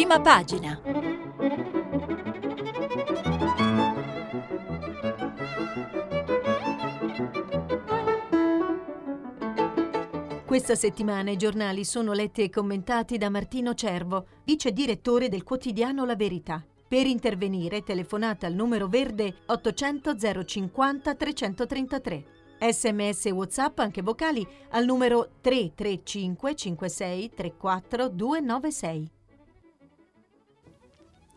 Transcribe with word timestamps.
Prima 0.00 0.18
pagina. 0.18 0.80
Questa 10.46 10.74
settimana 10.74 11.30
i 11.30 11.36
giornali 11.36 11.84
sono 11.84 12.14
letti 12.14 12.40
e 12.40 12.48
commentati 12.48 13.18
da 13.18 13.28
Martino 13.28 13.74
Cervo, 13.74 14.26
vice 14.42 14.72
direttore 14.72 15.28
del 15.28 15.42
quotidiano 15.42 16.06
La 16.06 16.16
Verità. 16.16 16.64
Per 16.88 17.06
intervenire 17.06 17.82
telefonate 17.82 18.46
al 18.46 18.54
numero 18.54 18.88
verde 18.88 19.34
800 19.44 20.16
050 20.46 21.14
333. 21.14 22.24
Sms 22.58 23.26
e 23.26 23.30
WhatsApp 23.32 23.78
anche 23.80 24.00
vocali 24.00 24.48
al 24.70 24.86
numero 24.86 25.28
335 25.42 26.54
56 26.54 27.30
34 27.34 28.08
296. 28.08 29.10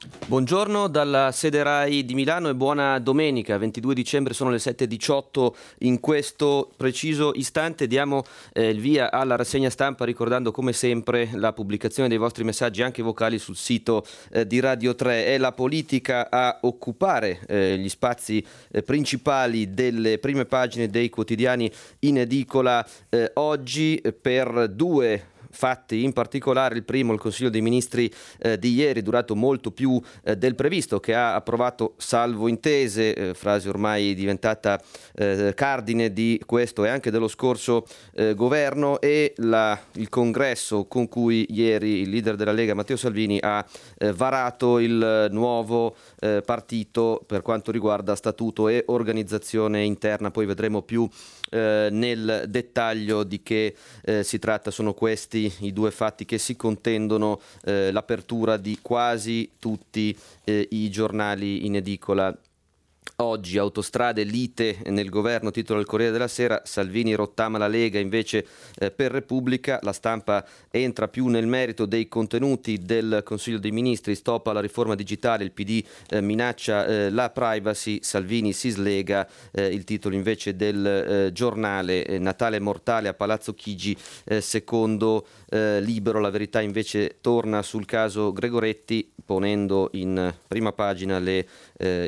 Buongiorno 0.03 0.89
dalla 0.89 1.31
sede 1.31 1.63
RAI 1.63 2.03
di 2.03 2.13
Milano 2.13 2.49
e 2.49 2.55
buona 2.55 2.99
domenica, 2.99 3.57
22 3.57 3.93
dicembre 3.93 4.33
sono 4.33 4.49
le 4.49 4.57
7.18 4.57 5.53
in 5.79 6.01
questo 6.01 6.71
preciso 6.75 7.31
istante 7.35 7.87
diamo 7.87 8.23
eh, 8.51 8.67
il 8.67 8.81
via 8.81 9.11
alla 9.11 9.37
rassegna 9.37 9.69
stampa 9.69 10.03
ricordando 10.03 10.51
come 10.51 10.73
sempre 10.73 11.29
la 11.33 11.53
pubblicazione 11.53 12.09
dei 12.09 12.17
vostri 12.17 12.43
messaggi 12.43 12.81
anche 12.81 13.01
vocali 13.01 13.39
sul 13.39 13.55
sito 13.55 14.05
eh, 14.31 14.45
di 14.45 14.59
Radio 14.59 14.93
3. 14.93 15.25
È 15.25 15.37
la 15.37 15.53
politica 15.53 16.29
a 16.29 16.57
occupare 16.63 17.39
eh, 17.47 17.77
gli 17.77 17.87
spazi 17.87 18.45
eh, 18.71 18.83
principali 18.83 19.73
delle 19.73 20.17
prime 20.17 20.43
pagine 20.43 20.89
dei 20.89 21.09
quotidiani 21.09 21.71
in 21.99 22.17
edicola 22.17 22.85
eh, 23.07 23.31
oggi 23.35 24.01
per 24.21 24.67
due 24.69 25.31
fatti, 25.53 26.03
in 26.03 26.11
particolare 26.11 26.75
il 26.75 26.83
primo, 26.83 27.13
il 27.13 27.19
Consiglio 27.19 27.49
dei 27.49 27.61
Ministri 27.61 28.11
eh, 28.39 28.59
di 28.59 28.73
ieri, 28.73 29.01
durato 29.01 29.35
molto 29.35 29.71
più 29.71 30.01
eh, 30.23 30.35
del 30.35 30.55
previsto, 30.55 30.99
che 30.99 31.13
ha 31.13 31.35
approvato 31.35 31.93
salvo 31.97 32.47
intese, 32.47 33.13
eh, 33.13 33.33
frase 33.33 33.69
ormai 33.69 34.13
diventata 34.15 34.81
eh, 35.15 35.53
cardine 35.55 36.11
di 36.11 36.41
questo 36.45 36.83
e 36.83 36.89
anche 36.89 37.11
dello 37.11 37.27
scorso 37.27 37.85
eh, 38.15 38.33
governo, 38.33 38.99
e 38.99 39.33
la, 39.37 39.79
il 39.93 40.09
congresso 40.09 40.85
con 40.85 41.07
cui 41.07 41.45
ieri 41.49 42.01
il 42.01 42.09
leader 42.09 42.35
della 42.35 42.51
Lega 42.51 42.73
Matteo 42.73 42.97
Salvini 42.97 43.37
ha 43.41 43.63
eh, 43.97 44.11
varato 44.11 44.79
il 44.79 45.27
nuovo 45.31 45.95
partito 46.45 47.21
per 47.27 47.41
quanto 47.41 47.69
riguarda 47.69 48.15
statuto 48.15 48.67
e 48.69 48.83
organizzazione 48.87 49.83
interna. 49.83 50.31
Poi 50.31 50.45
vedremo 50.45 50.81
più 50.81 51.07
nel 51.51 52.45
dettaglio 52.47 53.23
di 53.23 53.43
che 53.43 53.75
si 54.21 54.39
tratta. 54.39 54.71
Sono 54.71 54.93
questi 54.93 55.42
i 55.59 55.73
due 55.73 55.91
fatti 55.91 56.25
che 56.25 56.37
si 56.37 56.55
contendono 56.55 57.39
eh, 57.63 57.91
l'apertura 57.91 58.57
di 58.57 58.79
quasi 58.81 59.51
tutti 59.59 60.17
eh, 60.43 60.67
i 60.71 60.89
giornali 60.89 61.65
in 61.65 61.75
edicola 61.75 62.35
Oggi 63.17 63.59
autostrade 63.59 64.23
lite 64.23 64.77
nel 64.85 65.09
governo, 65.09 65.51
titolo 65.51 65.77
del 65.77 65.87
Corriere 65.87 66.11
della 66.11 66.27
Sera, 66.27 66.61
Salvini 66.65 67.13
rottama 67.13 67.59
la 67.59 67.67
Lega 67.67 67.99
invece 67.99 68.43
eh, 68.79 68.89
per 68.89 69.11
Repubblica, 69.11 69.77
la 69.83 69.93
stampa 69.93 70.43
entra 70.71 71.07
più 71.07 71.27
nel 71.27 71.45
merito 71.45 71.85
dei 71.85 72.07
contenuti 72.07 72.79
del 72.79 73.21
Consiglio 73.23 73.59
dei 73.59 73.69
Ministri, 73.69 74.15
stop 74.15 74.47
alla 74.47 74.61
riforma 74.61 74.95
digitale, 74.95 75.43
il 75.43 75.51
PD 75.51 75.83
eh, 76.09 76.21
minaccia 76.21 76.87
eh, 76.87 77.09
la 77.11 77.29
privacy, 77.29 77.99
Salvini 78.01 78.51
si 78.51 78.71
slega, 78.71 79.29
eh, 79.51 79.67
il 79.67 79.83
titolo 79.83 80.15
invece 80.15 80.55
del 80.55 80.83
eh, 80.83 81.31
giornale 81.31 82.05
eh, 82.05 82.17
Natale 82.17 82.59
mortale 82.59 83.09
a 83.09 83.13
Palazzo 83.13 83.53
Chigi, 83.53 83.95
secondo 84.39 85.25
Libero, 85.53 86.19
la 86.19 86.31
verità 86.31 86.61
invece 86.61 87.17
torna 87.21 87.61
sul 87.61 87.85
caso 87.85 88.31
Gregoretti 88.33 89.11
ponendo 89.23 89.89
in 89.93 90.33
prima 90.47 90.71
pagina 90.71 91.19
le 91.19 91.47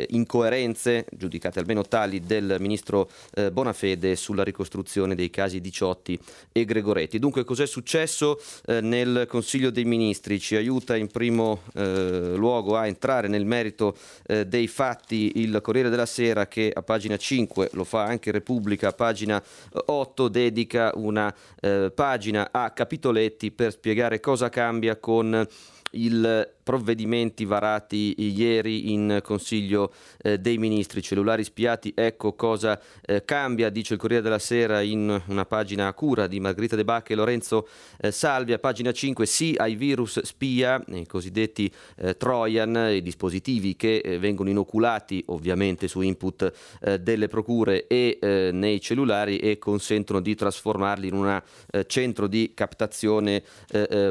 incoerenze 0.10 1.06
giudicate 1.12 1.60
almeno 1.60 1.84
tali, 1.84 2.22
del 2.22 2.58
ministro 2.60 3.10
eh, 3.34 3.52
Bonafede 3.52 4.16
sulla 4.16 4.44
ricostruzione 4.44 5.16
dei 5.16 5.30
casi 5.30 5.62
Diciotti 5.62 6.20
e 6.52 6.66
Gregoretti. 6.66 7.20
Dunque 7.20 7.44
cos'è 7.44 7.66
successo 7.66 8.40
eh, 8.66 8.82
nel 8.82 9.26
Consiglio 9.28 9.70
dei 9.70 9.86
Ministri? 9.86 10.40
Ci 10.40 10.56
aiuta 10.56 10.96
in 10.96 11.08
primo 11.08 11.62
eh, 11.74 12.34
luogo 12.36 12.78
a 12.78 12.88
entrare 12.88 13.28
nel 13.28 13.46
merito 13.46 13.96
eh, 14.28 14.46
dei 14.46 14.68
fatti 14.68 15.34
il 15.36 15.60
Corriere 15.62 15.90
della 15.90 16.06
Sera 16.06 16.48
che 16.48 16.72
a 16.74 16.82
pagina 16.82 17.18
5, 17.18 17.70
lo 17.74 17.84
fa 17.84 18.04
anche 18.04 18.32
Repubblica, 18.32 18.90
a 18.90 18.94
pagina 18.94 19.44
8 19.86 20.28
dedica 20.28 20.92
una 20.96 21.34
eh, 21.60 21.92
pagina 21.94 22.50
a 22.52 22.72
capitoletti 22.72 23.52
per 23.52 23.72
spiegare 23.72 24.20
cosa 24.20 24.50
cambia 24.50 24.98
con 24.98 25.48
il 25.96 26.54
provvedimenti 26.66 27.46
varati 27.46 28.16
ieri 28.18 28.92
in 28.92 29.20
Consiglio 29.22 29.94
eh, 30.18 30.40
dei 30.40 30.58
Ministri, 30.58 31.04
cellulari 31.04 31.44
spiati, 31.44 31.94
ecco 31.96 32.34
cosa 32.34 32.82
eh, 33.06 33.24
cambia, 33.24 33.70
dice 33.70 33.94
il 33.94 34.00
Corriere 34.00 34.24
della 34.24 34.40
Sera 34.40 34.82
in 34.82 35.22
una 35.28 35.46
pagina 35.46 35.86
a 35.86 35.94
cura 35.94 36.26
di 36.26 36.40
Margherita 36.40 36.76
De 36.76 36.84
Bacca 36.84 37.14
e 37.14 37.16
Lorenzo 37.16 37.68
eh, 38.00 38.12
Salvia, 38.12 38.58
pagina 38.58 38.92
5, 38.92 39.28
sì 39.28 39.54
ai 39.56 39.76
virus 39.76 40.20
spia, 40.24 40.84
i 40.88 41.06
cosiddetti 41.06 41.72
eh, 41.98 42.18
Trojan, 42.18 42.94
i 42.94 43.04
dispositivi 43.04 43.76
che 43.76 43.98
eh, 43.98 44.18
vengono 44.18 44.50
inoculati 44.50 45.24
ovviamente 45.28 45.88
su 45.88 46.02
input 46.02 46.52
eh, 46.82 47.00
delle 47.00 47.28
procure 47.28 47.86
e 47.86 48.18
nei 48.52 48.82
cellulari 48.82 49.38
e 49.38 49.60
consentono 49.60 50.20
di 50.20 50.34
trasformarli 50.34 51.08
in 51.08 51.14
un 51.14 51.42
centro 51.86 52.28
di 52.28 52.54
captazione 52.54 53.44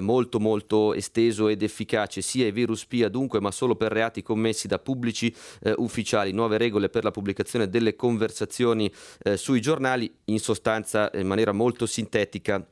molto 0.01 0.39
molto 0.39 0.95
esteso 0.95 1.49
ed 1.49 1.63
efficace 1.75 2.23
sia 2.23 2.47
e 2.47 2.53
virus 2.53 2.81
spia 2.81 3.09
dunque, 3.09 3.41
ma 3.41 3.51
solo 3.51 3.75
per 3.75 3.91
reati 3.91 4.23
commessi 4.23 4.69
da 4.69 4.79
pubblici 4.79 5.35
eh, 5.63 5.75
ufficiali. 5.77 6.33
Nuove 6.33 6.57
regole 6.57 6.89
per 6.89 7.03
la 7.03 7.11
pubblicazione 7.11 7.69
delle 7.69 7.97
conversazioni 7.97 8.91
eh, 9.23 9.37
sui 9.37 9.61
giornali, 9.61 10.13
in 10.27 10.39
sostanza 10.39 11.11
in 11.15 11.27
maniera 11.27 11.53
molto 11.53 11.87
sintetica 11.87 12.65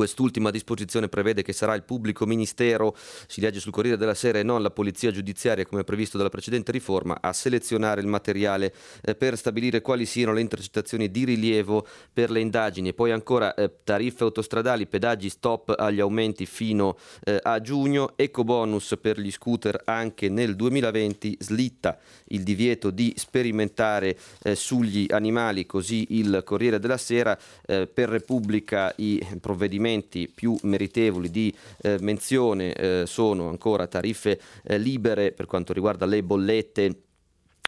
Quest'ultima 0.00 0.50
disposizione 0.50 1.10
prevede 1.10 1.42
che 1.42 1.52
sarà 1.52 1.74
il 1.74 1.82
pubblico 1.82 2.24
ministero, 2.24 2.96
si 3.26 3.42
legge 3.42 3.60
sul 3.60 3.70
Corriere 3.70 3.98
della 3.98 4.14
Sera, 4.14 4.38
e 4.38 4.42
non 4.42 4.62
la 4.62 4.70
polizia 4.70 5.10
giudiziaria 5.10 5.66
come 5.66 5.84
previsto 5.84 6.16
dalla 6.16 6.30
precedente 6.30 6.72
riforma, 6.72 7.18
a 7.20 7.34
selezionare 7.34 8.00
il 8.00 8.06
materiale 8.06 8.72
eh, 9.02 9.14
per 9.14 9.36
stabilire 9.36 9.82
quali 9.82 10.06
siano 10.06 10.32
le 10.32 10.40
intercettazioni 10.40 11.10
di 11.10 11.26
rilievo 11.26 11.86
per 12.14 12.30
le 12.30 12.40
indagini. 12.40 12.94
Poi 12.94 13.10
ancora 13.10 13.52
eh, 13.52 13.70
tariffe 13.84 14.24
autostradali, 14.24 14.86
pedaggi 14.86 15.28
stop 15.28 15.74
agli 15.76 16.00
aumenti 16.00 16.46
fino 16.46 16.96
eh, 17.22 17.38
a 17.42 17.60
giugno, 17.60 18.14
ecobonus 18.16 18.96
per 18.98 19.20
gli 19.20 19.30
scooter 19.30 19.82
anche 19.84 20.30
nel 20.30 20.56
2020, 20.56 21.36
slitta 21.40 21.98
il 22.28 22.42
divieto 22.42 22.90
di 22.90 23.12
sperimentare 23.18 24.16
sugli 24.54 25.04
animali, 25.10 25.66
così 25.66 26.06
il 26.16 26.40
Corriere 26.42 26.78
della 26.78 26.96
Sera, 26.96 27.38
per 27.66 28.08
Repubblica 28.08 28.94
i 28.96 29.22
provvedimenti 29.38 29.89
provvedimenti 29.90 30.28
più 30.32 30.56
meritevoli 30.62 31.30
di 31.30 31.54
eh, 31.82 31.96
menzione 32.00 32.72
eh, 32.72 33.02
sono 33.06 33.48
ancora 33.48 33.86
tariffe 33.86 34.40
eh, 34.62 34.78
libere 34.78 35.32
per 35.32 35.46
quanto 35.46 35.72
riguarda 35.72 36.06
le 36.06 36.22
bollette 36.22 37.02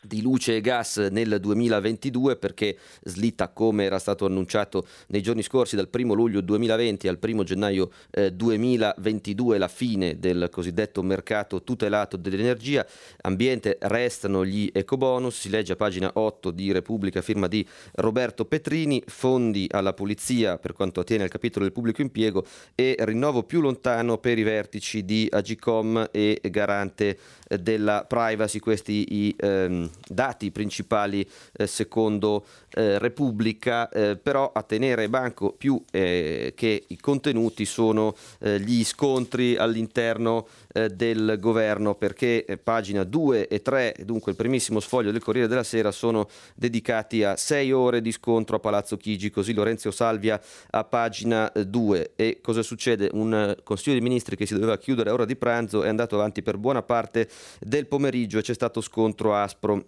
di 0.05 0.21
luce 0.21 0.57
e 0.57 0.61
gas 0.61 0.97
nel 0.97 1.39
2022 1.41 2.37
perché 2.37 2.77
slitta 3.05 3.49
come 3.49 3.85
era 3.85 3.99
stato 3.99 4.27
annunciato 4.27 4.87
nei 5.09 5.23
giorni 5.23 5.43
scorsi 5.43 5.77
dal 5.77 5.89
1 5.93 6.13
luglio 6.13 6.41
2020 6.41 7.09
al 7.09 7.19
1 7.23 7.43
gennaio 7.45 7.91
eh, 8.11 8.33
2022 8.33 9.59
la 9.59 9.69
fine 9.69 10.19
del 10.19 10.49
cosiddetto 10.51 11.03
mercato 11.03 11.63
tutelato 11.63 12.17
dell'energia. 12.17 12.85
Ambiente 13.23 13.79
restano 13.83 14.45
gli 14.45 14.71
ecobonus 14.73 15.39
si 15.39 15.49
legge 15.49 15.75
a 15.75 15.77
pagina 15.77 16.11
8 16.15 16.51
di 16.51 16.73
Repubblica 16.73 17.23
firma 17.23 17.47
di 17.47 17.67
Roberto 17.95 18.45
Petrini 18.45 19.03
fondi 19.07 19.67
alla 19.71 19.93
polizia 19.93 20.59
per 20.59 20.73
quanto 20.73 21.01
attiene 21.01 21.23
al 21.23 21.31
capitolo 21.31 21.65
del 21.65 21.73
pubblico 21.73 22.03
impiego 22.03 22.45
e 22.75 22.97
rinnovo 22.99 23.45
più 23.45 23.61
lontano 23.61 24.19
per 24.19 24.39
i 24.39 24.43
vertici 24.43 25.05
di 25.05 25.29
Agicom 25.31 26.09
e 26.11 26.41
garante 26.51 27.19
della 27.61 28.05
privacy. 28.07 28.59
Questi 28.59 29.07
i 29.11 29.37
ehm, 29.39 29.91
dati 30.09 30.51
principali 30.51 31.29
eh, 31.53 31.67
secondo 31.67 32.45
eh, 32.75 32.99
Repubblica, 32.99 33.89
eh, 33.89 34.17
però 34.17 34.51
a 34.53 34.63
tenere 34.63 35.09
banco 35.09 35.53
più 35.53 35.83
eh, 35.91 36.53
che 36.57 36.85
i 36.87 36.99
contenuti 36.99 37.65
sono 37.65 38.15
eh, 38.41 38.61
gli 38.61 38.85
scontri 38.85 39.57
all'interno 39.57 40.47
eh, 40.73 40.89
del 40.89 41.37
governo 41.39 41.95
perché 41.95 42.61
pagina 42.63 43.05
2 43.05 43.49
e 43.49 43.63
3, 43.63 43.97
dunque 44.05 44.33
il 44.33 44.37
primissimo 44.37 44.81
sfoglio 44.81 45.11
del 45.11 45.23
Corriere 45.23 45.49
della 45.49 45.63
Sera, 45.63 45.91
sono 45.91 46.29
dedicati 46.55 47.25
a 47.25 47.37
sei 47.37 47.73
ore 47.73 48.01
di 48.01 48.13
scontro 48.13 48.57
a 48.57 48.61
Palazzo 48.61 48.97
Chigi, 48.97 49.31
così 49.31 49.53
Lorenzo 49.53 49.91
Salvia 49.91 50.41
a 50.71 50.85
pagina 50.85 51.51
2. 51.55 52.13
E 52.17 52.39
cosa 52.43 52.63
succede? 52.63 53.11
Un 53.13 53.57
Consiglio 53.63 53.99
dei 53.99 54.03
Ministri 54.03 54.37
che 54.37 54.47
si 54.47 54.55
doveva 54.55 54.79
chiudere 54.79 55.11
a 55.11 55.13
ora 55.13 55.25
di 55.25 55.37
pranzo 55.37 55.83
è 55.83 55.89
andato 55.89 56.15
avanti 56.15 56.43
per 56.43 56.57
buona 56.57 56.83
parte 56.83 57.29
del 57.61 57.87
pomeriggio 57.87 58.39
e 58.39 58.43
c'è 58.43 58.55
stato 58.55 58.81
scontro 58.81 59.35
aspro 59.35 59.82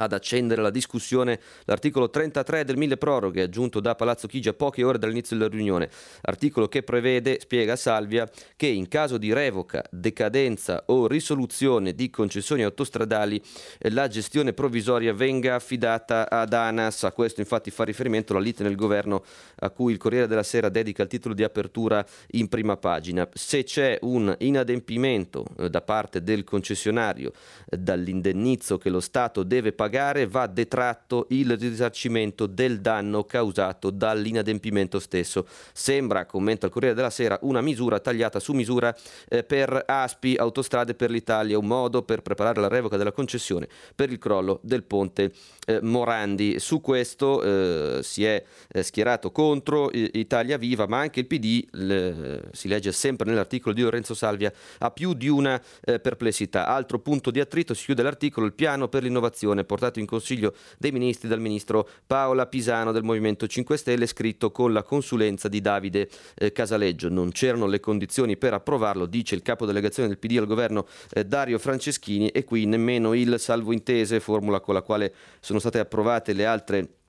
ad 0.00 0.12
accendere 0.12 0.62
la 0.62 0.70
discussione 0.70 1.40
l'articolo 1.64 2.08
33 2.08 2.64
del 2.64 2.76
mille 2.76 2.96
proroghe 2.96 3.42
aggiunto 3.42 3.80
da 3.80 3.94
Palazzo 3.94 4.26
Chigi 4.26 4.48
a 4.48 4.54
poche 4.54 4.82
ore 4.82 4.98
dall'inizio 4.98 5.36
della 5.36 5.48
riunione, 5.48 5.90
articolo 6.22 6.68
che 6.68 6.82
prevede, 6.82 7.38
spiega 7.40 7.76
Salvia, 7.76 8.28
che 8.56 8.66
in 8.66 8.88
caso 8.88 9.18
di 9.18 9.32
revoca, 9.32 9.84
decadenza 9.90 10.84
o 10.86 11.06
risoluzione 11.06 11.94
di 11.94 12.08
concessioni 12.08 12.62
autostradali 12.62 13.40
eh, 13.78 13.90
la 13.90 14.08
gestione 14.08 14.52
provvisoria 14.54 15.12
venga 15.12 15.54
affidata 15.54 16.30
ad 16.30 16.52
ANAS. 16.52 17.04
A 17.04 17.12
questo 17.12 17.40
infatti 17.40 17.70
fa 17.70 17.84
riferimento 17.84 18.32
la 18.32 18.40
lite 18.40 18.62
nel 18.62 18.76
governo 18.76 19.22
a 19.56 19.70
cui 19.70 19.92
il 19.92 19.98
Corriere 19.98 20.26
della 20.26 20.42
Sera 20.42 20.70
dedica 20.70 21.02
il 21.02 21.08
titolo 21.08 21.34
di 21.34 21.44
apertura 21.44 22.04
in 22.32 22.48
prima 22.48 22.76
pagina. 22.76 23.28
Se 23.34 23.64
c'è 23.64 23.98
un 24.02 24.34
inadempimento 24.38 25.44
eh, 25.58 25.68
da 25.68 25.82
parte 25.82 26.22
del 26.22 26.44
concessionario 26.44 27.32
eh, 27.68 27.76
dall'indennizzo 27.76 28.78
che 28.78 28.88
lo 28.88 29.00
Stato 29.00 29.42
deve 29.42 29.72
pagare 29.72 29.88
pagare 29.90 30.28
va 30.28 30.46
detratto 30.46 31.26
il 31.30 31.58
risarcimento 31.58 32.46
del 32.46 32.80
danno 32.80 33.24
causato 33.24 33.90
dall'inadempimento 33.90 35.00
stesso. 35.00 35.48
Sembra, 35.72 36.26
commenta 36.26 36.66
il 36.66 36.72
Corriere 36.72 36.94
della 36.94 37.10
Sera, 37.10 37.36
una 37.42 37.60
misura 37.60 37.98
tagliata 37.98 38.38
su 38.38 38.52
misura 38.52 38.96
eh, 39.28 39.42
per 39.42 39.82
ASPI, 39.84 40.36
Autostrade 40.36 40.94
per 40.94 41.10
l'Italia, 41.10 41.58
un 41.58 41.66
modo 41.66 42.04
per 42.04 42.22
preparare 42.22 42.60
la 42.60 42.68
revoca 42.68 42.96
della 42.96 43.10
concessione 43.10 43.66
per 43.96 44.12
il 44.12 44.18
crollo 44.18 44.60
del 44.62 44.84
ponte 44.84 45.32
eh, 45.70 45.78
Morandi. 45.82 46.58
Su 46.58 46.80
questo 46.80 47.42
eh, 47.42 48.02
si 48.02 48.24
è 48.24 48.42
eh, 48.68 48.82
schierato 48.82 49.30
contro 49.30 49.90
Italia 49.92 50.56
Viva, 50.56 50.86
ma 50.86 50.98
anche 50.98 51.20
il 51.20 51.26
PD, 51.26 51.64
le, 51.72 52.48
si 52.52 52.66
legge 52.66 52.92
sempre 52.92 53.28
nell'articolo 53.28 53.74
di 53.74 53.82
Lorenzo 53.82 54.14
Salvia, 54.14 54.52
ha 54.78 54.90
più 54.90 55.14
di 55.14 55.28
una 55.28 55.60
eh, 55.84 56.00
perplessità. 56.00 56.66
Altro 56.66 56.98
punto 56.98 57.30
di 57.30 57.40
attrito, 57.40 57.74
si 57.74 57.84
chiude 57.84 58.02
l'articolo, 58.02 58.46
il 58.46 58.52
piano 58.52 58.88
per 58.88 59.04
l'innovazione 59.04 59.64
portato 59.64 60.00
in 60.00 60.06
Consiglio 60.06 60.54
dei 60.78 60.90
Ministri 60.90 61.28
dal 61.28 61.40
ministro 61.40 61.88
Paola 62.06 62.46
Pisano 62.46 62.92
del 62.92 63.04
Movimento 63.04 63.46
5 63.46 63.76
Stelle, 63.76 64.06
scritto 64.06 64.50
con 64.50 64.72
la 64.72 64.82
consulenza 64.82 65.48
di 65.48 65.60
Davide 65.60 66.08
eh, 66.34 66.52
Casaleggio. 66.52 67.08
Non 67.08 67.30
c'erano 67.30 67.66
le 67.66 67.78
condizioni 67.78 68.36
per 68.36 68.54
approvarlo, 68.54 69.06
dice 69.06 69.34
il 69.34 69.42
capo 69.42 69.66
delegazione 69.66 70.08
del 70.08 70.18
PD 70.18 70.38
al 70.38 70.46
governo 70.46 70.86
eh, 71.12 71.24
Dario 71.24 71.58
Franceschini 71.58 72.28
e 72.28 72.44
qui 72.44 72.66
nemmeno 72.66 73.14
il 73.14 73.38
salvo 73.38 73.72
intese, 73.72 74.18
formula 74.18 74.60
con 74.60 74.74
la 74.74 74.82
quale 74.82 75.14
sono 75.40 75.59
state 75.60 75.78
approvate 75.78 76.32
le 76.32 76.46
altre 76.46 76.99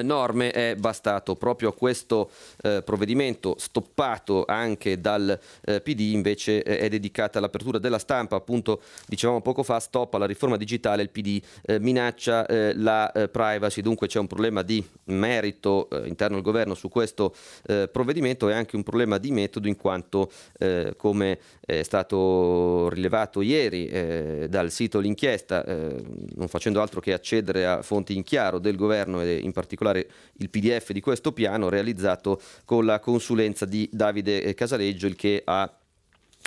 norme 0.00 0.50
è 0.50 0.74
bastato. 0.76 1.36
Proprio 1.36 1.72
questo 1.72 2.30
eh, 2.62 2.82
provvedimento 2.82 3.56
stoppato 3.58 4.44
anche 4.46 5.00
dal 5.00 5.38
eh, 5.64 5.80
PD 5.80 6.00
invece 6.12 6.62
eh, 6.62 6.78
è 6.78 6.88
dedicata 6.88 7.38
all'apertura 7.38 7.78
della 7.78 7.98
stampa. 7.98 8.36
Appunto 8.36 8.80
dicevamo 9.06 9.42
poco 9.42 9.62
fa 9.62 9.78
stop 9.78 10.14
alla 10.14 10.26
riforma 10.26 10.56
digitale. 10.56 11.02
Il 11.02 11.10
PD 11.10 11.42
eh, 11.66 11.78
minaccia 11.78 12.46
eh, 12.46 12.74
la 12.74 13.10
privacy. 13.30 13.82
Dunque 13.82 14.06
c'è 14.06 14.18
un 14.18 14.26
problema 14.26 14.62
di 14.62 14.82
merito 15.04 15.88
interno 16.04 16.36
al 16.36 16.42
governo 16.42 16.74
su 16.74 16.88
questo 16.88 17.34
provvedimento. 17.90 18.48
E 18.48 18.54
anche 18.54 18.76
un 18.76 18.82
problema 18.82 19.18
di 19.18 19.30
metodo 19.30 19.68
in 19.68 19.76
quanto 19.76 20.30
come 20.96 21.38
è 21.60 21.82
stato 21.82 22.88
rilevato 22.88 23.42
ieri 23.42 24.48
dal 24.48 24.70
sito 24.70 25.00
l'inchiesta 25.00 25.64
non 25.64 26.48
facendo 26.48 26.80
altro 26.80 27.00
che 27.00 27.12
accedere 27.12 27.66
a 27.66 27.82
fonti 27.82 28.16
in 28.16 28.22
chiaro 28.22 28.58
del 28.58 28.76
governo 28.76 29.20
e 29.22 29.36
in 29.36 29.52
particolare 29.52 29.81
particolare 29.82 30.08
il 30.34 30.48
PDF 30.48 30.92
di 30.92 31.00
questo 31.00 31.32
piano 31.32 31.68
realizzato 31.68 32.40
con 32.64 32.84
la 32.84 33.00
consulenza 33.00 33.66
di 33.66 33.88
Davide 33.92 34.54
Casaleggio, 34.54 35.06
il 35.06 35.16
che 35.16 35.42
ha 35.44 35.70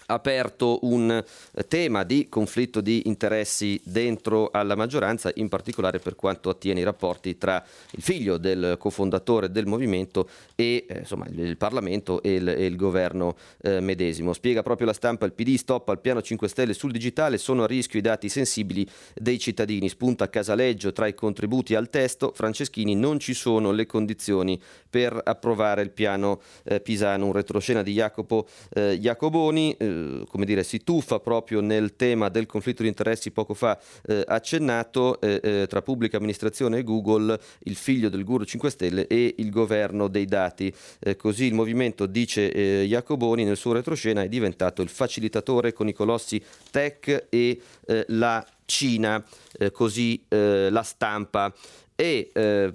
aperto 0.07 0.79
un 0.83 1.11
eh, 1.11 1.67
tema 1.67 2.03
di 2.03 2.27
conflitto 2.29 2.81
di 2.81 3.03
interessi 3.05 3.79
dentro 3.83 4.49
alla 4.51 4.75
maggioranza, 4.75 5.31
in 5.35 5.49
particolare 5.49 5.99
per 5.99 6.15
quanto 6.15 6.49
attiene 6.49 6.81
i 6.81 6.83
rapporti 6.83 7.37
tra 7.37 7.63
il 7.91 8.01
figlio 8.01 8.37
del 8.37 8.75
cofondatore 8.77 9.51
del 9.51 9.65
movimento 9.65 10.29
e 10.55 10.85
eh, 10.87 10.99
insomma, 10.99 11.25
il, 11.29 11.57
Parlamento 11.57 12.21
e 12.21 12.35
il, 12.35 12.47
e 12.47 12.65
il 12.65 12.75
governo 12.75 13.35
eh, 13.61 13.79
medesimo. 13.79 14.33
Spiega 14.33 14.61
proprio 14.61 14.87
la 14.87 14.93
stampa, 14.93 15.25
il 15.25 15.33
PD 15.33 15.55
stop 15.55 15.89
al 15.89 16.01
piano 16.01 16.21
5 16.21 16.47
Stelle 16.47 16.73
sul 16.73 16.91
digitale, 16.91 17.37
sono 17.37 17.63
a 17.63 17.67
rischio 17.67 17.99
i 17.99 18.03
dati 18.03 18.29
sensibili 18.29 18.87
dei 19.13 19.39
cittadini. 19.39 19.89
Spunta 19.89 20.29
Casaleggio 20.29 20.91
tra 20.91 21.07
i 21.07 21.13
contributi 21.13 21.75
al 21.75 21.89
testo, 21.89 22.31
Franceschini 22.33 22.95
non 22.95 23.19
ci 23.19 23.33
sono 23.33 23.71
le 23.71 23.85
condizioni 23.85 24.59
per 24.89 25.19
approvare 25.23 25.81
il 25.81 25.91
piano 25.91 26.41
eh, 26.63 26.79
Pisano, 26.79 27.25
un 27.25 27.33
retroscena 27.33 27.81
di 27.81 27.93
Jacopo 27.93 28.47
eh, 28.73 28.97
Jacoboni 28.99 29.75
eh, 29.95 30.23
come 30.27 30.45
dire, 30.45 30.63
si 30.63 30.83
tuffa 30.83 31.19
proprio 31.19 31.61
nel 31.61 31.95
tema 31.95 32.29
del 32.29 32.45
conflitto 32.45 32.81
di 32.81 32.89
interessi 32.89 33.31
poco 33.31 33.53
fa 33.53 33.79
eh, 34.07 34.23
accennato 34.27 35.19
eh, 35.21 35.39
eh 35.41 35.65
tra 35.67 35.81
pubblica 35.81 36.17
amministrazione 36.17 36.79
e 36.79 36.83
Google, 36.83 37.39
il 37.63 37.75
figlio 37.75 38.09
del 38.09 38.23
guru 38.23 38.43
5 38.43 38.69
Stelle 38.69 39.07
e 39.07 39.35
il 39.37 39.49
governo 39.49 40.07
dei 40.07 40.25
dati. 40.25 40.73
Eh, 40.99 41.15
così 41.15 41.45
il 41.45 41.53
movimento, 41.53 42.05
dice 42.05 42.85
Jacoboni, 42.85 43.43
nel 43.43 43.57
suo 43.57 43.73
retroscena 43.73 44.23
è 44.23 44.27
diventato 44.27 44.81
il 44.81 44.89
facilitatore 44.89 45.73
con 45.73 45.87
i 45.87 45.93
colossi 45.93 46.41
tech 46.71 47.27
e 47.29 47.59
la 48.07 48.45
Cina, 48.65 49.23
così 49.71 50.23
la 50.27 50.83
stampa 50.83 51.53
e 51.95 52.29
eh, 52.33 52.73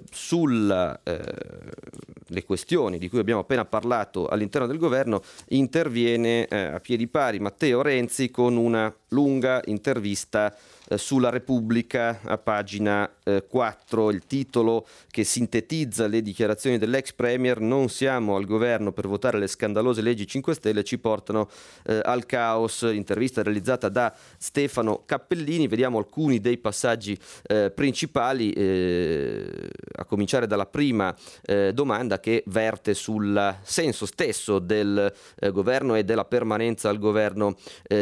eh, 2.37 2.43
questioni 2.43 2.97
di 2.97 3.09
cui 3.09 3.19
abbiamo 3.19 3.41
appena 3.41 3.65
parlato 3.65 4.27
all'interno 4.27 4.67
del 4.67 4.77
governo 4.77 5.21
interviene 5.49 6.47
eh, 6.47 6.57
a 6.57 6.79
piedi 6.79 7.07
pari 7.07 7.39
Matteo 7.39 7.81
Renzi 7.81 8.29
con 8.31 8.57
una 8.57 8.93
lunga 9.13 9.61
intervista 9.65 10.55
eh, 10.87 10.97
sulla 10.97 11.29
Repubblica 11.29 12.19
a 12.23 12.37
pagina 12.37 13.09
eh, 13.23 13.45
4, 13.47 14.09
il 14.09 14.25
titolo 14.25 14.87
che 15.09 15.23
sintetizza 15.23 16.07
le 16.07 16.21
dichiarazioni 16.21 16.77
dell'ex 16.77 17.13
Premier, 17.13 17.59
non 17.59 17.89
siamo 17.89 18.35
al 18.35 18.45
governo 18.45 18.91
per 18.91 19.07
votare 19.07 19.37
le 19.37 19.47
scandalose 19.47 20.01
leggi 20.01 20.25
5 20.25 20.53
Stelle, 20.53 20.83
ci 20.83 20.97
portano 20.97 21.49
eh, 21.85 21.99
al 22.03 22.25
caos, 22.25 22.81
intervista 22.91 23.43
realizzata 23.43 23.89
da 23.89 24.13
Stefano 24.37 25.03
Cappellini, 25.05 25.67
vediamo 25.67 25.97
alcuni 25.97 26.39
dei 26.39 26.57
passaggi 26.57 27.17
eh, 27.47 27.71
principali, 27.71 28.51
eh, 28.53 29.69
a 29.95 30.05
cominciare 30.05 30.47
dalla 30.47 30.65
prima 30.65 31.13
eh, 31.43 31.73
domanda 31.73 32.19
che 32.19 32.43
verte 32.47 32.93
sul 32.93 33.57
senso 33.61 34.05
stesso 34.05 34.59
del 34.59 35.13
governo 35.51 35.95
e 35.95 36.03
della 36.03 36.25
permanenza 36.25 36.89
al 36.89 36.97
governo 36.97 37.55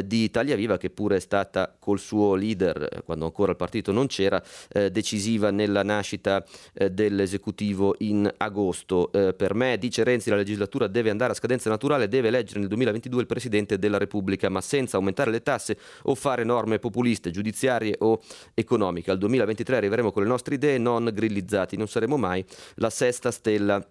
di 0.03 0.23
Italia 0.23 0.55
Viva 0.55 0.77
che 0.77 0.89
pure 0.99 1.15
è 1.15 1.19
stata 1.21 1.73
col 1.79 1.97
suo 1.97 2.35
leader 2.35 2.89
eh, 2.91 3.03
quando 3.05 3.23
ancora 3.23 3.51
il 3.51 3.57
partito 3.57 3.93
non 3.93 4.07
c'era, 4.07 4.43
eh, 4.67 4.91
decisiva 4.91 5.49
nella 5.49 5.81
nascita 5.81 6.43
eh, 6.73 6.91
dell'esecutivo 6.91 7.95
in 7.99 8.29
agosto. 8.35 9.09
Eh, 9.13 9.33
per 9.33 9.53
me, 9.53 9.77
dice 9.77 10.03
Renzi, 10.03 10.29
la 10.29 10.35
legislatura 10.35 10.87
deve 10.87 11.09
andare 11.09 11.31
a 11.31 11.35
scadenza 11.35 11.69
naturale, 11.69 12.09
deve 12.09 12.27
eleggere 12.27 12.59
nel 12.59 12.67
2022 12.67 13.21
il 13.21 13.27
Presidente 13.27 13.79
della 13.79 13.97
Repubblica, 13.97 14.49
ma 14.49 14.59
senza 14.59 14.97
aumentare 14.97 15.31
le 15.31 15.41
tasse 15.41 15.77
o 16.03 16.15
fare 16.15 16.43
norme 16.43 16.79
populiste, 16.79 17.31
giudiziarie 17.31 17.95
o 17.99 18.19
economiche. 18.53 19.09
Al 19.09 19.19
2023 19.19 19.77
arriveremo 19.77 20.11
con 20.11 20.23
le 20.23 20.27
nostre 20.27 20.55
idee 20.55 20.77
non 20.79 21.09
grillizzati, 21.13 21.77
non 21.77 21.87
saremo 21.87 22.17
mai 22.17 22.43
la 22.75 22.89
sesta 22.89 23.31
stella 23.31 23.81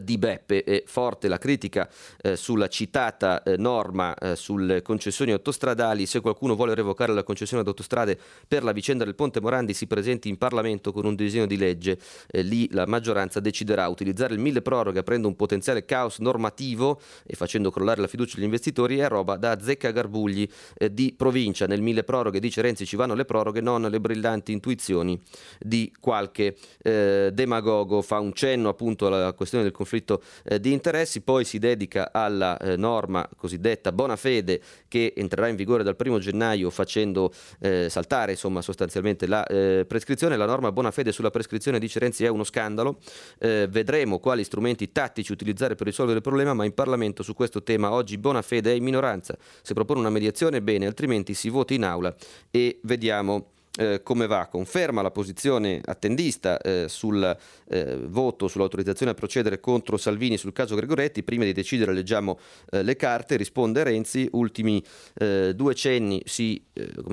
di 0.00 0.18
Beppe. 0.18 0.64
È 0.64 0.82
forte 0.86 1.28
la 1.28 1.38
critica 1.38 1.88
eh, 2.22 2.36
sulla 2.36 2.68
citata 2.68 3.42
eh, 3.42 3.56
norma 3.56 4.14
eh, 4.14 4.36
sulle 4.36 4.82
concessioni 4.82 5.32
autostradali. 5.32 6.06
Se 6.06 6.20
qualcuno 6.20 6.54
vuole 6.54 6.74
revocare 6.74 7.12
la 7.12 7.22
concessione 7.22 7.62
ad 7.62 7.68
autostrade 7.68 8.18
per 8.48 8.62
la 8.64 8.72
vicenda 8.72 9.04
del 9.04 9.14
Ponte 9.14 9.40
Morandi 9.40 9.74
si 9.74 9.86
presenti 9.86 10.28
in 10.28 10.38
Parlamento 10.38 10.92
con 10.92 11.04
un 11.04 11.14
disegno 11.14 11.46
di 11.46 11.56
legge. 11.56 11.98
Eh, 12.26 12.42
lì 12.42 12.68
la 12.72 12.86
maggioranza 12.86 13.40
deciderà. 13.40 13.88
Utilizzare 13.88 14.34
il 14.34 14.40
mille 14.40 14.62
proroghe 14.62 15.00
aprendo 15.00 15.28
un 15.28 15.36
potenziale 15.36 15.84
caos 15.84 16.18
normativo 16.18 17.00
e 17.26 17.34
facendo 17.34 17.70
crollare 17.70 18.00
la 18.00 18.06
fiducia 18.06 18.36
degli 18.36 18.44
investitori 18.44 18.98
è 18.98 19.08
roba 19.08 19.36
da 19.36 19.60
zecca 19.60 19.90
garbugli 19.90 20.48
eh, 20.74 20.92
di 20.92 21.14
provincia. 21.16 21.66
Nel 21.66 21.82
mille 21.82 22.04
proroghe, 22.04 22.40
dice 22.40 22.62
Renzi, 22.62 22.86
ci 22.86 22.96
vanno 22.96 23.14
le 23.14 23.24
proroghe, 23.24 23.60
non 23.60 23.82
le 23.82 24.00
brillanti 24.00 24.52
intuizioni 24.52 25.20
di 25.60 25.92
qualche 26.00 26.56
eh, 26.82 27.30
demagogo. 27.32 28.02
Fa 28.02 28.18
un 28.18 28.32
cenno 28.32 28.68
appunto 28.68 29.06
alla 29.06 29.32
questione 29.32 29.64
del 29.64 29.72
conflitto 29.82 30.22
eh, 30.44 30.60
di 30.60 30.72
interessi, 30.72 31.20
poi 31.20 31.44
si 31.44 31.58
dedica 31.58 32.10
alla 32.12 32.56
eh, 32.58 32.76
norma 32.76 33.28
cosiddetta 33.36 33.92
bona 33.92 34.16
fede 34.16 34.60
che 34.88 35.12
entrerà 35.16 35.48
in 35.48 35.56
vigore 35.56 35.82
dal 35.82 35.96
1 35.98 36.18
gennaio 36.18 36.70
facendo 36.70 37.32
eh, 37.60 37.88
saltare 37.88 38.32
insomma, 38.32 38.62
sostanzialmente 38.62 39.26
la 39.26 39.44
eh, 39.44 39.84
prescrizione. 39.86 40.36
La 40.36 40.46
norma 40.46 40.72
bona 40.72 40.90
fede 40.90 41.12
sulla 41.12 41.30
prescrizione 41.30 41.78
dice 41.78 41.98
Renzi 41.98 42.24
è 42.24 42.28
uno 42.28 42.44
scandalo, 42.44 42.98
eh, 43.38 43.66
vedremo 43.68 44.18
quali 44.18 44.44
strumenti 44.44 44.92
tattici 44.92 45.32
utilizzare 45.32 45.74
per 45.74 45.86
risolvere 45.86 46.18
il 46.18 46.22
problema, 46.22 46.54
ma 46.54 46.64
in 46.64 46.74
Parlamento 46.74 47.22
su 47.22 47.34
questo 47.34 47.62
tema 47.62 47.92
oggi 47.92 48.16
bona 48.18 48.42
fede 48.42 48.72
è 48.72 48.74
in 48.74 48.84
minoranza. 48.84 49.36
Se 49.62 49.74
propone 49.74 50.00
una 50.00 50.10
mediazione 50.10 50.62
bene, 50.62 50.86
altrimenti 50.86 51.34
si 51.34 51.48
voti 51.48 51.74
in 51.74 51.84
aula 51.84 52.14
e 52.50 52.78
vediamo 52.82 53.50
eh, 53.78 54.02
come 54.02 54.26
va? 54.26 54.48
Conferma 54.48 55.00
la 55.00 55.10
posizione 55.10 55.80
attendista 55.82 56.58
eh, 56.58 56.86
sul 56.88 57.36
eh, 57.68 57.96
voto 58.04 58.46
sull'autorizzazione 58.46 59.12
a 59.12 59.14
procedere 59.14 59.60
contro 59.60 59.96
Salvini 59.96 60.36
sul 60.36 60.52
caso 60.52 60.74
Gregoretti. 60.74 61.22
Prima 61.22 61.44
di 61.44 61.52
decidere 61.52 61.94
leggiamo 61.94 62.38
eh, 62.70 62.82
le 62.82 62.96
carte, 62.96 63.36
risponde 63.36 63.82
Renzi, 63.82 64.28
ultimi 64.32 64.82
eh, 65.14 65.54
due 65.54 65.74
cenni 65.74 66.20
si 66.26 66.62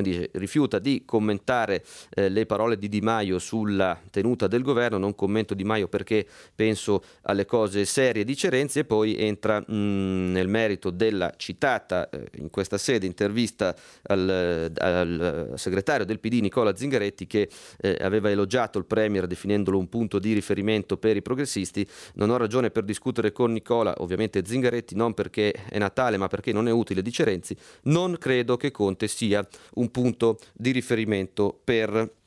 dice, 0.01 0.29
rifiuta 0.33 0.79
di 0.79 1.03
commentare 1.05 1.83
le 2.15 2.45
parole 2.45 2.77
di 2.77 2.87
Di 2.87 3.01
Maio 3.01 3.39
sulla 3.39 3.99
tenuta 4.09 4.47
del 4.47 4.61
governo, 4.61 4.97
non 4.97 5.15
commento 5.15 5.53
Di 5.53 5.63
Maio 5.63 5.87
perché 5.87 6.25
penso 6.55 7.03
alle 7.23 7.45
cose 7.45 7.85
serie, 7.85 8.23
dice 8.23 8.49
Renzi, 8.49 8.79
e 8.79 8.85
poi 8.85 9.17
entra 9.17 9.59
mh, 9.59 9.73
mm, 9.73 10.31
nel 10.31 10.47
merito 10.47 10.89
della 10.89 11.33
citata 11.35 12.09
in 12.37 12.49
questa 12.49 12.77
sede 12.77 13.05
intervista 13.05 13.75
al, 14.03 14.71
al 14.77 15.53
segretario 15.55 16.05
del 16.05 16.19
PD 16.19 16.39
Nicola 16.49 16.75
Zingaretti 16.75 17.27
che 17.27 17.47
eh, 17.77 17.97
aveva 18.01 18.31
elogiato 18.31 18.79
il 18.79 18.85
Premier 18.85 19.27
definendolo 19.27 19.77
un 19.77 19.87
punto 19.87 20.17
di 20.17 20.33
riferimento 20.33 20.97
per 20.97 21.15
i 21.15 21.21
progressisti. 21.21 21.87
Non 22.15 22.31
ho 22.31 22.37
ragione 22.37 22.71
per 22.71 22.83
discutere 22.83 23.31
con 23.31 23.51
Nicola, 23.51 23.93
ovviamente 23.99 24.43
Zingaretti, 24.43 24.95
non 24.95 25.13
perché 25.13 25.51
è 25.51 25.77
Natale 25.77 26.17
ma 26.17 26.27
perché 26.27 26.51
non 26.51 26.67
è 26.67 26.71
utile, 26.71 27.03
dice 27.03 27.23
Renzi. 27.23 27.55
Non 27.83 28.17
credo 28.17 28.57
che 28.57 28.71
Conte 28.71 29.07
sia 29.07 29.47
un 29.75 29.91
punto 29.91 30.39
di 30.53 30.71
riferimento 30.71 31.59
per 31.63 32.17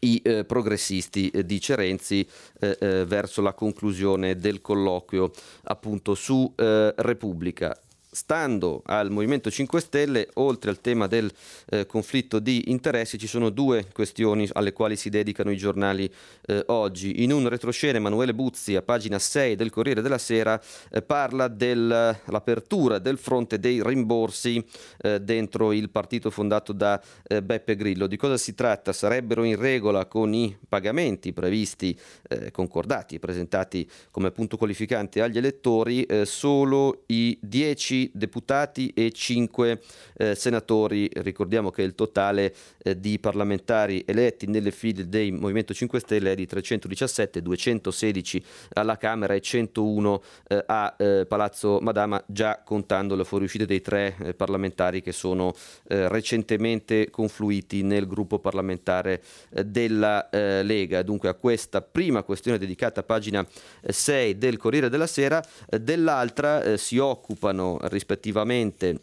i 0.00 0.20
eh, 0.22 0.44
progressisti, 0.44 1.30
eh, 1.30 1.46
dice 1.46 1.74
Renzi, 1.74 2.26
eh, 2.60 2.76
eh 2.78 3.04
verso 3.06 3.40
la 3.40 3.54
conclusione 3.54 4.36
del 4.36 4.60
colloquio 4.60 5.30
appunto 5.64 6.14
su 6.14 6.52
eh, 6.56 6.92
Repubblica 6.96 7.74
stando 8.14 8.82
al 8.86 9.10
Movimento 9.10 9.50
5 9.50 9.80
Stelle, 9.80 10.28
oltre 10.34 10.70
al 10.70 10.80
tema 10.80 11.06
del 11.08 11.30
eh, 11.66 11.84
conflitto 11.84 12.38
di 12.38 12.70
interessi, 12.70 13.18
ci 13.18 13.26
sono 13.26 13.50
due 13.50 13.88
questioni 13.92 14.48
alle 14.52 14.72
quali 14.72 14.96
si 14.96 15.10
dedicano 15.10 15.50
i 15.50 15.56
giornali 15.56 16.10
eh, 16.46 16.62
oggi. 16.68 17.22
In 17.22 17.32
un 17.32 17.48
retroscena 17.48 17.98
Emanuele 17.98 18.32
Buzzi, 18.32 18.76
a 18.76 18.82
pagina 18.82 19.18
6 19.18 19.56
del 19.56 19.70
Corriere 19.70 20.00
della 20.00 20.18
Sera, 20.18 20.60
eh, 20.90 21.02
parla 21.02 21.48
dell'apertura 21.48 22.98
del 22.98 23.18
fronte 23.18 23.58
dei 23.58 23.82
rimborsi 23.82 24.64
eh, 24.98 25.20
dentro 25.20 25.72
il 25.72 25.90
partito 25.90 26.30
fondato 26.30 26.72
da 26.72 27.02
eh, 27.26 27.42
Beppe 27.42 27.74
Grillo. 27.74 28.06
Di 28.06 28.16
cosa 28.16 28.36
si 28.36 28.54
tratta? 28.54 28.92
Sarebbero 28.92 29.42
in 29.42 29.56
regola 29.56 30.06
con 30.06 30.32
i 30.32 30.56
pagamenti 30.68 31.32
previsti, 31.32 31.98
eh, 32.28 32.52
concordati 32.52 33.16
e 33.16 33.18
presentati 33.18 33.88
come 34.12 34.30
punto 34.30 34.56
qualificante 34.56 35.20
agli 35.20 35.38
elettori 35.38 36.06
solo 36.24 37.04
i 37.06 37.36
10 37.40 38.03
deputati 38.12 38.92
e 38.94 39.10
5 39.10 39.80
eh, 40.16 40.34
senatori. 40.34 41.08
Ricordiamo 41.14 41.70
che 41.70 41.82
il 41.82 41.94
totale 41.94 42.54
eh, 42.82 42.98
di 42.98 43.18
parlamentari 43.18 44.02
eletti 44.06 44.46
nelle 44.46 44.70
file 44.70 45.08
del 45.08 45.32
Movimento 45.32 45.72
5 45.72 46.00
Stelle 46.00 46.32
è 46.32 46.34
di 46.34 46.46
317, 46.46 47.42
216 47.42 48.44
alla 48.74 48.96
Camera 48.96 49.34
e 49.34 49.40
101 49.40 50.22
eh, 50.48 50.64
a 50.66 50.94
eh, 50.98 51.24
Palazzo 51.26 51.78
Madama, 51.80 52.22
già 52.26 52.62
contando 52.64 53.14
le 53.14 53.24
fuoriuscite 53.24 53.66
dei 53.66 53.80
tre 53.80 54.16
eh, 54.20 54.34
parlamentari 54.34 55.02
che 55.02 55.12
sono 55.12 55.54
eh, 55.88 56.08
recentemente 56.08 57.10
confluiti 57.10 57.82
nel 57.82 58.06
gruppo 58.06 58.38
parlamentare 58.38 59.22
della 59.64 60.28
Lega. 60.30 61.02
Dunque 61.02 61.28
a 61.28 61.34
questa 61.34 61.80
prima 61.80 62.22
questione 62.22 62.58
dedicata 62.58 63.00
a 63.00 63.02
pagina 63.02 63.46
6 63.86 64.36
del 64.38 64.56
Corriere 64.56 64.88
della 64.88 65.06
Sera, 65.06 65.42
dell'altra 65.68 66.76
si 66.76 66.98
occupano 66.98 67.78
rispettivamente 67.94 69.00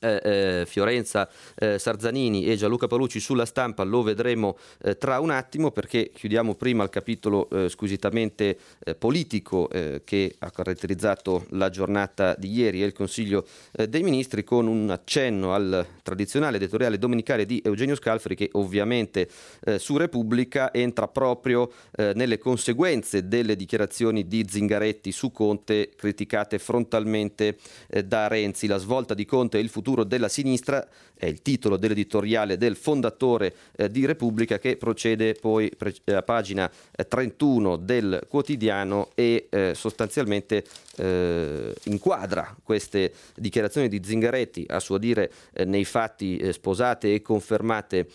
eh, 0.00 0.20
eh, 0.24 0.66
Fiorenza 0.66 1.28
eh, 1.56 1.78
Sarzanini 1.78 2.46
e 2.46 2.56
Gianluca 2.56 2.86
Palucci 2.86 3.20
sulla 3.20 3.44
stampa 3.44 3.82
lo 3.82 4.02
vedremo 4.02 4.56
eh, 4.82 4.96
tra 4.96 5.20
un 5.20 5.28
attimo 5.28 5.70
perché 5.72 6.10
chiudiamo 6.14 6.54
prima 6.54 6.82
il 6.82 6.88
capitolo 6.88 7.50
eh, 7.50 7.68
squisitamente 7.68 8.58
eh, 8.82 8.94
politico 8.94 9.68
che 9.70 10.34
ha 10.38 10.50
caratterizzato 10.50 11.46
la 11.50 11.68
giornata 11.68 12.34
di 12.36 12.50
ieri 12.50 12.82
e 12.82 12.86
il 12.86 12.92
Consiglio 12.92 13.46
dei 13.88 14.02
Ministri 14.02 14.42
con 14.42 14.66
un 14.66 14.90
accenno 14.90 15.54
al 15.54 15.86
tradizionale 16.02 16.56
editoriale 16.56 16.98
domenicale 16.98 17.46
di 17.46 17.60
Eugenio 17.64 17.94
Scalfri 17.94 18.34
che 18.34 18.48
ovviamente 18.52 19.28
su 19.76 19.96
Repubblica 19.96 20.72
entra 20.72 21.08
proprio 21.08 21.70
nelle 21.96 22.38
conseguenze 22.38 23.28
delle 23.28 23.56
dichiarazioni 23.56 24.26
di 24.26 24.44
Zingaretti 24.48 25.12
su 25.12 25.30
Conte 25.30 25.90
criticate 25.94 26.58
frontalmente 26.58 27.56
da 28.04 28.28
Renzi, 28.28 28.66
la 28.66 28.78
svolta 28.78 29.14
di 29.14 29.24
Conte 29.24 29.58
e 29.58 29.60
il 29.60 29.68
futuro 29.68 29.89
futuro 29.90 30.04
della 30.04 30.28
sinistra, 30.28 30.86
è 31.20 31.26
il 31.26 31.42
titolo 31.42 31.76
dell'editoriale 31.76 32.56
del 32.56 32.76
fondatore 32.76 33.54
eh, 33.76 33.90
di 33.90 34.06
Repubblica 34.06 34.58
che 34.58 34.76
procede 34.76 35.34
poi 35.34 35.70
pre- 35.76 35.94
eh, 36.04 36.14
a 36.14 36.22
pagina 36.22 36.70
31 37.08 37.74
eh, 37.74 37.78
del 37.80 38.26
quotidiano 38.26 39.10
e 39.14 39.48
eh, 39.50 39.74
sostanzialmente 39.74 40.64
eh, 40.96 41.74
inquadra 41.84 42.56
queste 42.62 43.12
dichiarazioni 43.34 43.88
di 43.88 44.00
Zingaretti, 44.02 44.64
a 44.68 44.80
suo 44.80 44.96
dire 44.96 45.30
eh, 45.52 45.66
nei 45.66 45.84
fatti 45.84 46.52
sposate 46.52 47.12
e 47.12 47.22
confermate 47.22 48.08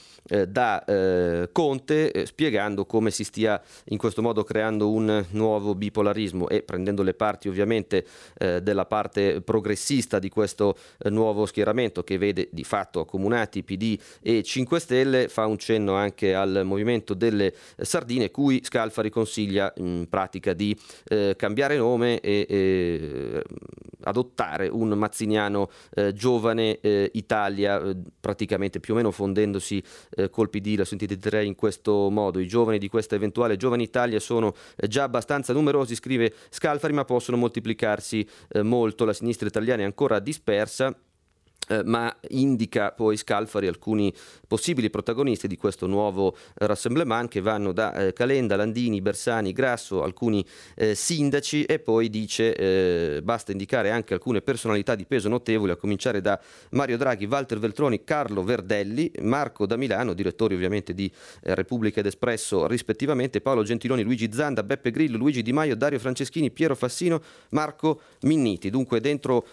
da 0.47 0.83
Conte, 1.51 2.25
spiegando 2.25 2.85
come 2.85 3.11
si 3.11 3.23
stia 3.23 3.61
in 3.89 3.97
questo 3.99 4.23
modo 4.23 4.43
creando 4.43 4.89
un 4.89 5.23
nuovo 5.29 5.75
bipolarismo 5.75 6.49
e 6.49 6.63
prendendo 6.63 7.03
le 7.03 7.13
parti 7.13 7.47
ovviamente 7.47 8.05
della 8.35 8.85
parte 8.85 9.41
progressista 9.41 10.17
di 10.17 10.29
questo 10.29 10.75
nuovo 11.09 11.45
schieramento 11.45 11.64
schieramento 11.65 12.03
che 12.03 12.19
vede 12.19 12.49
di 12.51 12.63
fatto 12.63 12.99
accomunati 12.99 13.63
PD 13.63 13.99
e 14.21 14.43
5 14.43 14.79
Stelle, 14.79 15.27
fa 15.27 15.47
un 15.47 15.57
cenno 15.57 15.95
anche 15.95 16.35
al 16.35 16.61
movimento 16.63 17.15
delle 17.15 17.53
sardine, 17.77 18.29
cui 18.29 18.61
Scalfari 18.63 19.09
consiglia 19.09 19.73
in 19.77 20.05
pratica 20.07 20.53
di 20.53 20.77
eh, 21.05 21.33
cambiare 21.35 21.77
nome 21.77 22.19
e 22.19 22.45
eh, 22.47 23.43
adottare 24.05 24.67
un 24.67 24.89
mazziniano 24.89 25.69
eh, 25.95 26.13
giovane 26.13 26.79
eh, 26.79 27.09
Italia, 27.13 27.81
eh, 27.81 27.95
praticamente 28.19 28.79
più 28.79 28.93
o 28.93 28.97
meno 28.97 29.11
fondendosi 29.11 29.81
eh, 30.15 30.29
col 30.29 30.49
PD, 30.49 30.75
la 30.77 30.85
sintetizerei 30.85 31.47
in 31.47 31.55
questo 31.55 32.09
modo. 32.11 32.39
I 32.39 32.47
giovani 32.47 32.77
di 32.77 32.87
questa 32.87 33.15
eventuale 33.15 33.57
giovane 33.57 33.83
Italia 33.83 34.19
sono 34.19 34.53
già 34.87 35.03
abbastanza 35.03 35.53
numerosi, 35.53 35.95
scrive 35.95 36.33
Scalfari, 36.49 36.93
ma 36.93 37.05
possono 37.05 37.37
moltiplicarsi 37.37 38.27
molto. 38.61 39.05
La 39.05 39.13
sinistra 39.13 39.47
italiana 39.47 39.81
è 39.81 39.85
ancora 39.85 40.19
dispersa 40.19 40.95
eh, 41.67 41.83
ma 41.83 42.15
indica 42.29 42.91
poi 42.91 43.17
Scalfari 43.17 43.67
alcuni 43.67 44.13
possibili 44.47 44.89
protagonisti 44.89 45.47
di 45.47 45.57
questo 45.57 45.87
nuovo 45.87 46.35
rassemblement 46.55 47.29
che 47.29 47.41
vanno 47.41 47.71
da 47.71 47.93
eh, 47.93 48.13
Calenda, 48.13 48.55
Landini, 48.55 49.01
Bersani, 49.01 49.51
Grasso, 49.51 50.03
alcuni 50.03 50.45
eh, 50.75 50.95
sindaci 50.95 51.63
e 51.63 51.79
poi 51.79 52.09
dice 52.09 52.55
eh, 52.55 53.21
basta 53.21 53.51
indicare 53.51 53.89
anche 53.89 54.13
alcune 54.13 54.41
personalità 54.41 54.95
di 54.95 55.05
peso 55.05 55.29
notevoli 55.29 55.71
a 55.71 55.75
cominciare 55.75 56.21
da 56.21 56.39
Mario 56.71 56.97
Draghi, 56.97 57.25
Walter 57.25 57.59
Veltroni, 57.59 58.03
Carlo 58.03 58.43
Verdelli, 58.43 59.11
Marco 59.21 59.65
da 59.65 59.75
Milano, 59.75 60.13
direttori 60.13 60.55
ovviamente 60.55 60.93
di 60.93 61.11
eh, 61.43 61.55
Repubblica 61.55 61.99
ed 61.99 62.05
Espresso 62.05 62.67
rispettivamente, 62.67 63.41
Paolo 63.41 63.63
Gentiloni, 63.63 64.03
Luigi 64.03 64.31
Zanda, 64.31 64.63
Beppe 64.63 64.91
Grillo, 64.91 65.17
Luigi 65.17 65.41
Di 65.41 65.53
Maio, 65.53 65.75
Dario 65.75 65.99
Franceschini, 65.99 66.51
Piero 66.51 66.75
Fassino, 66.75 67.21
Marco 67.49 68.01
Minniti. 68.21 68.69
Dunque 68.69 68.99
dentro 68.99 69.45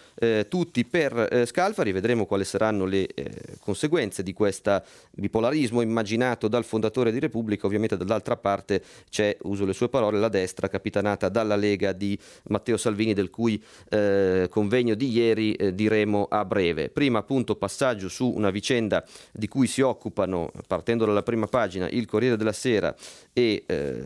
tutti 0.47 0.85
per 0.85 1.43
Scalfari 1.45 1.91
vedremo 2.03 2.25
quali 2.25 2.43
saranno 2.43 2.83
le 2.83 3.07
eh, 3.07 3.31
conseguenze 3.61 4.23
di 4.23 4.33
questo 4.33 4.83
bipolarismo 5.11 5.79
immaginato 5.79 6.49
dal 6.49 6.65
fondatore 6.65 7.13
di 7.13 7.19
Repubblica. 7.19 7.65
Ovviamente 7.65 7.95
dall'altra 7.95 8.35
parte 8.35 8.83
c'è, 9.09 9.37
uso 9.43 9.63
le 9.63 9.71
sue 9.71 9.87
parole, 9.87 10.19
la 10.19 10.27
destra 10.27 10.67
capitanata 10.67 11.29
dalla 11.29 11.55
Lega 11.55 11.93
di 11.93 12.19
Matteo 12.49 12.75
Salvini, 12.75 13.13
del 13.13 13.29
cui 13.29 13.61
eh, 13.89 14.47
convegno 14.49 14.95
di 14.95 15.09
ieri 15.11 15.53
eh, 15.53 15.73
diremo 15.73 16.27
a 16.29 16.43
breve. 16.43 16.89
Prima 16.89 17.19
appunto 17.19 17.55
passaggio 17.55 18.09
su 18.09 18.29
una 18.29 18.49
vicenda 18.49 19.05
di 19.31 19.47
cui 19.47 19.67
si 19.67 19.79
occupano, 19.79 20.51
partendo 20.67 21.05
dalla 21.05 21.23
prima 21.23 21.47
pagina, 21.47 21.87
il 21.89 22.05
Corriere 22.05 22.35
della 22.35 22.51
Sera 22.51 22.93
e 23.31 23.63
eh, 23.65 24.03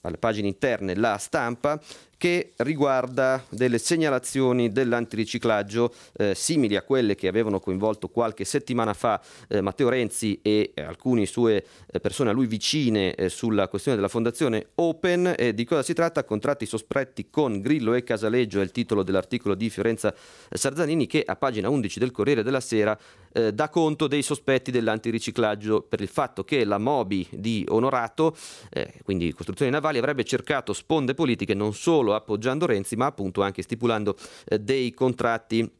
alle 0.00 0.18
pagine 0.18 0.48
interne 0.48 0.96
la 0.96 1.16
stampa 1.16 1.80
che 2.16 2.52
riguarda 2.56 3.44
delle 3.48 3.78
segnalazioni 3.78 4.72
dell'antiriciclaggio 4.72 5.92
eh, 6.16 6.34
simili 6.34 6.76
a 6.76 6.82
quelle 6.82 7.14
che 7.14 7.28
avevano 7.28 7.60
coinvolto 7.60 8.08
qualche 8.08 8.44
settimana 8.44 8.94
fa 8.94 9.20
eh, 9.48 9.60
Matteo 9.60 9.88
Renzi 9.88 10.38
e 10.42 10.72
eh, 10.74 10.82
alcune 10.82 11.26
sue 11.26 11.64
eh, 11.86 12.00
persone 12.00 12.30
a 12.30 12.32
lui 12.32 12.46
vicine 12.46 13.14
eh, 13.14 13.28
sulla 13.28 13.68
questione 13.68 13.96
della 13.96 14.08
fondazione 14.08 14.68
Open. 14.76 15.34
di 15.54 15.64
cosa 15.64 15.82
si 15.82 15.92
tratta? 15.92 16.24
Contratti 16.24 16.66
sospetti 16.66 17.28
con 17.30 17.60
Grillo 17.60 17.94
e 17.94 18.02
Casaleggio 18.02 18.60
è 18.60 18.62
il 18.62 18.70
titolo 18.70 19.02
dell'articolo 19.02 19.54
di 19.54 19.70
Fiorenza 19.70 20.14
Sarzanini 20.50 21.06
che 21.06 21.22
a 21.24 21.36
pagina 21.36 21.68
11 21.68 21.98
del 21.98 22.10
Corriere 22.10 22.42
della 22.42 22.60
Sera 22.60 22.98
eh, 23.36 23.52
dà 23.52 23.68
conto 23.68 24.06
dei 24.06 24.22
sospetti 24.22 24.70
dell'antiriciclaggio 24.70 25.82
per 25.82 26.00
il 26.00 26.08
fatto 26.08 26.42
che 26.42 26.64
la 26.64 26.78
Mobi 26.78 27.26
di 27.30 27.64
Onorato, 27.68 28.34
quindi 29.02 29.32
costruzioni 29.32 29.70
navali, 29.70 29.98
avrebbe 29.98 30.24
cercato 30.24 30.72
sponde 30.72 31.14
politiche 31.14 31.54
non 31.54 31.74
solo 31.74 32.14
appoggiando 32.14 32.66
Renzi, 32.66 32.96
ma 32.96 33.06
appunto 33.06 33.42
anche 33.42 33.62
stipulando 33.62 34.16
eh, 34.46 34.58
dei 34.58 34.92
contratti 34.94 35.70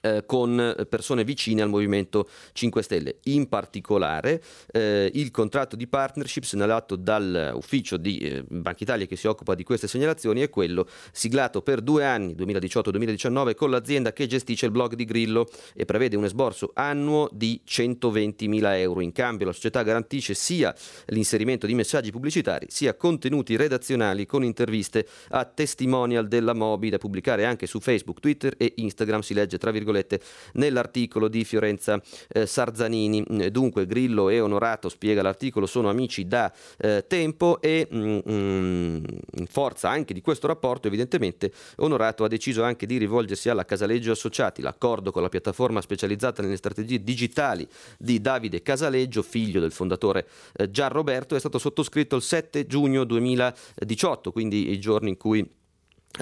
eh, 0.00 0.24
con 0.26 0.86
persone 0.88 1.24
vicine 1.24 1.62
al 1.62 1.68
Movimento 1.68 2.28
5 2.52 2.82
Stelle. 2.82 3.18
In 3.24 3.48
particolare 3.48 4.42
eh, 4.72 5.10
il 5.14 5.30
contratto 5.30 5.76
di 5.76 5.86
partnership 5.86 6.44
segnalato 6.44 6.96
dall'ufficio 6.96 7.96
di 7.96 8.18
eh, 8.18 8.44
Banca 8.48 8.82
Italia 8.82 9.06
che 9.06 9.16
si 9.16 9.26
occupa 9.26 9.54
di 9.54 9.62
queste 9.62 9.88
segnalazioni 9.88 10.40
è 10.40 10.48
quello 10.48 10.88
siglato 11.12 11.62
per 11.62 11.80
due 11.80 12.04
anni, 12.04 12.34
2018-2019, 12.34 13.54
con 13.54 13.70
l'azienda 13.70 14.12
che 14.12 14.26
gestisce 14.26 14.66
il 14.66 14.72
blog 14.72 14.94
di 14.94 15.04
Grillo 15.04 15.48
e 15.74 15.84
prevede 15.84 16.16
un 16.16 16.24
esborso 16.24 16.70
annuo 16.74 17.28
di 17.32 17.60
120.000 17.66 18.76
euro. 18.78 19.00
In 19.00 19.12
cambio 19.12 19.46
la 19.46 19.52
società 19.52 19.82
garantisce 19.82 20.34
sia 20.34 20.74
l'inserimento 21.06 21.66
di 21.66 21.74
messaggi 21.74 22.10
pubblicitari 22.10 22.66
sia 22.70 22.94
contenuti 22.94 23.56
redazionali 23.56 24.26
con 24.26 24.44
interviste 24.44 25.06
a 25.30 25.44
testimonial 25.44 26.26
della 26.26 26.54
Mobi 26.54 26.88
da 26.88 26.98
pubblicare 26.98 27.44
anche 27.44 27.66
su 27.66 27.80
Facebook, 27.80 28.20
Twitter 28.20 28.54
e 28.56 28.72
Instagram. 28.76 29.20
Si 29.20 29.34
legge 29.34 29.58
tra 29.58 29.70
virgolette 29.70 29.89
virgolette, 29.90 30.20
nell'articolo 30.54 31.28
di 31.28 31.44
Fiorenza 31.44 32.00
eh, 32.28 32.46
Sarzanini. 32.46 33.24
Mm, 33.30 33.40
dunque 33.46 33.86
Grillo 33.86 34.28
e 34.28 34.40
Onorato, 34.40 34.88
spiega 34.88 35.22
l'articolo, 35.22 35.66
sono 35.66 35.90
amici 35.90 36.26
da 36.26 36.52
eh, 36.78 37.04
tempo 37.06 37.60
e 37.60 37.86
mm, 37.92 38.18
mm, 38.28 39.04
in 39.36 39.46
forza 39.46 39.90
anche 39.90 40.14
di 40.14 40.20
questo 40.20 40.46
rapporto 40.46 40.86
evidentemente 40.86 41.52
Onorato 41.76 42.24
ha 42.24 42.28
deciso 42.28 42.62
anche 42.62 42.86
di 42.86 42.96
rivolgersi 42.96 43.48
alla 43.48 43.64
Casaleggio 43.64 44.12
Associati. 44.12 44.62
L'accordo 44.62 45.10
con 45.10 45.22
la 45.22 45.28
piattaforma 45.28 45.80
specializzata 45.80 46.42
nelle 46.42 46.56
strategie 46.56 47.02
digitali 47.02 47.66
di 47.98 48.20
Davide 48.20 48.62
Casaleggio, 48.62 49.22
figlio 49.22 49.60
del 49.60 49.72
fondatore 49.72 50.26
eh, 50.54 50.70
Gian 50.70 50.90
Roberto, 50.90 51.34
è 51.34 51.38
stato 51.38 51.58
sottoscritto 51.58 52.16
il 52.16 52.22
7 52.22 52.66
giugno 52.66 53.04
2018, 53.04 54.32
quindi 54.32 54.70
i 54.70 54.78
giorni 54.78 55.10
in 55.10 55.16
cui 55.16 55.58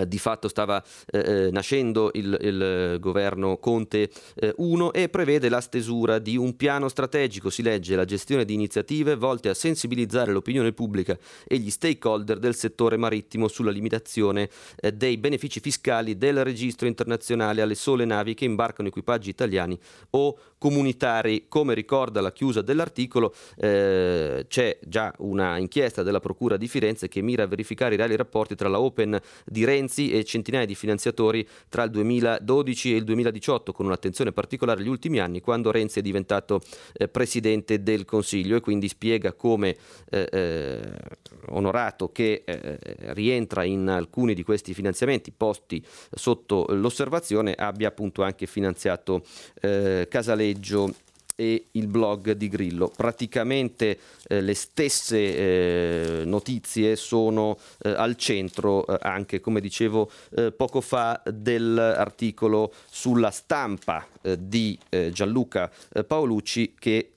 di 0.06 0.18
fatto 0.18 0.48
stava 0.48 0.84
eh, 1.10 1.18
eh, 1.18 1.50
nascendo 1.50 2.10
il, 2.12 2.36
il, 2.42 2.96
governo 3.00 3.56
Conte 3.56 4.10
eh, 4.34 4.52
1 4.56 4.92
e 4.92 5.08
prevede 5.08 5.48
la 5.48 5.62
stesura 5.62 6.18
di 6.18 6.36
un 6.36 6.56
piano 6.56 6.88
strategico, 6.88 7.48
si 7.48 7.62
legge 7.62 7.96
la 7.96 8.04
gestione 8.04 8.44
di 8.44 8.52
iniziative 8.52 9.16
volte 9.16 9.48
a 9.48 9.54
sensibilizzare 9.54 10.30
l'opinione 10.30 10.72
pubblica 10.72 11.16
e 11.46 11.58
gli 11.58 11.70
stakeholder 11.70 12.38
del 12.38 12.54
settore 12.54 12.98
marittimo 12.98 13.48
sulla 13.48 13.70
limitazione 13.70 14.50
eh, 14.76 14.92
dei 14.92 15.16
benefici 15.16 15.58
fiscali 15.58 16.18
del 16.18 16.44
registro 16.44 16.86
internazionale 16.86 17.62
alle 17.62 17.74
sole 17.74 18.04
navi 18.04 18.34
che 18.34 18.44
imbarcano 18.44 18.88
equipaggi 18.88 19.30
italiani 19.30 19.78
o 20.10 20.38
comunitari. 20.58 21.46
Come 21.48 21.72
ricorda 21.72 22.20
la 22.20 22.32
chiusa 22.32 22.60
dell'articolo, 22.60 23.34
eh, 23.56 24.44
c'è 24.48 24.78
già 24.84 25.14
una 25.18 25.56
inchiesta 25.56 26.02
della 26.02 26.20
Procura 26.20 26.56
di 26.56 26.68
Firenze 26.68 27.08
che 27.08 27.22
mira 27.22 27.44
a 27.44 27.46
verificare 27.46 27.94
i 27.94 27.96
reali 27.96 28.16
rapporti 28.16 28.54
tra 28.54 28.68
la 28.68 28.80
Open 28.80 29.18
di 29.46 29.64
Renzi 29.78 30.10
e 30.10 30.24
centinaia 30.24 30.66
di 30.66 30.74
finanziatori 30.74 31.46
tra 31.68 31.84
il 31.84 31.90
2012 31.90 32.92
e 32.92 32.96
il 32.96 33.04
2018, 33.04 33.72
con 33.72 33.86
un'attenzione 33.86 34.32
particolare 34.32 34.80
agli 34.80 34.88
ultimi 34.88 35.20
anni, 35.20 35.40
quando 35.40 35.70
Renzi 35.70 36.00
è 36.00 36.02
diventato 36.02 36.60
eh, 36.94 37.06
Presidente 37.06 37.82
del 37.82 38.04
Consiglio 38.04 38.56
e 38.56 38.60
quindi 38.60 38.88
spiega 38.88 39.32
come 39.32 39.76
eh, 40.10 40.28
eh 40.30 41.26
Onorato, 41.50 42.10
che 42.12 42.42
eh, 42.44 42.78
rientra 43.14 43.64
in 43.64 43.88
alcuni 43.88 44.34
di 44.34 44.42
questi 44.42 44.74
finanziamenti 44.74 45.32
posti 45.34 45.82
sotto 46.10 46.66
l'osservazione, 46.70 47.54
abbia 47.54 47.88
appunto 47.88 48.22
anche 48.22 48.46
finanziato 48.46 49.22
eh, 49.62 50.06
Casale 50.10 50.48
noleggio 50.48 50.94
e 51.40 51.66
il 51.72 51.86
blog 51.86 52.32
di 52.32 52.48
Grillo. 52.48 52.90
Praticamente 52.96 53.96
eh, 54.26 54.40
le 54.40 54.54
stesse 54.54 55.18
eh, 55.18 56.22
notizie 56.24 56.96
sono 56.96 57.56
eh, 57.82 57.90
al 57.90 58.16
centro 58.16 58.84
eh, 58.84 58.98
anche, 59.02 59.38
come 59.38 59.60
dicevo 59.60 60.10
eh, 60.34 60.50
poco 60.50 60.80
fa, 60.80 61.22
dell'articolo 61.24 62.74
sulla 62.90 63.30
stampa 63.30 64.04
eh, 64.22 64.36
di 64.40 64.76
Gianluca 65.12 65.70
Paolucci 66.06 66.74
che 66.78 67.12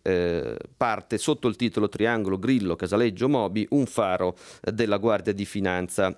parte 0.78 1.18
sotto 1.18 1.48
il 1.48 1.56
titolo 1.56 1.90
Triangolo 1.90 2.38
Grillo 2.38 2.76
Casaleggio 2.76 3.30
Mobi, 3.30 3.66
un 3.72 3.86
faro 3.86 4.36
della 4.62 4.98
Guardia 4.98 5.34
di 5.34 5.46
Finanza 5.46 6.16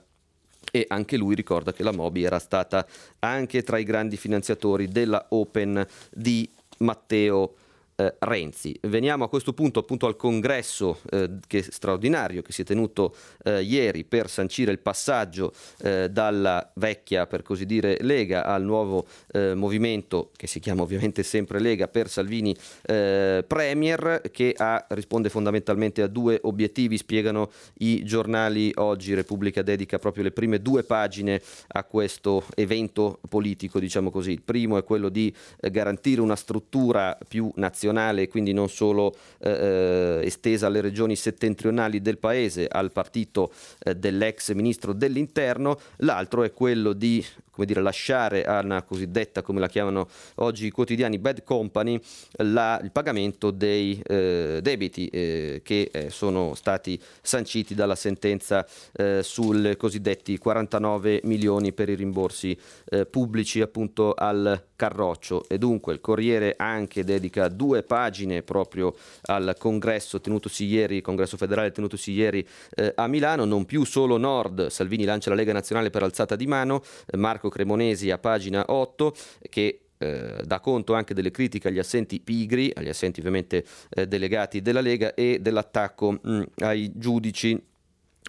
e 0.71 0.85
anche 0.89 1.17
lui 1.17 1.35
ricorda 1.35 1.71
che 1.71 1.83
la 1.83 1.91
Mobi 1.91 2.23
era 2.23 2.39
stata 2.39 2.85
anche 3.19 3.63
tra 3.63 3.77
i 3.77 3.83
grandi 3.83 4.17
finanziatori 4.17 4.87
della 4.87 5.27
Open 5.29 5.85
di 6.11 6.49
Matteo 6.79 7.55
eh, 8.03 8.15
Renzi. 8.19 8.77
Veniamo 8.81 9.23
a 9.23 9.29
questo 9.29 9.53
punto 9.53 9.79
appunto 9.79 10.05
al 10.05 10.15
congresso 10.15 10.99
eh, 11.09 11.29
che 11.47 11.61
straordinario 11.63 12.41
che 12.41 12.51
si 12.51 12.61
è 12.61 12.65
tenuto 12.65 13.15
eh, 13.43 13.61
ieri 13.61 14.03
per 14.03 14.29
sancire 14.29 14.71
il 14.71 14.79
passaggio 14.79 15.53
eh, 15.81 16.09
dalla 16.09 16.71
vecchia, 16.75 17.27
per 17.27 17.41
così 17.41 17.65
dire, 17.65 17.97
Lega 18.01 18.45
al 18.45 18.63
nuovo 18.63 19.05
eh, 19.31 19.53
movimento 19.53 20.31
che 20.35 20.47
si 20.47 20.59
chiama 20.59 20.81
ovviamente 20.81 21.23
sempre 21.23 21.59
Lega 21.59 21.87
per 21.87 22.09
Salvini 22.09 22.55
eh, 22.83 23.43
Premier 23.47 24.21
che 24.31 24.53
ha, 24.57 24.85
risponde 24.89 25.29
fondamentalmente 25.29 26.01
a 26.01 26.07
due 26.07 26.39
obiettivi, 26.43 26.97
spiegano 26.97 27.51
i 27.79 28.03
giornali 28.03 28.71
oggi. 28.75 29.13
Repubblica 29.13 29.61
dedica 29.61 29.99
proprio 29.99 30.23
le 30.23 30.31
prime 30.31 30.61
due 30.61 30.83
pagine 30.83 31.41
a 31.67 31.83
questo 31.83 32.43
evento 32.55 33.19
politico, 33.29 33.79
diciamo 33.79 34.11
così. 34.11 34.31
Il 34.31 34.41
primo 34.41 34.77
è 34.77 34.83
quello 34.83 35.09
di 35.09 35.33
garantire 35.59 36.21
una 36.21 36.35
struttura 36.35 37.17
più 37.27 37.51
nazionale 37.55 37.92
nazionale, 37.93 38.27
quindi 38.27 38.51
non 38.51 38.67
solo 38.67 39.15
eh, 39.39 39.49
eh, 39.49 40.25
estesa 40.25 40.67
alle 40.67 40.81
regioni 40.81 41.15
settentrionali 41.15 42.01
del 42.01 42.17
paese, 42.17 42.67
al 42.67 42.91
partito 42.91 43.51
eh, 43.79 43.95
dell'ex 43.95 44.51
ministro 44.53 44.93
dell'interno, 44.93 45.79
l'altro 45.97 46.43
è 46.43 46.51
quello 46.51 46.93
di 46.93 47.23
come 47.53 47.67
dire, 47.67 47.81
lasciare 47.81 48.43
a 48.45 48.59
una 48.61 48.81
cosiddetta, 48.81 49.43
come 49.43 49.59
la 49.59 49.67
chiamano 49.67 50.09
oggi 50.35 50.65
i 50.65 50.71
quotidiani, 50.71 51.19
bad 51.19 51.43
company, 51.43 51.99
la, 52.37 52.79
il 52.81 52.91
pagamento 52.91 53.51
dei 53.51 54.01
eh, 54.03 54.59
debiti 54.61 55.07
eh, 55.07 55.61
che 55.63 55.89
eh, 55.93 56.09
sono 56.09 56.55
stati 56.55 56.99
sanciti 57.21 57.75
dalla 57.75 57.95
sentenza 57.95 58.65
eh, 58.93 59.21
sul 59.21 59.75
cosiddetti 59.77 60.37
49 60.39 61.21
milioni 61.25 61.73
per 61.73 61.89
i 61.89 61.95
rimborsi 61.95 62.57
eh, 62.85 63.05
pubblici 63.05 63.61
appunto 63.61 64.13
al 64.13 64.61
Carroccio. 64.75 65.45
E 65.47 65.59
dunque 65.59 65.93
il 65.93 66.01
Corriere 66.01 66.55
anche 66.57 67.03
dedica 67.03 67.47
due 67.49 67.83
pagine 67.83 68.41
proprio 68.41 68.95
al 69.27 69.55
congresso 69.59 70.19
tenutosi 70.19 70.65
ieri, 70.65 71.01
congresso 71.01 71.37
federale 71.37 71.71
tenutosi 71.71 72.11
ieri 72.11 72.45
eh, 72.75 72.93
a 72.95 73.07
Milano, 73.07 73.45
non 73.45 73.65
più 73.65 73.83
solo 73.83 74.17
Nord, 74.17 74.67
Salvini 74.67 75.05
lancia 75.05 75.29
la 75.29 75.35
Lega 75.35 75.53
Nazionale 75.53 75.91
per 75.91 76.01
alzata 76.01 76.35
di 76.35 76.47
mano, 76.47 76.83
Marco 77.15 77.42
Marco 77.43 77.49
Cremonesi 77.49 78.09
a 78.09 78.17
pagina 78.17 78.63
8 78.67 79.13
che 79.49 79.79
eh, 79.97 80.41
dà 80.43 80.59
conto 80.59 80.93
anche 80.93 81.13
delle 81.13 81.31
critiche 81.31 81.67
agli 81.67 81.79
assenti 81.79 82.19
pigri, 82.19 82.71
agli 82.73 82.89
assenti 82.89 83.19
ovviamente 83.19 83.65
eh, 83.89 84.07
delegati 84.07 84.61
della 84.61 84.81
Lega 84.81 85.13
e 85.13 85.39
dell'attacco 85.41 86.19
mh, 86.21 86.43
ai 86.57 86.91
giudici 86.95 87.61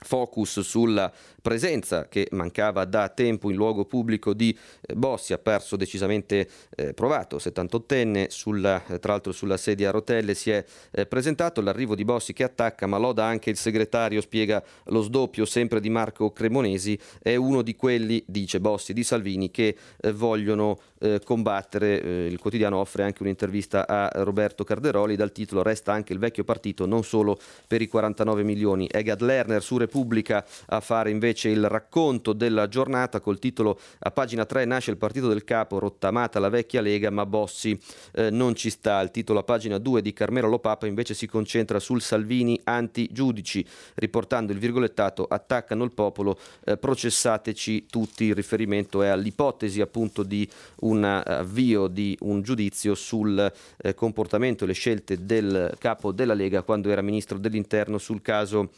focus 0.02 0.60
sulla 0.60 1.12
presenza 1.40 2.08
che 2.08 2.28
mancava 2.30 2.84
da 2.84 3.08
tempo 3.08 3.50
in 3.50 3.56
luogo 3.56 3.84
pubblico 3.84 4.32
di 4.32 4.56
eh, 4.80 4.94
Bossi, 4.94 5.32
ha 5.32 5.38
perso 5.38 5.76
decisamente 5.76 6.48
eh, 6.74 6.94
provato, 6.94 7.36
78enne, 7.36 8.28
sulla, 8.28 8.82
eh, 8.86 8.98
tra 8.98 9.12
l'altro 9.12 9.32
sulla 9.32 9.56
sedia 9.56 9.90
a 9.90 9.92
rotelle 9.92 10.34
si 10.34 10.50
è 10.50 10.64
eh, 10.90 11.06
presentato. 11.06 11.60
L'arrivo 11.60 11.94
di 11.94 12.04
Bossi 12.04 12.32
che 12.32 12.44
attacca, 12.44 12.86
ma 12.86 12.96
loda 12.96 13.24
anche 13.24 13.50
il 13.50 13.56
segretario, 13.56 14.20
spiega 14.20 14.62
lo 14.86 15.02
sdoppio 15.02 15.44
sempre 15.44 15.80
di 15.80 15.90
Marco 15.90 16.32
Cremonesi, 16.32 16.98
è 17.22 17.36
uno 17.36 17.62
di 17.62 17.76
quelli, 17.76 18.22
dice 18.26 18.60
Bossi, 18.60 18.92
di 18.92 19.04
Salvini 19.04 19.50
che 19.50 19.76
eh, 20.00 20.12
vogliono 20.12 20.78
eh, 21.04 21.20
combattere. 21.24 21.94
il 21.94 22.38
quotidiano 22.38 22.78
offre 22.78 23.02
anche 23.02 23.22
un'intervista 23.22 23.86
a 23.86 24.10
Roberto 24.22 24.64
Carderoli 24.64 25.16
dal 25.16 25.32
titolo 25.32 25.62
Resta 25.62 25.92
anche 25.92 26.12
il 26.12 26.18
vecchio 26.18 26.44
partito, 26.44 26.86
non 26.86 27.04
solo 27.04 27.38
per 27.66 27.82
i 27.82 27.86
49 27.86 28.42
milioni. 28.42 28.88
Egad 28.90 29.20
Lerner 29.20 29.62
su 29.62 29.76
Repubblica 29.76 30.44
a 30.66 30.80
fare 30.80 31.10
invece 31.10 31.22
invece 31.34 31.48
il 31.48 31.68
racconto 31.68 32.32
della 32.32 32.68
giornata 32.68 33.20
col 33.20 33.38
titolo 33.38 33.78
a 34.00 34.10
pagina 34.10 34.44
3 34.44 34.64
nasce 34.64 34.90
il 34.90 34.96
partito 34.96 35.28
del 35.28 35.44
capo, 35.44 35.78
rottamata 35.78 36.38
la 36.38 36.48
vecchia 36.48 36.80
Lega 36.80 37.10
ma 37.10 37.26
Bossi 37.26 37.78
eh, 38.12 38.30
non 38.30 38.54
ci 38.54 38.70
sta. 38.70 39.00
Il 39.00 39.10
titolo 39.10 39.40
a 39.40 39.42
pagina 39.42 39.78
2 39.78 40.02
di 40.02 40.12
Carmelo 40.12 40.48
Lopapa 40.48 40.86
invece 40.86 41.14
si 41.14 41.26
concentra 41.26 41.80
sul 41.80 42.00
Salvini 42.00 42.60
anti-giudici, 42.64 43.64
riportando 43.94 44.52
il 44.52 44.58
virgolettato 44.58 45.24
attaccano 45.24 45.84
il 45.84 45.92
popolo, 45.92 46.38
eh, 46.64 46.76
processateci 46.76 47.86
tutti. 47.86 48.24
Il 48.24 48.34
riferimento 48.34 49.02
è 49.02 49.08
all'ipotesi 49.08 49.80
appunto 49.80 50.22
di 50.22 50.48
un 50.80 50.93
avvio 51.02 51.88
di 51.88 52.16
un 52.20 52.42
giudizio 52.42 52.94
sul 52.94 53.52
eh, 53.78 53.94
comportamento 53.94 54.64
e 54.64 54.66
le 54.68 54.72
scelte 54.74 55.24
del 55.24 55.74
capo 55.78 56.12
della 56.12 56.34
Lega 56.34 56.62
quando 56.62 56.90
era 56.90 57.02
ministro 57.02 57.38
dell'interno 57.38 57.98
sul 57.98 58.22
caso 58.22 58.70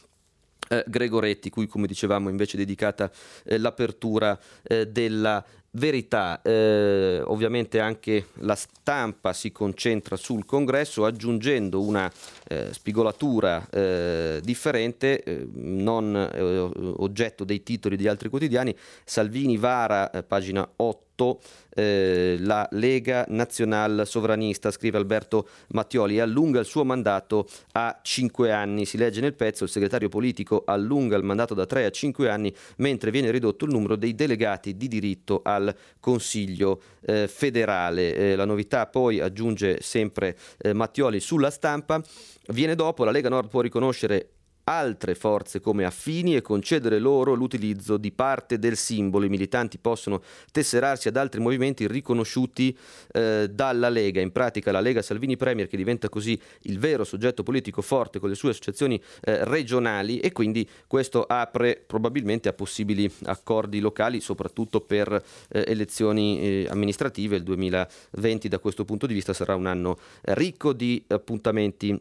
eh, 0.69 0.83
Gregoretti, 0.87 1.49
cui 1.49 1.67
come 1.67 1.87
dicevamo 1.87 2.29
invece 2.29 2.55
è 2.55 2.59
dedicata 2.59 3.11
eh, 3.43 3.57
l'apertura 3.57 4.37
eh, 4.63 4.87
della 4.87 5.43
verità. 5.71 6.41
Eh, 6.41 7.21
ovviamente 7.23 7.79
anche 7.79 8.27
la 8.39 8.55
stampa 8.55 9.33
si 9.33 9.51
concentra 9.51 10.15
sul 10.15 10.45
congresso 10.45 11.05
aggiungendo 11.05 11.81
una 11.81 12.11
eh, 12.47 12.69
spigolatura 12.71 13.67
eh, 13.69 14.39
differente, 14.43 15.23
eh, 15.23 15.47
non 15.53 16.15
eh, 16.15 16.49
oggetto 16.97 17.43
dei 17.43 17.63
titoli 17.63 17.95
di 17.95 18.07
altri 18.07 18.29
quotidiani. 18.29 18.75
Salvini 19.05 19.57
vara, 19.57 20.09
pagina 20.27 20.67
8 20.75 21.06
rotto 21.17 21.39
eh, 21.73 22.37
la 22.39 22.67
Lega 22.71 23.25
Nazionale 23.29 24.05
Sovranista, 24.05 24.71
scrive 24.71 24.97
Alberto 24.97 25.47
Mattioli, 25.69 26.17
e 26.17 26.21
allunga 26.21 26.59
il 26.59 26.65
suo 26.65 26.83
mandato 26.85 27.47
a 27.73 27.99
cinque 28.01 28.51
anni. 28.51 28.85
Si 28.85 28.97
legge 28.97 29.21
nel 29.21 29.33
pezzo 29.33 29.63
il 29.63 29.69
segretario 29.69 30.09
politico 30.09 30.63
allunga 30.65 31.17
il 31.17 31.23
mandato 31.23 31.53
da 31.53 31.65
tre 31.65 31.85
a 31.85 31.89
cinque 31.89 32.29
anni 32.29 32.53
mentre 32.77 33.11
viene 33.11 33.31
ridotto 33.31 33.65
il 33.65 33.71
numero 33.71 33.95
dei 33.95 34.15
delegati 34.15 34.77
di 34.77 34.87
diritto 34.87 35.41
al 35.43 35.75
Consiglio 35.99 36.81
eh, 37.01 37.27
federale. 37.27 38.15
Eh, 38.15 38.35
la 38.35 38.45
novità 38.45 38.85
poi 38.87 39.19
aggiunge 39.19 39.81
sempre 39.81 40.37
eh, 40.59 40.73
Mattioli 40.73 41.19
sulla 41.19 41.49
stampa. 41.49 42.01
Viene 42.49 42.75
dopo, 42.75 43.03
la 43.03 43.11
Lega 43.11 43.29
Nord 43.29 43.49
può 43.49 43.61
riconoscere 43.61 44.29
altre 44.69 45.15
forze 45.15 45.59
come 45.59 45.85
affini 45.85 46.35
e 46.35 46.41
concedere 46.41 46.99
loro 46.99 47.33
l'utilizzo 47.33 47.97
di 47.97 48.11
parte 48.11 48.59
del 48.59 48.75
simbolo. 48.75 49.25
I 49.25 49.29
militanti 49.29 49.77
possono 49.77 50.21
tesserarsi 50.51 51.07
ad 51.07 51.15
altri 51.15 51.39
movimenti 51.39 51.87
riconosciuti 51.87 52.77
eh, 53.13 53.49
dalla 53.49 53.89
Lega. 53.89 54.19
In 54.19 54.31
pratica 54.31 54.71
la 54.71 54.81
Lega 54.81 55.01
Salvini 55.01 55.37
Premier 55.37 55.67
che 55.67 55.77
diventa 55.77 56.09
così 56.09 56.39
il 56.63 56.79
vero 56.79 57.03
soggetto 57.03 57.43
politico 57.43 57.81
forte 57.81 58.19
con 58.19 58.29
le 58.29 58.35
sue 58.35 58.49
associazioni 58.49 59.01
eh, 59.21 59.45
regionali 59.45 60.19
e 60.19 60.31
quindi 60.31 60.67
questo 60.85 61.23
apre 61.23 61.81
probabilmente 61.85 62.49
a 62.49 62.53
possibili 62.53 63.09
accordi 63.23 63.79
locali, 63.79 64.19
soprattutto 64.19 64.81
per 64.81 65.11
eh, 65.49 65.63
elezioni 65.67 66.41
eh, 66.41 66.67
amministrative. 66.69 67.37
Il 67.37 67.43
2020 67.43 68.47
da 68.49 68.59
questo 68.59 68.83
punto 68.83 69.07
di 69.07 69.13
vista 69.13 69.31
sarà 69.33 69.55
un 69.55 69.65
anno 69.65 69.97
ricco 70.23 70.73
di 70.73 71.01
appuntamenti 71.07 71.97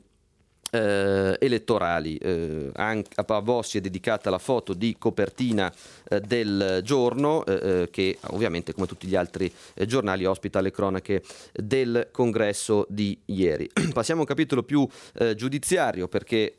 eh, 0.77 1.37
elettorali. 1.41 2.17
Eh, 2.17 2.71
anche 2.75 3.11
a 3.15 3.43
Bossi 3.43 3.79
è 3.79 3.81
dedicata 3.81 4.31
la 4.31 4.39
foto 4.39 4.75
di 4.75 4.97
copertina 4.99 5.73
eh, 6.09 6.21
del 6.21 6.81
giorno, 6.83 7.45
eh, 7.45 7.53
eh, 7.53 7.91
che 7.91 8.19
ovviamente 8.29 8.73
come 8.73 8.87
tutti 8.87 9.07
gli 9.07 9.17
altri 9.17 9.53
eh, 9.75 9.87
giornali 9.87 10.25
ospita 10.25 10.61
le 10.61 10.71
cronache 10.71 11.23
del 11.53 12.09
congresso 12.13 12.87
di 12.89 13.19
ieri. 13.27 13.69
Passiamo 13.93 14.21
a 14.21 14.25
un 14.25 14.29
capitolo 14.29 14.63
più 14.63 14.87
giudiziario 15.35 16.09
perché 16.09 16.57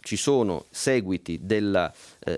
ci 0.00 0.16
sono 0.16 0.64
seguiti 0.70 1.40
della 1.42 1.92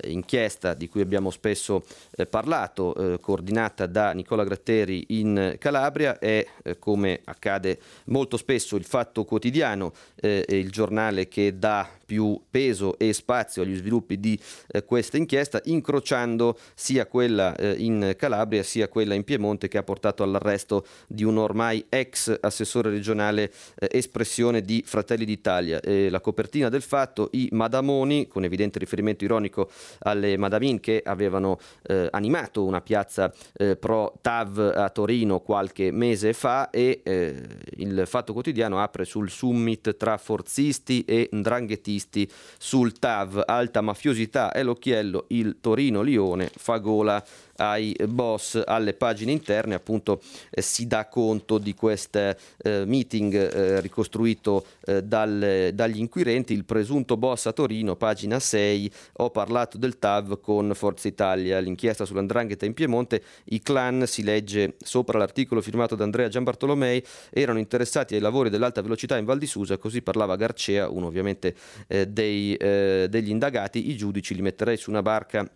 inchiesta 0.04 0.74
di 0.74 0.88
cui 0.88 1.00
abbiamo 1.00 1.30
spesso 1.30 1.84
eh, 2.12 2.26
parlato, 2.26 2.94
eh, 2.94 3.20
coordinata 3.20 3.86
da 3.86 4.12
Nicola 4.12 4.44
Gratteri 4.44 5.04
in 5.08 5.56
Calabria, 5.58 6.18
è 6.18 6.46
eh, 6.62 6.78
come 6.78 7.20
accade 7.24 7.78
molto 8.06 8.36
spesso 8.36 8.76
il 8.76 8.84
Fatto 8.84 9.24
Quotidiano, 9.24 9.92
eh, 10.16 10.44
il 10.48 10.70
giornale 10.70 11.28
che 11.28 11.58
dà 11.58 11.88
più 12.04 12.40
peso 12.50 12.98
e 12.98 13.12
spazio 13.12 13.62
agli 13.62 13.76
sviluppi 13.76 14.18
di 14.18 14.38
eh, 14.68 14.84
questa 14.84 15.16
inchiesta, 15.16 15.60
incrociando 15.64 16.58
sia 16.74 17.06
quella 17.06 17.54
in 17.76 18.14
Calabria 18.16 18.62
sia 18.62 18.88
quella 18.88 19.14
in 19.14 19.24
Piemonte 19.24 19.68
che 19.68 19.78
ha 19.78 19.82
portato 19.82 20.22
all'arresto 20.22 20.86
di 21.06 21.24
un 21.24 21.38
ormai 21.38 21.84
ex 21.88 22.36
assessore 22.40 22.90
regionale 22.90 23.52
espressione 23.76 24.62
di 24.62 24.82
Fratelli 24.84 25.24
d'Italia. 25.24 25.80
la 25.82 26.20
copertina 26.20 26.68
del 26.68 26.82
fatto, 26.82 27.28
i 27.32 27.48
Madamoni, 27.52 28.26
con 28.26 28.44
evidente 28.44 28.78
riferimento 28.78 29.24
ironico 29.24 29.70
alle 30.00 30.36
Madamin 30.36 30.80
che 30.80 31.02
avevano 31.04 31.58
eh, 31.82 32.08
animato 32.10 32.64
una 32.64 32.80
piazza 32.80 33.32
eh, 33.54 33.76
pro 33.76 34.14
TAV 34.20 34.72
a 34.74 34.88
Torino 34.90 35.40
qualche 35.40 35.90
mese 35.90 36.32
fa 36.32 36.70
e 36.70 37.00
eh, 37.02 37.42
il 37.76 38.02
Fatto 38.06 38.32
Quotidiano 38.32 38.80
apre 38.80 39.04
sul 39.04 39.30
summit 39.30 39.96
tra 39.96 40.16
forzisti 40.16 41.04
e 41.04 41.28
ndranghettisti 41.32 42.28
sul 42.58 42.98
TAV, 42.98 43.42
alta 43.46 43.80
mafiosità 43.80 44.52
e 44.52 44.62
l'occhiello, 44.62 45.24
il 45.28 45.58
Torino-Lione 45.60 46.50
fa 46.56 46.78
gola 46.78 47.22
ai 47.60 47.94
boss 48.08 48.60
alle 48.64 48.94
pagine 48.94 49.32
interne 49.32 49.74
appunto 49.74 50.20
eh, 50.50 50.62
si 50.62 50.86
dà 50.86 51.06
conto 51.06 51.58
di 51.58 51.74
questo 51.74 52.34
eh, 52.58 52.84
meeting 52.86 53.34
eh, 53.34 53.80
ricostruito 53.80 54.64
eh, 54.86 55.02
dal, 55.02 55.70
dagli 55.74 55.98
inquirenti. 55.98 56.54
Il 56.54 56.64
presunto 56.64 57.16
boss 57.16 57.46
a 57.46 57.52
Torino 57.52 57.96
pagina 57.96 58.40
6 58.40 58.90
ho 59.18 59.30
parlato 59.30 59.76
del 59.76 59.98
TAV 59.98 60.40
con 60.40 60.72
Forza 60.74 61.08
Italia. 61.08 61.58
L'inchiesta 61.58 62.04
sull'andrangheta 62.06 62.64
in 62.64 62.74
Piemonte 62.74 63.22
i 63.46 63.60
clan 63.60 64.06
si 64.06 64.22
legge 64.22 64.76
sopra 64.82 65.18
l'articolo 65.18 65.60
firmato 65.60 65.94
da 65.94 66.04
Andrea 66.04 66.28
Giambartolomei 66.28 67.04
erano 67.30 67.58
interessati 67.58 68.14
ai 68.14 68.20
lavori 68.20 68.48
dell'alta 68.48 68.80
velocità 68.80 69.18
in 69.18 69.24
Val 69.26 69.38
di 69.38 69.46
Susa 69.46 69.76
così 69.76 70.00
parlava 70.02 70.36
Garcea 70.36 70.88
uno 70.88 71.06
ovviamente 71.06 71.54
eh, 71.86 72.06
dei, 72.06 72.54
eh, 72.54 73.06
degli 73.10 73.30
indagati. 73.30 73.90
I 73.90 73.96
giudici 73.96 74.34
li 74.34 74.42
metterei 74.42 74.76
su 74.76 74.90
una 74.90 75.02
barca 75.02 75.48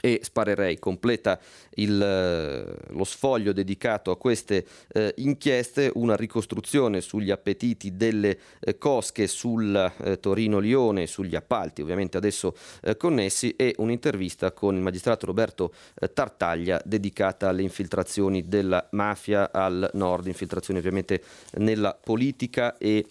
e 0.00 0.20
sparerei 0.22 0.78
completa 0.78 1.38
il, 1.74 2.00
eh, 2.00 2.92
lo 2.92 3.04
sfoglio 3.04 3.52
dedicato 3.52 4.10
a 4.10 4.16
queste 4.16 4.64
eh, 4.92 5.14
inchieste, 5.18 5.90
una 5.94 6.16
ricostruzione 6.16 7.00
sugli 7.00 7.30
appetiti 7.30 7.96
delle 7.96 8.38
eh, 8.60 8.78
cosche 8.78 9.26
sul 9.26 9.92
eh, 9.98 10.20
Torino-Lione, 10.20 11.06
sugli 11.06 11.34
appalti 11.34 11.82
ovviamente 11.82 12.16
adesso 12.16 12.54
eh, 12.82 12.96
connessi 12.96 13.54
e 13.56 13.74
un'intervista 13.78 14.52
con 14.52 14.74
il 14.74 14.82
magistrato 14.82 15.26
Roberto 15.26 15.72
eh, 15.94 16.12
Tartaglia 16.12 16.80
dedicata 16.84 17.48
alle 17.48 17.62
infiltrazioni 17.62 18.48
della 18.48 18.86
mafia 18.92 19.50
al 19.52 19.90
nord, 19.94 20.26
infiltrazioni 20.26 20.78
ovviamente 20.78 21.22
nella 21.54 21.98
politica 22.00 22.76
e 22.78 23.06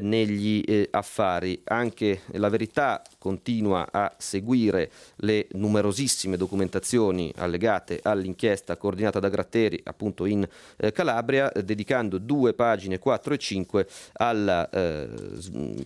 negli 0.00 0.86
affari. 0.90 1.60
Anche 1.64 2.22
la 2.32 2.48
verità 2.48 3.02
continua 3.22 3.86
a 3.92 4.12
seguire 4.18 4.90
le 5.18 5.46
numerosissime 5.52 6.36
documentazioni 6.36 7.32
allegate 7.36 8.00
all'inchiesta 8.02 8.76
coordinata 8.76 9.20
da 9.20 9.28
Gratteri 9.28 9.80
appunto 9.84 10.24
in 10.24 10.44
eh, 10.76 10.90
Calabria, 10.90 11.48
dedicando 11.62 12.18
due 12.18 12.52
pagine 12.52 12.98
4 12.98 13.34
e 13.34 13.38
5 13.38 13.86
al 14.14 14.68
eh, 14.72 15.08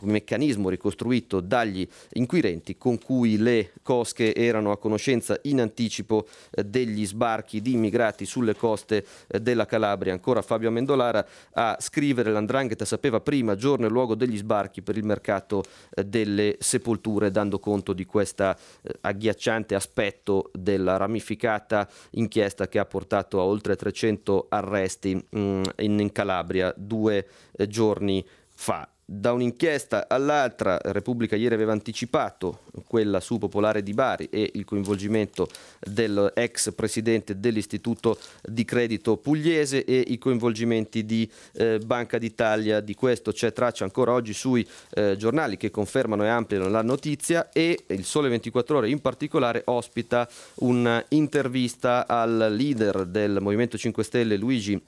meccanismo 0.00 0.70
ricostruito 0.70 1.40
dagli 1.40 1.86
inquirenti 2.14 2.78
con 2.78 2.98
cui 2.98 3.36
le 3.36 3.72
cosche 3.82 4.34
erano 4.34 4.70
a 4.70 4.78
conoscenza 4.78 5.38
in 5.42 5.60
anticipo 5.60 6.26
eh, 6.52 6.64
degli 6.64 7.04
sbarchi 7.04 7.60
di 7.60 7.72
immigrati 7.74 8.24
sulle 8.24 8.56
coste 8.56 9.04
eh, 9.26 9.40
della 9.40 9.66
Calabria. 9.66 10.14
Ancora 10.14 10.40
Fabio 10.40 10.68
Amendolara 10.68 11.22
a 11.52 11.76
scrivere 11.80 12.32
l'Andrangheta 12.32 12.86
sapeva 12.86 13.20
prima 13.20 13.56
giorno 13.56 13.84
e 13.84 13.90
luogo 13.90 14.14
degli 14.14 14.38
sbarchi 14.38 14.80
per 14.80 14.96
il 14.96 15.04
mercato 15.04 15.62
eh, 15.90 16.02
delle 16.02 16.56
sepolture 16.60 17.24
ore 17.26 17.30
dando 17.30 17.58
conto 17.58 17.92
di 17.92 18.04
questo 18.04 18.44
eh, 18.82 18.96
agghiacciante 19.02 19.74
aspetto 19.74 20.50
della 20.52 20.96
ramificata 20.96 21.88
inchiesta 22.12 22.68
che 22.68 22.78
ha 22.78 22.86
portato 22.86 23.40
a 23.40 23.44
oltre 23.44 23.76
300 23.76 24.46
arresti 24.48 25.14
mm, 25.14 25.62
in, 25.78 26.00
in, 26.00 26.12
Calabria 26.12 26.72
due 26.76 27.26
eh, 27.52 27.66
giorni 27.66 28.24
fa 28.48 28.88
da 29.08 29.32
un'inchiesta 29.32 30.08
all'altra, 30.08 30.80
Repubblica 30.82 31.36
ieri 31.36 31.54
aveva 31.54 31.70
anticipato 31.70 32.62
quella 32.88 33.20
su 33.20 33.38
Popolare 33.38 33.84
di 33.84 33.94
Bari 33.94 34.28
e 34.28 34.50
il 34.54 34.64
coinvolgimento 34.64 35.48
dell'ex 35.78 36.74
presidente 36.74 37.38
dell'Istituto 37.38 38.18
di 38.42 38.64
Credito 38.64 39.16
Pugliese 39.16 39.84
e 39.84 40.02
i 40.08 40.18
coinvolgimenti 40.18 41.04
di 41.04 41.30
eh, 41.52 41.78
Banca 41.78 42.18
d'Italia. 42.18 42.80
Di 42.80 42.94
questo 42.94 43.30
c'è 43.30 43.52
traccia 43.52 43.84
ancora 43.84 44.12
oggi 44.12 44.32
sui 44.32 44.66
eh, 44.94 45.14
giornali 45.16 45.56
che 45.56 45.70
confermano 45.70 46.24
e 46.24 46.28
ampliano 46.28 46.68
la 46.68 46.82
notizia 46.82 47.50
e 47.52 47.84
il 47.86 48.04
Sole 48.04 48.28
24 48.28 48.78
Ore 48.78 48.90
in 48.90 49.00
particolare 49.00 49.62
ospita 49.66 50.28
un'intervista 50.56 52.08
al 52.08 52.48
leader 52.50 53.04
del 53.04 53.38
Movimento 53.40 53.78
5 53.78 54.02
Stelle 54.02 54.36
Luigi 54.36 54.82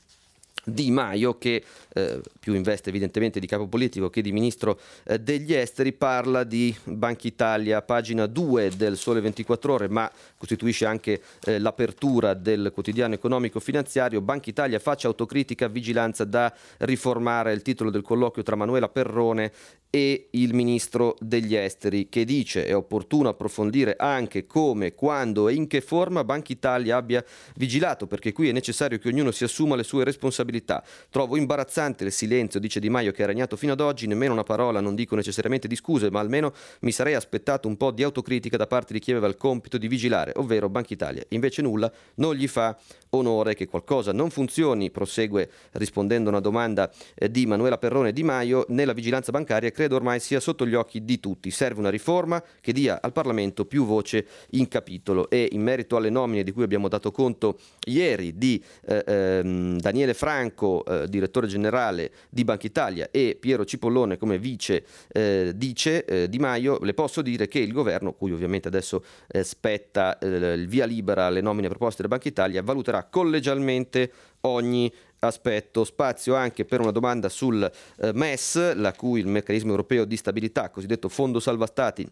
di 0.71 0.91
Maio, 0.91 1.39
che 1.39 1.63
eh, 1.95 2.21
più 2.39 2.55
investe 2.55 2.91
evidentemente 2.91 3.41
di 3.41 3.47
capo 3.47 3.67
politico 3.67 4.11
che 4.11 4.23
di 4.23 4.33
ministro 4.33 4.79
eh, 5.05 5.19
degli 5.19 5.55
esteri, 5.55 5.93
parla 5.93 6.45
di 6.45 6.75
Banca 6.85 7.27
Italia, 7.27 7.83
pagina 7.83 8.27
2 8.27 8.73
del 8.77 8.97
Sole 8.97 9.21
24 9.21 9.73
Ore, 9.73 9.89
ma 9.89 10.11
costituisce 10.37 10.87
anche 10.87 11.21
eh, 11.45 11.59
l'apertura 11.59 12.35
del 12.35 12.71
quotidiano 12.73 13.15
economico 13.15 13.61
finanziario. 13.61 14.21
Banca 14.21 14.51
Italia 14.51 14.79
faccia 14.79 15.09
autocritica, 15.09 15.69
vigilanza 15.69 16.25
da 16.25 16.53
riformare, 16.79 17.53
il 17.53 17.63
titolo 17.63 17.91
del 17.91 18.03
colloquio 18.03 18.45
tra 18.45 18.57
Manuela 18.57 18.89
Perrone 18.89 19.53
e 19.91 20.29
il 20.33 20.53
ministro 20.53 21.17
degli 21.19 21.55
esteri 21.55 22.09
che 22.11 22.25
dice 22.25 22.67
è 22.67 22.77
opportuno 22.77 23.31
approfondire 23.31 23.97
anche 23.99 24.47
come, 24.47 24.95
quando 24.95 25.49
e 25.49 25.55
in 25.55 25.67
che 25.67 25.81
forma 25.81 26.25
Banca 26.25 26.53
Italia 26.53 26.97
abbia 26.97 27.25
vigilato 27.55 28.07
perché 28.07 28.33
qui 28.33 28.51
è 28.51 28.53
necessario 28.53 28.99
che 28.99 29.09
ognuno 29.09 29.31
si 29.31 29.45
assuma 29.45 29.77
le 29.77 29.85
sue 29.85 30.05
responsabilità 30.05 30.58
stabilità. 30.59 30.83
Trovo 31.11 31.37
imbarazzante 31.37 32.05
il 32.05 32.13
silenzio, 32.13 32.61
dice 32.61 32.81
Di 32.81 32.91
Maio, 32.91 33.13
che 33.13 33.23
è 33.23 33.27
regnato 33.27 33.57
fino 33.57 33.73
ad 33.73 33.81
oggi, 33.81 34.07
nemmeno 34.07 34.33
una 34.33 34.43
parola, 34.43 34.81
non 34.81 34.95
dico 34.95 35.15
necessariamente 35.15 35.69
di 35.69 35.77
scuse, 35.77 36.11
ma 36.11 36.21
almeno 36.21 36.53
mi 36.81 36.93
sarei 36.93 37.15
aspettato 37.15 37.69
un 37.69 37.77
po' 37.77 37.91
di 37.91 38.03
autocritica 38.03 38.57
da 38.57 38.67
parte 38.67 38.93
di 38.93 38.99
chi 38.99 39.11
aveva 39.11 39.27
il 39.27 39.37
compito 39.37 39.79
di 39.79 39.89
vigilare, 39.89 40.33
ovvero 40.37 40.69
Banca 40.69 40.93
Italia. 40.93 41.23
Invece 41.31 41.63
nulla, 41.63 41.91
non 42.17 42.35
gli 42.35 42.49
fa 42.49 42.77
onore 43.11 43.55
che 43.55 43.67
qualcosa 43.67 44.13
non 44.13 44.31
funzioni, 44.31 44.91
prosegue 44.91 45.49
rispondendo 45.73 46.29
a 46.29 46.33
una 46.33 46.41
domanda 46.41 46.91
eh, 47.15 47.31
di 47.31 47.47
Manuela 47.47 47.79
Perrone 47.79 48.13
Di 48.13 48.23
Maio, 48.23 48.67
nella 48.69 48.93
vigilanza 48.93 49.33
bancaria 49.33 49.71
credo 49.71 49.97
ormai 49.97 50.21
sia 50.21 50.41
sotto 50.41 50.67
gli 50.67 50.75
occhi 50.75 51.05
di 51.05 51.21
tutti. 51.21 51.51
Serve 51.51 51.81
una 51.81 51.91
riforma 51.91 52.43
che 52.61 52.73
dia 52.73 53.01
al 53.01 53.13
Parlamento 53.13 53.65
più 53.65 53.85
voce 53.85 54.27
in 54.51 54.69
capitolo 54.69 55.31
e 55.31 55.49
in 55.53 55.63
merito 55.63 55.97
alle 55.97 56.11
nomine 56.11 56.43
di 56.43 56.53
cui 56.53 56.65
abbiamo 56.65 56.89
dato 56.89 57.11
conto 57.11 57.59
ieri 57.87 58.37
di 58.37 58.63
eh, 58.87 59.05
ehm, 59.07 59.79
Daniele 59.79 60.15
Franco, 60.15 60.38
eh, 60.41 61.09
direttore 61.09 61.47
generale 61.47 62.11
di 62.29 62.45
Banca 62.45 62.67
Italia 62.67 63.09
e 63.11 63.37
Piero 63.39 63.65
Cipollone 63.65 64.17
come 64.17 64.39
vice 64.39 64.85
eh, 65.13 65.53
dice 65.55 66.05
eh, 66.05 66.29
Di 66.29 66.39
Maio, 66.39 66.79
le 66.81 66.95
posso 66.95 67.23
dire 67.23 67.49
che 67.49 67.59
il 67.61 67.73
governo, 67.73 68.13
cui 68.13 68.33
ovviamente 68.33 68.69
adesso 68.69 69.05
eh, 69.29 69.45
spetta 69.45 70.19
il 70.21 70.67
via 70.67 70.85
libera 70.85 71.27
alle 71.27 71.41
nomine 71.41 71.69
proposte 71.69 72.03
da 72.03 72.09
Banca 72.09 72.29
Italia, 72.29 72.63
valuterà 72.63 72.89
valuterà 72.89 73.05
collegialmente 73.05 74.13
ogni 74.43 74.93
aspetto. 75.21 75.85
Spazio 75.85 76.35
anche 76.35 76.65
per 76.65 76.81
una 76.81 76.91
domanda 76.91 77.29
sul 77.29 77.71
eh, 77.99 78.13
MES, 78.13 78.75
la 78.75 78.93
cui 78.93 79.21
il 79.21 79.27
meccanismo 79.27 79.71
europeo 79.71 80.05
di 80.05 80.17
stabilità, 80.17 80.71
cosiddetto 80.71 81.09
fondo 81.09 81.41
salva 81.41 81.67
stati, 81.67 82.09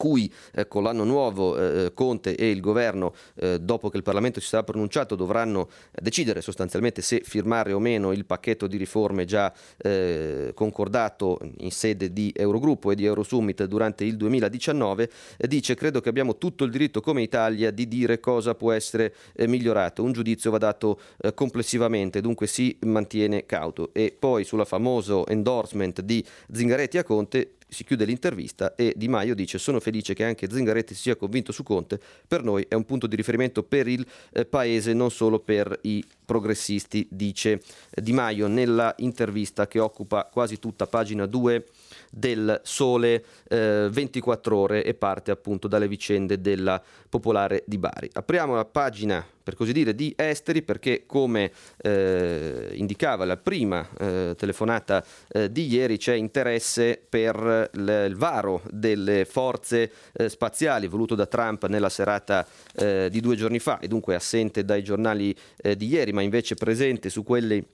cui 0.00 0.32
eh, 0.54 0.66
con 0.66 0.82
l'anno 0.82 1.04
nuovo 1.04 1.58
eh, 1.58 1.92
Conte 1.92 2.34
e 2.34 2.48
il 2.48 2.60
governo, 2.60 3.12
eh, 3.34 3.58
dopo 3.60 3.90
che 3.90 3.98
il 3.98 4.02
Parlamento 4.02 4.40
si 4.40 4.46
sarà 4.46 4.62
pronunciato, 4.62 5.14
dovranno 5.14 5.68
decidere 5.92 6.40
sostanzialmente 6.40 7.02
se 7.02 7.20
firmare 7.22 7.74
o 7.74 7.78
meno 7.78 8.12
il 8.12 8.24
pacchetto 8.24 8.66
di 8.66 8.78
riforme 8.78 9.26
già 9.26 9.52
eh, 9.76 10.52
concordato 10.54 11.38
in 11.58 11.70
sede 11.70 12.14
di 12.14 12.32
Eurogruppo 12.34 12.90
e 12.90 12.94
di 12.94 13.04
Eurosummit 13.04 13.64
durante 13.64 14.04
il 14.04 14.16
2019, 14.16 15.10
eh, 15.36 15.46
dice 15.46 15.74
credo 15.74 16.00
che 16.00 16.08
abbiamo 16.08 16.38
tutto 16.38 16.64
il 16.64 16.70
diritto 16.70 17.02
come 17.02 17.20
Italia 17.20 17.70
di 17.70 17.86
dire 17.86 18.20
cosa 18.20 18.54
può 18.54 18.72
essere 18.72 19.14
eh, 19.34 19.46
migliorato. 19.46 20.02
Un 20.02 20.12
giudizio 20.12 20.50
va 20.50 20.56
dato 20.56 20.98
complessivamente, 21.34 22.22
dunque 22.22 22.46
si 22.46 22.74
mantiene 22.86 23.44
cauto. 23.44 23.90
E 23.92 24.16
poi 24.18 24.44
sulla 24.44 24.64
famoso 24.64 25.26
endorsement 25.26 26.00
di 26.00 26.24
Zingaretti 26.50 26.96
a 26.96 27.04
Conte 27.04 27.56
si 27.70 27.84
chiude 27.84 28.04
l'intervista 28.04 28.74
e 28.74 28.92
Di 28.96 29.08
Maio 29.08 29.34
dice 29.34 29.58
sono 29.58 29.80
felice 29.80 30.14
che 30.14 30.24
anche 30.24 30.50
Zingaretti 30.50 30.94
sia 30.94 31.16
convinto 31.16 31.52
su 31.52 31.62
Conte, 31.62 32.00
per 32.26 32.42
noi 32.42 32.66
è 32.68 32.74
un 32.74 32.84
punto 32.84 33.06
di 33.06 33.16
riferimento 33.16 33.62
per 33.62 33.88
il 33.88 34.06
eh, 34.32 34.44
paese, 34.44 34.92
non 34.92 35.10
solo 35.10 35.38
per 35.38 35.78
i 35.82 36.04
progressisti, 36.24 37.06
dice 37.10 37.62
Di 37.90 38.12
Maio 38.12 38.46
nella 38.46 38.94
intervista 38.98 39.66
che 39.66 39.78
occupa 39.78 40.28
quasi 40.30 40.58
tutta 40.58 40.86
pagina 40.86 41.26
2 41.26 41.66
del 42.10 42.60
Sole 42.64 43.24
eh, 43.48 43.88
24 43.90 44.56
ore 44.56 44.84
e 44.84 44.94
parte 44.94 45.30
appunto 45.30 45.68
dalle 45.68 45.88
vicende 45.88 46.40
della 46.40 46.82
Popolare 47.08 47.62
di 47.66 47.78
Bari. 47.78 48.10
Apriamo 48.12 48.54
la 48.54 48.64
pagina 48.64 49.24
per 49.42 49.54
così 49.54 49.72
dire 49.72 49.94
di 49.94 50.12
esteri 50.16 50.62
perché 50.62 51.04
come 51.06 51.50
eh, 51.78 52.70
indicava 52.74 53.24
la 53.24 53.36
prima 53.36 53.88
eh, 53.98 54.34
telefonata 54.36 55.04
eh, 55.28 55.50
di 55.50 55.66
ieri 55.66 55.96
c'è 55.96 56.14
interesse 56.14 57.00
per 57.08 57.70
l- 57.72 58.04
il 58.06 58.16
varo 58.16 58.62
delle 58.70 59.24
forze 59.24 59.90
eh, 60.12 60.28
spaziali 60.28 60.86
voluto 60.86 61.14
da 61.14 61.26
Trump 61.26 61.66
nella 61.66 61.88
serata 61.88 62.46
eh, 62.76 63.08
di 63.10 63.20
due 63.20 63.34
giorni 63.34 63.58
fa 63.58 63.78
e 63.80 63.88
dunque 63.88 64.14
assente 64.14 64.64
dai 64.64 64.84
giornali 64.84 65.34
eh, 65.56 65.76
di 65.76 65.86
ieri 65.86 66.12
ma 66.12 66.22
invece 66.22 66.54
presente 66.54 67.08
su 67.08 67.24
quelli 67.24 67.64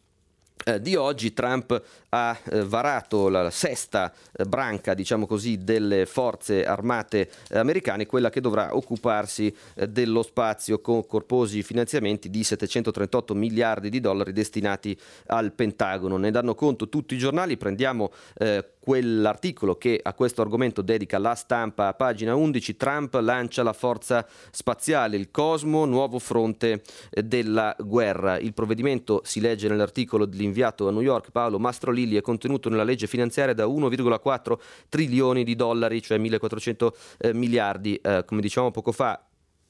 di 0.81 0.97
oggi 0.97 1.33
Trump 1.33 1.83
ha 2.09 2.39
eh, 2.45 2.65
varato 2.65 3.29
la 3.29 3.51
sesta 3.51 4.13
eh, 4.33 4.45
branca, 4.45 4.95
diciamo 4.95 5.27
così, 5.27 5.63
delle 5.63 6.07
forze 6.07 6.65
armate 6.65 7.31
eh, 7.51 7.59
americane, 7.59 8.07
quella 8.07 8.31
che 8.31 8.41
dovrà 8.41 8.75
occuparsi 8.75 9.55
eh, 9.75 9.89
dello 9.89 10.23
spazio 10.23 10.81
con 10.81 11.07
corposi 11.07 11.63
finanziamenti 11.63 12.31
di 12.31 12.43
738 12.43 13.35
miliardi 13.35 13.91
di 13.91 14.01
dollari 14.01 14.33
destinati 14.33 14.99
al 15.27 15.53
Pentagono. 15.53 16.17
Ne 16.17 16.31
danno 16.31 16.55
conto 16.55 16.89
tutti 16.89 17.15
i 17.15 17.19
giornali, 17.19 17.57
prendiamo 17.57 18.11
eh, 18.39 18.65
quell'articolo 18.87 19.75
che 19.75 19.99
a 20.01 20.15
questo 20.15 20.43
argomento 20.43 20.81
dedica 20.81 21.19
la 21.19 21.35
stampa 21.35 21.89
a 21.89 21.95
pagina 21.95 22.37
11, 22.37 22.77
Trump 22.77 23.15
lancia 23.15 23.65
la 23.65 23.73
forza 23.73 24.25
spaziale, 24.53 25.17
il 25.17 25.33
Cosmo, 25.33 25.87
nuovo 25.87 26.21
fronte 26.21 26.85
della 27.11 27.75
guerra. 27.81 28.39
Il 28.39 28.55
provvedimento 28.55 29.23
si 29.25 29.41
legge 29.41 29.67
nell'articolo 29.67 30.25
dell'inviato 30.25 30.87
a 30.87 30.93
New 30.93 31.01
York 31.01 31.33
Paolo 31.33 31.59
Mastrolilli 31.59 32.15
è 32.15 32.21
contenuto 32.21 32.69
nella 32.69 32.85
legge 32.85 33.09
finanziaria 33.09 33.55
da 33.55 33.67
1,4 33.67 34.57
trilioni 34.89 35.43
di 35.43 35.57
dollari, 35.57 36.01
cioè 36.01 36.19
1400 36.19 36.97
eh, 37.19 37.35
miliardi, 37.35 37.97
eh, 37.97 38.23
come 38.25 38.41
dicevamo 38.41 38.71
poco 38.71 38.93
fa, 38.93 39.21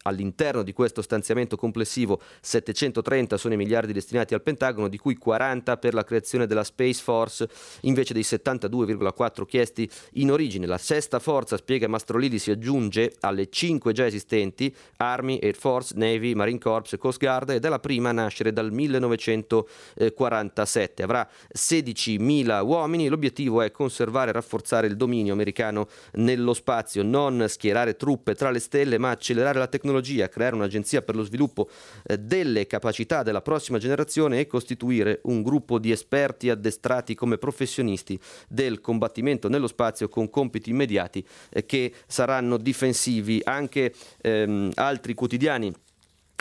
All'interno 0.06 0.62
di 0.62 0.72
questo 0.72 1.02
stanziamento 1.02 1.56
complessivo 1.56 2.20
730 2.40 3.36
sono 3.36 3.54
i 3.54 3.56
miliardi 3.56 3.92
destinati 3.92 4.34
al 4.34 4.42
Pentagono, 4.42 4.86
di 4.86 4.98
cui 4.98 5.16
40 5.16 5.78
per 5.78 5.94
la 5.94 6.04
creazione 6.04 6.46
della 6.46 6.62
Space 6.62 7.02
Force, 7.02 7.48
invece 7.82 8.12
dei 8.12 8.22
72,4 8.22 9.44
chiesti 9.44 9.90
in 10.14 10.30
origine. 10.30 10.66
La 10.66 10.78
sesta 10.78 11.18
forza, 11.18 11.56
spiega 11.56 11.88
Mastrolili, 11.88 12.38
si 12.38 12.52
aggiunge 12.52 13.14
alle 13.20 13.50
5 13.50 13.92
già 13.92 14.06
esistenti, 14.06 14.72
Army, 14.98 15.40
Air 15.42 15.56
Force, 15.56 15.94
Navy, 15.96 16.34
Marine 16.34 16.60
Corps 16.60 16.92
e 16.92 16.98
Coast 16.98 17.18
Guard, 17.18 17.50
ed 17.50 17.64
è 17.64 17.68
la 17.68 17.80
prima 17.80 18.10
a 18.10 18.12
nascere 18.12 18.52
dal 18.52 18.70
1947. 18.70 21.02
Avrà 21.02 21.28
16.000 21.52 22.64
uomini, 22.64 23.08
l'obiettivo 23.08 23.60
è 23.60 23.72
conservare 23.72 24.30
e 24.30 24.34
rafforzare 24.34 24.86
il 24.86 24.96
dominio 24.96 25.32
americano 25.32 25.88
nello 26.12 26.54
spazio, 26.54 27.02
non 27.02 27.46
schierare 27.48 27.96
truppe 27.96 28.36
tra 28.36 28.50
le 28.50 28.60
stelle, 28.60 28.98
ma 28.98 29.10
accelerare 29.10 29.58
la 29.58 29.66
tecnologia 29.66 29.94
tecnologia, 29.96 30.28
creare 30.28 30.54
un'agenzia 30.54 31.02
per 31.02 31.14
lo 31.14 31.22
sviluppo 31.22 31.68
eh, 32.06 32.18
delle 32.18 32.66
capacità 32.66 33.22
della 33.22 33.42
prossima 33.42 33.78
generazione 33.78 34.40
e 34.40 34.46
costituire 34.46 35.20
un 35.24 35.42
gruppo 35.42 35.78
di 35.78 35.90
esperti 35.90 36.50
addestrati 36.50 37.14
come 37.14 37.38
professionisti 37.38 38.18
del 38.48 38.80
combattimento 38.80 39.48
nello 39.48 39.66
spazio 39.66 40.08
con 40.08 40.28
compiti 40.30 40.70
immediati 40.70 41.24
eh, 41.50 41.64
che 41.64 41.92
saranno 42.06 42.56
difensivi. 42.56 43.40
Anche 43.44 43.92
ehm, 44.20 44.72
altri 44.74 45.14
quotidiani 45.14 45.72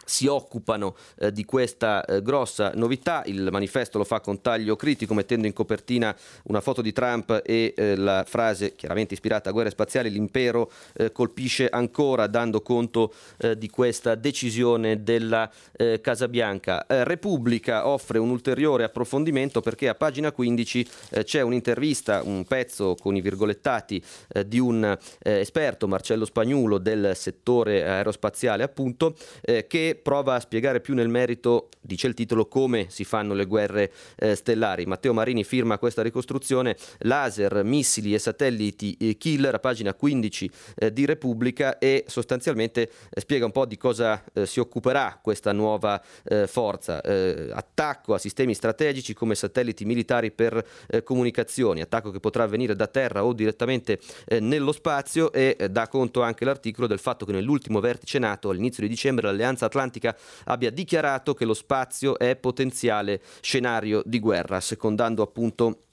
si 0.05 0.27
occupano 0.27 0.95
eh, 1.17 1.31
di 1.31 1.43
questa 1.43 2.05
eh, 2.05 2.21
grossa 2.21 2.71
novità. 2.75 3.23
Il 3.25 3.49
manifesto 3.51 3.97
lo 3.97 4.03
fa 4.03 4.21
con 4.21 4.39
taglio 4.39 4.75
critico, 4.75 5.13
mettendo 5.13 5.47
in 5.47 5.53
copertina 5.53 6.15
una 6.43 6.61
foto 6.61 6.81
di 6.81 6.93
Trump 6.93 7.41
e 7.43 7.73
eh, 7.75 7.95
la 7.95 8.23
frase 8.25 8.75
chiaramente 8.75 9.15
ispirata 9.15 9.49
a 9.49 9.51
guerre 9.51 9.71
spaziali, 9.71 10.09
l'impero 10.09 10.71
eh, 10.93 11.11
colpisce 11.11 11.67
ancora, 11.67 12.27
dando 12.27 12.61
conto 12.61 13.13
eh, 13.39 13.57
di 13.57 13.69
questa 13.69 14.15
decisione 14.15 15.03
della 15.03 15.51
eh, 15.75 15.99
Casa 15.99 16.27
Bianca. 16.27 16.85
Repubblica 16.87 17.87
offre 17.87 18.19
un 18.19 18.29
ulteriore 18.29 18.83
approfondimento 18.83 19.61
perché 19.61 19.89
a 19.89 19.95
pagina 19.95 20.31
15 20.31 20.87
c'è 21.23 21.41
un'intervista, 21.41 22.21
un 22.23 22.45
pezzo 22.45 22.95
con 22.95 23.15
i 23.15 23.21
virgolettati 23.21 24.01
di 24.45 24.59
un 24.59 24.97
esperto, 25.19 25.87
Marcello 25.87 26.25
Spagnulo, 26.25 26.77
del 26.77 27.13
settore 27.15 27.83
aerospaziale 27.87 28.63
appunto, 28.63 29.15
che 29.41 29.94
prova 29.95 30.35
a 30.35 30.39
spiegare 30.39 30.81
più 30.81 30.93
nel 30.93 31.09
merito, 31.09 31.69
dice 31.81 32.07
il 32.07 32.13
titolo, 32.13 32.47
come 32.47 32.87
si 32.89 33.03
fanno 33.03 33.33
le 33.33 33.45
guerre 33.45 33.91
eh, 34.17 34.35
stellari. 34.35 34.85
Matteo 34.85 35.13
Marini 35.13 35.43
firma 35.43 35.77
questa 35.77 36.01
ricostruzione, 36.01 36.75
laser, 36.99 37.63
missili 37.63 38.13
e 38.13 38.19
satelliti 38.19 38.95
eh, 38.99 39.17
killer, 39.17 39.55
a 39.55 39.59
pagina 39.59 39.93
15 39.93 40.51
eh, 40.75 40.93
di 40.93 41.05
Repubblica 41.05 41.77
e 41.77 42.05
sostanzialmente 42.07 42.89
eh, 43.09 43.19
spiega 43.19 43.45
un 43.45 43.51
po' 43.51 43.65
di 43.65 43.77
cosa 43.77 44.23
eh, 44.33 44.45
si 44.45 44.59
occuperà 44.59 45.19
questa 45.21 45.51
nuova 45.51 46.01
forza. 46.47 47.01
attacco 47.03 48.13
a 48.13 48.17
sistemi 48.17 48.53
strategici 48.53 49.13
come 49.13 49.35
satelliti 49.35 49.85
militari 49.85 50.31
per 50.31 50.65
comunicazioni, 51.03 51.81
attacco 51.81 52.11
che 52.11 52.19
potrà 52.19 52.43
avvenire 52.43 52.75
da 52.75 52.87
terra 52.87 53.23
o 53.23 53.33
direttamente 53.33 53.99
nello 54.39 54.71
spazio 54.71 55.31
e 55.31 55.55
dà 55.69 55.87
conto 55.87 56.21
anche 56.21 56.45
l'articolo 56.45 56.87
del 56.87 56.99
fatto 56.99 57.25
che 57.25 57.31
nell'ultimo 57.31 57.79
vertice 57.79 58.19
NATO 58.19 58.49
all'inizio 58.49 58.83
di 58.83 58.89
dicembre 58.89 59.27
l'Alleanza 59.27 59.65
Atlantica 59.65 59.84
Atlantica 59.85 60.15
abbia 60.45 60.71
dichiarato 60.71 61.33
che 61.33 61.45
lo 61.45 61.53
spazio 61.53 62.17
è 62.17 62.35
potenziale 62.35 63.21
scenario 63.41 64.01
di 64.05 64.19
guerra, 64.19 64.59
secondando 64.59 65.21
appunto 65.21 65.83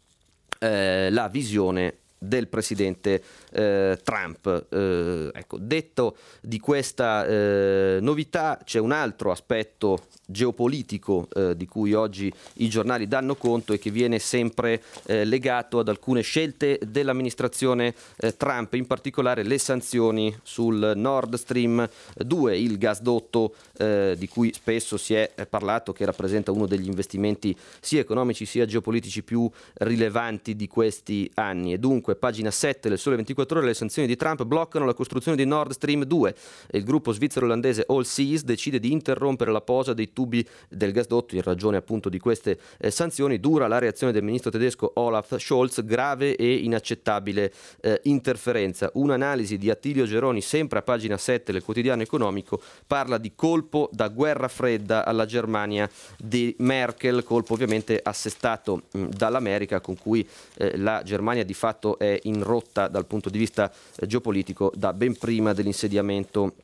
eh, 0.58 1.10
la 1.10 1.28
visione 1.28 1.98
del 2.22 2.48
presidente 2.48 3.22
eh, 3.50 3.98
Trump. 4.02 4.66
Eh, 4.70 5.30
ecco, 5.32 5.58
detto 5.58 6.16
di 6.40 6.60
questa 6.60 7.26
eh, 7.26 7.98
novità 8.00 8.60
c'è 8.64 8.78
un 8.78 8.92
altro 8.92 9.30
aspetto 9.30 10.06
geopolitico 10.26 11.28
eh, 11.34 11.56
di 11.56 11.66
cui 11.66 11.92
oggi 11.92 12.32
i 12.54 12.68
giornali 12.68 13.08
danno 13.08 13.34
conto 13.34 13.72
e 13.72 13.78
che 13.78 13.90
viene 13.90 14.18
sempre 14.18 14.82
eh, 15.06 15.24
legato 15.24 15.80
ad 15.80 15.88
alcune 15.88 16.22
scelte 16.22 16.78
dell'amministrazione 16.86 17.94
eh, 18.16 18.36
Trump, 18.36 18.74
in 18.74 18.86
particolare 18.86 19.42
le 19.42 19.58
sanzioni 19.58 20.34
sul 20.42 20.92
Nord 20.94 21.34
Stream 21.34 21.88
2, 22.14 22.58
il 22.58 22.78
gasdotto 22.78 23.54
di 23.82 24.28
cui 24.28 24.52
spesso 24.52 24.96
si 24.96 25.14
è 25.14 25.28
parlato, 25.50 25.92
che 25.92 26.04
rappresenta 26.04 26.52
uno 26.52 26.66
degli 26.66 26.86
investimenti 26.86 27.56
sia 27.80 28.00
economici 28.00 28.46
sia 28.46 28.64
geopolitici 28.64 29.24
più 29.24 29.50
rilevanti 29.74 30.54
di 30.54 30.68
questi 30.68 31.28
anni. 31.34 31.72
E 31.72 31.78
dunque, 31.78 32.11
pagina 32.16 32.50
7 32.50 32.88
del 32.88 32.98
Sole 32.98 33.16
24 33.16 33.58
Ore, 33.58 33.66
le 33.66 33.74
sanzioni 33.74 34.08
di 34.08 34.16
Trump 34.16 34.44
bloccano 34.44 34.84
la 34.84 34.94
costruzione 34.94 35.36
di 35.36 35.44
Nord 35.44 35.72
Stream 35.72 36.04
2. 36.04 36.34
Il 36.72 36.84
gruppo 36.84 37.12
svizzero-olandese 37.12 37.84
All 37.88 38.02
Seas 38.02 38.42
decide 38.42 38.78
di 38.78 38.92
interrompere 38.92 39.50
la 39.50 39.60
posa 39.60 39.92
dei 39.92 40.12
tubi 40.12 40.46
del 40.68 40.92
gasdotto 40.92 41.34
in 41.34 41.42
ragione 41.42 41.76
appunto 41.76 42.08
di 42.08 42.18
queste 42.18 42.58
eh, 42.78 42.90
sanzioni. 42.90 43.40
Dura 43.40 43.66
la 43.66 43.78
reazione 43.78 44.12
del 44.12 44.22
ministro 44.22 44.50
tedesco 44.50 44.92
Olaf 44.94 45.36
Scholz, 45.38 45.82
grave 45.84 46.36
e 46.36 46.54
inaccettabile 46.54 47.52
eh, 47.80 48.00
interferenza. 48.04 48.90
Un'analisi 48.94 49.58
di 49.58 49.70
Attilio 49.70 50.04
Geroni, 50.04 50.40
sempre 50.40 50.78
a 50.78 50.82
pagina 50.82 51.16
7 51.16 51.52
del 51.52 51.62
quotidiano 51.62 52.02
economico, 52.02 52.60
parla 52.86 53.18
di 53.18 53.32
colpo 53.34 53.88
da 53.92 54.08
guerra 54.08 54.48
fredda 54.48 55.04
alla 55.04 55.26
Germania 55.26 55.88
di 56.18 56.54
Merkel, 56.58 57.24
colpo 57.24 57.54
ovviamente 57.54 58.00
assestato 58.02 58.82
mh, 58.92 59.04
dall'America 59.06 59.80
con 59.80 59.96
cui 59.96 60.26
eh, 60.56 60.76
la 60.78 61.02
Germania 61.04 61.44
di 61.44 61.54
fatto 61.54 61.98
è 62.02 62.18
in 62.24 62.42
rotta 62.42 62.88
dal 62.88 63.06
punto 63.06 63.30
di 63.30 63.38
vista 63.38 63.72
eh, 63.96 64.06
geopolitico 64.06 64.72
da 64.74 64.92
ben 64.92 65.16
prima 65.16 65.52
dell'insediamento 65.52 66.54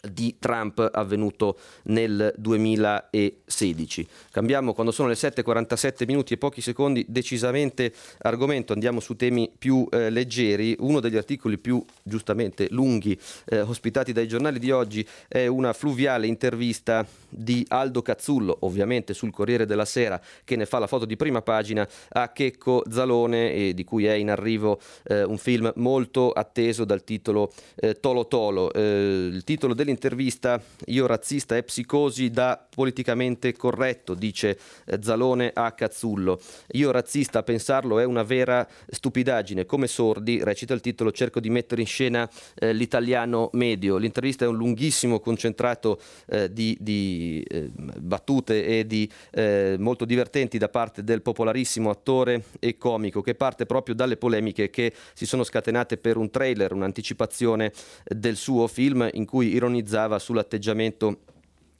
di 0.00 0.36
Trump 0.38 0.88
avvenuto 0.92 1.58
nel 1.84 2.32
2016. 2.36 4.08
Cambiamo 4.30 4.72
quando 4.72 4.92
sono 4.92 5.08
le 5.08 5.14
7.47 5.14 6.06
minuti 6.06 6.34
e 6.34 6.38
pochi 6.38 6.60
secondi 6.60 7.04
decisamente 7.08 7.92
argomento, 8.18 8.72
andiamo 8.72 9.00
su 9.00 9.16
temi 9.16 9.50
più 9.56 9.86
eh, 9.90 10.10
leggeri. 10.10 10.76
Uno 10.80 11.00
degli 11.00 11.16
articoli 11.16 11.58
più 11.58 11.84
giustamente 12.02 12.68
lunghi 12.70 13.18
eh, 13.46 13.60
ospitati 13.60 14.12
dai 14.12 14.28
giornali 14.28 14.58
di 14.58 14.70
oggi 14.70 15.06
è 15.26 15.46
una 15.46 15.72
fluviale 15.72 16.26
intervista 16.26 17.04
di 17.28 17.64
Aldo 17.68 18.00
Cazzullo, 18.02 18.58
ovviamente 18.60 19.14
sul 19.14 19.32
Corriere 19.32 19.66
della 19.66 19.84
Sera, 19.84 20.20
che 20.44 20.56
ne 20.56 20.66
fa 20.66 20.78
la 20.78 20.86
foto 20.86 21.04
di 21.04 21.16
prima 21.16 21.42
pagina 21.42 21.86
a 22.10 22.30
Checco 22.32 22.84
Zalone 22.88 23.52
e 23.52 23.74
di 23.74 23.84
cui 23.84 24.06
è 24.06 24.12
in 24.12 24.30
arrivo 24.30 24.80
eh, 25.04 25.24
un 25.24 25.38
film 25.38 25.70
molto 25.76 26.30
atteso 26.30 26.84
dal 26.84 27.02
titolo 27.02 27.52
eh, 27.76 27.98
Tolo 27.98 28.28
Tolo. 28.28 28.72
Eh, 28.72 29.28
il 29.32 29.44
titolo 29.44 29.74
del 29.74 29.87
dell'intervista 29.88 30.60
io 30.86 31.06
razzista 31.06 31.56
e 31.56 31.62
psicosi 31.62 32.30
da 32.30 32.62
politicamente 32.68 33.54
corretto, 33.54 34.14
dice 34.14 34.58
eh, 34.84 34.98
Zalone 35.00 35.50
a 35.52 35.72
Cazzullo. 35.72 36.40
Io 36.72 36.90
razzista 36.90 37.42
pensarlo 37.42 37.98
è 37.98 38.04
una 38.04 38.22
vera 38.22 38.66
stupidaggine, 38.86 39.64
come 39.64 39.86
sordi, 39.86 40.44
recita 40.44 40.74
il 40.74 40.80
titolo, 40.80 41.10
cerco 41.10 41.40
di 41.40 41.48
mettere 41.48 41.80
in 41.80 41.86
scena 41.86 42.28
eh, 42.54 42.72
l'italiano 42.72 43.48
medio. 43.54 43.96
L'intervista 43.96 44.44
è 44.44 44.48
un 44.48 44.56
lunghissimo 44.56 45.20
concentrato 45.20 46.00
eh, 46.26 46.52
di, 46.52 46.76
di 46.78 47.42
eh, 47.48 47.70
battute 47.72 48.64
e 48.66 48.86
di 48.86 49.10
eh, 49.32 49.76
molto 49.78 50.04
divertenti 50.04 50.58
da 50.58 50.68
parte 50.68 51.02
del 51.02 51.22
popolarissimo 51.22 51.88
attore 51.88 52.44
e 52.60 52.76
comico 52.76 53.22
che 53.22 53.34
parte 53.34 53.64
proprio 53.64 53.94
dalle 53.94 54.16
polemiche 54.16 54.70
che 54.70 54.92
si 55.14 55.24
sono 55.24 55.44
scatenate 55.44 55.96
per 55.96 56.16
un 56.16 56.30
trailer, 56.30 56.72
un'anticipazione 56.72 57.72
del 58.04 58.36
suo 58.36 58.66
film 58.66 59.08
in 59.12 59.24
cui 59.24 59.54
ironizza 59.54 59.76
ironizzava 59.78 60.18
sull'atteggiamento 60.18 61.18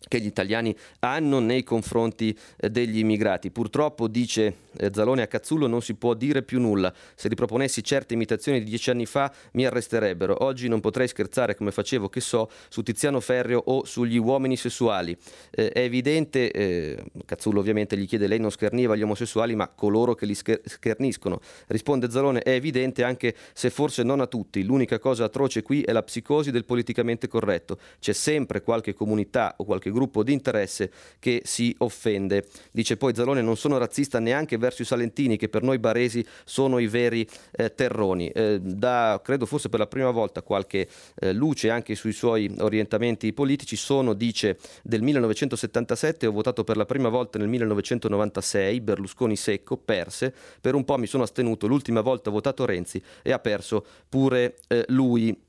che 0.09 0.21
gli 0.21 0.27
italiani 0.27 0.75
hanno 1.01 1.39
nei 1.39 1.63
confronti 1.63 2.37
eh, 2.57 2.71
degli 2.71 2.99
immigrati. 2.99 3.51
Purtroppo, 3.51 4.09
dice 4.09 4.55
eh, 4.77 4.91
Zalone 4.93 5.23
a 5.23 5.27
Cazzullo, 5.27 5.67
non 5.67 5.83
si 5.83 5.95
può 5.95 6.15
dire 6.15 6.43
più 6.43 6.61
nulla. 6.61 6.93
Se 7.15 7.29
riproponessi 7.29 7.85
certe 7.85 8.15
imitazioni 8.15 8.59
di 8.59 8.65
dieci 8.65 8.91
anni 8.91 9.07
fa 9.07 9.33
mi 9.53 9.67
arresterebbero. 9.67 10.43
Oggi 10.45 10.67
non 10.69 10.81
potrei 10.81 11.07
scherzare 11.07 11.55
come 11.55 11.71
facevo, 11.71 12.09
che 12.09 12.21
so, 12.21 12.51
su 12.69 12.83
Tiziano 12.83 13.21
Ferrio 13.21 13.63
o 13.67 13.85
sugli 13.85 14.17
uomini 14.17 14.57
sessuali. 14.57 15.17
Eh, 15.51 15.71
è 15.71 15.81
evidente, 15.81 16.51
eh, 16.51 17.05
Cazzullo 17.25 17.61
ovviamente 17.61 17.97
gli 17.97 18.07
chiede, 18.07 18.27
lei 18.27 18.41
non 18.41 18.51
scherniva 18.51 18.97
gli 18.97 19.03
omosessuali, 19.03 19.55
ma 19.55 19.69
coloro 19.69 20.15
che 20.15 20.27
li 20.27 20.35
scherniscono. 20.35 21.41
Risponde 21.67 22.11
Zalone, 22.11 22.41
è 22.41 22.51
evidente 22.51 23.05
anche 23.05 23.35
se 23.53 23.71
forse 23.71 24.03
non 24.03 24.21
a 24.21 24.27
tutti. 24.27 24.65
L'unica 24.65 24.99
cosa 24.99 25.25
atroce 25.25 25.63
qui 25.63 25.83
è 25.83 25.93
la 25.93 26.03
psicosi 26.03 26.51
del 26.51 26.65
politicamente 26.65 27.29
corretto. 27.29 27.79
C'è 28.01 28.13
sempre 28.13 28.63
qualche 28.63 28.95
comunità 28.95 29.55
o 29.59 29.65
qualche 29.65 29.91
gruppo 29.91 29.98
di 30.07 30.33
interesse 30.33 30.91
che 31.19 31.43
si 31.45 31.75
offende. 31.79 32.47
Dice 32.71 32.97
poi 32.97 33.15
Zalone 33.15 33.43
non 33.43 33.57
sono 33.57 33.79
razzista 33.79 34.19
neanche 34.19 34.59
verso 34.59 34.83
i 34.83 34.85
salentini 34.85 35.37
che 35.37 35.49
per 35.49 35.63
noi 35.63 35.79
baresi 35.79 36.25
sono 36.45 36.79
i 36.79 36.87
veri 36.87 37.27
eh, 37.53 37.75
terroni. 37.75 38.29
Eh, 38.29 38.59
da 38.61 39.21
credo 39.23 39.47
forse 39.47 39.69
per 39.69 39.79
la 39.79 39.87
prima 39.87 40.11
volta 40.11 40.43
qualche 40.43 40.89
eh, 41.17 41.33
luce 41.33 41.71
anche 41.71 41.95
sui 41.95 42.13
suoi 42.13 42.53
orientamenti 42.59 43.33
politici 43.33 43.77
sono 43.77 44.15
dice 44.15 44.59
del 44.83 45.03
1977 45.03 46.27
ho 46.27 46.33
votato 46.33 46.65
per 46.65 46.77
la 46.77 46.85
prima 46.85 47.09
volta 47.09 47.39
nel 47.39 47.49
1996 47.49 48.81
Berlusconi 48.81 49.37
secco 49.37 49.77
perse 49.77 50.35
per 50.61 50.75
un 50.75 50.85
po' 50.85 50.99
mi 50.99 51.07
sono 51.07 51.23
astenuto 51.23 51.67
l'ultima 51.67 52.01
volta 52.01 52.31
ho 52.31 52.33
votato 52.33 52.65
Renzi 52.65 53.03
e 53.23 53.33
ha 53.33 53.39
perso 53.39 53.85
pure 54.09 54.57
eh, 54.69 54.85
lui 54.89 55.47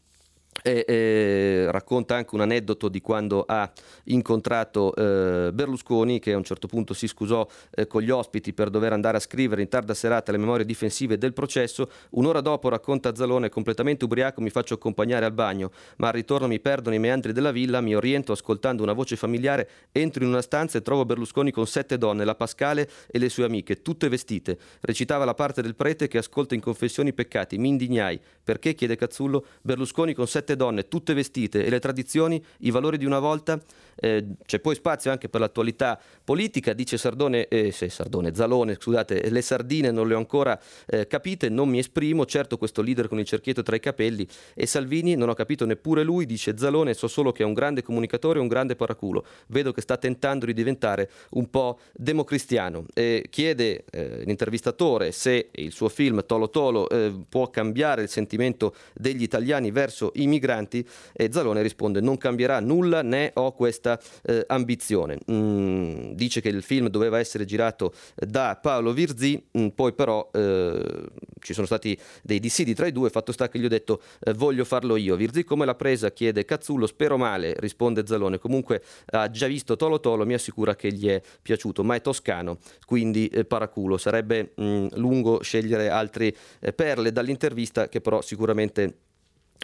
e, 0.62 0.84
e, 0.88 1.72
racconta 1.72 2.16
anche 2.16 2.36
un 2.36 2.42
aneddoto 2.42 2.90
di 2.90 3.02
quando 3.02 3.44
ha 3.48 3.72
incontrato 4.06 4.94
eh, 4.96 5.52
Berlusconi 5.54 6.20
che 6.20 6.34
a 6.34 6.38
un 6.38 6.44
certo 6.44 6.68
punto 6.68 6.94
si 6.94 7.08
scusò 7.08 7.48
eh, 7.72 7.88
con 7.88 8.02
gli 8.02 8.10
ospiti 8.10 8.54
per 8.54 8.70
dover 8.70 8.94
andare 8.94 9.18
a 9.18 9.20
scrivere 9.20 9.62
in 9.62 9.70
tarda 9.70 9.94
serata 9.94 10.32
le 10.32 10.38
memorie 10.38 10.66
difensive 10.66 11.18
del 11.18 11.34
processo. 11.34 11.90
Un'ora 12.12 12.42
dopo 12.42 12.70
racconta 12.70 13.16
Zalone 13.16 13.50
completamente 13.50 14.06
ubriaco 14.06 14.42
mi 14.42 14.50
faccio 14.50 14.74
accompagnare 14.74 15.26
al 15.26 15.34
bagno 15.34 15.72
ma 15.98 16.08
al 16.08 16.14
ritorno 16.14 16.48
mi 16.48 16.60
perdono 16.60 16.96
i 16.96 17.00
meandri 17.00 17.32
della 17.32 17.52
villa, 17.52 17.82
mi 17.82 17.96
oriento 17.96 18.32
ascoltando 18.32 18.84
una 18.84 18.94
voce 18.94 19.16
familiare, 19.16 19.70
entro 19.92 20.24
in 20.24 20.30
una 20.30 20.42
stanza 20.42 20.78
e 20.78 20.82
trovo 20.82 21.06
Berlusconi 21.06 21.52
con 21.52 21.68
sette 21.68 21.98
donne, 21.98 22.26
la 22.26 22.36
Pascale 22.36 22.90
e 23.10 23.20
le 23.20 23.30
sue 23.30 23.46
amiche, 23.46 23.82
tutte 23.82 24.10
vestite. 24.10 24.58
Recitava 24.82 25.26
la 25.26 25.34
parte 25.34 25.62
del 25.62 25.76
prete 25.76 26.08
che 26.08 26.18
ascolta 26.18 26.56
in 26.56 26.62
confessioni 26.62 27.10
i 27.10 27.14
peccati. 27.14 27.58
Mi 27.58 27.70
indignai. 27.70 28.20
Perché? 28.44 28.74
chiede 28.74 28.96
Cazzullo. 28.96 29.46
Berlusconi 29.62 30.14
con 30.14 30.28
sette 30.28 30.38
sette 30.39 30.56
donne, 30.56 30.88
tutte 30.88 31.13
vestite, 31.13 31.65
e 31.65 31.69
le 31.69 31.80
tradizioni, 31.80 32.43
i 32.60 32.71
valori 32.71 32.97
di 32.97 33.06
una 33.06 33.19
volta. 33.19 33.60
Eh, 34.00 34.26
c'è 34.46 34.60
poi 34.60 34.76
spazio 34.76 35.12
anche 35.12 35.30
per 35.30 35.42
l'attualità 35.42 36.00
politica, 36.24 36.74
dice 36.74 36.98
Sardone, 36.98 37.48
eh, 37.48 37.72
se 37.72 37.90
Sardone, 37.90 38.34
Zalone, 38.34 38.76
scusate, 38.80 39.30
le 39.30 39.42
sardine 39.42 39.92
non 39.92 40.08
le 40.08 40.14
ho 40.14 40.18
ancora 40.18 40.60
eh, 40.88 41.08
capite, 41.08 41.50
non 41.50 41.70
mi 41.70 41.80
esprimo, 41.80 42.26
certo 42.26 42.58
questo 42.58 42.82
leader 42.82 43.08
con 43.08 43.20
il 43.20 43.26
cerchietto 43.26 43.64
tra 43.64 43.76
i 43.76 43.80
capelli 43.80 44.28
e 44.54 44.66
Salvini 44.66 45.16
non 45.16 45.30
ho 45.30 45.34
capito 45.34 45.66
neppure 45.66 46.04
lui, 46.04 46.26
dice 46.26 46.58
Zalone, 46.58 46.94
so 46.94 47.08
solo 47.08 47.32
che 47.32 47.44
è 47.44 47.46
un 47.46 47.54
grande 47.54 47.84
comunicatore 47.84 48.40
e 48.40 48.42
un 48.42 48.48
grande 48.48 48.76
paraculo, 48.76 49.26
vedo 49.48 49.72
che 49.72 49.82
sta 49.82 49.98
tentando 49.98 50.46
di 50.46 50.54
diventare 50.54 51.10
un 51.32 51.50
po' 51.50 51.80
democristiano. 51.94 52.86
chiede 53.30 53.86
eh, 53.92 54.24
l'intervistatore 54.26 55.12
se 55.12 55.50
il 55.52 55.72
suo 55.72 55.90
film 55.90 56.26
Tolo 56.26 56.50
Tolo 56.50 56.90
eh, 56.90 57.14
può 57.28 57.50
cambiare 57.50 58.04
il 58.04 58.10
sentimento 58.10 58.76
degli 58.94 59.24
italiani 59.24 59.72
verso 59.72 60.12
i 60.16 60.28
migranti 60.28 60.86
e 61.14 61.30
Zalone 61.32 61.62
risponde 61.62 62.02
non 62.02 62.18
cambierà 62.18 62.60
nulla 62.60 63.02
né 63.02 63.32
ho 63.36 63.54
questa 63.54 63.88
eh, 64.23 64.43
ambizione. 64.47 65.17
Mm, 65.32 66.12
dice 66.12 66.41
che 66.41 66.49
il 66.49 66.62
film 66.62 66.89
doveva 66.89 67.19
essere 67.19 67.45
girato 67.45 67.93
da 68.15 68.60
Paolo 68.62 68.91
Virzì, 68.91 69.41
mm, 69.58 69.67
poi 69.69 69.93
però 69.93 70.30
eh, 70.34 71.06
ci 71.39 71.54
sono 71.54 71.65
stati 71.65 71.97
dei 72.21 72.39
dissidi 72.39 72.73
tra 72.73 72.88
i 72.88 72.91
due, 72.91 73.10
fatto 73.10 73.32
sta 73.32 73.47
che 73.47 73.60
gli 73.60 73.65
ho 73.65 73.69
detto 73.69 74.02
eh, 74.19 74.34
voglio 74.34 74.65
farlo 74.65 74.95
io. 74.95 75.15
Virzì 75.15 75.43
come 75.43 75.65
l'ha 75.65 75.75
presa? 75.75 76.12
chiede 76.12 76.45
Cazzullo, 76.45 76.86
spero 76.86 77.17
male, 77.17 77.56
risponde 77.58 78.06
Zalone. 78.06 78.39
Comunque 78.39 78.84
ha 79.12 79.30
già 79.30 79.47
visto 79.47 79.75
Tolo 79.75 79.99
Tolo, 79.99 80.25
mi 80.25 80.34
assicura 80.34 80.75
che 80.75 80.91
gli 80.91 81.08
è 81.08 81.21
piaciuto, 81.41 81.84
ma 81.84 81.95
è 81.95 82.02
toscano, 82.02 82.58
quindi 82.86 83.28
eh, 83.28 83.45
paraculo. 83.45 83.97
Sarebbe 83.97 84.54
mm, 84.60 84.88
lungo 84.95 85.41
scegliere 85.41 85.89
altre 85.89 86.34
eh, 86.60 86.73
perle 86.73 87.12
dall'intervista 87.12 87.88
che 87.88 88.02
però 88.02 88.21
sicuramente 88.21 88.97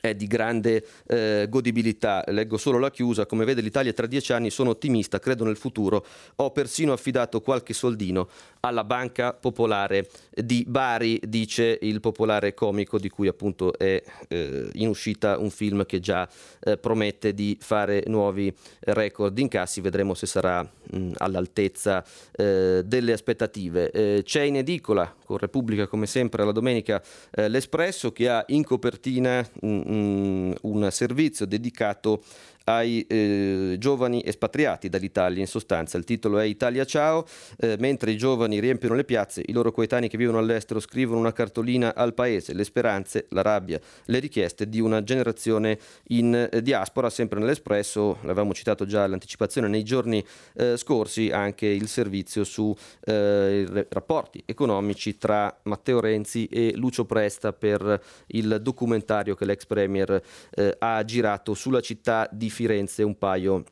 è 0.01 0.13
di 0.13 0.27
grande 0.27 0.85
eh, 1.07 1.47
godibilità. 1.49 2.23
Leggo 2.27 2.57
solo 2.57 2.77
la 2.79 2.91
chiusa, 2.91 3.25
come 3.25 3.45
vede 3.45 3.61
l'Italia 3.61 3.93
tra 3.93 4.05
dieci 4.05 4.33
anni, 4.33 4.49
sono 4.49 4.71
ottimista, 4.71 5.19
credo 5.19 5.43
nel 5.43 5.57
futuro, 5.57 6.05
ho 6.35 6.51
persino 6.51 6.93
affidato 6.93 7.41
qualche 7.41 7.73
soldino 7.73 8.29
alla 8.61 8.83
Banca 8.83 9.33
Popolare 9.33 10.09
di 10.33 10.65
Bari, 10.67 11.21
dice 11.25 11.77
il 11.81 11.99
popolare 11.99 12.53
comico 12.53 12.97
di 12.97 13.09
cui 13.09 13.27
appunto 13.27 13.77
è 13.77 14.01
eh, 14.27 14.69
in 14.73 14.87
uscita 14.87 15.37
un 15.37 15.49
film 15.49 15.85
che 15.85 15.99
già 15.99 16.27
eh, 16.59 16.77
promette 16.77 17.33
di 17.33 17.57
fare 17.59 18.03
nuovi 18.07 18.53
record 18.81 19.37
incassi, 19.37 19.81
vedremo 19.81 20.13
se 20.13 20.25
sarà 20.25 20.61
mh, 20.61 21.11
all'altezza 21.17 22.03
eh, 22.31 22.81
delle 22.85 23.13
aspettative. 23.13 23.91
Eh, 23.91 24.21
c'è 24.23 24.41
in 24.41 24.57
edicola 24.57 25.13
con 25.23 25.37
Repubblica 25.37 25.87
come 25.87 26.05
sempre 26.05 26.43
la 26.43 26.51
domenica 26.51 27.01
eh, 27.31 27.49
l'Espresso 27.49 28.11
che 28.11 28.29
ha 28.29 28.43
in 28.47 28.63
copertina 28.63 29.47
mh, 29.61 29.84
Mm, 29.87 30.53
un 30.61 30.87
servizio 30.91 31.45
dedicato 31.45 32.23
ai 32.65 33.05
eh, 33.07 33.75
giovani 33.79 34.23
espatriati 34.25 34.89
dall'Italia. 34.89 35.39
In 35.39 35.47
sostanza, 35.47 35.97
il 35.97 36.03
titolo 36.03 36.39
è 36.39 36.45
Italia 36.45 36.85
Ciao, 36.85 37.25
eh, 37.57 37.75
mentre 37.79 38.11
i 38.11 38.17
giovani 38.17 38.59
riempiono 38.59 38.95
le 38.95 39.03
piazze, 39.03 39.43
i 39.45 39.51
loro 39.51 39.71
coetanei 39.71 40.09
che 40.09 40.17
vivono 40.17 40.37
all'estero 40.37 40.79
scrivono 40.79 41.19
una 41.19 41.33
cartolina 41.33 41.95
al 41.95 42.13
paese, 42.13 42.53
le 42.53 42.63
speranze, 42.63 43.25
la 43.29 43.41
rabbia, 43.41 43.79
le 44.05 44.19
richieste 44.19 44.67
di 44.67 44.79
una 44.79 45.03
generazione 45.03 45.79
in 46.09 46.49
eh, 46.51 46.61
diaspora, 46.61 47.09
sempre 47.09 47.39
nell'Espresso, 47.39 48.17
l'avevamo 48.21 48.53
citato 48.53 48.85
già 48.85 49.03
all'anticipazione 49.03 49.67
nei 49.67 49.83
giorni 49.83 50.23
eh, 50.55 50.77
scorsi, 50.77 51.29
anche 51.29 51.67
il 51.67 51.87
servizio 51.87 52.43
su 52.43 52.75
eh, 53.05 53.65
i 53.67 53.85
rapporti 53.89 54.41
economici 54.45 55.17
tra 55.17 55.55
Matteo 55.63 55.99
Renzi 55.99 56.45
e 56.47 56.73
Lucio 56.75 57.05
Presta 57.05 57.53
per 57.53 58.01
il 58.27 58.59
documentario 58.61 59.35
che 59.35 59.45
l'ex 59.45 59.65
Premier 59.65 60.21
eh, 60.51 60.75
ha 60.79 61.03
girato 61.03 61.53
sulla 61.53 61.81
città 61.81 62.27
di 62.31 62.49
Firenze 62.55 63.03
un 63.03 63.17
paio 63.17 63.65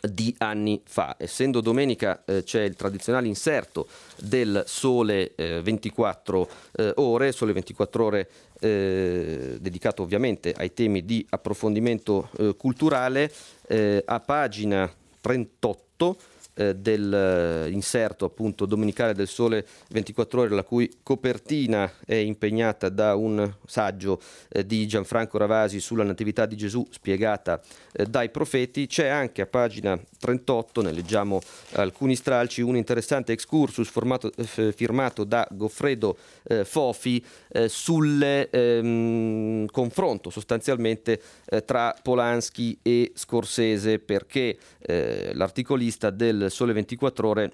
di 0.00 0.34
anni 0.38 0.80
fa. 0.84 1.16
Essendo 1.18 1.60
domenica 1.60 2.22
eh, 2.24 2.42
c'è 2.42 2.62
il 2.62 2.74
tradizionale 2.74 3.26
inserto 3.28 3.86
del 4.16 4.64
Sole 4.66 5.34
eh, 5.34 5.60
24 5.60 6.48
eh, 6.72 6.92
ore, 6.96 7.32
Sole 7.32 7.52
24 7.52 8.04
ore 8.04 8.30
eh, 8.60 9.58
dedicato 9.60 10.02
ovviamente 10.02 10.54
ai 10.56 10.72
temi 10.72 11.04
di 11.04 11.24
approfondimento 11.28 12.30
eh, 12.38 12.54
culturale, 12.56 13.30
eh, 13.66 14.02
a 14.06 14.20
pagina 14.20 14.90
38 15.20 16.16
eh, 16.58 16.74
dell'inserto 16.74 18.24
appunto 18.24 18.66
domenicale 18.66 19.14
del 19.14 19.28
Sole 19.28 19.64
24 19.90 20.40
ore, 20.40 20.54
la 20.54 20.64
cui 20.64 20.90
copertina 21.04 21.90
è 22.04 22.14
impegnata 22.14 22.88
da 22.88 23.14
un 23.14 23.54
saggio 23.64 24.20
eh, 24.48 24.66
di 24.66 24.86
Gianfranco 24.88 25.38
Ravasi 25.38 25.78
sulla 25.78 26.02
Natività 26.02 26.46
di 26.46 26.56
Gesù 26.56 26.84
spiegata 26.90 27.60
eh, 27.92 28.06
dai 28.06 28.30
profeti. 28.30 28.88
C'è 28.88 29.06
anche 29.06 29.42
a 29.42 29.46
pagina 29.46 29.96
38, 30.18 30.82
ne 30.82 30.90
leggiamo 30.90 31.40
alcuni 31.74 32.16
stralci, 32.16 32.60
un 32.60 32.76
interessante 32.76 33.32
excursus 33.32 33.88
formato, 33.88 34.32
eh, 34.34 34.72
firmato 34.72 35.22
da 35.22 35.46
Goffredo 35.52 36.16
eh, 36.42 36.64
Fofi 36.64 37.24
eh, 37.50 37.68
sul 37.68 38.20
ehm, 38.50 39.66
confronto 39.66 40.30
sostanzialmente 40.30 41.20
tra 41.64 41.94
Polanski 42.02 42.78
e 42.82 43.12
Scorsese 43.14 43.98
perché 43.98 44.58
l'articolista 45.32 46.10
del 46.10 46.47
Sole 46.50 46.72
24 46.72 47.26
Ore 47.26 47.52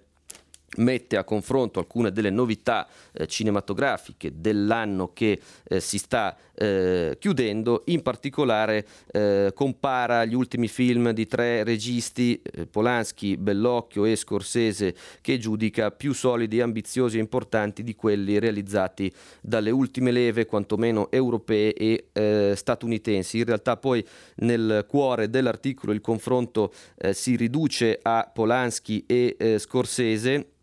mette 0.77 1.17
a 1.17 1.25
confronto 1.25 1.79
alcune 1.79 2.13
delle 2.13 2.31
novità 2.31 2.87
eh, 3.13 3.27
cinematografiche 3.27 4.33
dell'anno 4.35 5.13
che 5.13 5.41
eh, 5.65 5.81
si 5.81 5.99
sta 5.99 6.37
eh, 6.55 7.17
chiudendo, 7.19 7.83
in 7.87 8.03
particolare 8.03 8.87
eh, 9.11 9.53
compara 9.55 10.25
gli 10.25 10.35
ultimi 10.35 10.69
film 10.69 11.11
di 11.11 11.27
tre 11.27 11.65
registi, 11.65 12.41
eh, 12.41 12.67
Polanski, 12.67 13.37
Bellocchio 13.37 14.05
e 14.05 14.17
Scorsese, 14.17 14.95
che 15.21 15.39
giudica 15.39 15.91
più 15.91 16.13
solidi, 16.13 16.61
ambiziosi 16.61 17.17
e 17.17 17.21
importanti 17.21 17.83
di 17.83 17.95
quelli 17.95 18.39
realizzati 18.39 19.13
dalle 19.41 19.71
ultime 19.71 20.11
leve, 20.11 20.47
quantomeno 20.47 21.11
europee 21.11 21.73
e 21.73 22.07
eh, 22.13 22.53
statunitensi. 22.55 23.39
In 23.39 23.45
realtà 23.45 23.77
poi 23.77 24.05
nel 24.37 24.85
cuore 24.89 25.29
dell'articolo 25.29 25.93
il 25.93 26.01
confronto 26.01 26.73
si 27.13 27.37
riduce 27.37 27.99
a 28.01 28.31
Polanski 28.33 29.05
e 29.07 29.57
Scorsese 29.59 30.55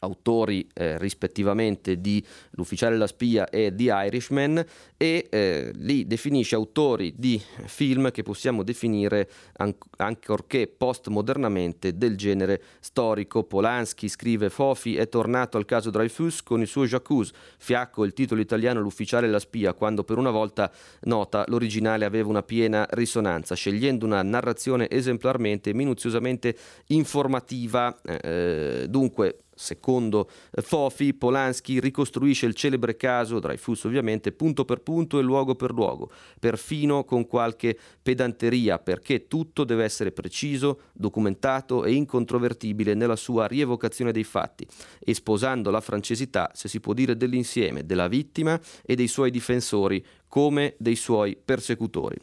autori 0.00 0.68
eh, 0.74 0.98
rispettivamente 0.98 2.00
di 2.00 2.24
L'ufficiale 2.52 2.94
e 2.94 2.98
la 2.98 3.06
spia 3.06 3.48
e 3.48 3.74
di 3.74 3.90
Irishman 3.92 4.64
e 4.96 5.26
eh, 5.30 5.70
li 5.74 6.06
definisce 6.06 6.54
autori 6.54 7.14
di 7.16 7.40
film 7.66 8.10
che 8.10 8.22
possiamo 8.22 8.62
definire 8.62 9.28
an- 9.54 9.74
ancorché 9.96 10.66
postmodernamente 10.66 11.96
del 11.96 12.16
genere 12.16 12.62
storico. 12.80 13.44
Polanski 13.44 14.08
scrive 14.08 14.50
Fofi 14.50 14.96
è 14.96 15.08
tornato 15.08 15.56
al 15.56 15.64
caso 15.64 15.90
Dreyfus 15.90 16.42
con 16.42 16.60
il 16.60 16.66
suo 16.66 16.86
Jacuzzi, 16.86 17.32
fiacco 17.58 18.04
il 18.04 18.12
titolo 18.12 18.40
italiano 18.40 18.80
L'ufficiale 18.80 19.26
e 19.26 19.30
la 19.30 19.38
spia 19.38 19.72
quando 19.72 20.04
per 20.04 20.18
una 20.18 20.30
volta 20.30 20.70
nota 21.02 21.44
l'originale 21.48 22.04
aveva 22.04 22.28
una 22.28 22.42
piena 22.42 22.86
risonanza 22.90 23.54
scegliendo 23.54 24.04
una 24.04 24.22
narrazione 24.22 24.88
esemplarmente 24.88 25.70
e 25.70 25.74
minuziosamente 25.74 26.56
informativa 26.86 27.96
eh, 28.02 28.86
dunque 28.88 29.38
Secondo 29.58 30.30
eh, 30.52 30.62
Fofi, 30.62 31.12
Polanski 31.14 31.80
ricostruisce 31.80 32.46
il 32.46 32.54
celebre 32.54 32.96
caso, 32.96 33.40
Dreyfus 33.40 33.82
ovviamente, 33.84 34.30
punto 34.30 34.64
per 34.64 34.82
punto 34.82 35.18
e 35.18 35.22
luogo 35.22 35.56
per 35.56 35.72
luogo, 35.72 36.12
perfino 36.38 37.02
con 37.04 37.26
qualche 37.26 37.76
pedanteria, 38.00 38.78
perché 38.78 39.26
tutto 39.26 39.64
deve 39.64 39.82
essere 39.82 40.12
preciso, 40.12 40.82
documentato 40.92 41.84
e 41.84 41.92
incontrovertibile 41.92 42.94
nella 42.94 43.16
sua 43.16 43.48
rievocazione 43.48 44.12
dei 44.12 44.22
fatti, 44.22 44.64
e 45.00 45.12
sposando 45.12 45.70
la 45.70 45.80
francesità, 45.80 46.52
se 46.54 46.68
si 46.68 46.78
può 46.78 46.92
dire, 46.92 47.16
dell'insieme, 47.16 47.84
della 47.84 48.06
vittima 48.06 48.58
e 48.84 48.94
dei 48.94 49.08
suoi 49.08 49.32
difensori, 49.32 50.04
come 50.28 50.76
dei 50.78 50.94
suoi 50.96 51.36
persecutori. 51.36 52.16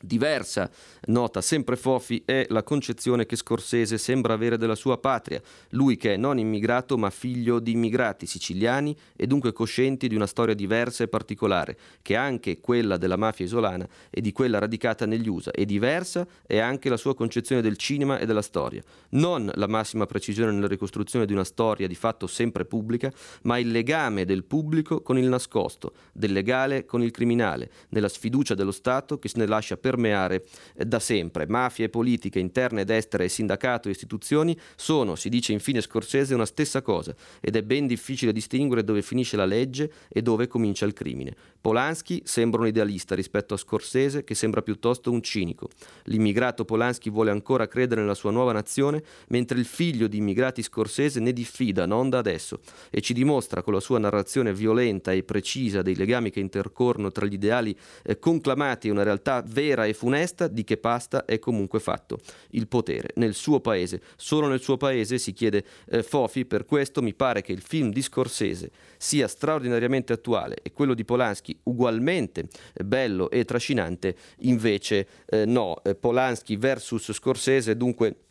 Diversa, 0.00 0.70
nota 1.06 1.40
sempre 1.40 1.76
Fofi, 1.76 2.22
è 2.24 2.44
la 2.50 2.62
concezione 2.62 3.24
che 3.24 3.34
Scorsese 3.36 3.96
sembra 3.96 4.34
avere 4.34 4.58
della 4.58 4.74
sua 4.74 4.98
patria, 4.98 5.40
lui 5.70 5.96
che 5.96 6.14
è 6.14 6.16
non 6.16 6.38
immigrato 6.38 6.98
ma 6.98 7.08
figlio 7.08 7.60
di 7.60 7.72
immigrati 7.72 8.26
siciliani 8.26 8.94
e 9.16 9.26
dunque 9.26 9.52
coscienti 9.52 10.06
di 10.06 10.14
una 10.14 10.26
storia 10.26 10.54
diversa 10.54 11.02
e 11.02 11.08
particolare, 11.08 11.78
che 12.02 12.12
è 12.14 12.16
anche 12.18 12.60
quella 12.60 12.98
della 12.98 13.16
mafia 13.16 13.46
isolana 13.46 13.88
e 14.10 14.20
di 14.20 14.32
quella 14.32 14.58
radicata 14.58 15.06
negli 15.06 15.28
USA, 15.28 15.50
e 15.50 15.64
diversa 15.64 16.26
è 16.46 16.58
anche 16.58 16.90
la 16.90 16.98
sua 16.98 17.14
concezione 17.14 17.62
del 17.62 17.78
cinema 17.78 18.18
e 18.18 18.26
della 18.26 18.42
storia. 18.42 18.82
Non 19.10 19.50
la 19.54 19.66
massima 19.66 20.04
precisione 20.04 20.52
nella 20.52 20.66
ricostruzione 20.66 21.24
di 21.24 21.32
una 21.32 21.44
storia 21.44 21.86
di 21.86 21.94
fatto 21.94 22.26
sempre 22.26 22.66
pubblica, 22.66 23.10
ma 23.42 23.58
il 23.58 23.70
legame 23.70 24.26
del 24.26 24.44
pubblico 24.44 25.00
con 25.00 25.16
il 25.16 25.26
nascosto, 25.26 25.94
del 26.12 26.32
legale 26.32 26.84
con 26.84 27.02
il 27.02 27.10
criminale, 27.10 27.70
nella 27.90 28.08
sfiducia 28.08 28.54
dello 28.54 28.72
Stato 28.72 29.18
che 29.18 29.28
se 29.28 29.38
ne 29.38 29.46
lascia 29.46 29.76
permeare 29.86 30.44
eh, 30.74 30.84
da 30.84 30.98
sempre. 30.98 31.46
Mafie, 31.46 31.88
politiche, 31.88 32.40
interne 32.40 32.80
ed 32.80 32.90
estere, 32.90 33.28
sindacato 33.28 33.86
e 33.86 33.92
istituzioni 33.92 34.58
sono, 34.74 35.14
si 35.14 35.28
dice 35.28 35.52
infine 35.52 35.80
Scorsese, 35.80 36.34
una 36.34 36.44
stessa 36.44 36.82
cosa 36.82 37.14
ed 37.40 37.54
è 37.54 37.62
ben 37.62 37.86
difficile 37.86 38.32
distinguere 38.32 38.82
dove 38.82 39.02
finisce 39.02 39.36
la 39.36 39.44
legge 39.44 39.92
e 40.08 40.22
dove 40.22 40.48
comincia 40.48 40.84
il 40.86 40.92
crimine. 40.92 41.36
Polanski 41.60 42.22
sembra 42.24 42.60
un 42.60 42.68
idealista 42.68 43.14
rispetto 43.14 43.54
a 43.54 43.56
Scorsese 43.56 44.24
che 44.24 44.34
sembra 44.34 44.62
piuttosto 44.62 45.10
un 45.10 45.22
cinico. 45.22 45.68
L'immigrato 46.04 46.64
Polanski 46.64 47.10
vuole 47.10 47.30
ancora 47.30 47.66
credere 47.66 48.00
nella 48.00 48.14
sua 48.14 48.30
nuova 48.30 48.52
nazione, 48.52 49.02
mentre 49.28 49.58
il 49.58 49.64
figlio 49.64 50.06
di 50.06 50.18
immigrati 50.18 50.62
Scorsese 50.62 51.20
ne 51.20 51.32
diffida, 51.32 51.86
non 51.86 52.08
da 52.08 52.18
adesso, 52.18 52.60
e 52.90 53.00
ci 53.00 53.14
dimostra 53.14 53.62
con 53.62 53.72
la 53.72 53.80
sua 53.80 53.98
narrazione 53.98 54.52
violenta 54.52 55.12
e 55.12 55.22
precisa 55.22 55.82
dei 55.82 55.96
legami 55.96 56.30
che 56.30 56.40
intercorrono 56.40 57.10
tra 57.10 57.26
gli 57.26 57.34
ideali 57.34 57.76
eh, 58.04 58.18
conclamati 58.18 58.88
e 58.88 58.90
una 58.92 59.02
realtà 59.02 59.42
vera 59.44 59.75
vera 59.76 59.84
e 59.84 59.92
funesta 59.92 60.48
di 60.48 60.64
che 60.64 60.78
pasta 60.78 61.26
è 61.26 61.38
comunque 61.38 61.78
fatto 61.78 62.18
il 62.50 62.66
potere 62.66 63.10
nel 63.16 63.34
suo 63.34 63.60
paese. 63.60 64.00
Solo 64.16 64.48
nel 64.48 64.60
suo 64.60 64.78
paese 64.78 65.18
si 65.18 65.32
chiede 65.32 65.64
eh, 65.90 66.02
Fofi, 66.02 66.46
per 66.46 66.64
questo 66.64 67.02
mi 67.02 67.14
pare 67.14 67.42
che 67.42 67.52
il 67.52 67.60
film 67.60 67.90
di 67.90 68.00
Scorsese 68.00 68.70
sia 68.96 69.28
straordinariamente 69.28 70.14
attuale 70.14 70.56
e 70.62 70.72
quello 70.72 70.94
di 70.94 71.04
Polanski 71.04 71.56
ugualmente 71.64 72.48
eh, 72.72 72.84
bello 72.84 73.30
e 73.30 73.44
trascinante, 73.44 74.16
invece 74.38 75.06
eh, 75.26 75.44
no. 75.44 75.82
Eh, 75.84 75.94
Polanski 75.94 76.56
versus 76.56 77.12
Scorsese, 77.12 77.76
dunque 77.76 78.25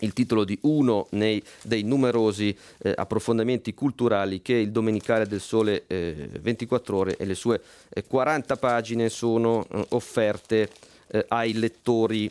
il 0.00 0.12
titolo 0.12 0.44
di 0.44 0.58
uno 0.62 1.06
nei, 1.10 1.42
dei 1.62 1.82
numerosi 1.82 2.56
eh, 2.78 2.92
approfondimenti 2.94 3.74
culturali 3.74 4.42
che 4.42 4.54
il 4.54 4.70
Domenicale 4.70 5.26
del 5.26 5.40
Sole 5.40 5.84
eh, 5.86 6.28
24 6.40 6.96
ore 6.96 7.16
e 7.16 7.24
le 7.24 7.34
sue 7.34 7.60
eh, 7.88 8.04
40 8.04 8.56
pagine 8.56 9.08
sono 9.08 9.66
eh, 9.70 9.86
offerte 9.90 10.70
eh, 11.08 11.24
ai 11.28 11.52
lettori 11.54 12.30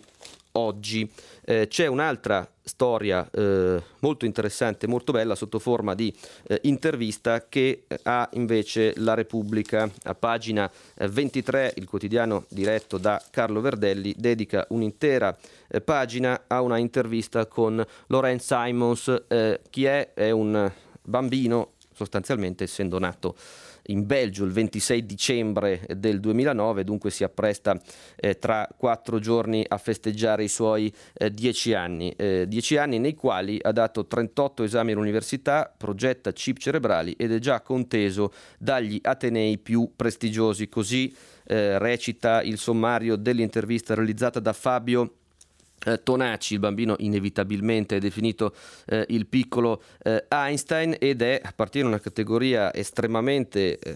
oggi. 0.54 1.10
Eh, 1.48 1.68
c'è 1.68 1.86
un'altra 1.86 2.50
storia 2.64 3.30
eh, 3.32 3.80
molto 4.00 4.26
interessante, 4.26 4.88
molto 4.88 5.12
bella 5.12 5.36
sotto 5.36 5.60
forma 5.60 5.94
di 5.94 6.12
eh, 6.48 6.60
intervista 6.64 7.48
che 7.48 7.84
ha 8.02 8.28
invece 8.34 8.94
la 8.98 9.14
Repubblica 9.14 9.88
a 10.04 10.16
pagina 10.16 10.70
23, 10.96 11.74
il 11.76 11.86
quotidiano 11.86 12.46
diretto 12.50 12.98
da 12.98 13.22
Carlo 13.30 13.62
Verdelli, 13.62 14.16
dedica 14.18 14.66
un'intera 14.70 15.38
pagina 15.84 16.46
a 16.48 16.62
una 16.62 16.78
intervista 16.78 17.46
con 17.46 17.86
Lorenz 18.08 18.46
Simons. 18.46 19.24
chi 19.70 19.86
è? 19.86 20.14
È 20.14 20.32
un 20.32 20.72
bambino 21.04 21.74
sostanzialmente 21.96 22.66
essendo 22.66 23.00
nato 23.00 23.36
in 23.88 24.06
Belgio 24.06 24.46
il 24.46 24.52
26 24.52 25.06
dicembre 25.06 25.86
del 25.96 26.20
2009, 26.20 26.84
dunque 26.84 27.12
si 27.12 27.24
appresta 27.24 27.80
eh, 28.16 28.40
tra 28.40 28.68
quattro 28.76 29.20
giorni 29.20 29.64
a 29.68 29.78
festeggiare 29.78 30.44
i 30.44 30.48
suoi 30.48 30.92
eh, 31.14 31.30
dieci 31.32 31.74
anni, 31.74 32.12
eh, 32.12 32.46
dieci 32.48 32.78
anni 32.78 33.00
nei 33.00 33.14
quali 33.14 33.60
ha 33.62 33.72
dato 33.72 34.08
38 34.08 34.64
esami 34.64 34.94
all'università, 34.94 35.72
progetta 35.76 36.32
chip 36.32 36.58
cerebrali 36.58 37.14
ed 37.14 37.32
è 37.32 37.40
già 37.40 37.62
conteso 37.62 38.32
dagli 38.58 39.00
Atenei 39.02 39.58
più 39.58 39.92
prestigiosi. 39.96 40.68
Così 40.68 41.16
eh, 41.46 41.78
recita 41.78 42.42
il 42.42 42.58
sommario 42.58 43.16
dell'intervista 43.16 43.94
realizzata 43.94 44.40
da 44.40 44.54
Fabio 44.54 45.18
eh, 45.86 46.02
Tonacci, 46.02 46.54
il 46.54 46.60
bambino 46.60 46.96
inevitabilmente 47.00 47.98
è 47.98 48.00
definito 48.00 48.54
eh, 48.88 49.06
il 49.10 49.28
piccolo 49.28 49.84
eh, 50.02 50.26
Einstein 50.30 50.96
ed 51.00 51.22
è 51.22 51.40
appartiene 51.44 51.88
a 51.88 51.92
una 51.92 52.00
categoria 52.00 52.74
estremamente 52.74 53.78
eh, 53.78 53.96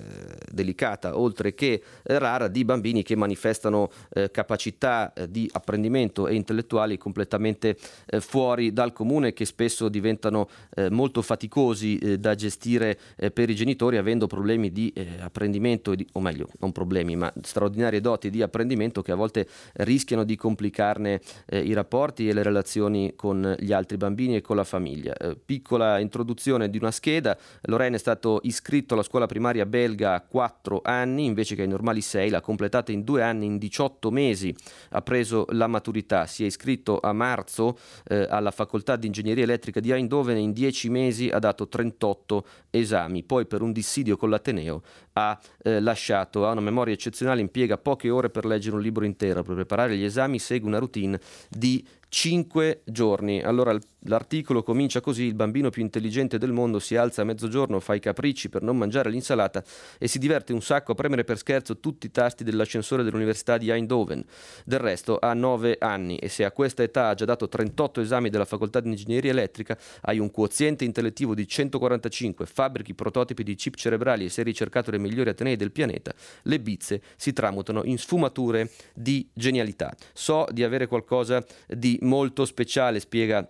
delicata, 0.52 1.18
oltre 1.18 1.54
che 1.54 1.82
eh, 2.04 2.20
rara, 2.20 2.48
di 2.48 2.64
bambini 2.64 3.04
che 3.04 3.16
manifestano 3.16 3.90
eh, 4.14 4.30
capacità 4.32 5.12
di 5.28 5.50
apprendimento 5.52 6.28
e 6.28 6.36
intellettuali 6.36 6.98
completamente 6.98 7.78
fuori 8.20 8.72
dal 8.74 8.94
comune 8.94 9.34
che 9.34 9.46
spesso 9.46 9.90
diventano 9.90 10.50
molto 10.90 11.22
faticosi 11.22 12.20
da 12.20 12.36
gestire 12.36 12.98
per 13.34 13.50
i 13.50 13.56
genitori 13.56 13.98
avendo 13.98 14.28
problemi 14.28 14.72
di 14.72 14.94
apprendimento, 15.20 15.94
o 16.14 16.20
meglio, 16.20 16.48
non 16.60 16.72
problemi, 16.72 17.16
ma 17.16 17.32
straordinarie 17.42 18.02
doti 18.02 18.30
di 18.30 18.42
apprendimento 18.42 19.02
che 19.02 19.12
a 19.12 19.16
volte 19.16 19.48
rischiano 19.74 20.24
di 20.24 20.36
complicarne 20.36 21.22
i 21.70 21.74
rapporti 21.74 22.28
e 22.28 22.34
le 22.34 22.44
relazioni 22.44 23.14
con 23.16 23.56
gli 23.60 23.72
altri 23.72 23.98
bambini 23.98 24.38
e 24.38 24.42
con 24.42 24.56
la 24.56 24.64
famiglia. 24.64 25.16
Eh, 25.16 25.36
piccola 25.36 26.00
introduzione 26.00 26.70
di 26.70 26.78
una 26.78 26.92
scheda, 26.92 27.38
Lorraine 27.64 27.96
è 27.96 28.00
stato 28.00 28.40
iscritto 28.44 28.94
alla 28.94 29.04
scuola 29.04 29.28
primaria 29.28 29.66
belga 29.66 30.14
a 30.14 30.22
4 30.22 30.82
anni 30.84 31.26
invece 31.26 31.56
che 31.56 31.62
ai 31.62 31.68
normali 31.68 32.02
6, 32.02 32.30
l'ha 32.30 32.42
completata 32.42 32.92
in 32.92 33.04
2 33.04 33.22
anni, 33.22 33.46
in 33.46 33.58
18 33.58 34.12
mesi. 34.12 34.54
Ha 34.90 35.02
preso 35.02 35.46
la 35.50 35.68
maturità, 35.68 36.26
si 36.26 36.44
è 36.44 36.48
iscritto 36.48 37.00
a 37.00 37.14
marzo 37.14 37.78
eh, 38.08 38.26
alla 38.30 38.52
facoltà 38.52 38.96
di 38.96 39.08
ingegneria 39.08 39.44
elettrica 39.44 39.80
di 39.80 39.92
Eindhoven 39.92 40.38
e 40.38 40.42
in 40.42 40.54
10 40.54 40.90
mesi 40.90 41.30
ha 41.30 41.40
dato 41.40 41.68
38 41.68 42.46
esami, 42.72 43.24
poi 43.24 43.46
per 43.46 43.62
un 43.62 43.72
dissidio 43.72 44.18
con 44.18 44.30
l'Ateneo 44.30 44.82
ha 45.14 45.40
eh, 45.64 45.80
lasciato, 45.80 46.48
ha 46.48 46.52
una 46.52 46.62
memoria 46.62 46.94
eccezionale, 46.94 47.42
impiega 47.42 47.78
poche 47.78 48.10
ore 48.10 48.30
per 48.30 48.46
leggere 48.46 48.76
un 48.76 48.82
libro 48.82 49.06
intero, 49.06 49.44
per 49.44 49.56
preparare 49.56 49.98
gli 49.98 50.04
esami 50.04 50.40
segue 50.40 50.68
una 50.68 50.78
routine 50.80 51.20
di 51.60 51.86
5 52.10 52.82
giorni. 52.86 53.42
Allora 53.42 53.78
l'articolo 54.04 54.64
comincia 54.64 55.02
così: 55.02 55.24
il 55.24 55.34
bambino 55.34 55.70
più 55.70 55.82
intelligente 55.82 56.38
del 56.38 56.52
mondo 56.52 56.80
si 56.80 56.96
alza 56.96 57.22
a 57.22 57.26
mezzogiorno, 57.26 57.80
fa 57.80 57.96
i 57.96 58.00
capricci 58.00 58.50
per 58.50 58.62
non 58.62 58.78
mangiare 58.78 59.10
l'insalata 59.10 59.64
e 59.98 60.08
si 60.08 60.20
diverte 60.20 60.54
un 60.54 60.62
sacco 60.62 60.92
a 60.94 60.96
premere 60.96 61.24
per 61.24 61.38
scherzo 61.38 61.80
tutti 61.80 62.08
i 62.08 62.12
tasti 62.12 62.44
dell'ascensore 62.44 63.04
dell'Università 63.04 63.58
di 63.58 63.70
Eindhoven. 63.70 64.24
Del 64.66 64.80
resto 64.80 65.18
ha 65.20 65.34
9 65.34 65.78
anni 65.80 66.18
e 66.18 66.30
se 66.30 66.46
a 66.46 66.52
questa 66.52 66.84
età 66.84 67.10
ha 67.10 67.14
già 67.14 67.26
dato 67.26 67.48
38 67.48 68.02
esami 68.02 68.30
della 68.30 68.46
facoltà 68.46 68.80
di 68.80 68.90
ingegneria 68.90 69.32
elettrica, 69.32 69.78
hai 70.02 70.20
un 70.20 70.32
quoziente 70.32 70.86
intellettivo 70.86 71.34
di 71.34 71.48
145, 71.48 72.46
fabbrichi 72.46 72.94
prototipi 72.94 73.44
di 73.44 73.56
chip 73.56 73.76
cerebrali 73.76 74.26
e 74.26 74.30
sei 74.30 74.44
ricercato 74.44 74.92
nei 74.92 75.00
migliori 75.00 75.30
atenei 75.30 75.56
del 75.56 75.72
pianeta, 75.72 76.14
le 76.44 76.60
bizze 76.60 77.02
si 77.16 77.34
tramutano 77.34 77.84
in 77.84 77.98
sfumature 77.98 78.70
di 78.94 79.30
genialità. 79.34 79.96
So 80.14 80.46
di 80.52 80.64
avere 80.64 80.88
qualcosa 80.88 81.44
di 81.68 81.98
molto 82.02 82.46
speciale, 82.46 83.00
spiega 83.00 83.48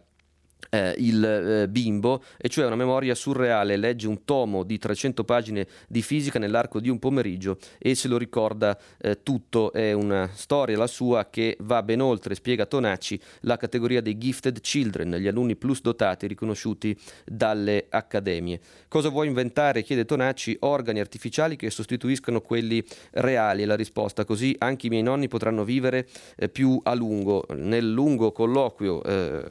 eh, 0.70 0.95
il 0.97 1.24
eh, 1.24 1.68
bimbo, 1.68 2.24
e 2.38 2.49
cioè 2.49 2.66
una 2.66 2.76
memoria 2.76 3.16
surreale, 3.16 3.78
legge 3.78 4.07
un 4.07 4.24
tomo 4.24 4.64
di 4.64 4.78
300 4.78 5.24
pagine 5.24 5.68
di 5.88 6.01
fisica 6.01 6.39
nell'arco 6.39 6.80
di 6.80 6.89
un 6.89 6.99
pomeriggio 6.99 7.57
e 7.78 7.95
se 7.95 8.07
lo 8.07 8.18
ricorda 8.18 8.78
eh, 8.99 9.24
tutto, 9.24 9.72
è 9.74 9.93
una 9.93 10.30
storia 10.34 10.78
la 10.78 10.88
sua 10.88 11.30
che 11.30 11.57
va 11.62 11.82
ben 11.84 12.01
oltre, 12.01 12.36
spiega 12.36 12.66
Tonacci, 12.66 13.20
la 13.41 13.57
categoria 13.57 14.01
dei 14.01 14.18
gifted 14.18 14.60
children, 14.62 15.16
gli 15.16 15.28
alunni 15.28 15.55
plus 15.55 15.82
dotati 15.82 16.28
riconosciuti 16.28 16.97
dalle 17.26 17.88
accademie. 17.89 18.60
Cosa 18.88 19.10
vuoi 19.10 19.28
inventare? 19.28 19.84
chiede 19.84 20.05
Tonacci, 20.05 20.57
organi 20.62 20.99
artificiali 20.99 21.55
che 21.55 21.70
sostituiscano 21.70 22.41
quelli 22.41 22.84
reali, 23.12 23.66
la 23.66 23.76
risposta 23.76 24.26
così 24.26 24.55
anche 24.60 24.88
i 24.88 24.89
miei 24.89 25.03
nonni 25.03 25.28
potranno 25.28 25.64
vivere 25.64 26.07
eh, 26.36 26.49
più 26.49 26.80
a 26.84 26.93
lungo. 26.93 27.45
Nel 27.55 27.91
lungo 27.91 28.32
colloquio 28.32 29.03
eh, 29.03 29.45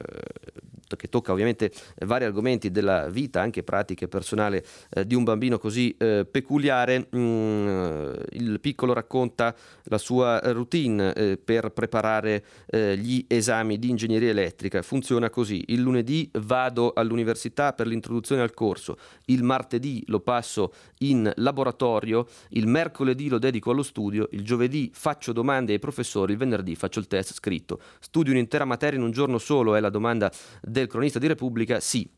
che 0.95 1.09
tocca 1.09 1.31
ovviamente 1.31 1.71
vari 2.05 2.25
argomenti 2.25 2.71
della 2.71 3.09
vita, 3.09 3.41
anche 3.41 3.63
pratica 3.63 4.05
e 4.05 4.07
personale 4.07 4.63
eh, 4.91 5.05
di 5.05 5.15
un 5.15 5.23
bambino 5.23 5.57
così 5.57 5.95
eh, 5.97 6.25
peculiare. 6.29 7.07
Mm, 7.15 8.13
il 8.31 8.59
piccolo 8.59 8.93
racconta 8.93 9.55
la 9.83 9.97
sua 9.97 10.39
routine 10.51 11.13
eh, 11.13 11.37
per 11.37 11.71
preparare 11.71 12.43
eh, 12.67 12.97
gli 12.97 13.25
esami 13.27 13.77
di 13.79 13.89
ingegneria 13.89 14.29
elettrica. 14.29 14.81
Funziona 14.81 15.29
così: 15.29 15.63
il 15.67 15.81
lunedì 15.81 16.29
vado 16.33 16.93
all'università 16.93 17.73
per 17.73 17.87
l'introduzione 17.87 18.41
al 18.41 18.53
corso, 18.53 18.97
il 19.25 19.43
martedì 19.43 20.03
lo 20.07 20.19
passo 20.19 20.73
in 20.99 21.31
laboratorio, 21.35 22.27
il 22.49 22.67
mercoledì 22.67 23.27
lo 23.29 23.37
dedico 23.37 23.71
allo 23.71 23.83
studio, 23.83 24.27
il 24.31 24.43
giovedì 24.43 24.91
faccio 24.93 25.33
domande 25.33 25.73
ai 25.73 25.79
professori, 25.79 26.33
il 26.33 26.37
venerdì 26.37 26.75
faccio 26.75 26.99
il 26.99 27.07
test 27.07 27.33
scritto. 27.33 27.79
Studio 27.99 28.33
un'intera 28.33 28.65
materia 28.65 28.97
in 28.97 29.05
un 29.05 29.11
giorno 29.11 29.37
solo, 29.37 29.75
è 29.75 29.79
la 29.79 29.89
domanda 29.89 30.31
del 30.61 30.78
cronista 30.87 31.19
di 31.19 31.27
Repubblica, 31.27 31.79
sì, 31.79 32.09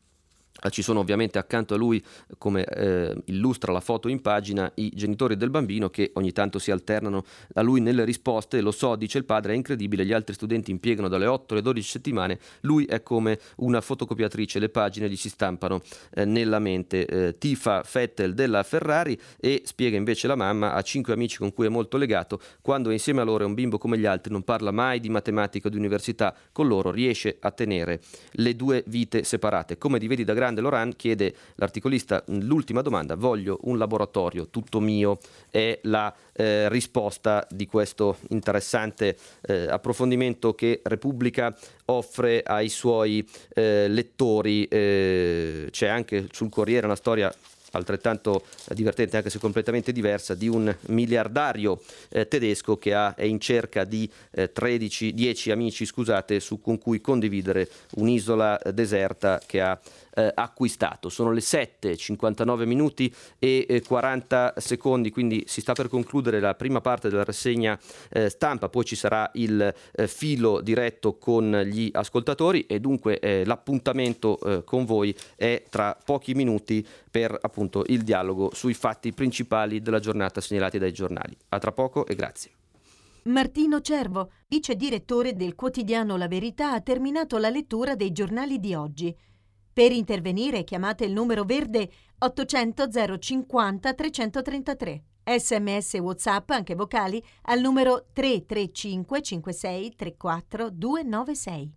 ci 0.70 0.82
sono 0.82 1.00
ovviamente 1.00 1.38
accanto 1.38 1.74
a 1.74 1.76
lui, 1.76 2.02
come 2.38 2.64
eh, 2.64 3.14
illustra 3.26 3.72
la 3.72 3.80
foto 3.80 4.08
in 4.08 4.20
pagina, 4.20 4.70
i 4.76 4.90
genitori 4.94 5.36
del 5.36 5.50
bambino 5.50 5.90
che 5.90 6.10
ogni 6.14 6.32
tanto 6.32 6.58
si 6.58 6.70
alternano 6.70 7.24
a 7.54 7.62
lui 7.62 7.80
nelle 7.80 8.04
risposte. 8.04 8.60
Lo 8.60 8.70
so, 8.70 8.94
dice 8.96 9.18
il 9.18 9.24
padre, 9.24 9.52
è 9.52 9.56
incredibile, 9.56 10.04
gli 10.04 10.12
altri 10.12 10.34
studenti 10.34 10.70
impiegano 10.70 11.08
dalle 11.08 11.26
8 11.26 11.54
alle 11.54 11.62
12 11.62 11.88
settimane, 11.88 12.38
lui 12.60 12.84
è 12.84 13.02
come 13.02 13.38
una 13.56 13.80
fotocopiatrice, 13.80 14.58
le 14.58 14.68
pagine 14.68 15.08
gli 15.08 15.16
si 15.16 15.28
stampano 15.28 15.80
eh, 16.14 16.24
nella 16.24 16.58
mente. 16.58 17.06
Eh, 17.06 17.38
tifa 17.38 17.82
Fettel 17.82 18.34
della 18.34 18.62
Ferrari 18.62 19.18
e 19.40 19.62
spiega 19.64 19.96
invece 19.96 20.26
la 20.26 20.36
mamma 20.36 20.74
a 20.74 20.82
cinque 20.82 21.12
amici 21.12 21.38
con 21.38 21.52
cui 21.52 21.66
è 21.66 21.70
molto 21.70 21.96
legato, 21.96 22.40
quando 22.60 22.90
è 22.90 22.92
insieme 22.92 23.20
a 23.20 23.24
loro 23.24 23.44
è 23.44 23.46
un 23.46 23.54
bimbo 23.54 23.78
come 23.78 23.98
gli 23.98 24.06
altri, 24.06 24.30
non 24.30 24.42
parla 24.42 24.70
mai 24.70 25.00
di 25.00 25.08
matematica 25.08 25.66
o 25.66 25.70
di 25.70 25.76
università, 25.76 26.34
con 26.52 26.68
loro 26.68 26.90
riesce 26.90 27.36
a 27.40 27.50
tenere 27.50 28.00
le 28.32 28.54
due 28.54 28.84
vite 28.86 29.24
separate. 29.24 29.76
Come 29.78 29.98
ti 29.98 30.06
vedi 30.06 30.22
da 30.24 30.34
grande 30.34 30.41
Loran 30.50 30.94
chiede 30.96 31.34
l'articolista 31.56 32.22
l'ultima 32.26 32.82
domanda, 32.82 33.14
voglio 33.14 33.58
un 33.62 33.78
laboratorio 33.78 34.48
tutto 34.48 34.80
mio, 34.80 35.18
è 35.50 35.78
la 35.82 36.14
eh, 36.32 36.68
risposta 36.68 37.46
di 37.50 37.66
questo 37.66 38.18
interessante 38.30 39.16
eh, 39.42 39.68
approfondimento 39.68 40.54
che 40.54 40.80
Repubblica 40.82 41.56
offre 41.86 42.42
ai 42.42 42.68
suoi 42.68 43.26
eh, 43.54 43.86
lettori. 43.88 44.64
Eh, 44.64 45.68
c'è 45.70 45.86
anche 45.88 46.26
sul 46.30 46.48
Corriere 46.48 46.86
una 46.86 46.96
storia 46.96 47.32
altrettanto 47.72 48.44
divertente 48.68 49.16
anche 49.16 49.30
se 49.30 49.38
completamente 49.38 49.92
diversa, 49.92 50.34
di 50.34 50.48
un 50.48 50.74
miliardario 50.88 51.80
eh, 52.10 52.28
tedesco 52.28 52.76
che 52.76 52.94
ha, 52.94 53.14
è 53.14 53.24
in 53.24 53.40
cerca 53.40 53.84
di 53.84 54.10
eh, 54.32 54.52
13, 54.52 55.12
10 55.12 55.50
amici 55.50 55.84
scusate, 55.84 56.40
su, 56.40 56.60
con 56.60 56.78
cui 56.78 57.00
condividere 57.00 57.68
un'isola 57.96 58.58
eh, 58.58 58.72
deserta 58.72 59.40
che 59.44 59.60
ha 59.60 59.78
eh, 60.14 60.30
acquistato. 60.34 61.08
Sono 61.08 61.32
le 61.32 61.40
7, 61.40 61.96
59 61.96 62.66
minuti 62.66 63.12
e 63.38 63.66
eh, 63.68 63.82
40 63.82 64.54
secondi, 64.56 65.10
quindi 65.10 65.44
si 65.46 65.60
sta 65.60 65.72
per 65.72 65.88
concludere 65.88 66.40
la 66.40 66.54
prima 66.54 66.80
parte 66.80 67.08
della 67.08 67.24
rassegna 67.24 67.78
eh, 68.10 68.28
stampa, 68.28 68.68
poi 68.68 68.84
ci 68.84 68.96
sarà 68.96 69.30
il 69.34 69.74
eh, 69.92 70.08
filo 70.08 70.60
diretto 70.60 71.18
con 71.18 71.50
gli 71.64 71.90
ascoltatori 71.92 72.66
e 72.66 72.80
dunque 72.80 73.18
eh, 73.18 73.44
l'appuntamento 73.44 74.38
eh, 74.40 74.64
con 74.64 74.84
voi 74.84 75.14
è 75.36 75.64
tra 75.68 75.96
pochi 76.04 76.34
minuti 76.34 76.86
per 77.10 77.36
appunto 77.40 77.84
il 77.86 78.02
dialogo 78.02 78.50
sui 78.54 78.74
fatti 78.74 79.12
principali 79.12 79.80
della 79.80 80.00
giornata 80.00 80.40
segnalati 80.40 80.78
dai 80.78 80.92
giornali. 80.92 81.36
A 81.50 81.58
tra 81.58 81.72
poco 81.72 82.06
e 82.06 82.14
grazie. 82.14 82.50
Martino 83.24 83.80
Cervo, 83.80 84.32
vice 84.48 84.74
direttore 84.74 85.36
del 85.36 85.54
quotidiano 85.54 86.16
La 86.16 86.26
Verità, 86.26 86.72
ha 86.72 86.80
terminato 86.80 87.38
la 87.38 87.50
lettura 87.50 87.94
dei 87.94 88.10
giornali 88.10 88.58
di 88.58 88.74
oggi. 88.74 89.14
Per 89.72 89.90
intervenire 89.90 90.64
chiamate 90.64 91.04
il 91.06 91.12
numero 91.12 91.44
verde 91.44 91.90
800 92.18 93.18
050 93.18 93.94
333. 93.94 95.04
Sms 95.24 95.94
WhatsApp, 95.94 96.50
anche 96.50 96.74
vocali, 96.74 97.22
al 97.42 97.60
numero 97.60 98.06
335 98.12 99.22
56 99.22 99.94
34 99.94 100.70
296. 100.70 101.76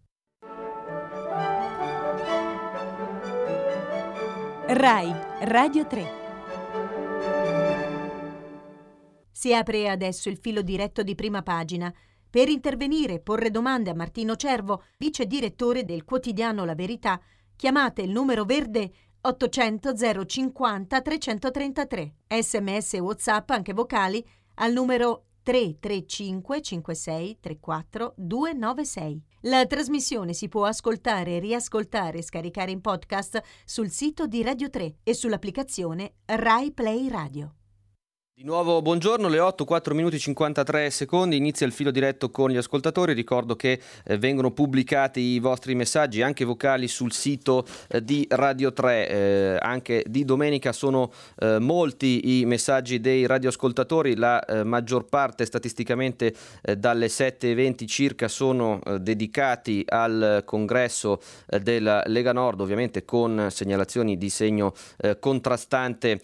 RAI 4.67 5.15
Radio 5.41 5.85
3 5.85 6.11
Si 9.31 9.53
apre 9.53 9.89
adesso 9.89 10.27
il 10.27 10.37
filo 10.37 10.63
diretto 10.63 11.03
di 11.03 11.13
prima 11.13 11.43
pagina. 11.43 11.93
Per 12.29 12.49
intervenire 12.49 13.13
e 13.13 13.19
porre 13.19 13.51
domande 13.51 13.91
a 13.91 13.93
Martino 13.93 14.35
Cervo, 14.35 14.83
vice 14.97 15.27
direttore 15.27 15.85
del 15.85 16.03
quotidiano 16.03 16.65
La 16.65 16.75
Verità, 16.75 17.21
chiamate 17.55 18.01
il 18.01 18.11
numero 18.11 18.43
verde 18.43 18.91
800 19.21 19.93
050 20.25 21.01
333, 21.01 22.13
sms 22.27 22.93
e 22.93 22.99
whatsapp 22.99 23.49
anche 23.49 23.73
vocali 23.73 24.23
al 24.55 24.71
numero 24.71 25.25
335 25.41 26.61
56 26.61 27.37
34 27.39 28.13
296. 28.17 29.21
La 29.41 29.65
trasmissione 29.65 30.33
si 30.33 30.47
può 30.47 30.65
ascoltare, 30.65 31.39
riascoltare 31.39 32.19
e 32.19 32.23
scaricare 32.23 32.71
in 32.71 32.81
podcast 32.81 33.41
sul 33.63 33.89
sito 33.89 34.25
di 34.25 34.41
Radio 34.41 34.69
3 34.69 34.97
e 35.03 35.13
sull'applicazione 35.13 36.15
Rai 36.25 36.71
Play 36.71 37.07
Radio. 37.09 37.53
Di 38.37 38.43
nuovo 38.43 38.81
buongiorno, 38.81 39.29
le 39.29 39.39
8, 39.39 39.63
4 39.63 39.95
minuti 39.95 40.17
e 40.17 40.19
53 40.19 40.89
secondi, 40.89 41.37
inizia 41.37 41.65
il 41.65 41.71
filo 41.71 41.89
diretto 41.89 42.31
con 42.31 42.49
gli 42.49 42.57
ascoltatori, 42.57 43.13
ricordo 43.13 43.55
che 43.55 43.79
eh, 44.03 44.17
vengono 44.17 44.51
pubblicati 44.51 45.21
i 45.21 45.39
vostri 45.39 45.73
messaggi 45.73 46.21
anche 46.21 46.43
vocali 46.43 46.89
sul 46.89 47.13
sito 47.13 47.65
eh, 47.87 48.03
di 48.03 48.25
Radio 48.29 48.73
3, 48.73 49.07
eh, 49.07 49.57
anche 49.61 50.03
di 50.05 50.25
domenica 50.25 50.73
sono 50.73 51.13
eh, 51.39 51.59
molti 51.59 52.41
i 52.41 52.45
messaggi 52.45 52.99
dei 52.99 53.25
radioascoltatori, 53.25 54.17
la 54.17 54.43
eh, 54.43 54.65
maggior 54.65 55.05
parte 55.05 55.45
statisticamente 55.45 56.35
eh, 56.61 56.75
dalle 56.75 57.07
7.20 57.07 57.87
circa 57.87 58.27
sono 58.27 58.81
dedicati 58.99 59.85
al 59.87 60.41
congresso 60.43 61.21
della 61.61 62.03
Lega 62.07 62.33
Nord, 62.33 62.59
ovviamente 62.59 63.05
con 63.05 63.47
segnalazioni 63.49 64.17
di 64.17 64.29
segno 64.29 64.73
contrastante 65.19 66.19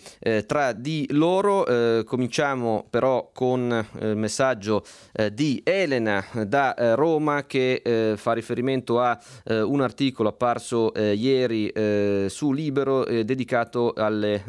tra 0.45 0.73
di 0.73 1.07
loro 1.11 2.00
cominciamo 2.03 2.85
però 2.89 3.29
con 3.33 3.71
eh, 3.71 4.07
il 4.09 4.17
messaggio 4.17 4.83
eh, 5.13 5.33
di 5.33 5.61
Elena 5.63 6.23
da 6.45 6.73
eh, 6.73 6.95
Roma 6.95 7.45
che 7.45 7.81
eh, 7.83 8.13
fa 8.17 8.33
riferimento 8.33 8.99
a 8.99 9.19
eh, 9.45 9.61
un 9.61 9.81
articolo 9.81 10.29
apparso 10.29 10.93
eh, 10.93 11.13
ieri 11.13 11.69
su 12.27 12.51
Libero 12.51 13.03
dedicato 13.03 13.93
alle 13.95 14.43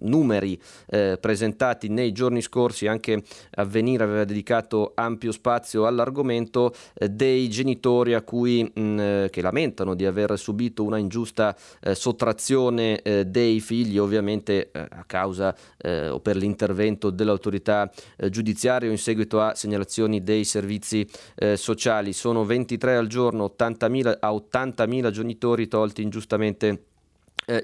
numeri 0.00 0.60
eh, 0.86 1.18
presentati 1.20 1.88
nei 1.88 2.12
giorni 2.12 2.40
scorsi, 2.40 2.86
anche 2.86 3.22
Avvenire 3.54 4.04
aveva 4.04 4.24
dedicato 4.24 4.92
ampio 4.94 5.32
spazio 5.32 5.86
all'argomento 5.86 6.72
eh, 6.94 7.08
dei 7.08 7.48
genitori 7.48 8.14
a 8.14 8.22
cui, 8.22 8.62
mh, 8.62 8.80
mm, 8.80 8.98
eh, 8.98 9.28
che 9.30 9.42
lamentano 9.42 9.94
di 9.94 10.06
aver 10.06 10.38
subito 10.38 10.84
una 10.84 10.98
ingiusta 10.98 11.56
eh, 11.80 11.94
sottrazione 11.94 13.02
eh, 13.02 13.24
dei 13.26 13.60
figli, 13.60 13.98
ovviamente 13.98 14.70
eh, 14.70 14.86
a 14.90 15.04
causa 15.06 15.54
o 15.82 16.19
per 16.20 16.36
l'intervento 16.36 17.10
dell'autorità 17.10 17.90
giudiziaria 18.28 18.88
o 18.88 18.92
in 18.92 18.98
seguito 18.98 19.40
a 19.40 19.54
segnalazioni 19.54 20.22
dei 20.22 20.44
servizi 20.44 21.06
sociali. 21.54 22.12
Sono 22.12 22.44
23 22.44 22.96
al 22.96 23.06
giorno, 23.06 23.54
80.000, 23.56 24.16
a 24.20 24.30
80.000 24.30 25.10
genitori 25.10 25.68
tolti 25.68 26.02
ingiustamente 26.02 26.68
eh, 26.68 26.89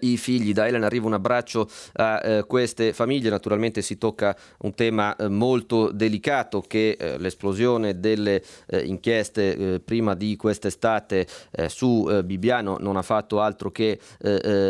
i 0.00 0.16
figli. 0.16 0.52
Da 0.52 0.66
Elena 0.66 0.86
arriva 0.86 1.06
un 1.06 1.14
abbraccio 1.14 1.68
a 1.94 2.20
eh, 2.22 2.44
queste 2.46 2.92
famiglie. 2.92 3.30
Naturalmente 3.30 3.82
si 3.82 3.98
tocca 3.98 4.36
un 4.58 4.74
tema 4.74 5.14
eh, 5.16 5.28
molto 5.28 5.90
delicato 5.90 6.60
che 6.60 6.96
eh, 6.98 7.18
l'esplosione 7.18 8.00
delle 8.00 8.42
eh, 8.66 8.80
inchieste 8.80 9.56
eh, 9.56 9.80
prima 9.80 10.14
di 10.14 10.36
quest'estate 10.36 11.26
su 11.68 12.08
Bibiano 12.24 12.76
non 12.80 12.96
ha 12.96 13.02
fatto 13.02 13.40
altro 13.40 13.70
che 13.70 13.98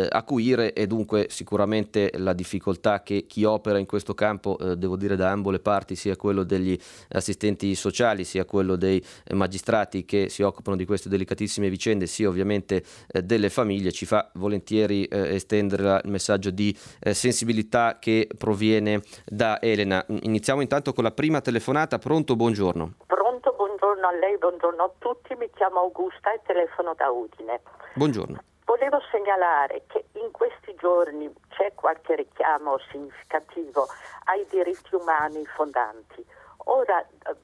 acuire 0.09 0.73
e 0.73 0.87
dunque 0.87 1.27
sicuramente 1.29 2.11
la 2.15 2.33
difficoltà 2.33 3.03
che 3.03 3.25
chi 3.27 3.43
opera 3.43 3.77
in 3.77 3.85
questo 3.85 4.13
campo, 4.13 4.57
devo 4.75 4.95
dire 4.95 5.15
da 5.15 5.31
ambo 5.31 5.51
le 5.51 5.59
parti, 5.59 5.95
sia 5.95 6.15
quello 6.15 6.43
degli 6.43 6.77
assistenti 7.09 7.73
sociali, 7.75 8.23
sia 8.23 8.45
quello 8.45 8.75
dei 8.75 9.03
magistrati 9.33 10.05
che 10.05 10.29
si 10.29 10.41
occupano 10.41 10.77
di 10.77 10.85
queste 10.85 11.09
delicatissime 11.09 11.69
vicende, 11.69 12.07
sia 12.07 12.29
ovviamente 12.29 12.83
delle 13.23 13.49
famiglie, 13.49 13.91
ci 13.91 14.05
fa 14.05 14.29
volentieri 14.35 14.96
eh, 15.05 15.35
estendere 15.35 16.01
il 16.03 16.09
messaggio 16.09 16.49
di 16.49 16.77
eh, 16.99 17.13
sensibilità 17.13 17.97
che 17.99 18.27
proviene 18.37 19.01
da 19.25 19.61
Elena. 19.61 20.03
Iniziamo 20.07 20.61
intanto 20.61 20.93
con 20.93 21.03
la 21.03 21.11
prima 21.11 21.41
telefonata. 21.41 21.97
Pronto, 21.97 22.35
buongiorno. 22.35 22.93
Pronto, 23.05 23.53
buongiorno 23.55 24.07
a 24.07 24.11
lei, 24.13 24.37
buongiorno 24.37 24.83
a 24.83 24.91
tutti. 24.97 25.35
Mi 25.35 25.49
chiamo 25.55 25.79
Augusta 25.79 26.33
e 26.33 26.41
telefono 26.45 26.93
da 26.95 27.09
Udine. 27.09 27.61
Buongiorno. 27.93 28.41
Volevo 28.65 28.99
segnalare 29.11 29.83
che 29.87 30.05
in 30.19 30.29
questi 30.31 30.75
giorni 30.77 31.33
c'è 31.49 31.71
qualche 31.73 32.15
richiamo 32.15 32.77
significativo 32.91 33.87
ai 34.25 34.45
diritti 34.49 34.93
umani 34.93 35.45
fondanti. 35.55 36.23
Ora, 36.65 36.99
eh, 36.99 37.35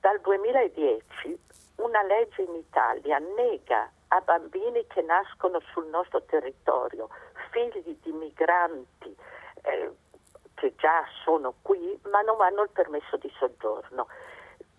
dal 0.00 0.20
2010, 0.20 1.36
una 1.76 2.02
legge 2.04 2.42
in 2.42 2.54
Italia 2.54 3.18
nega 3.18 3.90
a 4.08 4.20
bambini 4.20 4.86
che 4.86 5.02
nascono 5.02 5.60
sul 5.72 5.86
nostro 5.86 6.22
territorio, 6.22 7.08
figli 7.50 7.98
di 8.02 8.12
migranti 8.12 9.16
eh, 9.62 9.92
che 10.54 10.74
già 10.76 11.04
sono 11.24 11.54
qui 11.62 11.98
ma 12.10 12.20
non 12.22 12.40
hanno 12.40 12.62
il 12.62 12.70
permesso 12.70 13.16
di 13.16 13.30
soggiorno. 13.38 14.06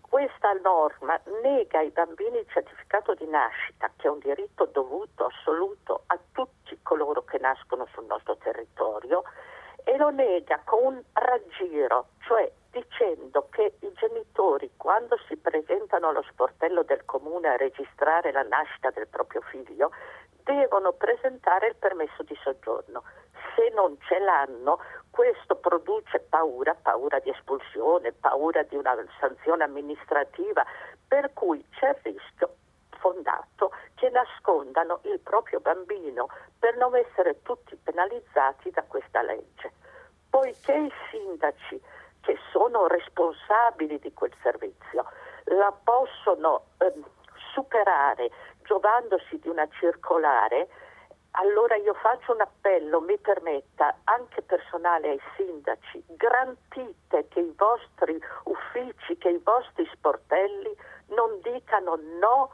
Questa 0.00 0.52
norma 0.54 1.18
nega 1.42 1.78
ai 1.78 1.90
bambini 1.90 2.38
il 2.38 2.46
certificato 2.48 3.14
di 3.14 3.26
nascita, 3.26 3.90
che 3.96 4.08
è 4.08 4.10
un 4.10 4.18
diritto 4.18 4.66
dovuto 4.66 5.26
assoluto 5.26 6.02
a 6.06 6.18
tutti 6.32 6.76
coloro 6.82 7.22
che 7.24 7.38
nascono 7.38 7.86
sul 7.92 8.06
nostro 8.06 8.36
territorio, 8.36 9.22
e 9.84 9.96
lo 9.96 10.10
nega 10.10 10.60
con 10.64 10.94
un 10.94 11.02
raggiro, 11.12 12.08
cioè 12.26 12.50
dicendo 12.70 13.48
che 13.50 13.74
i 13.80 13.92
genitori 13.94 14.70
quando 14.76 15.16
si 15.28 15.36
presentano 15.36 16.08
allo 16.08 16.24
sportello 16.30 16.82
del 16.82 17.04
comune 17.04 17.48
a 17.48 17.56
registrare 17.56 18.32
la 18.32 18.42
nascita 18.42 18.90
del 18.90 19.08
proprio 19.08 19.40
figlio 19.42 19.90
devono 20.44 20.92
presentare 20.92 21.68
il 21.68 21.76
permesso 21.76 22.22
di 22.22 22.36
soggiorno. 22.42 23.02
Se 23.54 23.70
non 23.74 23.96
ce 24.00 24.18
l'hanno, 24.18 24.78
questo 25.10 25.56
produce 25.56 26.20
paura, 26.20 26.74
paura 26.74 27.18
di 27.18 27.30
espulsione, 27.30 28.12
paura 28.12 28.62
di 28.62 28.76
una 28.76 28.96
sanzione 29.18 29.64
amministrativa, 29.64 30.64
per 31.06 31.32
cui 31.32 31.64
c'è 31.70 31.88
il 31.88 32.14
rischio 32.14 32.54
fondato 33.00 33.72
che 33.94 34.10
nascondano 34.10 35.00
il 35.04 35.18
proprio 35.20 35.60
bambino 35.60 36.28
per 36.58 36.76
non 36.76 36.94
essere 36.94 37.42
tutti 37.42 37.76
penalizzati 37.76 38.70
da 38.70 38.82
questa 38.84 39.22
legge. 39.22 39.72
Poiché 40.28 40.72
i 40.72 40.92
sindaci 41.10 41.80
che 42.20 42.38
sono 42.52 42.86
responsabili 42.86 43.98
di 43.98 44.12
quel 44.12 44.32
servizio 44.42 45.04
la 45.56 45.72
possono 45.82 46.66
eh, 46.78 46.92
superare 47.52 48.30
giovandosi 48.62 49.38
di 49.38 49.48
una 49.48 49.66
circolare, 49.78 50.68
allora 51.32 51.76
io 51.76 51.94
faccio 51.94 52.32
un 52.32 52.40
appello, 52.40 53.00
mi 53.00 53.18
permetta, 53.18 53.96
anche 54.04 54.42
personale 54.42 55.10
ai 55.10 55.20
sindaci, 55.36 56.04
garantite 56.08 57.26
che 57.28 57.40
i 57.40 57.54
vostri 57.56 58.20
uffici, 58.44 59.16
che 59.16 59.30
i 59.30 59.40
vostri 59.42 59.88
sportelli 59.92 60.76
non 61.08 61.40
dicano 61.42 61.98
no 62.20 62.50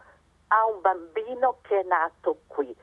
a 0.48 0.66
un 0.66 0.80
bambino 0.80 1.58
che 1.62 1.80
è 1.80 1.82
nato 1.82 2.38
qui. 2.46 2.74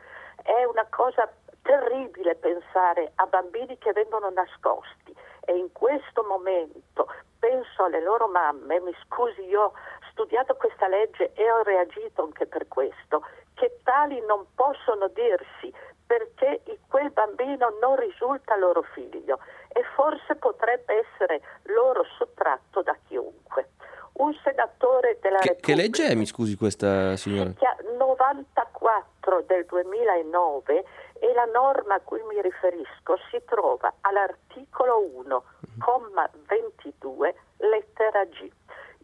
È 0.44 0.64
una 0.66 0.86
cosa 0.90 1.32
terribile 1.62 2.36
pensare 2.36 3.12
a 3.16 3.26
bambini 3.26 3.78
che 3.78 3.94
vengono 3.94 4.30
nascosti 4.30 5.16
e 5.46 5.56
in 5.56 5.72
questo 5.72 6.24
momento 6.24 7.08
penso 7.40 7.84
alle 7.84 8.02
loro 8.02 8.28
mamme, 8.28 8.80
mi 8.80 8.96
scusi, 9.04 9.42
io 9.44 9.62
ho 9.62 9.74
studiato 10.12 10.56
questa 10.56 10.88
legge 10.88 11.34
e 11.34 11.52
ho 11.52 11.64
reagito 11.64 12.24
anche 12.24 12.46
per 12.46 12.68
questo, 12.68 13.26
che 13.54 13.80
tali 13.84 14.20
non 14.26 14.46
possono 14.56 15.08
dirsi 15.10 15.74
perché 16.06 16.62
quel 16.88 17.12
bambino 17.12 17.76
non 17.82 17.96
risulta 17.96 18.56
loro 18.56 18.84
figlio 18.94 19.40
e 19.70 19.82
forse 19.96 20.36
potrebbe 20.36 21.06
essere 21.06 21.42
loro 21.64 22.06
sottratto 22.18 22.82
da 22.82 22.96
chiunque. 23.08 23.70
Un 24.14 24.34
senatore 24.44 25.18
della 25.22 25.40
che, 25.40 25.50
Repubblica... 25.50 25.74
Che 25.74 25.82
legge 25.82 26.08
è, 26.08 26.16
mi 26.16 26.26
scusi 26.26 26.56
questa 26.56 27.16
signora? 27.18 27.52
94 27.98 29.44
del 29.48 29.66
2009 29.66 30.86
e 31.24 31.32
la 31.32 31.46
norma 31.46 31.96
a 31.96 32.02
cui 32.02 32.22
mi 32.24 32.42
riferisco 32.42 33.18
si 33.32 33.42
trova 33.46 33.94
all'articolo 34.02 35.10
1, 35.16 35.44
comma 35.80 36.30
22, 36.48 37.36
lettera 37.60 38.26
G. 38.26 38.52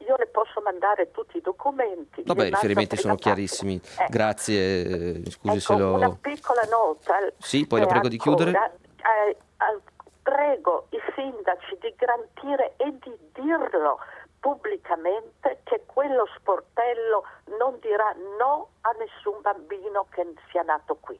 Io 0.05 0.17
le 0.17 0.27
posso 0.27 0.59
mandare 0.59 1.11
tutti 1.11 1.37
i 1.37 1.41
documenti. 1.41 2.23
Vabbè, 2.25 2.47
i 2.47 2.49
riferimenti 2.49 2.97
sono 2.97 3.15
chiarissimi. 3.15 3.75
Ecco. 3.75 4.09
Grazie, 4.09 4.81
eh, 4.81 5.31
scusi 5.31 5.55
ecco, 5.55 5.59
se 5.59 5.77
lo... 5.77 5.93
Una 5.93 6.17
piccola 6.19 6.61
nota. 6.69 7.15
Sì, 7.37 7.65
poi 7.65 7.79
la 7.79 7.85
prego 7.85 8.07
ancora, 8.07 8.09
di 8.09 8.17
chiudere. 8.17 8.51
Eh, 8.51 9.29
eh, 9.29 9.79
prego 10.21 10.87
i 10.89 10.99
sindaci 11.15 11.77
di 11.79 11.93
garantire 11.95 12.73
e 12.75 12.97
di 12.99 13.17
dirlo 13.31 13.99
pubblicamente 14.41 15.61
che 15.63 15.83
quello 15.85 16.27
sportello 16.35 17.23
non 17.57 17.77
dirà 17.79 18.13
no 18.37 18.71
a 18.81 18.91
nessun 18.99 19.39
bambino 19.41 20.07
che 20.09 20.33
sia 20.49 20.63
nato 20.63 20.97
qui 20.99 21.19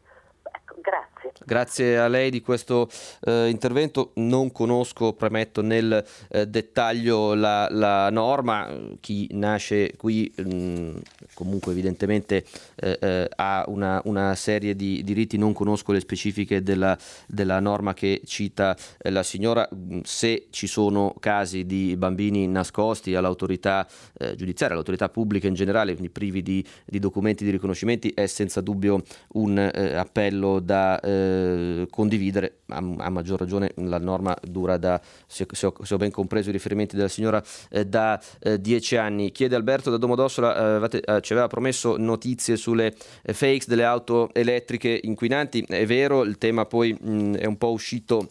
Grazie. 0.81 1.31
Grazie 1.45 1.97
a 1.97 2.07
lei 2.07 2.29
di 2.29 2.41
questo 2.41 2.89
eh, 3.21 3.49
intervento. 3.49 4.11
Non 4.15 4.51
conosco, 4.51 5.13
premetto, 5.13 5.61
nel 5.61 6.05
eh, 6.29 6.47
dettaglio 6.47 7.33
la, 7.33 7.67
la, 7.71 8.09
norma. 8.09 8.69
Chi 8.99 9.27
nasce 9.31 9.95
qui 9.95 10.31
mh, 10.35 10.53
mm, 10.53 10.97
comunque 11.33 11.71
evidentemente 11.71 12.45
eh, 12.75 12.97
eh, 13.01 13.29
ha 13.35 13.63
una, 13.67 14.01
una, 14.05 14.35
serie 14.35 14.75
di 14.75 15.03
diritti. 15.03 15.37
Non 15.37 15.53
conosco 15.53 15.91
le 15.91 15.99
specifiche 15.99 16.61
della, 16.61 16.97
della 17.25 17.59
norma 17.59 17.93
che 17.93 18.21
cita 18.25 18.77
eh, 18.97 19.09
la 19.09 19.23
signora. 19.23 19.67
Mm, 19.73 20.01
se 20.03 20.47
ci 20.51 20.67
sono 20.67 21.15
casi 21.19 21.65
di 21.65 21.95
bambini 21.97 22.47
nascosti 22.47 23.15
all'autorità 23.15 23.87
eh, 24.17 24.35
giudiziaria, 24.35 24.75
all'autorità 24.75 25.09
pubblica 25.09 25.47
in 25.47 25.53
generale, 25.55 25.93
quindi 25.93 26.11
privi 26.11 26.41
di, 26.41 26.65
di 26.85 26.99
documenti, 26.99 27.43
di 27.43 27.51
riconoscimenti, 27.51 28.11
è 28.13 28.27
senza 28.27 28.61
dubbio 28.61 29.01
un 29.33 29.57
appello 29.57 30.58
da 30.59 30.99
eh, 30.99 31.87
condividere, 31.89 32.59
a, 32.67 32.77
a, 32.77 33.09
maggior 33.09 33.39
ragione 33.39 33.71
la 33.75 33.97
norma 33.97 34.35
dura 34.41 34.77
da, 34.77 34.99
se, 35.27 35.45
se, 35.51 35.65
ho, 35.65 35.73
se 35.83 35.93
ho, 35.93 35.97
ben 35.97 36.11
compreso 36.11 36.49
i 36.49 36.51
riferimenti 36.51 36.95
della 36.95 37.07
signora, 37.07 37.43
eh, 37.69 37.85
da 37.85 38.21
eh, 38.39 38.59
dieci 38.59 38.95
anni. 38.95 39.31
Chiede 39.31 39.55
Alberto 39.55 39.89
da 39.89 39.97
Domodossola, 39.97 40.87
eh, 40.89 41.01
eh, 41.05 41.21
ci 41.21 41.33
aveva 41.33 41.47
promesso 41.47 41.97
notizie 41.97 42.55
sulle 42.55 42.93
fakes 43.23 43.67
delle 43.67 43.83
auto 43.83 44.29
elettriche 44.33 44.99
inquinanti, 45.03 45.65
è 45.67 45.85
vero, 45.85 46.23
il 46.23 46.37
tema 46.37 46.65
poi 46.65 46.97
mh, 46.99 47.35
è 47.35 47.45
un 47.45 47.57
po' 47.57 47.71
uscito 47.71 48.29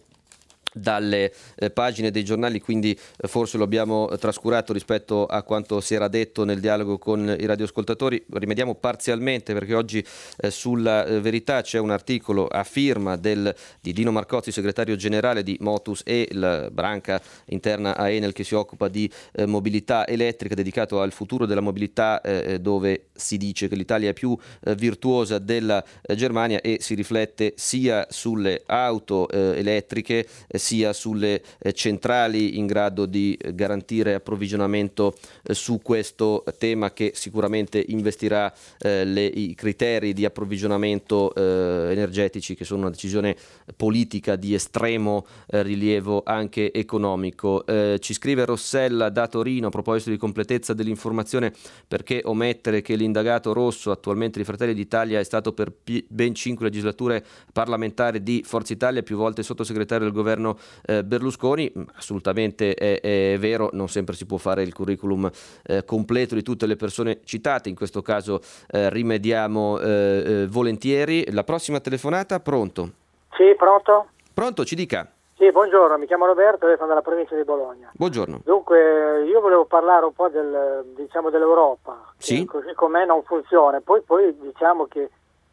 dalle 0.80 1.32
eh, 1.56 1.70
pagine 1.70 2.10
dei 2.10 2.24
giornali, 2.24 2.60
quindi 2.60 2.90
eh, 3.16 3.28
forse 3.28 3.56
lo 3.56 3.64
abbiamo 3.64 4.08
trascurato 4.18 4.72
rispetto 4.72 5.26
a 5.26 5.42
quanto 5.42 5.80
si 5.80 5.94
era 5.94 6.08
detto 6.08 6.44
nel 6.44 6.60
dialogo 6.60 6.98
con 6.98 7.36
i 7.38 7.46
radioascoltatori. 7.46 8.24
Rimediamo 8.30 8.74
parzialmente 8.74 9.52
perché 9.52 9.74
oggi 9.74 10.04
eh, 10.38 10.50
sulla 10.50 11.04
eh, 11.04 11.20
verità 11.20 11.60
c'è 11.62 11.78
un 11.78 11.90
articolo 11.90 12.46
a 12.46 12.64
firma 12.64 13.16
del, 13.16 13.54
di 13.80 13.92
Dino 13.92 14.12
Marcozzi, 14.12 14.52
segretario 14.52 14.96
generale 14.96 15.42
di 15.42 15.56
Motus 15.60 16.02
e 16.04 16.28
la 16.32 16.70
branca 16.70 17.20
interna 17.46 17.96
a 17.96 18.08
Enel 18.08 18.32
che 18.32 18.44
si 18.44 18.54
occupa 18.54 18.88
di 18.88 19.10
eh, 19.32 19.46
mobilità 19.46 20.06
elettrica 20.06 20.54
dedicato 20.54 21.00
al 21.00 21.12
futuro 21.12 21.46
della 21.46 21.60
mobilità 21.60 22.20
eh, 22.20 22.58
dove 22.60 23.06
si 23.14 23.36
dice 23.36 23.68
che 23.68 23.76
l'Italia 23.76 24.10
è 24.10 24.12
più 24.12 24.36
virtuosa 24.76 25.38
della 25.38 25.84
Germania 26.14 26.60
e 26.60 26.78
si 26.80 26.94
riflette 26.94 27.54
sia 27.56 28.06
sulle 28.08 28.62
auto 28.66 29.28
elettriche 29.28 30.26
sia 30.48 30.67
sulle 30.92 31.42
eh, 31.58 31.72
centrali 31.72 32.58
in 32.58 32.66
grado 32.66 33.06
di 33.06 33.34
eh, 33.34 33.54
garantire 33.54 34.14
approvvigionamento 34.14 35.14
eh, 35.42 35.54
su 35.54 35.80
questo 35.80 36.44
tema 36.58 36.92
che 36.92 37.12
sicuramente 37.14 37.82
investirà 37.88 38.52
le, 38.80 39.24
i 39.24 39.54
criteri 39.54 40.12
di 40.12 40.24
approvvigionamento 40.24 41.34
energetici 41.34 42.54
che 42.54 42.64
sono 42.64 42.82
una 42.82 42.90
decisione 42.90 43.36
politica 43.76 44.36
di 44.36 44.54
estremo 44.54 45.26
rilievo 45.46 46.22
anche 46.24 46.72
economico. 46.72 47.64
ci 47.98 48.12
scrive 48.12 48.44
Rossella 48.44 49.08
da 49.08 49.26
Torino 49.26 49.68
a 49.68 49.70
proposito 49.70 50.10
di 50.10 50.16
completezza 50.16 50.74
dell'informazione 50.74 51.52
perché 51.86 52.20
omettere 52.24 52.82
che 52.82 52.94
l'indagato 52.94 53.52
Rosso 53.52 53.90
attualmente 53.90 54.38
di 54.38 54.44
Fratelli 54.44 54.74
d'Italia 54.74 55.18
è 55.18 55.24
stato 55.24 55.52
per 55.52 55.72
ben 56.08 56.34
cinque 56.34 56.66
legislature 56.66 57.24
parlamentare 57.52 58.22
di 58.22 58.42
Forza 58.44 58.72
Italia 58.72 59.02
più 59.02 59.16
volte 59.16 59.42
sottosegretario 59.42 60.04
del 60.04 60.14
governo 60.14 60.47
governo 60.48 60.56
eh, 60.86 61.04
Berlusconi, 61.04 61.72
mm, 61.76 61.82
assolutamente 61.96 62.74
è, 62.74 63.00
è, 63.00 63.36
vero, 63.38 63.68
non 63.72 63.88
sempre 63.88 64.14
si 64.14 64.26
può 64.26 64.38
fare 64.38 64.62
il 64.62 64.72
curriculum 64.72 65.30
eh, 65.66 65.84
completo 65.84 66.34
di 66.34 66.42
tutte 66.42 66.66
le 66.66 66.76
persone 66.76 67.20
citate, 67.24 67.68
in 67.68 67.74
questo 67.74 68.02
caso 68.02 68.40
eh, 68.70 68.88
rimediamo 68.90 69.78
eh, 69.78 69.86
eh, 69.86 70.46
volentieri. 70.48 71.30
La 71.32 71.44
prossima 71.44 71.80
telefonata, 71.80 72.40
pronto? 72.40 72.90
Sì, 73.36 73.54
pronto? 73.56 74.08
Pronto, 74.32 74.64
ci 74.64 74.74
dica. 74.74 75.10
Sì, 75.36 75.52
buongiorno, 75.52 75.98
mi 75.98 76.06
chiamo 76.06 76.26
Roberto 76.26 76.68
e 76.68 76.74
sono 76.74 76.88
dalla 76.88 77.02
provincia 77.02 77.36
di 77.36 77.44
Bologna. 77.44 77.90
Buongiorno. 77.92 78.40
Dunque, 78.44 79.22
io 79.24 79.40
volevo 79.40 79.66
parlare 79.66 80.04
un 80.04 80.12
po' 80.12 80.28
del, 80.28 80.84
diciamo, 80.96 81.30
dell'Europa, 81.30 82.12
sì? 82.16 82.44
così 82.44 82.72
com'è 82.74 83.04
non 83.04 83.22
funziona. 83.22 83.80
Poi, 83.80 84.02
poi 84.02 84.36
diciamo 84.36 84.86
che 84.86 85.10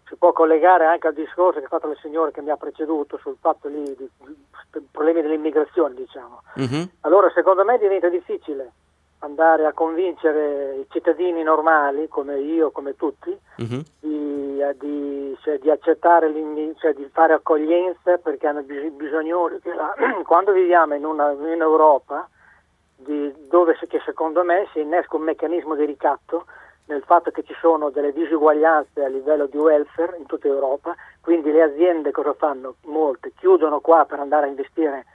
si 0.07 0.15
può 0.15 0.31
collegare 0.33 0.85
anche 0.85 1.07
al 1.07 1.13
discorso 1.13 1.59
che 1.59 1.65
ha 1.65 1.69
fatto 1.69 1.87
la 1.87 1.97
signora 2.01 2.31
che 2.31 2.41
mi 2.41 2.51
ha 2.51 2.57
preceduto 2.57 3.17
sul 3.17 3.37
fatto 3.39 3.67
lì 3.67 3.83
di, 3.83 4.09
di 4.17 4.87
problemi 4.91 5.21
dell'immigrazione, 5.21 5.95
diciamo. 5.95 6.41
Uh-huh. 6.55 6.89
Allora, 7.01 7.31
secondo 7.33 7.63
me 7.63 7.77
diventa 7.77 8.09
difficile 8.09 8.71
andare 9.19 9.65
a 9.65 9.73
convincere 9.73 10.75
i 10.75 10.85
cittadini 10.89 11.41
normali, 11.41 12.07
come 12.07 12.39
io, 12.39 12.69
come 12.69 12.95
tutti, 12.95 13.29
uh-huh. 13.29 13.81
di, 13.99 14.61
eh, 14.61 14.77
di, 14.77 15.35
cioè, 15.41 15.57
di, 15.57 15.71
accettare, 15.71 16.31
cioè, 16.77 16.93
di 16.93 17.09
fare 17.11 17.33
accoglienza 17.33 18.17
perché 18.17 18.45
hanno 18.45 18.61
bisogno, 18.61 19.49
quando 20.25 20.51
viviamo 20.51 20.93
in, 20.93 21.05
una, 21.05 21.31
in 21.31 21.61
Europa, 21.61 22.29
dove 22.97 23.77
che 23.87 24.01
secondo 24.05 24.43
me 24.43 24.67
si 24.71 24.81
innesca 24.81 25.15
un 25.15 25.23
meccanismo 25.23 25.75
di 25.75 25.85
ricatto, 25.85 26.45
nel 26.87 27.01
fatto 27.03 27.31
che 27.31 27.43
ci 27.43 27.55
sono 27.59 27.89
delle 27.89 28.13
disuguaglianze 28.13 29.03
a 29.03 29.07
livello 29.07 29.47
di 29.47 29.57
welfare 29.57 30.17
in 30.17 30.25
tutta 30.25 30.47
Europa, 30.47 30.95
quindi 31.21 31.51
le 31.51 31.63
aziende 31.63 32.11
cosa 32.11 32.33
fanno? 32.33 32.75
Molte. 32.85 33.31
Chiudono 33.35 33.79
qua 33.79 34.05
per 34.05 34.19
andare 34.19 34.45
a 34.45 34.49
investire 34.49 35.05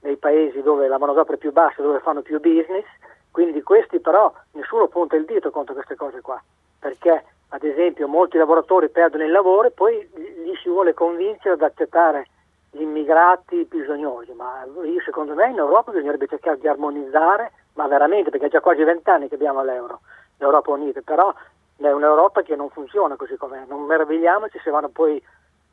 nei 0.00 0.16
paesi 0.16 0.62
dove 0.62 0.86
la 0.86 0.98
manodopera 0.98 1.36
è 1.36 1.40
più 1.40 1.52
bassa, 1.52 1.82
dove 1.82 1.98
fanno 1.98 2.22
più 2.22 2.38
business, 2.40 2.84
quindi 3.32 3.62
questi 3.62 3.98
però 3.98 4.32
nessuno 4.52 4.86
punta 4.86 5.16
il 5.16 5.24
dito 5.24 5.50
contro 5.50 5.74
queste 5.74 5.96
cose 5.96 6.20
qua, 6.20 6.40
perché 6.78 7.24
ad 7.48 7.64
esempio 7.64 8.06
molti 8.06 8.36
lavoratori 8.36 8.88
perdono 8.88 9.24
il 9.24 9.30
lavoro 9.30 9.68
e 9.68 9.72
poi 9.72 10.08
li 10.14 10.56
si 10.62 10.68
vuole 10.68 10.94
convincere 10.94 11.54
ad 11.54 11.62
accettare 11.62 12.28
gli 12.70 12.82
immigrati 12.82 13.64
bisognosi, 13.64 14.32
ma 14.32 14.64
io, 14.84 15.00
secondo 15.00 15.34
me 15.34 15.50
in 15.50 15.58
Europa 15.58 15.90
bisognerebbe 15.90 16.28
cercare 16.28 16.58
di 16.58 16.68
armonizzare, 16.68 17.52
ma 17.74 17.86
veramente 17.88 18.30
perché 18.30 18.46
è 18.46 18.50
già 18.50 18.60
quasi 18.60 18.84
vent'anni 18.84 19.28
che 19.28 19.34
abbiamo 19.34 19.64
l'euro 19.64 20.00
l'Europa 20.38 20.70
Unita, 20.72 21.00
però 21.02 21.32
è 21.76 21.90
un'Europa 21.90 22.42
che 22.42 22.56
non 22.56 22.70
funziona 22.70 23.16
così 23.16 23.36
com'è, 23.36 23.64
non 23.68 23.82
meravigliamoci 23.82 24.58
se 24.62 24.70
vanno 24.70 24.88
poi, 24.88 25.22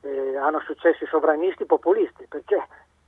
eh, 0.01 0.37
hanno 0.37 0.59
successi 0.61 1.05
sovranisti 1.05 1.65
populisti, 1.65 2.25
perché 2.27 2.61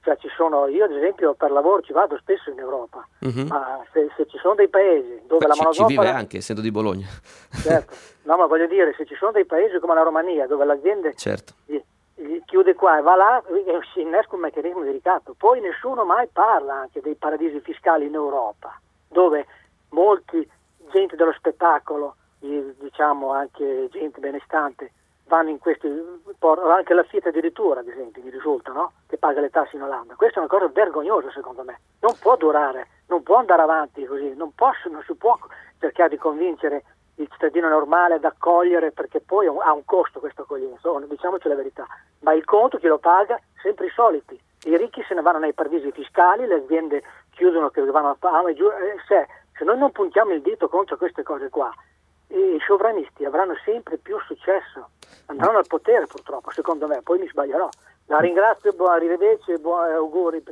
cioè, 0.05 0.17
ci 0.17 0.29
sono, 0.35 0.67
io 0.67 0.85
ad 0.85 0.91
esempio 0.91 1.33
per 1.33 1.51
lavoro 1.51 1.81
ci 1.81 1.91
vado 1.91 2.15
spesso 2.17 2.51
in 2.51 2.59
Europa, 2.59 3.05
uh-huh. 3.19 3.47
ma 3.47 3.83
se, 3.91 4.07
se, 4.15 4.27
ci 4.27 4.37
sono 4.37 4.53
dei 4.53 4.69
paesi 4.69 5.23
dove 5.25 5.45
Beh, 5.45 5.47
la 5.47 5.55
manodopera... 5.57 5.87
Ci 5.87 5.95
vive 5.95 6.09
anche, 6.09 6.37
essendo 6.37 6.61
di 6.61 6.71
Bologna. 6.71 7.07
Certo, 7.51 7.95
no 8.23 8.37
ma 8.37 8.45
voglio 8.45 8.67
dire, 8.67 8.93
se 8.95 9.05
ci 9.05 9.15
sono 9.15 9.31
dei 9.31 9.45
paesi 9.45 9.79
come 9.79 9.95
la 9.95 10.03
Romania 10.03 10.45
dove 10.45 10.63
l'azienda 10.63 11.11
certo. 11.13 11.53
gli, 11.65 11.81
gli 12.13 12.39
chiude 12.45 12.75
qua 12.75 12.99
e 12.99 13.01
va 13.01 13.15
là, 13.15 13.43
si 13.93 14.01
innesca 14.01 14.35
un 14.35 14.41
meccanismo 14.41 14.83
di 14.83 14.91
ricatto. 14.91 15.33
Poi 15.35 15.59
nessuno 15.59 16.05
mai 16.05 16.27
parla 16.31 16.75
anche 16.75 17.01
dei 17.01 17.15
paradisi 17.15 17.59
fiscali 17.61 18.05
in 18.05 18.13
Europa, 18.13 18.79
dove 19.09 19.47
molti 19.89 20.47
gente 20.91 21.15
dello 21.15 21.33
spettacolo, 21.33 22.15
diciamo 22.39 23.31
anche 23.31 23.87
gente 23.91 24.19
benestante, 24.19 24.91
vanno 25.27 25.49
in 25.49 25.59
questi, 25.59 25.87
anche 26.39 26.93
la 26.93 27.03
Fiat 27.03 27.27
addirittura 27.27 27.79
ad 27.79 27.87
esempio 27.87 28.21
mi 28.23 28.29
risulta, 28.29 28.71
no? 28.71 28.93
che 29.07 29.17
paga 29.17 29.41
le 29.41 29.49
tasse 29.49 29.75
in 29.75 29.83
Olanda. 29.83 30.15
Questa 30.15 30.37
è 30.37 30.39
una 30.39 30.47
cosa 30.47 30.67
vergognosa 30.67 31.31
secondo 31.31 31.63
me, 31.63 31.79
non 32.01 32.15
può 32.19 32.35
durare, 32.37 32.87
non 33.07 33.23
può 33.23 33.37
andare 33.37 33.61
avanti 33.61 34.05
così, 34.05 34.33
non, 34.35 34.53
posso, 34.53 34.89
non 34.89 35.03
si 35.05 35.15
può 35.15 35.37
cercare 35.79 36.09
di 36.09 36.17
convincere 36.17 36.83
il 37.15 37.29
cittadino 37.31 37.69
normale 37.69 38.15
ad 38.15 38.25
accogliere 38.25 38.91
perché 38.91 39.21
poi 39.21 39.47
ha 39.47 39.71
un 39.71 39.85
costo 39.85 40.19
questa 40.19 40.41
accoglienza, 40.41 40.89
diciamoci 41.07 41.47
la 41.47 41.55
verità, 41.55 41.87
ma 42.19 42.33
il 42.33 42.43
conto 42.43 42.77
chi 42.77 42.87
lo 42.87 42.97
paga? 42.97 43.39
Sempre 43.61 43.87
i 43.87 43.91
soliti. 43.91 44.39
I 44.65 44.77
ricchi 44.77 45.03
se 45.07 45.13
ne 45.13 45.21
vanno 45.21 45.39
nei 45.39 45.53
paradisi 45.53 45.91
fiscali, 45.91 46.45
le 46.45 46.55
aziende 46.55 47.03
chiudono 47.31 47.69
che 47.69 47.81
vanno 47.83 48.09
a 48.09 48.17
fame, 48.19 48.53
giù, 48.53 48.65
eh, 48.65 48.95
se 49.07 49.27
se 49.57 49.63
noi 49.63 49.77
non 49.77 49.91
puntiamo 49.91 50.33
il 50.33 50.41
dito 50.41 50.67
contro 50.67 50.97
queste 50.97 51.23
cose 51.23 51.49
qua, 51.49 51.71
i 52.27 52.57
sovranisti 52.65 53.23
avranno 53.23 53.55
sempre 53.63 53.97
più 53.97 54.19
successo, 54.19 54.89
andranno 55.27 55.59
al 55.59 55.67
potere 55.67 56.05
purtroppo, 56.07 56.51
secondo 56.51 56.87
me, 56.87 57.01
poi 57.01 57.19
mi 57.19 57.27
sbaglierò. 57.27 57.69
La 58.07 58.19
ringrazio, 58.19 58.73
arrivederci 58.87 59.51
e 59.51 59.57
buoni 59.57 59.93
auguri. 59.93 60.43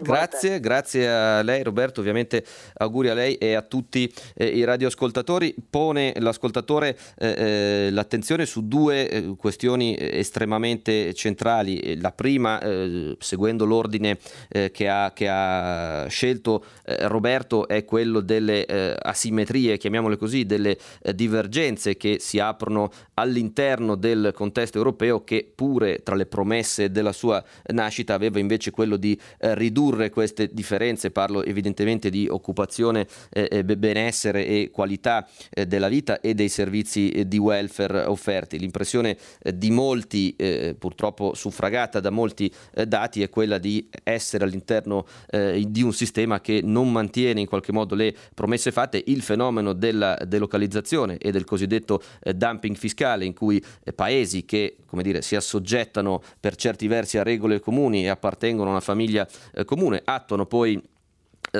Grazie, 0.00 0.60
grazie 0.60 1.08
a 1.08 1.42
lei 1.42 1.64
Roberto, 1.64 1.98
ovviamente 1.98 2.44
auguri 2.74 3.08
a 3.08 3.14
lei 3.14 3.34
e 3.34 3.54
a 3.54 3.62
tutti 3.62 4.12
eh, 4.34 4.46
i 4.46 4.62
radioascoltatori. 4.62 5.56
Pone 5.68 6.12
l'ascoltatore 6.18 6.96
eh, 7.18 7.26
eh 7.26 7.90
l'attenzione 7.90 8.46
su 8.46 8.68
due 8.68 9.08
eh, 9.08 9.34
questioni 9.36 9.96
estremamente 9.98 11.12
centrali. 11.14 12.00
La 12.00 12.12
prima, 12.12 12.60
eh, 12.60 13.16
seguendo 13.18 13.64
l'ordine 13.64 14.18
eh, 14.48 14.70
che 14.70 14.88
ha, 14.88 15.12
che, 15.12 15.28
ha, 15.28 16.06
scelto 16.08 16.64
Roberto, 16.84 17.66
è 17.66 17.84
quello 17.84 18.20
delle 18.20 18.64
asimmetrie, 18.98 19.76
chiamiamole 19.76 20.16
così, 20.16 20.46
delle 20.46 20.76
divergenze 21.14 21.96
che 21.96 22.16
si 22.18 22.38
aprono 22.38 22.90
all'interno 23.14 23.94
del 23.94 24.32
contesto 24.34 24.78
europeo 24.78 25.24
che 25.24 25.50
pure 25.54 26.02
tra 26.02 26.14
le 26.14 26.26
promesse 26.26 26.90
della 26.90 27.12
sua 27.12 27.42
nascita 27.72 28.14
aveva 28.14 28.38
invece 28.38 28.70
quello 28.70 28.96
di 28.96 29.18
ridurre 29.38 29.87
ridurre 29.88 30.10
queste 30.10 30.50
differenze, 30.52 31.10
parlo 31.10 31.42
evidentemente 31.42 32.10
di 32.10 32.28
occupazione, 32.28 33.06
eh, 33.30 33.64
benessere 33.64 34.46
e 34.46 34.70
qualità 34.70 35.26
eh, 35.50 35.66
della 35.66 35.88
vita 35.88 36.20
e 36.20 36.34
dei 36.34 36.48
servizi 36.48 37.10
eh, 37.10 37.26
di 37.26 37.38
welfare 37.38 38.04
offerti. 38.04 38.58
L'impressione 38.58 39.16
eh, 39.42 39.56
di 39.56 39.70
molti, 39.70 40.36
purtroppo 40.78 41.34
suffragata 41.34 42.00
da 42.00 42.10
molti 42.10 42.52
dati, 42.86 43.22
è 43.22 43.28
quella 43.28 43.58
di 43.58 43.88
essere 44.02 44.44
all'interno 44.44 45.06
di 45.30 45.82
un 45.82 45.92
sistema 45.92 46.40
che 46.40 46.60
non 46.62 46.90
mantiene 46.90 47.40
in 47.40 47.46
qualche 47.46 47.72
modo 47.72 47.94
le 47.94 48.14
promesse 48.34 48.72
fatte, 48.72 49.02
il 49.06 49.22
fenomeno 49.22 49.72
della 49.72 50.18
delocalizzazione 50.26 51.18
e 51.18 51.30
del 51.30 51.44
cosiddetto 51.44 52.02
dumping 52.20 52.76
fiscale 52.76 53.24
in 53.24 53.34
cui 53.34 53.62
paesi 53.94 54.44
che 54.44 54.76
come 54.88 55.02
dire, 55.02 55.20
si 55.20 55.36
assoggettano 55.36 56.22
per 56.40 56.56
certi 56.56 56.86
versi 56.86 57.18
a 57.18 57.22
regole 57.22 57.60
comuni 57.60 58.04
e 58.04 58.08
appartengono 58.08 58.68
a 58.68 58.72
una 58.72 58.80
famiglia 58.80 59.28
eh, 59.52 59.64
comune, 59.78 60.02
attuano 60.04 60.44
poi 60.44 60.82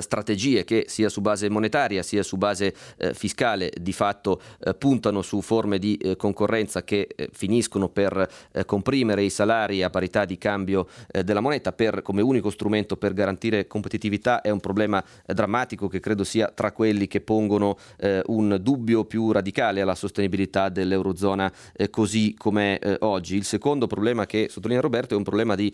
strategie 0.01 0.64
che 0.64 0.84
sia 0.89 1.09
su 1.09 1.20
base 1.20 1.49
monetaria 1.49 2.03
sia 2.03 2.22
su 2.22 2.36
base 2.36 2.74
eh, 2.97 3.14
fiscale 3.14 3.70
di 3.80 3.93
fatto 3.93 4.41
eh, 4.61 4.74
puntano 4.74 5.22
su 5.22 5.41
forme 5.41 5.78
di 5.78 5.97
eh, 5.97 6.16
concorrenza 6.16 6.84
che 6.84 7.09
eh, 7.14 7.28
finiscono 7.32 7.89
per 7.89 8.28
eh, 8.53 8.64
comprimere 8.64 9.22
i 9.22 9.30
salari 9.30 9.82
a 9.82 9.91
parità 9.91 10.24
di 10.24 10.39
cambio 10.39 10.86
della 11.24 11.41
moneta 11.41 11.72
per, 11.72 12.03
come 12.03 12.22
unico 12.22 12.51
strumento 12.51 12.97
per 12.97 13.12
garantire 13.12 13.66
competitività 13.66 14.41
è 14.41 14.51
un 14.51 14.61
problema 14.61 15.03
drammatico 15.26 15.89
che 15.89 16.01
credo 16.01 16.24
sia 16.24 16.49
tra 16.49 16.72
quelli 16.72 17.07
che 17.07 17.20
pongono 17.20 17.76
un 18.26 18.59
dubbio 18.61 19.05
più 19.05 19.32
radicale 19.32 19.80
alla 19.80 19.95
sostenibilità 19.95 20.68
dell'Eurozona 20.68 21.53
così 21.91 22.34
come 22.36 22.80
oggi. 23.01 23.36
Il 23.36 23.45
secondo 23.45 23.86
problema 23.86 24.26
che 24.26 24.49
sottolinea 24.51 24.82
Roberto 24.82 25.14
è 25.14 25.16
un 25.16 25.24
problema 25.24 25.55
di 25.55 25.72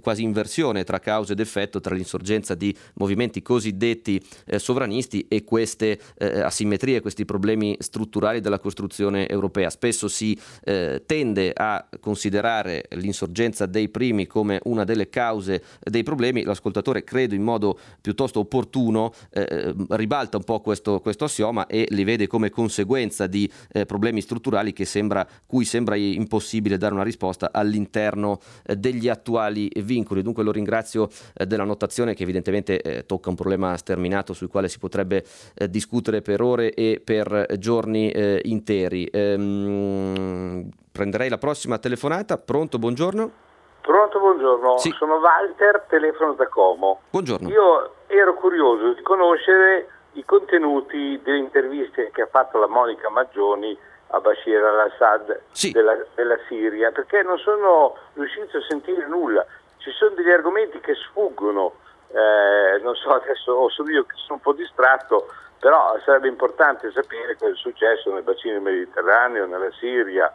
quasi 0.00 0.22
inversione 0.22 0.84
tra 0.84 0.98
causa 0.98 1.32
ed 1.32 1.40
effetto 1.40 1.80
tra 1.80 1.94
l'insorgenza 1.94 2.54
di 2.54 2.74
movimenti 2.94 3.33
movimenti 3.34 3.42
cosiddetti 3.42 4.22
eh, 4.46 4.58
sovranisti 4.58 5.26
e 5.28 5.44
queste 5.44 5.98
eh, 6.18 6.40
asimmetrie, 6.40 7.00
questi 7.00 7.24
problemi 7.24 7.76
strutturali 7.78 8.40
della 8.40 8.58
costruzione 8.58 9.28
europea. 9.28 9.70
Spesso 9.70 10.08
si 10.08 10.38
eh, 10.64 11.02
tende 11.06 11.52
a 11.54 11.86
considerare 12.00 12.84
l'insorgenza 12.90 13.66
dei 13.66 13.88
primi 13.88 14.26
come 14.26 14.60
una 14.64 14.84
delle 14.84 15.08
cause 15.08 15.62
dei 15.80 16.02
problemi, 16.02 16.42
l'ascoltatore 16.44 17.04
credo 17.04 17.34
in 17.34 17.42
modo 17.42 17.78
piuttosto 18.00 18.40
opportuno 18.40 19.12
eh, 19.30 19.74
ribalta 19.90 20.36
un 20.36 20.44
po' 20.44 20.60
questo, 20.60 21.00
questo, 21.00 21.24
assioma 21.24 21.66
e 21.66 21.86
li 21.90 22.04
vede 22.04 22.26
come 22.26 22.50
conseguenza 22.50 23.26
di 23.26 23.50
eh, 23.72 23.86
problemi 23.86 24.20
strutturali 24.20 24.72
sembra, 24.84 25.26
cui 25.46 25.64
sembra 25.64 25.96
impossibile 25.96 26.76
dare 26.76 26.92
una 26.92 27.02
risposta 27.02 27.50
all'interno 27.50 28.40
eh, 28.66 28.76
degli 28.76 29.08
attuali 29.08 29.70
vincoli. 29.76 30.22
Dunque 30.22 30.42
lo 30.42 30.52
ringrazio 30.52 31.08
della 31.46 31.64
notazione 31.64 32.14
che 32.14 32.22
evidentemente 32.22 33.04
tocca 33.06 33.23
tocca 33.24 33.30
un 33.30 33.36
problema 33.36 33.76
sterminato 33.76 34.34
sul 34.34 34.48
quale 34.48 34.68
si 34.68 34.78
potrebbe 34.78 35.24
eh, 35.54 35.68
discutere 35.68 36.20
per 36.20 36.42
ore 36.42 36.72
e 36.74 37.00
per 37.02 37.46
giorni 37.58 38.10
eh, 38.10 38.40
interi. 38.44 39.08
Ehm, 39.10 40.68
prenderei 40.92 41.30
la 41.30 41.38
prossima 41.38 41.78
telefonata. 41.78 42.36
Pronto, 42.36 42.78
buongiorno. 42.78 43.42
Pronto, 43.80 44.18
buongiorno. 44.18 44.78
Sì. 44.78 44.90
Sono 44.98 45.16
Walter, 45.16 45.86
telefono 45.88 46.34
da 46.34 46.46
Como. 46.48 47.00
Buongiorno. 47.10 47.48
Io 47.48 47.94
ero 48.06 48.34
curioso 48.34 48.92
di 48.92 49.02
conoscere 49.02 49.88
i 50.12 50.24
contenuti 50.24 51.20
delle 51.22 51.38
interviste 51.38 52.10
che 52.12 52.22
ha 52.22 52.28
fatto 52.30 52.58
la 52.58 52.68
Monica 52.68 53.08
Maggioni 53.08 53.76
a 54.08 54.20
Bashir 54.20 54.62
al-Assad 54.62 55.40
sì. 55.50 55.72
della, 55.72 55.96
della, 56.14 56.36
Siria, 56.46 56.92
perché 56.92 57.22
non 57.22 57.36
sono 57.38 57.96
riuscito 58.12 58.58
a 58.58 58.62
sentire 58.68 59.08
nulla. 59.08 59.44
Ci 59.78 59.90
sono 59.90 60.14
degli 60.14 60.30
argomenti 60.30 60.78
che 60.80 60.94
sfuggono 60.94 61.82
eh, 62.14 62.78
non 62.82 62.94
so, 62.94 63.10
adesso 63.10 63.68
sono 63.70 63.90
io 63.90 64.04
che 64.04 64.14
sono 64.16 64.34
un 64.34 64.40
po' 64.40 64.52
distratto, 64.52 65.26
però 65.58 65.98
sarebbe 66.04 66.28
importante 66.28 66.92
sapere 66.92 67.36
cosa 67.36 67.52
è 67.52 67.56
successo 67.56 68.12
nel 68.12 68.22
bacino 68.22 68.60
mediterraneo, 68.60 69.46
nella 69.46 69.72
Siria, 69.80 70.32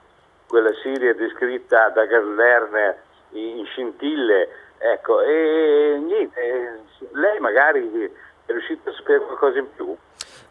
quella 0.47 0.73
Siria 0.81 1.13
descritta 1.13 1.89
da 1.89 2.05
Gaslerner 2.05 3.01
in 3.31 3.63
scintille, 3.65 4.49
ecco, 4.77 5.21
e 5.21 6.01
niente, 6.03 6.81
lei 7.11 7.39
magari 7.39 8.11
è 8.45 8.51
riuscita 8.51 8.89
a 8.89 8.93
sapere 8.93 9.19
qualcosa 9.19 9.59
in 9.59 9.73
più? 9.73 9.95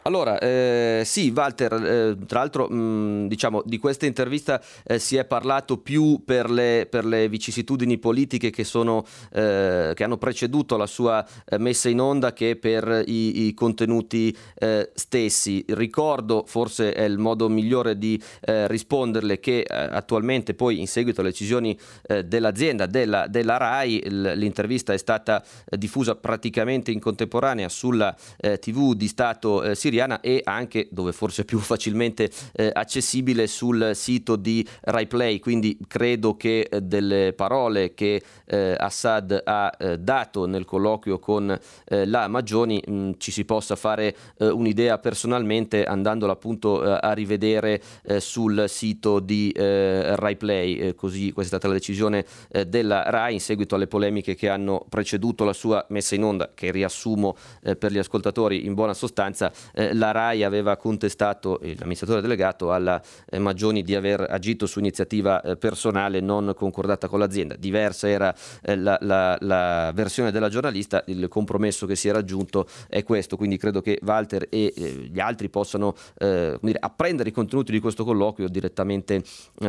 Allora, 0.08 0.38
eh, 0.38 1.02
sì, 1.04 1.30
Walter, 1.36 1.74
eh, 1.74 2.16
tra 2.26 2.38
l'altro 2.38 2.66
mh, 2.66 3.28
diciamo, 3.28 3.60
di 3.66 3.76
questa 3.76 4.06
intervista 4.06 4.58
eh, 4.86 4.98
si 4.98 5.16
è 5.16 5.26
parlato 5.26 5.76
più 5.76 6.22
per 6.24 6.48
le, 6.48 6.86
per 6.88 7.04
le 7.04 7.28
vicissitudini 7.28 7.98
politiche 7.98 8.48
che, 8.48 8.64
sono, 8.64 9.04
eh, 9.34 9.92
che, 9.94 10.04
hanno 10.04 10.16
preceduto 10.16 10.78
la 10.78 10.86
sua 10.86 11.22
eh, 11.44 11.58
messa 11.58 11.90
in 11.90 12.00
onda 12.00 12.32
che 12.32 12.56
per 12.56 13.02
i, 13.04 13.48
i 13.48 13.52
contenuti 13.52 14.34
eh, 14.54 14.90
stessi. 14.94 15.62
Ricordo, 15.68 16.44
forse 16.46 16.94
è 16.94 17.02
il 17.02 17.18
modo 17.18 17.50
migliore 17.50 17.98
di 17.98 18.20
risponderle, 18.40 19.40
che 19.40 19.62
attualmente 19.62 20.54
poi 20.54 20.80
in 20.80 20.86
seguito 20.86 21.20
alle 21.20 21.30
decisioni 21.30 21.78
dell'azienda, 22.24 22.86
della, 22.86 23.26
della 23.26 23.56
RAI, 23.56 24.02
l'intervista 24.08 24.92
è 24.92 24.96
stata 24.96 25.44
diffusa 25.66 26.14
praticamente 26.14 26.90
in 26.90 27.00
contemporanea 27.00 27.68
sulla 27.68 28.14
TV 28.60 28.94
di 28.94 29.08
Stato 29.08 29.74
siriano 29.74 29.97
siriana 29.98 30.20
e 30.20 30.40
anche, 30.44 30.86
dove 30.90 31.12
forse 31.12 31.44
più 31.44 31.58
facilmente 31.58 32.30
eh, 32.52 32.70
accessibile, 32.72 33.46
sul 33.46 33.90
sito 33.94 34.36
di 34.36 34.66
RaiPlay. 34.82 35.38
Quindi 35.40 35.78
credo 35.86 36.36
che 36.36 36.68
eh, 36.70 36.80
delle 36.80 37.32
parole 37.32 37.94
che 37.94 38.22
eh, 38.44 38.76
Assad 38.78 39.42
ha 39.44 39.72
eh, 39.78 39.98
dato 39.98 40.46
nel 40.46 40.64
colloquio 40.64 41.18
con 41.18 41.58
eh, 41.86 42.06
la 42.06 42.28
Maggioni 42.28 42.82
mh, 42.84 42.92
mm, 42.92 43.10
ci 43.18 43.32
si 43.32 43.44
possa 43.44 43.74
fare 43.74 44.14
eh, 44.38 44.48
un'idea 44.48 44.98
personalmente 44.98 45.84
andandola 45.84 46.32
appunto 46.32 46.80
a 46.80 47.12
rivedere 47.12 47.80
sul 48.18 48.64
sito 48.68 49.18
di 49.20 49.52
RaiPlay. 49.56 50.94
così 50.94 51.32
questa 51.32 51.56
è 51.56 51.58
stata 51.58 51.68
la 51.68 51.78
decisione 51.78 52.24
della 52.66 53.02
RAI 53.08 53.34
in 53.34 53.40
seguito 53.40 53.74
alle 53.74 53.86
polemiche 53.86 54.34
che 54.34 54.48
hanno 54.48 54.84
preceduto 54.88 55.44
la 55.44 55.52
sua 55.52 55.84
messa 55.88 56.14
in 56.14 56.24
onda, 56.24 56.50
che 56.54 56.70
riassumo 56.70 57.36
per 57.78 57.92
gli 57.92 57.98
ascoltatori 57.98 58.66
in 58.66 58.74
buona 58.74 58.94
sostanza 58.94 59.50
eh, 59.78 59.94
la 59.94 60.10
RAI 60.10 60.42
aveva 60.42 60.76
contestato 60.76 61.60
l'amministratore 61.62 62.20
delegato 62.20 62.72
alla 62.72 63.00
eh, 63.30 63.38
Maggioni 63.38 63.82
di 63.82 63.94
aver 63.94 64.26
agito 64.28 64.66
su 64.66 64.80
iniziativa 64.80 65.40
eh, 65.40 65.56
personale 65.56 66.18
non 66.18 66.52
concordata 66.56 67.06
con 67.06 67.20
l'azienda. 67.20 67.54
Diversa 67.54 68.08
era 68.08 68.34
eh, 68.62 68.76
la, 68.76 68.98
la, 69.00 69.36
la, 69.40 69.92
versione 69.94 70.32
della 70.32 70.48
giornalista, 70.48 71.04
il 71.06 71.28
compromesso 71.28 71.86
che 71.86 71.94
si 71.94 72.08
è 72.08 72.12
raggiunto 72.12 72.66
è 72.88 73.04
questo, 73.04 73.36
quindi 73.36 73.56
credo 73.56 73.80
che 73.80 74.00
Walter 74.02 74.48
e 74.50 74.72
eh, 74.74 75.08
gli 75.10 75.20
altri 75.20 75.48
possano 75.48 75.94
dire, 76.18 76.78
apprendere 76.80 77.28
i 77.28 77.32
contenuti 77.32 77.70
di 77.70 77.78
questo 77.78 78.04
colloquio 78.04 78.48
direttamente 78.48 79.22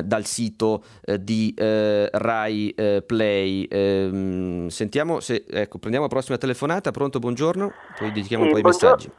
dal 0.03 0.25
sito 0.25 0.83
di 1.19 1.53
RAI 1.55 2.75
Play. 3.05 3.67
Ehm, 3.69 4.67
sentiamo 4.67 5.19
se, 5.19 5.45
ecco, 5.47 5.77
prendiamo 5.77 6.05
la 6.07 6.11
prossima 6.11 6.37
telefonata, 6.37 6.91
pronto, 6.91 7.19
buongiorno, 7.19 7.71
poi 7.97 8.11
dedichiamo 8.11 8.43
sì, 8.43 8.49
un 8.49 8.53
po' 8.53 8.59
i 8.59 8.63
messaggi. 8.63 9.11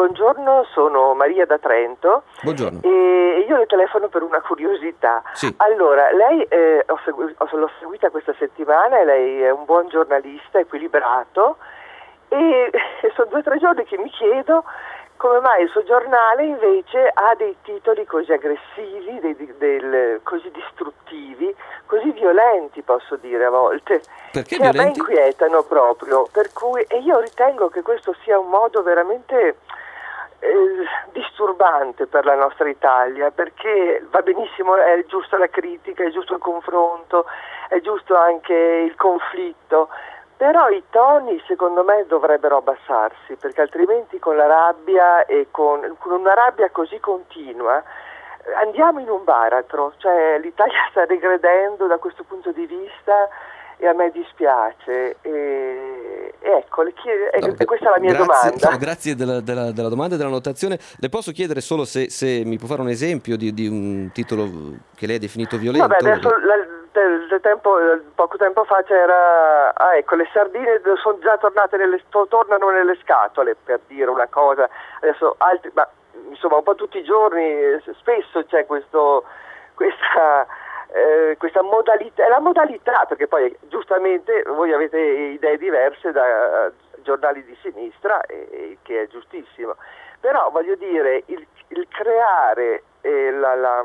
Buongiorno, 0.00 0.64
sono 0.72 1.12
Maria 1.12 1.44
da 1.44 1.58
Trento. 1.58 2.22
Buongiorno. 2.40 2.80
E 2.82 3.44
io 3.46 3.56
le 3.58 3.66
telefono 3.66 4.08
per 4.08 4.22
una 4.22 4.40
curiosità. 4.40 5.22
Sì. 5.34 5.52
Allora, 5.58 6.10
lei 6.12 6.40
eh, 6.44 6.82
ho 6.86 6.98
segu- 7.04 7.34
l'ho 7.38 7.70
seguita 7.78 8.08
questa 8.08 8.32
settimana 8.38 8.98
e 8.98 9.04
lei 9.04 9.42
è 9.42 9.50
un 9.50 9.66
buon 9.66 9.88
giornalista, 9.88 10.58
equilibrato 10.58 11.58
e 12.28 12.70
sono 13.14 13.28
due 13.28 13.40
o 13.40 13.42
tre 13.42 13.58
giorni 13.58 13.84
che 13.84 13.98
mi 13.98 14.08
chiedo 14.08 14.64
come 15.18 15.40
mai 15.40 15.64
il 15.64 15.68
suo 15.68 15.82
giornale 15.82 16.46
invece 16.46 17.10
ha 17.12 17.34
dei 17.36 17.54
titoli 17.62 18.06
così 18.06 18.32
aggressivi, 18.32 19.20
dei, 19.20 19.54
del, 19.58 20.20
così 20.22 20.50
distruttivi, 20.50 21.54
così 21.84 22.10
violenti 22.12 22.80
posso 22.80 23.16
dire 23.16 23.44
a 23.44 23.50
volte, 23.50 24.00
Perché 24.32 24.56
che 24.56 24.62
violenti? 24.62 24.78
a 24.78 24.82
me 24.82 24.88
inquietano 24.96 25.62
proprio, 25.64 26.26
per 26.32 26.54
cui, 26.54 26.80
e 26.88 27.00
io 27.00 27.20
ritengo 27.20 27.68
che 27.68 27.82
questo 27.82 28.14
sia 28.24 28.38
un 28.38 28.48
modo 28.48 28.82
veramente 28.82 29.56
eh, 30.40 30.84
disturbante 31.12 32.06
per 32.06 32.24
la 32.24 32.34
nostra 32.34 32.68
Italia 32.68 33.30
perché 33.30 34.04
va 34.10 34.20
benissimo, 34.22 34.74
è 34.76 35.04
giusta 35.06 35.38
la 35.38 35.48
critica, 35.48 36.04
è 36.04 36.10
giusto 36.10 36.34
il 36.34 36.40
confronto, 36.40 37.26
è 37.68 37.80
giusto 37.80 38.16
anche 38.16 38.54
il 38.54 38.94
conflitto, 38.96 39.88
però 40.36 40.68
i 40.68 40.82
toni 40.90 41.42
secondo 41.46 41.84
me 41.84 42.04
dovrebbero 42.06 42.56
abbassarsi 42.58 43.36
perché 43.36 43.60
altrimenti 43.60 44.18
con 44.18 44.36
la 44.36 44.46
rabbia 44.46 45.24
e 45.26 45.48
con, 45.50 45.96
con 45.98 46.12
una 46.12 46.34
rabbia 46.34 46.70
così 46.70 46.98
continua 46.98 47.82
andiamo 48.56 49.00
in 49.00 49.08
un 49.08 49.24
baratro, 49.24 49.92
cioè 49.98 50.38
l'Italia 50.38 50.86
sta 50.90 51.04
regredendo 51.04 51.86
da 51.86 51.98
questo 51.98 52.24
punto 52.24 52.52
di 52.52 52.66
vista 52.66 53.28
e 53.80 53.86
a 53.86 53.94
me 53.94 54.10
dispiace. 54.10 55.16
E, 55.22 56.34
ecco, 56.38 56.84
chiede, 56.94 57.30
no, 57.40 57.54
questa 57.64 57.88
è 57.88 57.90
la 57.90 57.98
mia 57.98 58.12
grazie, 58.12 58.50
domanda. 58.50 58.76
Grazie 58.76 59.14
della, 59.16 59.40
della, 59.40 59.72
della, 59.72 59.88
domanda 59.88 60.14
e 60.14 60.18
della 60.18 60.30
notazione. 60.30 60.78
Le 60.98 61.08
posso 61.08 61.32
chiedere 61.32 61.60
solo 61.60 61.84
se, 61.84 62.10
se 62.10 62.42
mi 62.44 62.58
può 62.58 62.68
fare 62.68 62.82
un 62.82 62.88
esempio 62.88 63.36
di, 63.36 63.52
di, 63.54 63.66
un 63.66 64.10
titolo 64.12 64.44
che 64.94 65.06
lei 65.06 65.16
ha 65.16 65.18
definito 65.20 65.56
violento? 65.56 65.88
Vabbè, 65.88 66.10
adesso 66.10 66.28
la, 66.28 66.54
del 66.92 67.40
tempo, 67.40 67.78
poco 68.14 68.36
tempo 68.36 68.64
fa 68.64 68.82
c'era, 68.82 69.72
ah, 69.74 69.96
ecco, 69.96 70.16
le 70.16 70.28
sardine 70.32 70.80
sono 71.00 71.18
già 71.20 71.38
tornate 71.38 71.76
nelle, 71.76 72.02
tornano 72.28 72.70
nelle 72.70 72.98
scatole 73.02 73.56
per 73.62 73.80
dire 73.86 74.10
una 74.10 74.26
cosa, 74.28 74.68
adesso 75.00 75.36
altri, 75.38 75.70
ma 75.72 75.88
insomma 76.28 76.56
un 76.56 76.62
po' 76.62 76.74
tutti 76.74 76.98
i 76.98 77.04
giorni, 77.04 77.80
spesso 77.98 78.44
c'è 78.44 78.66
questo, 78.66 79.24
questa, 79.74 80.46
eh, 80.92 81.36
questa 81.38 81.62
modalità, 81.62 82.28
la 82.28 82.40
modalità, 82.40 83.04
perché 83.08 83.26
poi 83.26 83.54
giustamente 83.68 84.42
voi 84.42 84.72
avete 84.72 84.98
idee 84.98 85.58
diverse 85.58 86.12
da 86.12 86.70
giornali 87.02 87.44
di 87.44 87.56
sinistra, 87.62 88.20
eh, 88.22 88.78
che 88.82 89.02
è 89.02 89.06
giustissimo, 89.08 89.76
però 90.20 90.50
voglio 90.50 90.74
dire, 90.74 91.22
il, 91.26 91.46
il 91.68 91.86
creare 91.88 92.82
eh, 93.00 93.30
la, 93.30 93.54
la 93.54 93.84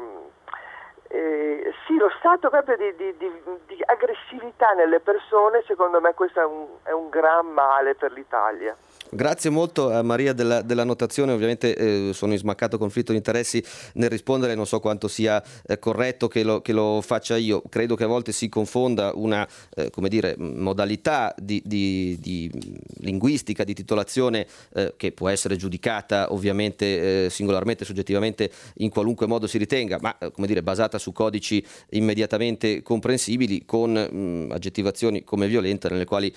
eh, 1.08 1.74
sì, 1.86 1.96
lo 1.98 2.12
stato 2.18 2.50
proprio 2.50 2.76
di, 2.76 2.96
di, 2.96 3.16
di, 3.18 3.32
di, 3.68 3.82
aggressività 3.86 4.72
nelle 4.72 5.00
persone, 5.00 5.64
secondo 5.66 6.02
me 6.02 6.14
questo 6.14 6.42
è 6.42 6.46
un, 6.46 6.66
è 6.84 6.92
un 6.92 7.10
gran 7.10 7.46
male 7.48 7.96
per 7.96 8.12
l'Italia. 8.12 8.76
Grazie 9.12 9.52
molto 9.52 9.92
a 9.92 10.02
Maria 10.02 10.34
della, 10.34 10.64
della 10.64 10.84
notazione, 10.84 11.32
ovviamente 11.32 11.76
eh, 11.76 12.14
sono 12.14 12.34
in 12.34 12.40
smaccato 12.40 12.80
conflitto 12.80 13.12
di 13.12 13.18
interessi 13.18 13.64
nel 13.94 14.10
rispondere, 14.10 14.56
non 14.56 14.66
so 14.66 14.80
quanto 14.80 15.08
sia 15.08 15.42
eh, 15.68 15.78
corretto 15.78 16.28
che 16.28 16.44
lo, 16.44 16.62
che 16.62 16.74
lo, 16.74 17.02
faccia 17.02 17.38
io, 17.38 17.62
credo 17.70 17.96
che 17.96 18.04
a 18.04 18.08
volte 18.08 18.32
si 18.32 18.50
confonda 18.50 19.12
una 19.14 19.48
eh, 19.76 19.92
dire, 20.10 20.36
modalità 20.38 21.36
di, 21.38 21.62
di, 21.64 22.18
di, 22.20 22.52
linguistica, 22.98 23.64
di 23.64 23.76
titolazione 23.76 24.48
eh, 24.74 24.96
che 24.98 25.12
può 25.12 25.30
essere 25.30 25.56
giudicata 25.56 26.34
ovviamente 26.34 27.26
eh, 27.26 27.30
singolarmente, 27.30 27.86
soggettivamente 27.86 28.52
in 28.78 28.90
qualunque 28.90 29.28
modo 29.28 29.46
si 29.46 29.60
ritenga, 29.60 30.00
ma 30.02 30.18
eh, 30.18 30.32
come 30.32 30.48
dire, 30.48 30.64
basata 30.64 30.98
su 30.98 31.12
codici 31.12 31.64
immediatamente 31.92 32.82
comprensibili 32.82 33.66
con 33.66 33.92
mh, 33.92 34.18
mm, 34.18 34.52
aggettivazioni 34.52 35.24
come 35.24 35.48
violenta 35.48 35.90
nelle 35.90 36.06
quali 36.06 36.34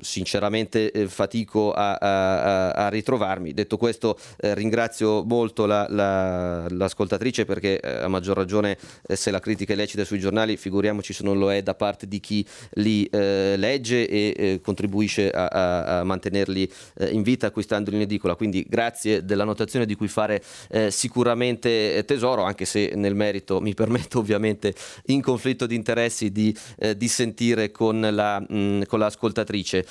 sinceramente 0.00 0.90
eh, 0.90 1.06
fatico 1.06 1.72
a, 1.72 1.89
a, 1.98 2.70
a, 2.70 2.88
ritrovarmi. 2.88 3.52
Detto 3.52 3.76
questo 3.76 4.18
eh, 4.38 4.54
ringrazio 4.54 5.24
molto 5.24 5.66
la, 5.66 5.86
la, 5.88 6.68
l'ascoltatrice 6.68 7.44
perché 7.44 7.80
eh, 7.80 8.02
a 8.02 8.08
maggior 8.08 8.36
ragione 8.36 8.76
eh, 9.06 9.16
se 9.16 9.30
la 9.30 9.40
critica 9.40 9.72
è 9.72 9.76
lecita 9.76 10.04
sui 10.04 10.18
giornali 10.18 10.56
figuriamoci 10.56 11.12
se 11.12 11.24
non 11.24 11.38
lo 11.38 11.52
è 11.52 11.62
da 11.62 11.74
parte 11.74 12.06
di 12.06 12.20
chi 12.20 12.46
li 12.74 13.04
eh, 13.06 13.54
legge 13.56 14.08
e 14.08 14.34
eh, 14.36 14.60
contribuisce 14.62 15.30
a, 15.30 15.98
a 16.00 16.04
mantenerli 16.04 16.70
in 17.10 17.22
vita 17.22 17.46
acquistandoli 17.46 17.96
in 17.96 18.02
edicola. 18.02 18.34
Quindi 18.34 18.64
grazie 18.68 19.24
della 19.24 19.44
notazione 19.44 19.86
di 19.86 19.94
cui 19.94 20.08
fare 20.08 20.42
sicuramente 20.88 22.02
tesoro 22.06 22.42
anche 22.42 22.64
se 22.64 22.92
nel 22.94 23.14
merito 23.14 23.60
mi 23.60 23.74
permetto 23.74 24.18
ovviamente 24.18 24.74
in 25.06 25.20
conflitto 25.20 25.66
di 25.66 25.74
interessi 25.74 26.30
di 26.30 26.54
dissentire 26.96 27.70
con, 27.70 28.00
la, 28.00 28.40
mh, 28.40 28.82
con 28.86 28.98
l'ascoltatrice 28.98 29.86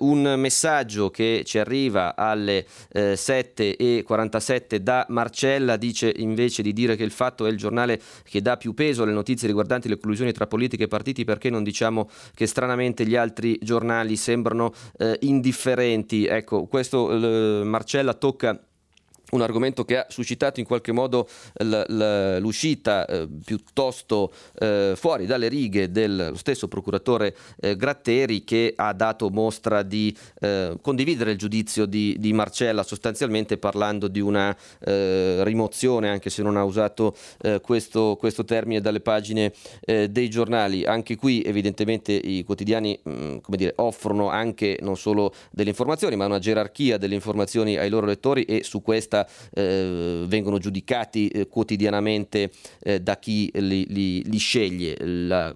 un 0.00 0.34
messaggio 0.36 1.10
che 1.10 1.35
ci 1.44 1.58
arriva 1.58 2.14
alle 2.16 2.66
eh, 2.92 3.14
7.47 3.14 4.76
da 4.76 5.06
Marcella 5.08 5.76
dice 5.76 6.12
invece 6.16 6.62
di 6.62 6.72
dire 6.72 6.96
che 6.96 7.04
il 7.04 7.10
fatto 7.10 7.46
è 7.46 7.50
il 7.50 7.56
giornale 7.56 8.00
che 8.24 8.42
dà 8.42 8.56
più 8.56 8.74
peso 8.74 9.02
alle 9.02 9.12
notizie 9.12 9.46
riguardanti 9.46 9.88
le 9.88 9.98
collusioni 9.98 10.32
tra 10.32 10.46
politica 10.46 10.84
e 10.84 10.88
partiti 10.88 11.24
perché 11.24 11.50
non 11.50 11.62
diciamo 11.62 12.08
che 12.34 12.46
stranamente 12.46 13.06
gli 13.06 13.16
altri 13.16 13.58
giornali 13.60 14.16
sembrano 14.16 14.72
eh, 14.98 15.16
indifferenti. 15.20 16.26
Ecco, 16.26 16.66
questo 16.66 17.10
eh, 17.10 17.64
Marcella 17.64 18.14
tocca 18.14 18.65
un 19.30 19.42
argomento 19.42 19.84
che 19.84 19.98
ha 19.98 20.06
suscitato 20.08 20.60
in 20.60 20.66
qualche 20.66 20.92
modo 20.92 21.28
l'uscita 21.58 23.06
eh, 23.06 23.28
piuttosto 23.44 24.32
eh, 24.58 24.92
fuori 24.94 25.26
dalle 25.26 25.48
righe 25.48 25.90
dello 25.90 26.36
stesso 26.36 26.68
procuratore 26.68 27.34
eh, 27.60 27.76
Gratteri 27.76 28.44
che 28.44 28.72
ha 28.76 28.92
dato 28.92 29.30
mostra 29.30 29.82
di 29.82 30.16
eh, 30.40 30.76
condividere 30.80 31.32
il 31.32 31.38
giudizio 31.38 31.86
di, 31.86 32.16
di, 32.18 32.32
Marcella 32.32 32.82
sostanzialmente 32.82 33.58
parlando 33.58 34.08
di 34.08 34.20
una 34.20 34.56
eh, 34.80 35.42
rimozione 35.42 36.08
anche 36.08 36.30
se 36.30 36.42
non 36.42 36.56
ha 36.56 36.64
usato 36.64 37.16
eh, 37.42 37.60
questo, 37.60 38.16
questo, 38.16 38.44
termine 38.44 38.80
dalle 38.80 39.00
pagine 39.00 39.52
dei 39.84 40.28
giornali. 40.28 40.84
Anche 40.84 41.16
qui 41.16 41.42
evidentemente 41.42 42.12
i 42.12 42.44
quotidiani 42.44 42.98
mh, 43.02 43.10
mm, 43.10 43.38
dire, 43.48 43.72
offrono 43.76 44.28
anche 44.28 44.78
non 44.82 44.96
solo 44.96 45.32
delle 45.50 45.70
informazioni 45.70 46.16
ma 46.16 46.26
una 46.26 46.38
gerarchia 46.38 46.98
delle 46.98 47.14
informazioni 47.14 47.76
ai 47.76 47.88
loro 47.88 48.06
lettori 48.06 48.44
e 48.44 48.62
su 48.62 48.82
questa 48.82 49.15
questa 49.16 49.26
eh, 49.54 50.24
vengono 50.26 50.58
giudicati 50.58 51.28
eh, 51.28 51.48
quotidianamente 51.48 52.50
eh, 52.82 53.00
da 53.00 53.18
chi 53.18 53.50
li, 53.54 53.86
li, 53.88 54.22
li 54.28 54.38
sceglie. 54.38 54.96
La, 55.00 55.54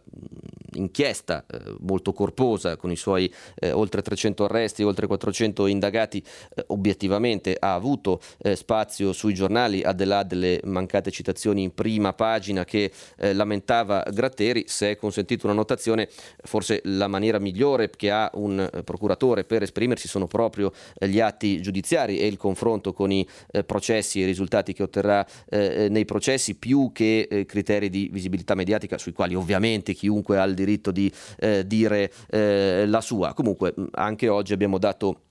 inchiesta 0.75 1.45
eh, 1.47 1.75
molto 1.81 2.13
corposa 2.13 2.77
con 2.77 2.91
i 2.91 2.97
suoi 2.97 3.33
eh, 3.57 3.73
oltre 3.73 4.03
300 4.03 4.45
arresti, 4.45 4.83
oltre 4.83 5.07
400 5.07 5.67
indagati, 5.67 6.23
eh, 6.55 6.65
obiettivamente 6.69 7.57
ha 7.59 7.75
avuto 7.75 8.21
eh, 8.39 8.57
spazio 8.57 9.13
sui 9.13 9.35
giornali, 9.35 9.83
al 9.83 9.95
di 9.95 10.05
là 10.05 10.23
delle 10.23 10.61
mancate 10.65 11.11
citazioni 11.11 11.63
in 11.63 11.75
prima 11.75 12.13
pagina 12.13 12.65
che 12.65 12.91
eh, 13.17 13.33
lamentava 13.33 14.05
Gratteri, 14.13 14.65
se 14.67 14.91
è 14.91 14.97
consentito 14.97 15.47
una 15.47 15.55
notazione, 15.55 16.09
forse 16.43 16.81
la 16.85 17.09
maniera 17.09 17.39
migliore 17.39 17.91
che 17.91 18.11
ha 18.11 18.31
un 18.35 18.69
procuratore 18.85 19.45
per 19.45 19.63
esprimersi 19.63 20.09
sono 20.09 20.27
proprio 20.27 20.73
gli 20.99 21.21
atti 21.21 21.61
giudiziari 21.61 22.19
e 22.19 22.27
il 22.27 22.37
confronto 22.37 22.93
con 22.93 23.11
i 23.11 23.27
processi 23.67 24.21
e 24.21 24.23
i 24.25 24.27
risultati 24.27 24.73
che 24.73 24.83
otterrà 24.83 25.27
nei 25.51 26.05
processi 26.05 26.57
più 26.57 26.91
che 26.93 27.45
criteri 27.47 27.89
di 27.89 28.09
visibilità 28.13 28.55
mediatica 28.55 28.99
sui 28.99 29.13
quali 29.13 29.35
ovviamente 29.35 29.95
chiunque 29.95 30.39
ha 30.39 30.45
il 30.45 30.55
diritto 30.61 30.91
di 30.91 31.11
eh, 31.39 31.67
dire 31.67 32.13
eh, 32.31 32.85
la 32.87 33.01
sua. 33.01 33.35
Comunque 33.35 33.75
anche 33.93 34.29
oggi 34.29 34.53
abbiamo 34.53 34.79
dato 34.79 35.23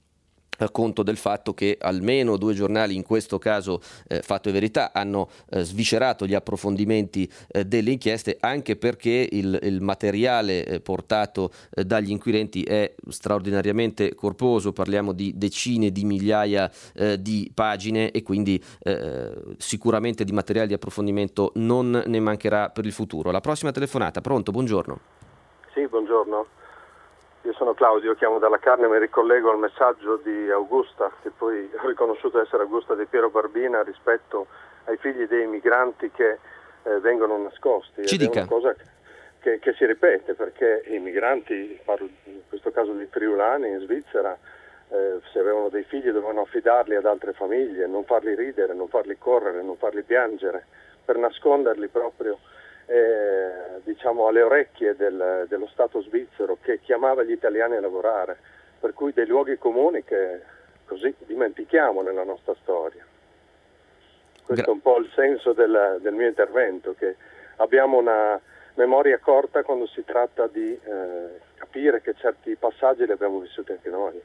eh, 0.59 0.69
conto 0.71 1.03
del 1.03 1.15
fatto 1.15 1.53
che 1.53 1.77
almeno 1.79 2.35
due 2.37 2.53
giornali, 2.53 2.95
in 2.95 3.03
questo 3.03 3.37
caso 3.39 3.81
eh, 4.07 4.21
Fatto 4.21 4.49
e 4.49 4.51
Verità, 4.51 4.91
hanno 4.93 5.29
eh, 5.51 5.63
sviscerato 5.63 6.25
gli 6.25 6.33
approfondimenti 6.33 7.29
eh, 7.47 7.65
delle 7.65 7.91
inchieste 7.91 8.37
anche 8.39 8.75
perché 8.75 9.27
il, 9.31 9.57
il 9.63 9.81
materiale 9.81 10.65
eh, 10.65 10.79
portato 10.81 11.51
eh, 11.73 11.85
dagli 11.85 12.11
inquirenti 12.11 12.63
è 12.63 12.93
straordinariamente 13.07 14.13
corposo, 14.15 14.73
parliamo 14.73 15.13
di 15.13 15.33
decine 15.35 15.91
di 15.91 16.03
migliaia 16.03 16.69
di 17.19 17.49
pagine 17.53 18.11
e 18.11 18.21
quindi 18.23 18.61
sicuramente 19.57 20.23
di 20.23 20.31
materiale 20.31 20.67
di 20.67 20.73
approfondimento 20.73 21.51
non 21.55 22.03
ne 22.05 22.19
mancherà 22.19 22.69
per 22.69 22.85
il 22.85 22.91
futuro. 22.91 23.31
La 23.31 23.41
prossima 23.41 23.71
telefonata, 23.71 24.21
pronto, 24.21 24.51
buongiorno. 24.51 25.18
Sì, 25.79 25.87
buongiorno. 25.87 26.45
Io 27.43 27.53
sono 27.53 27.73
Claudio, 27.73 28.13
chiamo 28.15 28.37
dalla 28.37 28.57
carne 28.57 28.87
e 28.87 28.89
mi 28.89 28.99
ricollego 28.99 29.49
al 29.49 29.59
messaggio 29.59 30.17
di 30.17 30.49
Augusta, 30.49 31.09
che 31.21 31.29
poi 31.29 31.71
ho 31.73 31.87
riconosciuto 31.87 32.41
essere 32.41 32.63
Augusta 32.63 32.95
di 32.95 33.05
Piero 33.05 33.29
Barbina 33.29 33.81
rispetto 33.81 34.47
ai 34.85 34.97
figli 34.97 35.25
dei 35.25 35.47
migranti 35.47 36.11
che 36.11 36.37
eh, 36.83 36.99
vengono 36.99 37.37
nascosti. 37.37 38.05
Ci 38.05 38.17
dica. 38.17 38.39
È 38.39 38.41
una 38.41 38.47
cosa 38.49 38.75
che, 39.39 39.59
che, 39.59 39.71
si 39.71 39.85
ripete 39.85 40.33
perché 40.33 40.83
i 40.87 40.99
migranti, 40.99 41.79
parlo 41.85 42.09
in 42.25 42.41
questo 42.49 42.71
caso 42.71 42.91
di 42.91 43.05
friulani 43.05 43.69
in 43.69 43.79
Svizzera, 43.79 44.37
eh, 44.89 45.21
se 45.31 45.39
avevano 45.39 45.69
dei 45.69 45.83
figli 45.83 46.09
dovevano 46.09 46.41
affidarli 46.41 46.95
ad 46.95 47.05
altre 47.05 47.31
famiglie, 47.31 47.87
non 47.87 48.03
farli 48.03 48.35
ridere, 48.35 48.73
non 48.73 48.89
farli 48.89 49.17
correre, 49.17 49.61
non 49.61 49.77
farli 49.77 50.01
piangere, 50.01 50.65
per 51.05 51.15
nasconderli 51.15 51.87
proprio 51.87 52.37
eh, 52.89 53.81
diciamo 53.83 54.27
alle 54.27 54.41
orecchie 54.41 54.95
del, 54.95 55.45
dello 55.47 55.67
Stato 55.67 56.01
svizzero 56.01 56.57
che 56.59 56.79
chiamava 56.79 57.23
gli 57.23 57.31
italiani 57.31 57.75
a 57.75 57.81
lavorare, 57.81 58.37
per 58.79 58.93
cui 58.93 59.13
dei 59.13 59.27
luoghi 59.27 59.57
comuni 59.57 60.03
che 60.03 60.41
così 60.85 61.13
dimentichiamo 61.19 62.01
nella 62.01 62.23
nostra 62.23 62.55
storia. 62.61 63.05
Questo 64.43 64.69
è 64.69 64.73
un 64.73 64.81
po' 64.81 64.97
il 64.97 65.11
senso 65.13 65.53
del, 65.53 65.99
del 66.01 66.13
mio 66.13 66.27
intervento, 66.27 66.95
che 66.97 67.15
abbiamo 67.57 67.99
una 67.99 68.41
memoria 68.73 69.19
corta 69.19 69.61
quando 69.61 69.85
si 69.85 70.03
tratta 70.03 70.47
di 70.47 70.71
eh, 70.71 71.39
capire 71.55 72.01
che 72.01 72.15
certi 72.15 72.55
passaggi 72.55 73.05
li 73.05 73.11
abbiamo 73.11 73.37
vissuti 73.37 73.73
anche 73.73 73.89
noi. 73.89 74.19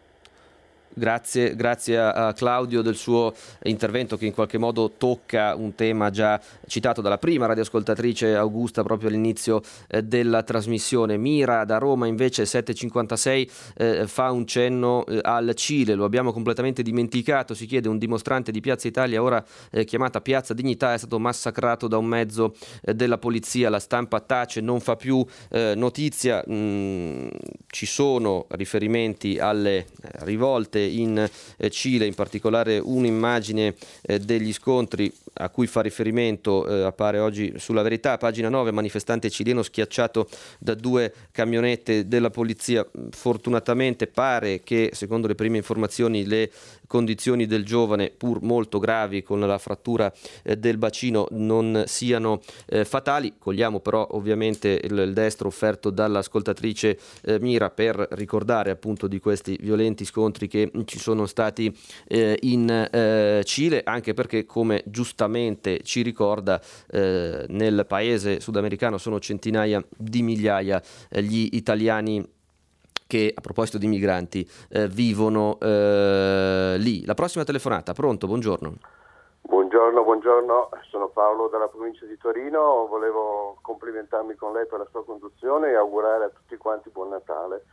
Grazie, 0.97 1.57
grazie, 1.57 1.99
a 1.99 2.32
Claudio 2.34 2.80
del 2.80 2.95
suo 2.95 3.34
intervento 3.64 4.16
che 4.16 4.26
in 4.26 4.32
qualche 4.32 4.59
modo 4.59 4.92
tocca 4.97 5.57
un 5.57 5.74
tema 5.74 6.11
già 6.11 6.40
citato 6.68 7.01
dalla 7.01 7.18
prima 7.18 7.47
radioascoltatrice 7.47 8.36
Augusta 8.36 8.84
proprio 8.84 9.09
all'inizio 9.09 9.61
eh, 9.88 10.05
della 10.05 10.45
trasmissione. 10.45 11.16
Mira 11.16 11.64
da 11.64 11.78
Roma 11.78 12.07
invece 12.07 12.47
756 12.47 13.51
eh, 13.76 14.07
fa 14.07 14.30
un 14.30 14.47
cenno 14.47 15.05
eh, 15.07 15.18
al 15.20 15.53
Cile, 15.57 15.95
lo 15.95 16.05
abbiamo 16.05 16.32
completamente 16.32 16.84
dimenticato, 16.84 17.55
si 17.55 17.66
chiede 17.66 17.88
un 17.88 17.99
dimostrante 17.99 18.53
di 18.53 18.61
Piazza 18.61 18.86
Italia 18.86 19.20
ora 19.20 19.45
eh, 19.72 19.82
chiamata 19.84 20.20
Piazza 20.20 20.55
Dignità 20.55 20.95
è 20.95 20.99
stato 20.99 21.18
massacrato 21.18 21.88
da 21.88 21.99
un 21.99 22.07
mezzo 22.07 22.55
eh, 22.82 22.95
della 22.95 23.18
polizia, 23.18 23.68
la 23.68 23.80
stampa 23.80 24.20
tace, 24.20 24.61
non 24.61 24.78
fa 24.78 24.95
più 24.95 25.26
eh, 25.51 25.72
notizia, 25.74 26.45
mm, 26.49 27.26
ci 27.66 27.86
sono 27.86 28.47
riferimenti 28.51 29.40
alle 29.40 29.86
rivolte 30.20 30.82
in 30.85 31.28
eh, 31.57 31.70
Cile, 31.70 32.07
in 32.07 32.14
particolare 32.14 32.78
un'immagine 32.78 33.74
eh, 34.03 34.18
degli 34.20 34.53
scontri 34.53 35.12
a 35.35 35.49
cui 35.49 35.66
fa 35.66 35.80
riferimento 35.80 36.66
eh, 36.66 36.82
appare 36.82 37.18
oggi 37.18 37.55
sulla 37.57 37.82
verità, 37.82 38.16
pagina 38.18 38.49
9, 38.49 38.70
manifestante 38.70 39.30
cileno 39.30 39.62
schiacciato 39.62 40.28
da 40.59 40.74
due 40.74 41.12
camionette 41.32 42.07
della 42.07 42.30
polizia. 42.30 42.87
Fortunatamente 43.11 44.07
pare 44.07 44.61
che, 44.62 44.91
secondo 44.93 45.26
le 45.26 45.35
prime 45.35 45.57
informazioni, 45.57 46.26
le 46.26 46.51
condizioni 46.87 47.47
del 47.47 47.64
giovane, 47.64 48.11
pur 48.11 48.43
molto 48.43 48.78
gravi 48.78 49.22
con 49.22 49.41
la 49.41 49.59
frattura 49.59 50.12
eh, 50.43 50.57
del 50.57 50.78
bacino, 50.78 51.26
non 51.30 51.85
siano 51.87 52.41
eh, 52.66 52.85
fatali. 52.85 53.35
Cogliamo 53.39 53.80
però 53.80 54.07
ovviamente 54.12 54.80
il, 54.82 54.97
il 54.97 55.12
destro 55.12 55.49
offerto 55.49 55.91
dall'ascoltatrice 55.91 56.99
eh, 57.22 57.41
Mira 57.41 57.70
per 57.70 58.07
ricordare 58.12 58.70
appunto 58.70 59.09
di 59.09 59.18
questi 59.18 59.59
violenti 59.61 60.05
scontri 60.05 60.47
che 60.47 60.70
ci 60.85 60.99
sono 60.99 61.26
stati 61.26 61.74
eh, 62.07 62.39
in 62.43 62.70
eh, 62.70 63.43
Cile, 63.45 63.82
anche 63.85 64.14
perché 64.14 64.47
come 64.47 64.82
giustamente 64.87 65.24
ci 65.83 66.03
ricorda 66.03 66.61
eh, 66.91 67.47
nel 67.49 67.85
paese 67.87 68.41
sudamericano 68.41 68.99
sono 68.99 69.20
centinaia 69.20 69.83
di 69.97 70.22
migliaia 70.22 70.83
gli 71.11 71.49
italiani 71.53 72.33
che 73.07 73.33
a 73.35 73.41
proposito 73.41 73.79
di 73.79 73.87
migranti 73.87 74.49
eh, 74.70 74.89
vivono 74.89 75.59
eh, 75.61 76.77
lì. 76.79 77.05
La 77.05 77.14
prossima 77.14 77.45
telefonata, 77.45 77.93
pronto, 77.93 78.27
buongiorno. 78.27 78.75
Buongiorno, 79.43 80.03
buongiorno, 80.03 80.68
sono 80.89 81.09
Paolo 81.09 81.49
dalla 81.49 81.68
provincia 81.68 82.07
di 82.07 82.16
Torino, 82.16 82.87
volevo 82.87 83.59
complimentarmi 83.61 84.35
con 84.37 84.55
lei 84.55 84.66
per 84.66 84.79
la 84.79 84.87
sua 84.91 85.05
conduzione 85.05 85.70
e 85.70 85.75
augurare 85.75 86.25
a 86.25 86.29
tutti 86.31 86.57
quanti 86.57 86.89
buon 86.91 87.11
Natale. 87.11 87.64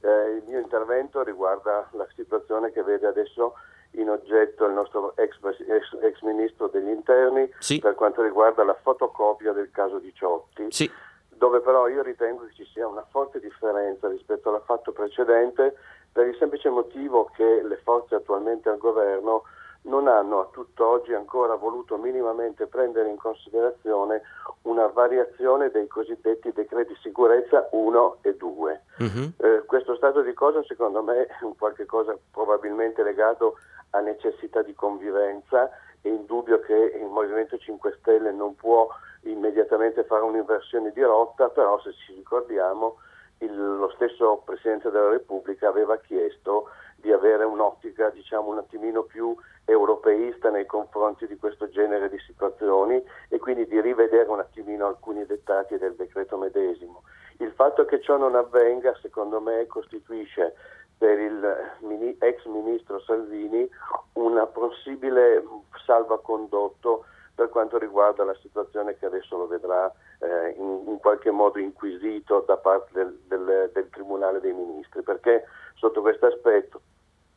Eh, 0.00 0.36
il 0.36 0.44
mio 0.46 0.58
intervento 0.58 1.22
riguarda 1.22 1.86
la 1.92 2.06
situazione 2.14 2.72
che 2.72 2.82
vede 2.82 3.06
adesso 3.06 3.54
in 3.92 4.10
oggetto 4.10 4.66
il 4.66 4.72
nostro 4.72 5.14
ex, 5.16 5.38
ex, 5.42 5.96
ex 6.00 6.20
ministro 6.22 6.68
degli 6.68 6.88
interni 6.88 7.50
sì. 7.58 7.78
per 7.78 7.94
quanto 7.94 8.22
riguarda 8.22 8.64
la 8.64 8.76
fotocopia 8.82 9.52
del 9.52 9.70
caso 9.70 9.98
di 9.98 10.12
Ciotti. 10.14 10.66
Sì 10.70 10.90
dove 11.38 11.60
però 11.60 11.88
io 11.88 12.02
ritengo 12.02 12.44
che 12.46 12.54
ci 12.54 12.68
sia 12.72 12.86
una 12.86 13.06
forte 13.10 13.38
differenza 13.38 14.08
rispetto 14.08 14.52
al 14.52 14.60
fatto 14.64 14.92
precedente 14.92 15.76
per 16.12 16.26
il 16.26 16.36
semplice 16.36 16.68
motivo 16.68 17.30
che 17.34 17.62
le 17.62 17.76
forze 17.84 18.16
attualmente 18.16 18.68
al 18.68 18.78
governo 18.78 19.44
non 19.82 20.08
hanno 20.08 20.40
a 20.40 20.48
tutt'oggi 20.50 21.14
ancora 21.14 21.54
voluto 21.54 21.96
minimamente 21.96 22.66
prendere 22.66 23.08
in 23.08 23.16
considerazione 23.16 24.22
una 24.62 24.86
variazione 24.88 25.70
dei 25.70 25.86
cosiddetti 25.86 26.52
decreti 26.52 26.94
sicurezza 27.00 27.68
1 27.70 28.18
e 28.22 28.36
2. 28.36 28.82
Uh-huh. 28.98 29.32
Eh, 29.36 29.62
questo 29.64 29.94
stato 29.94 30.20
di 30.22 30.34
cose 30.34 30.64
secondo 30.64 31.02
me 31.02 31.26
è 31.26 31.36
un 31.42 31.56
qualche 31.56 31.86
cosa 31.86 32.18
probabilmente 32.32 33.02
legato 33.02 33.56
a 33.90 34.00
necessità 34.00 34.62
di 34.62 34.74
convivenza, 34.74 35.70
è 36.00 36.08
indubbio 36.08 36.60
che 36.60 36.74
il 36.74 37.06
Movimento 37.06 37.58
5 37.58 37.96
Stelle 38.00 38.32
non 38.32 38.54
può 38.54 38.88
immediatamente 39.22 40.04
fare 40.04 40.22
un'inversione 40.22 40.92
di 40.92 41.02
rotta, 41.02 41.48
però 41.48 41.80
se 41.80 41.92
ci 41.92 42.14
ricordiamo 42.14 42.98
il, 43.38 43.54
lo 43.54 43.90
stesso 43.94 44.42
Presidente 44.44 44.90
della 44.90 45.10
Repubblica 45.10 45.68
aveva 45.68 45.98
chiesto 45.98 46.70
di 46.96 47.12
avere 47.12 47.44
un'ottica 47.44 48.10
diciamo 48.10 48.50
un 48.50 48.58
attimino 48.58 49.04
più 49.04 49.36
europeista 49.64 50.50
nei 50.50 50.66
confronti 50.66 51.26
di 51.26 51.36
questo 51.36 51.68
genere 51.68 52.08
di 52.08 52.18
situazioni 52.18 53.02
e 53.28 53.38
quindi 53.38 53.66
di 53.66 53.80
rivedere 53.80 54.28
un 54.28 54.40
attimino 54.40 54.86
alcuni 54.86 55.24
dettagli 55.26 55.76
del 55.76 55.94
decreto 55.94 56.36
medesimo. 56.36 57.02
Il 57.38 57.52
fatto 57.52 57.84
che 57.84 58.00
ciò 58.00 58.16
non 58.16 58.34
avvenga 58.34 58.96
secondo 59.00 59.40
me 59.40 59.66
costituisce 59.66 60.54
per 60.98 61.18
il 61.18 62.16
ex 62.18 62.44
ministro 62.46 63.00
Salvini 63.00 63.68
una 64.14 64.46
possibile 64.46 65.42
salvacondotto 65.86 67.04
per 67.34 67.48
quanto 67.50 67.78
riguarda 67.78 68.24
la 68.24 68.34
situazione 68.42 68.98
che 68.98 69.06
adesso 69.06 69.36
lo 69.36 69.46
vedrà 69.46 69.92
eh, 70.18 70.54
in, 70.58 70.82
in, 70.88 70.98
qualche 70.98 71.30
modo 71.30 71.60
inquisito 71.60 72.42
da 72.44 72.56
parte 72.56 72.90
del, 72.92 73.16
del, 73.28 73.70
del 73.72 73.88
Tribunale 73.90 74.40
dei 74.40 74.52
Ministri, 74.52 75.02
perché 75.02 75.44
sotto 75.74 76.00
questo 76.00 76.26
aspetto 76.26 76.80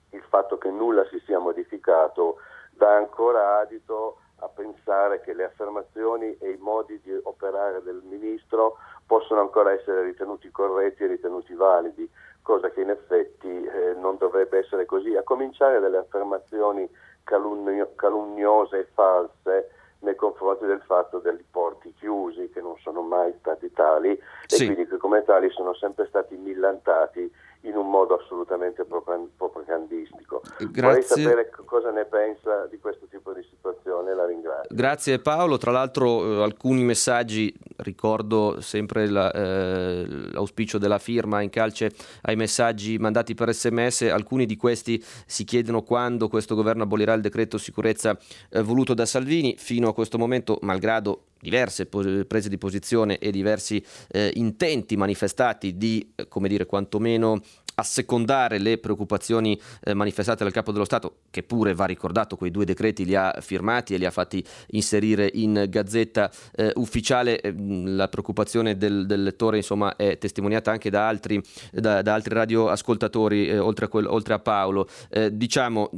il 0.09 0.23
fatto 0.27 0.57
che 0.57 0.71
nulla 0.71 1.05
si 1.05 1.21
sia 1.25 1.37
modificato 1.37 2.37
dà 2.71 2.95
ancora 2.95 3.59
adito 3.59 4.17
a 4.37 4.47
pensare 4.47 5.21
che 5.21 5.33
le 5.33 5.43
affermazioni 5.43 6.35
e 6.39 6.49
i 6.49 6.57
modi 6.57 6.99
di 7.01 7.15
operare 7.23 7.83
del 7.83 8.01
Ministro 8.03 8.77
possono 9.05 9.41
ancora 9.41 9.71
essere 9.71 10.03
ritenuti 10.03 10.49
corretti 10.49 11.03
e 11.03 11.07
ritenuti 11.07 11.53
validi, 11.53 12.09
cosa 12.41 12.69
che 12.69 12.81
in 12.81 12.89
effetti 12.89 13.47
eh, 13.47 13.93
non 13.95 14.17
dovrebbe 14.17 14.59
essere 14.59 14.85
così, 14.85 15.15
a 15.15 15.23
cominciare 15.23 15.79
dalle 15.79 15.97
affermazioni 15.97 16.89
calunni- 17.23 17.85
calunniose 17.95 18.79
e 18.79 18.87
false 18.93 19.69
nei 19.99 20.15
confronti 20.15 20.65
del 20.65 20.81
fatto 20.81 21.19
dei 21.19 21.43
porti 21.49 21.93
chiusi 21.93 22.49
che 22.49 22.61
non 22.61 22.75
sono 22.79 23.01
mai 23.01 23.33
stati 23.39 23.71
tali 23.71 24.19
sì. 24.47 24.63
e 24.63 24.65
quindi 24.65 24.87
che 24.87 24.97
come 24.97 25.23
tali 25.23 25.49
sono 25.51 25.73
sempre 25.75 26.07
stati 26.07 26.35
millantati 26.35 27.31
in 27.61 27.75
un 27.75 27.89
modo 27.89 28.15
assolutamente 28.15 28.85
propagandistico. 28.85 30.41
Grazie. 30.57 30.81
Vorrei 30.81 31.03
sapere 31.03 31.49
cosa 31.65 31.91
ne 31.91 32.05
pensa 32.05 32.65
di 32.67 32.79
questo 32.79 33.05
tipo 33.07 33.33
di 33.33 33.43
situazione, 33.49 34.15
la 34.15 34.25
ringrazio. 34.25 34.75
Grazie 34.75 35.19
Paolo, 35.19 35.57
tra 35.57 35.71
l'altro 35.71 36.39
eh, 36.39 36.43
alcuni 36.43 36.83
messaggi, 36.83 37.53
ricordo 37.77 38.61
sempre 38.61 39.07
la, 39.07 39.31
eh, 39.31 40.05
l'auspicio 40.31 40.77
della 40.77 40.99
firma 40.99 41.41
in 41.41 41.49
calce 41.49 41.91
ai 42.23 42.35
messaggi 42.35 42.97
mandati 42.97 43.35
per 43.35 43.53
sms, 43.53 44.03
alcuni 44.03 44.45
di 44.45 44.55
questi 44.55 45.03
si 45.25 45.43
chiedono 45.43 45.83
quando 45.83 46.27
questo 46.27 46.55
governo 46.55 46.83
abolirà 46.83 47.13
il 47.13 47.21
decreto 47.21 47.57
sicurezza 47.57 48.17
eh, 48.49 48.61
voluto 48.61 48.93
da 48.93 49.05
Salvini, 49.05 49.55
fino 49.57 49.87
a 49.87 49.93
questo 49.93 50.17
momento, 50.17 50.57
malgrado 50.61 51.25
diverse 51.41 51.87
prese 51.87 52.49
di 52.49 52.57
posizione 52.57 53.17
e 53.17 53.31
diversi 53.31 53.83
eh, 54.09 54.31
intenti 54.35 54.95
manifestati 54.95 55.77
di, 55.77 56.13
eh, 56.15 56.27
come 56.27 56.47
dire, 56.47 56.65
quantomeno 56.65 57.41
assecondare 57.75 58.57
le 58.57 58.77
preoccupazioni 58.77 59.59
eh, 59.83 59.93
manifestate 59.93 60.43
dal 60.43 60.53
Capo 60.53 60.71
dello 60.71 60.85
Stato, 60.85 61.21
che 61.29 61.43
pure 61.43 61.73
va 61.73 61.85
ricordato, 61.85 62.35
quei 62.35 62.51
due 62.51 62.65
decreti 62.65 63.05
li 63.05 63.15
ha 63.15 63.35
firmati 63.39 63.93
e 63.93 63.97
li 63.97 64.05
ha 64.05 64.11
fatti 64.11 64.43
inserire 64.71 65.29
in 65.33 65.65
gazzetta 65.67 66.31
eh, 66.55 66.71
ufficiale. 66.75 67.39
Eh, 67.39 67.53
la 67.57 68.07
preoccupazione 68.07 68.77
del, 68.77 69.05
del, 69.05 69.23
lettore 69.23 69.57
insomma, 69.57 69.95
è 69.95 70.17
testimoniata 70.17 70.71
anche 70.71 70.89
da 70.89 71.07
altri, 71.07 71.41
da, 71.71 72.01
da 72.01 72.13
altri 72.13 72.35
radioascoltatori, 72.35 73.47
eh, 73.47 73.57
oltre 73.57 73.85
a, 73.85 73.87
quel, 73.87 74.05
oltre, 74.05 74.33
a 74.33 74.39
Paolo. 74.39 74.87
Diciamo, 75.31 75.89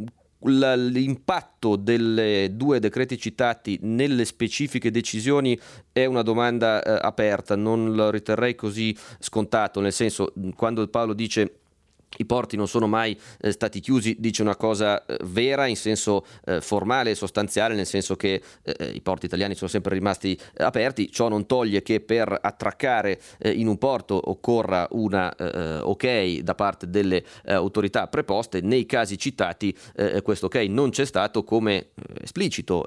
l'impatto 0.46 1.76
dei 1.76 2.56
due 2.56 2.80
decreti 2.80 3.18
citati 3.18 3.80
nelle 3.82 4.26
specifiche 4.26 4.92
decisioni 4.92 5.60
è 5.92 6.06
una 6.06 6.22
domanda 6.22 6.82
eh, 6.82 6.98
aperta, 7.02 7.56
non 7.56 7.94
lo 7.94 8.10
riterrei 8.10 8.56
così 8.56 8.96
scontato, 9.20 9.80
nel 9.80 9.94
senso 9.94 10.34
quando 10.56 10.88
Paolo 10.88 11.14
dice 11.14 11.60
i 12.18 12.26
porti 12.26 12.56
non 12.56 12.68
sono 12.68 12.88
mai 12.88 13.18
eh, 13.40 13.52
stati 13.52 13.80
chiusi, 13.80 14.16
dice 14.20 14.42
una 14.42 14.56
cosa 14.56 15.06
eh, 15.06 15.18
vera 15.24 15.66
in 15.66 15.76
senso 15.76 16.26
eh, 16.46 16.62
formale 16.62 17.12
e 17.12 17.16
sostanziale, 17.16 17.76
nel 17.76 17.86
senso 17.86 18.16
che 18.16 18.42
eh, 18.62 18.76
eh, 18.78 18.86
i 18.90 19.02
porti 19.02 19.26
italiani 19.26 19.56
sono 19.56 19.70
sempre 19.70 19.94
rimasti 19.94 20.38
eh, 20.54 20.64
aperti, 20.64 21.12
ciò 21.12 21.28
non 21.28 21.46
toglie 21.46 21.82
che 21.82 22.02
per 22.02 22.38
attraccare 22.42 23.20
in 23.44 23.68
un 23.68 23.78
porto 23.78 24.20
occorra 24.30 24.88
una 24.92 25.34
ok 25.84 26.40
da 26.40 26.56
parte 26.56 26.90
delle 26.90 27.24
autorità 27.46 28.08
preposte, 28.08 28.62
nei 28.62 28.86
casi 28.86 29.18
citati 29.18 29.76
questo 30.22 30.48
ok 30.48 30.56
non 30.68 30.90
c'è 30.90 31.06
stato 31.06 31.44
come 31.44 31.90
esplicito 32.22 32.86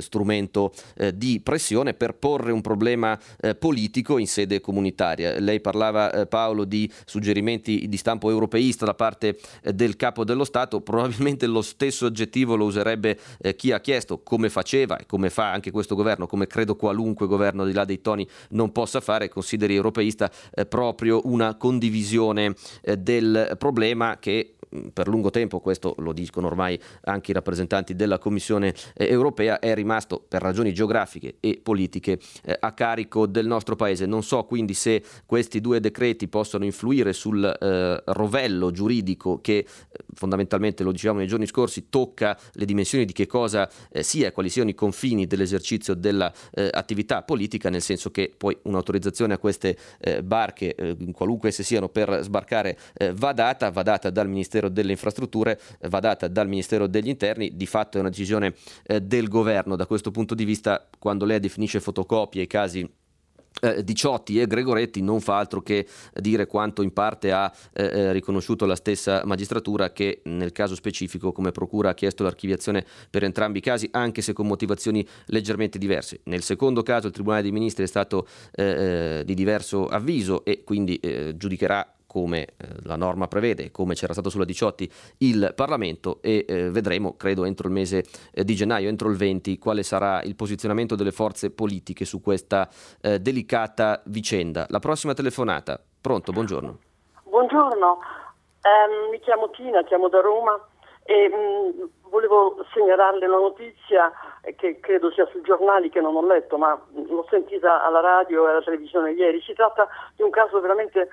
strumento 0.00 0.72
di 1.14 1.40
pressione 1.40 1.94
per 1.94 2.14
porre 2.14 2.52
un 2.52 2.60
problema 2.60 3.18
politico 3.58 4.18
in 4.18 4.26
sede 4.26 4.60
comunitaria. 4.60 5.38
Lei 5.38 5.60
parlava 5.60 6.26
Paolo 6.26 6.64
di 6.64 6.90
suggerimenti 7.04 7.88
di 7.88 7.96
stampo 7.96 8.30
europeo 8.30 8.67
vista 8.68 8.84
da 8.84 8.94
parte 8.94 9.38
eh, 9.62 9.72
del 9.72 9.96
capo 9.96 10.24
dello 10.24 10.44
Stato, 10.44 10.80
probabilmente 10.82 11.46
lo 11.46 11.62
stesso 11.62 12.06
aggettivo 12.06 12.56
lo 12.56 12.64
userebbe 12.64 13.18
eh, 13.40 13.56
chi 13.56 13.72
ha 13.72 13.80
chiesto, 13.80 14.22
come 14.22 14.48
faceva 14.48 14.96
e 14.98 15.06
come 15.06 15.30
fa 15.30 15.50
anche 15.50 15.70
questo 15.70 15.94
governo, 15.94 16.26
come 16.26 16.46
credo 16.46 16.76
qualunque 16.76 17.26
governo 17.26 17.64
di 17.64 17.72
là 17.72 17.84
dei 17.84 18.00
toni 18.00 18.28
non 18.50 18.72
possa 18.72 19.00
fare, 19.00 19.28
consideri 19.28 19.74
europeista 19.74 20.30
eh, 20.54 20.66
proprio 20.66 21.20
una 21.24 21.56
condivisione 21.56 22.54
del 22.82 23.54
problema 23.58 24.18
che 24.18 24.57
per 24.92 25.08
lungo 25.08 25.30
tempo, 25.30 25.60
questo 25.60 25.94
lo 25.98 26.12
dicono 26.12 26.46
ormai 26.46 26.78
anche 27.02 27.30
i 27.30 27.34
rappresentanti 27.34 27.94
della 27.94 28.18
Commissione 28.18 28.74
eh, 28.94 29.06
europea, 29.08 29.58
è 29.58 29.74
rimasto 29.74 30.24
per 30.26 30.42
ragioni 30.42 30.72
geografiche 30.72 31.36
e 31.40 31.60
politiche 31.62 32.18
eh, 32.44 32.56
a 32.58 32.72
carico 32.72 33.26
del 33.26 33.46
nostro 33.46 33.76
Paese. 33.76 34.06
Non 34.06 34.22
so 34.22 34.44
quindi 34.44 34.74
se 34.74 35.02
questi 35.26 35.60
due 35.60 35.80
decreti 35.80 36.28
possono 36.28 36.64
influire 36.64 37.12
sul 37.12 37.44
eh, 37.44 38.02
rovello 38.06 38.70
giuridico 38.70 39.40
che 39.40 39.64
fondamentalmente, 40.14 40.82
lo 40.82 40.92
dicevamo 40.92 41.20
nei 41.20 41.28
giorni 41.28 41.46
scorsi, 41.46 41.88
tocca 41.88 42.36
le 42.52 42.64
dimensioni 42.64 43.04
di 43.04 43.12
che 43.12 43.26
cosa 43.26 43.70
eh, 43.90 44.02
sia, 44.02 44.32
quali 44.32 44.48
siano 44.48 44.70
i 44.70 44.74
confini 44.74 45.26
dell'esercizio 45.26 45.94
dell'attività 45.94 47.20
eh, 47.20 47.24
politica, 47.24 47.70
nel 47.70 47.82
senso 47.82 48.10
che 48.10 48.32
poi 48.36 48.56
un'autorizzazione 48.62 49.34
a 49.34 49.38
queste 49.38 49.76
eh, 50.00 50.22
barche, 50.22 50.74
eh, 50.74 50.96
qualunque 51.12 51.50
esse 51.50 51.62
siano, 51.62 51.88
per 51.88 52.20
sbarcare 52.22 52.76
eh, 52.94 53.12
va 53.12 53.32
data, 53.32 53.70
va 53.70 53.82
data 53.82 54.10
dal 54.10 54.28
Ministero 54.28 54.57
delle 54.66 54.90
Infrastrutture, 54.90 55.60
va 55.82 56.00
data 56.00 56.26
dal 56.26 56.48
Ministero 56.48 56.88
degli 56.88 57.08
Interni, 57.08 57.56
di 57.56 57.66
fatto 57.66 57.98
è 57.98 58.00
una 58.00 58.10
decisione 58.10 58.54
del 59.00 59.28
governo. 59.28 59.76
Da 59.76 59.86
questo 59.86 60.10
punto 60.10 60.34
di 60.34 60.44
vista, 60.44 60.88
quando 60.98 61.24
lei 61.24 61.38
definisce 61.38 61.78
fotocopie 61.78 62.42
i 62.42 62.46
casi 62.48 62.90
eh, 63.60 63.82
Diciotti 63.82 64.40
e 64.40 64.46
Gregoretti 64.46 65.00
non 65.00 65.20
fa 65.20 65.38
altro 65.38 65.62
che 65.62 65.86
dire 66.14 66.46
quanto 66.46 66.82
in 66.82 66.92
parte 66.92 67.32
ha 67.32 67.52
eh, 67.72 67.84
eh, 67.84 68.12
riconosciuto 68.12 68.66
la 68.66 68.76
stessa 68.76 69.22
magistratura 69.24 69.92
che 69.92 70.20
nel 70.24 70.52
caso 70.52 70.74
specifico 70.74 71.32
come 71.32 71.50
procura 71.50 71.90
ha 71.90 71.94
chiesto 71.94 72.22
l'archiviazione 72.22 72.84
per 73.10 73.24
entrambi 73.24 73.58
i 73.58 73.62
casi 73.62 73.88
anche 73.92 74.22
se 74.22 74.32
con 74.32 74.46
motivazioni 74.46 75.06
leggermente 75.26 75.78
diverse. 75.78 76.20
Nel 76.24 76.42
secondo 76.42 76.82
caso 76.82 77.06
il 77.06 77.12
Tribunale 77.12 77.42
dei 77.42 77.52
Ministri 77.52 77.84
è 77.84 77.88
stato 77.88 78.26
eh, 78.52 78.64
eh 78.64 79.22
di 79.24 79.34
diverso 79.34 79.86
avviso 79.86 80.44
e 80.44 80.62
quindi 80.64 80.96
eh, 80.96 81.34
giudicherà 81.36 81.97
come 82.08 82.40
eh, 82.40 82.66
la 82.84 82.96
norma 82.96 83.28
prevede, 83.28 83.70
come 83.70 83.94
c'era 83.94 84.14
stato 84.14 84.30
sulla 84.30 84.46
18 84.46 84.84
il 85.18 85.52
Parlamento 85.54 86.18
e 86.22 86.44
eh, 86.48 86.70
vedremo, 86.70 87.16
credo, 87.16 87.44
entro 87.44 87.68
il 87.68 87.74
mese 87.74 88.04
eh, 88.32 88.44
di 88.44 88.54
gennaio, 88.54 88.88
entro 88.88 89.10
il 89.10 89.16
20, 89.16 89.58
quale 89.58 89.82
sarà 89.82 90.22
il 90.22 90.34
posizionamento 90.34 90.96
delle 90.96 91.12
forze 91.12 91.50
politiche 91.50 92.06
su 92.06 92.20
questa 92.20 92.68
eh, 93.02 93.20
delicata 93.20 94.02
vicenda. 94.06 94.66
La 94.70 94.78
prossima 94.78 95.12
telefonata. 95.12 95.78
Pronto, 96.00 96.32
buongiorno. 96.32 96.78
Buongiorno, 97.24 97.98
ehm, 98.62 99.10
mi 99.10 99.20
chiamo 99.20 99.50
Tina, 99.50 99.84
chiamo 99.84 100.08
da 100.08 100.20
Roma 100.20 100.58
e 101.04 101.28
mh, 101.28 101.82
mm, 101.82 101.86
volevo 102.10 102.64
segnalarle 102.72 103.26
una 103.26 103.38
notizia 103.38 104.12
che 104.56 104.80
credo 104.80 105.10
sia 105.10 105.26
sui 105.26 105.42
giornali 105.42 105.90
che 105.90 106.00
non 106.00 106.16
ho 106.16 106.24
letto, 106.24 106.56
ma 106.56 106.78
l'ho 106.92 107.26
sentita 107.28 107.82
alla 107.82 108.00
radio 108.00 108.46
e 108.46 108.50
alla 108.50 108.62
televisione 108.62 109.12
ieri. 109.12 109.40
Si 109.40 109.52
tratta 109.52 109.86
di 110.16 110.22
un 110.22 110.30
caso 110.30 110.60
veramente 110.60 111.08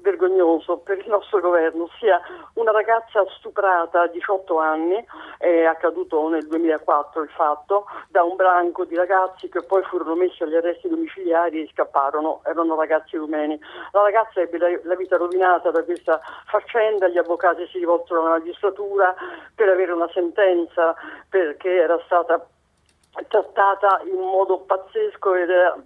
vergognoso 0.00 0.78
per 0.78 0.98
il 0.98 1.08
nostro 1.08 1.40
governo, 1.40 1.84
ossia 1.84 2.20
una 2.54 2.72
ragazza 2.72 3.24
stuprata 3.38 4.02
a 4.02 4.06
18 4.06 4.58
anni, 4.58 5.04
è 5.38 5.64
accaduto 5.64 6.28
nel 6.28 6.46
2004 6.46 7.22
il 7.22 7.28
fatto, 7.30 7.86
da 8.08 8.22
un 8.22 8.36
branco 8.36 8.84
di 8.84 8.96
ragazzi 8.96 9.48
che 9.48 9.62
poi 9.62 9.82
furono 9.82 10.14
messi 10.14 10.42
agli 10.42 10.56
arresti 10.56 10.88
domiciliari 10.88 11.62
e 11.62 11.68
scapparono, 11.72 12.40
erano 12.44 12.74
ragazzi 12.74 13.16
rumeni. 13.16 13.60
La 13.92 14.02
ragazza 14.02 14.40
ebbe 14.40 14.80
la 14.82 14.94
vita 14.94 15.16
rovinata 15.16 15.70
da 15.70 15.84
questa 15.84 16.20
faccenda, 16.46 17.08
gli 17.08 17.18
avvocati 17.18 17.66
si 17.68 17.78
rivolsero 17.78 18.20
alla 18.20 18.38
magistratura 18.38 19.14
per 19.54 19.68
avere 19.68 19.92
una 19.92 20.08
sentenza 20.12 20.37
perché 21.28 21.70
era 21.70 22.00
stata 22.04 22.46
trattata 23.26 24.00
in 24.04 24.18
modo 24.18 24.60
pazzesco 24.60 25.34
ed 25.34 25.50
era 25.50 25.76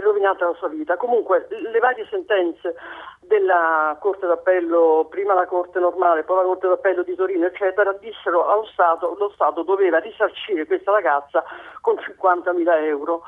rovinata 0.00 0.46
la 0.46 0.54
sua 0.54 0.68
vita. 0.68 0.96
Comunque 0.96 1.46
le 1.50 1.78
varie 1.78 2.06
sentenze 2.08 2.74
della 3.20 3.96
Corte 4.00 4.26
d'Appello, 4.26 5.06
prima 5.10 5.34
la 5.34 5.46
Corte 5.46 5.78
normale, 5.78 6.22
poi 6.22 6.36
la 6.36 6.42
Corte 6.42 6.68
d'Appello 6.68 7.02
di 7.02 7.14
Torino, 7.14 7.46
eccetera, 7.46 7.92
dissero 7.92 8.46
allo 8.46 8.66
Stato, 8.66 9.14
lo 9.18 9.30
Stato 9.34 9.62
doveva 9.62 9.98
risarcire 9.98 10.66
questa 10.66 10.92
ragazza 10.92 11.44
con 11.80 11.96
50.000 11.96 12.84
euro. 12.84 13.22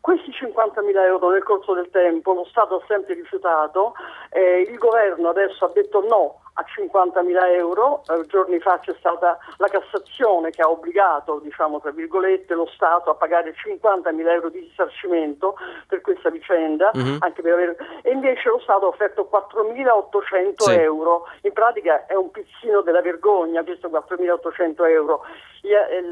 Questi 0.00 0.30
50.000 0.30 0.96
euro 1.04 1.30
nel 1.30 1.42
corso 1.42 1.74
del 1.74 1.90
tempo 1.90 2.32
lo 2.32 2.44
Stato 2.44 2.76
ha 2.76 2.84
sempre 2.86 3.14
rifiutato, 3.14 3.94
eh, 4.30 4.60
il 4.60 4.78
governo 4.78 5.30
adesso 5.30 5.64
ha 5.64 5.70
detto 5.74 6.00
no 6.06 6.40
a 6.58 6.64
50.000 6.64 7.54
euro, 7.54 8.02
eh, 8.08 8.24
giorni 8.26 8.58
fa 8.60 8.78
c'è 8.78 8.94
stata 8.98 9.38
la 9.58 9.68
Cassazione 9.68 10.50
che 10.50 10.62
ha 10.62 10.70
obbligato, 10.70 11.38
diciamo 11.40 11.80
tra 11.80 11.90
virgolette, 11.90 12.54
lo 12.54 12.66
Stato 12.74 13.10
a 13.10 13.14
pagare 13.14 13.54
50.000 13.54 14.28
euro 14.28 14.48
di 14.48 14.60
risarcimento 14.60 15.56
per 15.86 16.00
questa 16.00 16.30
vicenda, 16.30 16.90
mm-hmm. 16.96 17.18
per 17.18 17.52
aver... 17.52 17.76
e 18.02 18.10
invece 18.10 18.48
lo 18.48 18.58
Stato 18.60 18.86
ha 18.86 18.88
offerto 18.88 19.28
4.800 19.30 20.54
sì. 20.56 20.72
euro, 20.72 21.26
in 21.42 21.52
pratica 21.52 22.06
è 22.06 22.14
un 22.14 22.30
pizzino 22.30 22.80
della 22.80 23.02
vergogna 23.02 23.62
questo 23.62 23.88
4.800 23.88 24.88
euro, 24.88 25.24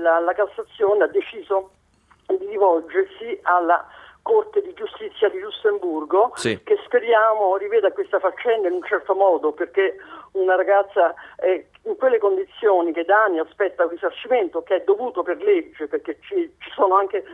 la, 0.02 0.18
la 0.18 0.32
Cassazione 0.34 1.04
ha 1.04 1.08
deciso 1.08 1.70
di 2.26 2.46
rivolgersi 2.46 3.38
alla 3.42 3.86
Corte 4.24 4.62
di 4.62 4.72
Giustizia 4.72 5.28
di 5.28 5.38
Lussemburgo 5.38 6.32
sì. 6.34 6.62
che 6.64 6.78
speriamo 6.86 7.58
riveda 7.58 7.92
questa 7.92 8.18
faccenda 8.18 8.68
in 8.68 8.74
un 8.74 8.82
certo 8.82 9.14
modo 9.14 9.52
perché 9.52 9.96
una 10.34 10.56
ragazza 10.56 11.14
eh, 11.36 11.68
in 11.86 11.96
quelle 11.96 12.18
condizioni 12.18 12.92
che 12.92 13.04
da 13.04 13.24
anni 13.24 13.38
aspetta 13.38 13.84
un 13.84 13.90
risarcimento 13.90 14.62
che 14.62 14.76
è 14.76 14.84
dovuto 14.84 15.22
per 15.22 15.42
legge 15.42 15.86
perché 15.86 16.18
ci, 16.22 16.50
ci 16.58 16.70
sono 16.74 16.96
anche 16.96 17.24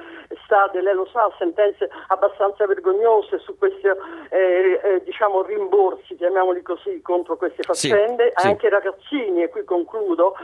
state, 0.45 0.81
lei 0.81 0.95
lo 0.95 1.07
sa, 1.07 1.33
sentenze 1.39 1.89
abbastanza 2.09 2.67
vergognose 2.67 3.39
su 3.39 3.57
questi 3.57 3.87
eh, 3.87 4.81
eh, 4.83 5.03
diciamo 5.05 5.43
rimborsi, 5.43 6.17
chiamiamoli 6.17 6.63
così, 6.63 7.01
contro 7.03 7.37
queste 7.37 7.63
faccende, 7.63 8.33
sì, 8.35 8.47
anche 8.47 8.67
sì. 8.67 8.73
ragazzini, 8.75 9.43
e 9.43 9.49
qui 9.49 9.65
concludo, 9.65 10.35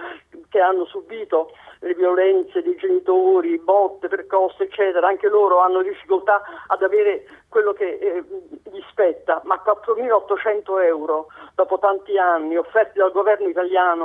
che 0.48 0.60
hanno 0.60 0.84
subito 0.86 1.50
le 1.80 1.94
violenze 1.94 2.62
dei 2.62 2.76
genitori, 2.76 3.58
botte, 3.58 4.08
percosse, 4.08 4.64
eccetera, 4.64 5.08
anche 5.08 5.28
loro 5.28 5.58
hanno 5.58 5.82
difficoltà 5.82 6.42
ad 6.66 6.82
avere 6.82 7.26
quello 7.48 7.72
che 7.72 7.98
eh, 8.00 8.24
gli 8.70 8.82
spetta, 8.90 9.40
ma 9.44 9.60
4.800 9.64 10.84
euro 10.84 11.28
dopo 11.54 11.78
tanti 11.78 12.18
anni 12.18 12.56
offerti 12.56 12.98
dal 12.98 13.12
governo 13.12 13.48
italiano 13.48 13.95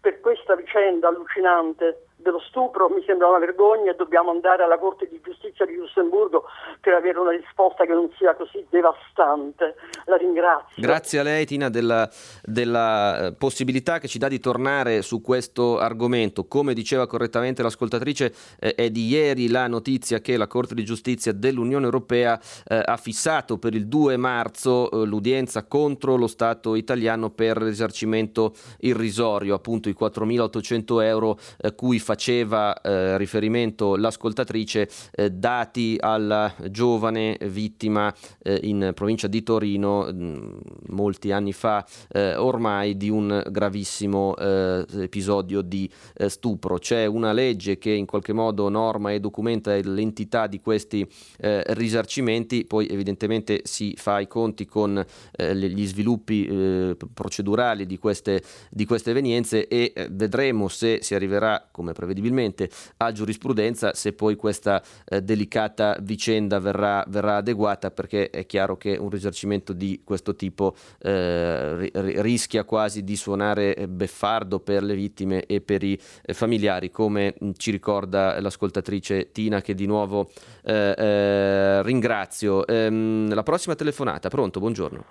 per 0.00 0.20
questa 0.20 0.54
vicenda 0.54 1.08
allucinante 1.08 2.05
dello 2.26 2.40
stupro 2.40 2.88
mi 2.88 3.02
sembra 3.06 3.28
una 3.28 3.38
vergogna 3.38 3.92
e 3.92 3.94
dobbiamo 3.94 4.30
andare 4.30 4.64
alla 4.64 4.78
Corte 4.78 5.06
di 5.08 5.20
Giustizia 5.22 5.64
di 5.64 5.76
Lussemburgo 5.76 6.44
per 6.80 6.94
avere 6.94 7.18
una 7.20 7.30
risposta 7.30 7.86
che 7.86 7.92
non 7.92 8.10
sia 8.18 8.34
così 8.34 8.66
devastante. 8.68 9.76
La 10.06 10.16
ringrazio. 10.16 10.82
Grazie 10.82 11.20
a 11.20 11.22
lei 11.22 11.46
Tina 11.46 11.70
della, 11.70 12.10
della 12.42 13.26
eh, 13.26 13.32
possibilità 13.32 14.00
che 14.00 14.08
ci 14.08 14.18
dà 14.18 14.26
di 14.26 14.40
tornare 14.40 15.02
su 15.02 15.20
questo 15.20 15.78
argomento. 15.78 16.46
Come 16.46 16.74
diceva 16.74 17.06
correttamente 17.06 17.62
l'ascoltatrice, 17.62 18.34
eh, 18.58 18.74
è 18.74 18.90
di 18.90 19.06
ieri 19.06 19.48
la 19.48 19.68
notizia 19.68 20.18
che 20.18 20.36
la 20.36 20.48
Corte 20.48 20.74
di 20.74 20.84
Giustizia 20.84 21.32
dell'Unione 21.32 21.84
Europea 21.84 22.40
eh, 22.66 22.82
ha 22.84 22.96
fissato 22.96 23.58
per 23.58 23.74
il 23.74 23.86
2 23.86 24.16
marzo 24.16 24.90
eh, 24.90 25.06
l'udienza 25.06 25.64
contro 25.66 26.16
lo 26.16 26.26
Stato 26.26 26.74
italiano 26.74 27.30
per 27.30 27.56
risarcimento 27.58 28.52
irrisorio, 28.80 29.54
appunto 29.54 29.88
i 29.88 29.96
4.800 29.98 31.02
euro 31.02 31.38
eh, 31.58 31.74
cui 31.74 32.00
fa 32.00 32.14
faceva 32.16 32.80
eh, 32.80 33.18
riferimento 33.18 33.94
l'ascoltatrice 33.94 34.88
eh, 35.12 35.30
dati 35.30 35.98
alla 36.00 36.50
giovane 36.70 37.36
vittima 37.42 38.12
eh, 38.42 38.58
in 38.62 38.92
provincia 38.94 39.26
di 39.26 39.42
Torino 39.42 40.04
mh, 40.04 40.24
mm, 40.24 40.58
molti 40.88 41.30
anni 41.30 41.52
fa 41.52 41.86
eh, 42.08 42.34
ormai 42.36 42.96
di 42.96 43.10
un 43.10 43.42
gravissimo 43.50 44.34
eh, 44.34 44.86
episodio 44.94 45.60
di 45.60 45.90
eh, 46.16 46.30
stupro. 46.30 46.78
C'è 46.78 47.04
una 47.04 47.32
legge 47.32 47.76
che 47.76 47.90
in 47.90 48.06
qualche 48.06 48.32
modo 48.32 48.70
norma 48.70 49.12
e 49.12 49.20
documenta 49.20 49.74
l'entità 49.76 50.46
di 50.46 50.60
questi 50.60 51.06
risarcimenti, 51.38 52.64
poi 52.64 52.86
evidentemente 52.86 53.60
si 53.64 53.94
fa 53.96 54.20
i 54.20 54.26
conti 54.26 54.64
con 54.64 55.04
gli 55.36 55.86
sviluppi 55.86 56.94
procedurali 57.12 57.84
di 57.84 57.98
queste, 57.98 58.42
di 58.70 58.84
queste 58.84 59.10
evenienze 59.10 59.68
e 59.68 59.92
vedremo 60.10 60.68
se 60.68 61.00
si 61.02 61.14
arriverà, 61.14 61.68
come 61.70 61.92
prevedibilmente 61.96 62.68
a 62.98 63.10
giurisprudenza 63.10 63.94
se 63.94 64.12
poi 64.12 64.36
questa 64.36 64.82
eh, 65.08 65.22
delicata 65.22 65.96
vicenda 66.00 66.60
verrà, 66.60 67.02
verrà, 67.08 67.36
adeguata 67.36 67.90
perché 67.90 68.28
è 68.28 68.44
chiaro 68.44 68.76
che 68.76 68.96
un 68.96 69.08
risarcimento 69.08 69.72
di 69.72 70.02
questo 70.04 70.34
tipo 70.34 70.74
eh, 71.00 71.90
rischia 72.20 72.64
quasi 72.64 73.02
di 73.02 73.16
suonare 73.16 73.74
eh, 73.74 73.88
beffardo 73.88 74.60
per 74.60 74.82
le 74.82 74.94
vittime 74.94 75.46
e 75.46 75.60
per 75.60 75.82
i 75.82 75.98
eh, 76.24 76.34
familiari 76.34 76.90
come 76.90 77.34
mm, 77.42 77.50
ci 77.56 77.70
ricorda 77.70 78.38
l'ascoltatrice 78.40 79.32
Tina 79.32 79.62
che 79.62 79.74
di 79.74 79.86
nuovo 79.86 80.28
eh, 80.62 80.94
eh, 80.96 81.82
ringrazio. 81.82 82.66
Ehm, 82.66 83.32
la 83.34 83.42
prossima 83.42 83.74
telefonata, 83.74 84.28
pronto? 84.28 84.60
Buongiorno. 84.60 85.04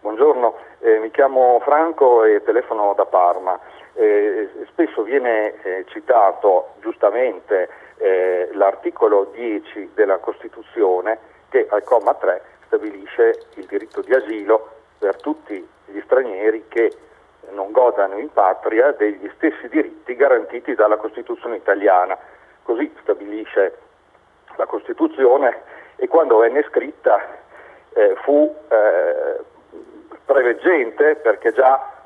Buongiorno, 0.00 0.54
mi 1.02 1.10
chiamo 1.10 1.60
Franco 1.64 2.24
e 2.24 2.42
telefono 2.44 2.94
da 2.96 3.04
Parma 3.04 3.58
eh, 3.98 4.48
spesso 4.68 5.02
viene 5.02 5.60
eh, 5.62 5.84
citato 5.88 6.74
giustamente 6.80 7.68
eh, 7.96 8.48
l'articolo 8.52 9.30
10 9.34 9.90
della 9.94 10.18
Costituzione 10.18 11.18
che 11.48 11.66
al 11.68 11.82
comma 11.82 12.14
3 12.14 12.42
stabilisce 12.66 13.46
il 13.54 13.66
diritto 13.66 14.00
di 14.02 14.14
asilo 14.14 14.70
per 14.98 15.16
tutti 15.20 15.66
gli 15.86 16.00
stranieri 16.04 16.66
che 16.68 16.96
non 17.50 17.72
godano 17.72 18.18
in 18.18 18.32
patria 18.32 18.92
degli 18.92 19.28
stessi 19.34 19.68
diritti 19.68 20.14
garantiti 20.14 20.74
dalla 20.74 20.96
Costituzione 20.96 21.56
italiana. 21.56 22.16
Così 22.62 22.94
stabilisce 23.00 23.78
la 24.56 24.66
Costituzione 24.66 25.62
e 25.96 26.06
quando 26.06 26.38
venne 26.38 26.62
scritta 26.68 27.20
eh, 27.94 28.14
fu 28.22 28.54
eh, 28.68 29.40
preveggente 30.24 31.16
perché 31.16 31.52
già 31.52 31.97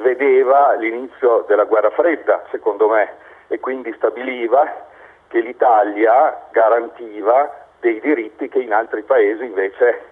vedeva 0.00 0.74
l'inizio 0.74 1.44
della 1.46 1.64
guerra 1.64 1.90
fredda, 1.90 2.44
secondo 2.50 2.88
me, 2.88 3.14
e 3.48 3.58
quindi 3.60 3.92
stabiliva 3.94 4.86
che 5.28 5.40
l'Italia 5.40 6.46
garantiva 6.50 7.66
dei 7.80 8.00
diritti 8.00 8.48
che 8.48 8.60
in 8.60 8.72
altri 8.72 9.02
paesi 9.02 9.44
invece 9.44 10.02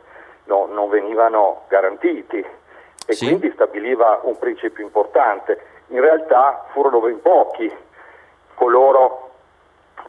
no, 0.44 0.66
non 0.66 0.88
venivano 0.88 1.64
garantiti 1.68 2.44
e 3.06 3.12
sì. 3.12 3.26
quindi 3.26 3.50
stabiliva 3.52 4.20
un 4.22 4.38
principio 4.38 4.84
importante. 4.84 5.60
In 5.88 6.00
realtà 6.00 6.66
furono 6.72 7.00
ben 7.00 7.20
pochi 7.20 7.72
coloro 8.54 9.30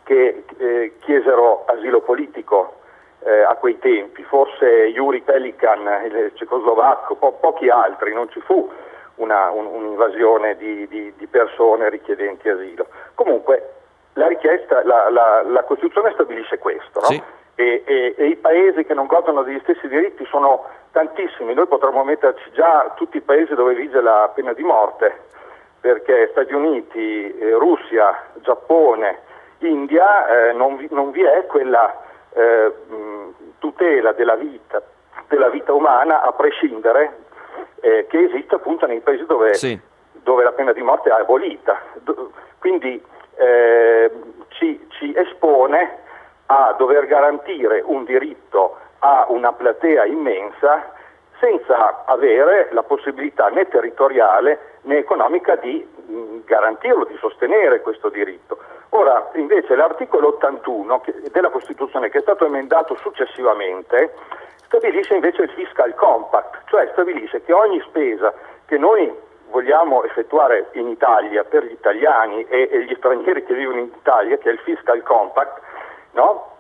che 0.03 0.43
eh, 0.57 0.93
chiesero 0.99 1.65
asilo 1.65 2.01
politico 2.01 2.75
eh, 3.19 3.41
a 3.41 3.55
quei 3.55 3.77
tempi, 3.79 4.23
forse 4.23 4.65
Yuri 4.65 5.21
Pelikan, 5.21 6.05
il 6.05 6.31
cecoslovacco, 6.35 7.15
po- 7.15 7.33
pochi 7.33 7.69
altri, 7.69 8.13
non 8.13 8.29
ci 8.29 8.39
fu 8.41 8.69
una, 9.17 9.49
un, 9.51 9.65
un'invasione 9.65 10.55
di, 10.57 10.87
di, 10.87 11.13
di, 11.15 11.27
persone 11.27 11.89
richiedenti 11.89 12.49
asilo. 12.49 12.87
Comunque 13.13 13.73
la, 14.13 14.27
richiesta, 14.27 14.83
la, 14.83 15.09
la, 15.09 15.43
la 15.43 15.63
Costituzione 15.63 16.11
stabilisce 16.13 16.57
questo, 16.57 16.99
no? 16.99 17.05
sì. 17.07 17.21
e, 17.55 17.83
e, 17.85 18.15
e, 18.17 18.25
i 18.27 18.35
paesi 18.35 18.83
che 18.83 18.93
non 18.93 19.07
godono 19.07 19.43
degli 19.43 19.59
stessi 19.61 19.87
diritti 19.87 20.25
sono 20.25 20.65
tantissimi, 20.91 21.53
noi 21.53 21.67
potremmo 21.67 22.03
metterci 22.03 22.51
già 22.51 22.93
tutti 22.95 23.17
i 23.17 23.21
paesi 23.21 23.53
dove 23.53 23.75
vige 23.75 24.01
la 24.01 24.31
pena 24.33 24.53
di 24.53 24.63
morte, 24.63 25.25
perché 25.79 26.29
Stati 26.31 26.53
Uniti, 26.53 27.37
eh, 27.37 27.51
Russia, 27.53 28.23
Giappone, 28.41 29.19
India 29.59 30.27
eh, 30.27 30.53
non, 30.53 30.77
vi, 30.77 30.87
non, 30.91 31.11
vi, 31.11 31.23
è 31.23 31.45
quella 31.47 31.95
eh, 32.33 32.71
tutela 33.59 34.11
della 34.13 34.35
vita, 34.35 34.81
della 35.27 35.49
vita, 35.49 35.73
umana 35.73 36.21
a 36.21 36.31
prescindere 36.31 37.25
eh, 37.81 38.05
che 38.07 38.23
esiste 38.23 38.55
appunto 38.55 38.85
nei 38.85 38.99
paesi 38.99 39.25
dove, 39.25 39.53
sì. 39.53 39.79
dove, 40.11 40.43
la 40.43 40.51
pena 40.51 40.73
di 40.73 40.81
morte 40.81 41.09
è 41.09 41.13
abolita. 41.13 41.79
Quindi 42.59 43.01
eh, 43.35 44.11
ci, 44.49 44.85
ci 44.89 45.13
espone 45.15 46.05
a 46.47 46.75
dover 46.77 47.05
garantire 47.05 47.81
un 47.85 48.03
diritto 48.05 48.77
a 48.99 49.25
una 49.29 49.51
platea 49.51 50.05
immensa 50.05 50.93
senza 51.39 52.05
avere 52.05 52.69
la 52.71 52.83
possibilità 52.83 53.49
né 53.49 53.67
territoriale 53.67 54.77
né 54.81 54.97
economica 54.97 55.55
di 55.55 55.85
mh, 56.07 56.45
garantirlo, 56.45 57.05
di 57.05 57.15
sostenere 57.19 57.81
questo 57.81 58.09
diritto. 58.09 58.57
Ora, 58.89 59.29
invece, 59.35 59.75
l'articolo 59.75 60.29
81 60.29 61.03
della 61.31 61.49
Costituzione, 61.49 62.09
che 62.09 62.19
è 62.19 62.21
stato 62.21 62.45
emendato 62.45 62.95
successivamente, 62.95 64.13
stabilisce 64.65 65.15
invece 65.15 65.43
il 65.43 65.49
fiscal 65.49 65.93
compact, 65.95 66.61
cioè 66.65 66.89
stabilisce 66.93 67.41
che 67.43 67.53
ogni 67.53 67.81
spesa 67.87 68.33
che 68.65 68.77
noi 68.77 69.13
vogliamo 69.49 70.03
effettuare 70.03 70.69
in 70.73 70.87
Italia 70.87 71.43
per 71.43 71.63
gli 71.63 71.71
italiani 71.71 72.45
e, 72.47 72.69
e 72.71 72.83
gli 72.83 72.93
stranieri 72.97 73.45
che 73.45 73.53
vivono 73.53 73.79
in 73.79 73.89
Italia, 73.95 74.37
che 74.37 74.49
è 74.49 74.53
il 74.53 74.59
fiscal 74.59 75.01
compact, 75.03 75.61
no? 76.11 76.55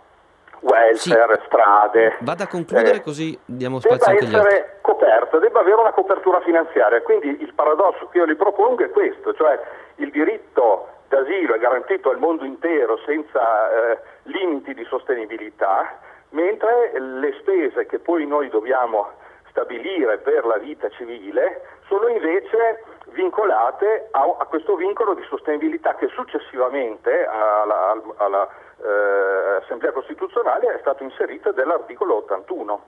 welfare, 0.61 1.35
sì. 1.35 1.45
strade. 1.45 2.17
Vada 2.19 2.45
a 2.45 2.47
concludere 2.47 2.97
eh, 2.97 3.01
così 3.01 3.37
diamo 3.45 3.79
spazio 3.79 4.11
anche 4.11 4.25
agli 4.25 4.33
altri. 4.33 4.41
Debba 4.41 4.55
essere 4.55 4.77
coperta, 4.81 5.37
debba 5.37 5.59
avere 5.59 5.79
una 5.79 5.91
copertura 5.91 6.41
finanziaria. 6.41 7.01
Quindi 7.01 7.41
il 7.41 7.53
paradosso 7.53 8.07
che 8.07 8.17
io 8.17 8.25
li 8.25 8.35
propongo 8.35 8.83
è 8.83 8.89
questo, 8.89 9.33
cioè 9.33 9.59
il 9.95 10.09
diritto 10.09 10.87
d'asilo 11.27 11.55
è 11.55 11.59
garantito 11.59 12.09
al 12.09 12.17
mondo 12.17 12.45
intero 12.45 12.97
senza 13.05 13.91
eh, 13.91 13.99
limiti 14.23 14.73
di 14.73 14.85
sostenibilità, 14.85 15.99
mentre 16.29 16.93
le 16.99 17.33
spese 17.39 17.85
che 17.85 17.99
poi 17.99 18.25
noi 18.25 18.49
dobbiamo 18.49 19.11
stabilire 19.49 20.17
per 20.19 20.45
la 20.45 20.57
vita 20.57 20.89
civile 20.89 21.61
sono 21.87 22.07
invece 22.07 22.83
vincolate 23.07 24.07
a, 24.11 24.35
a 24.37 24.45
questo 24.45 24.75
vincolo 24.75 25.13
di 25.13 25.23
sostenibilità 25.23 25.95
che 25.95 26.07
successivamente 26.07 27.25
alla, 27.25 28.01
alla 28.17 28.47
eh, 28.81 29.91
Costituzionale 29.93 30.75
è 30.75 30.77
stato 30.79 31.03
inserito 31.03 31.51
dell'articolo 31.51 32.17
81. 32.17 32.83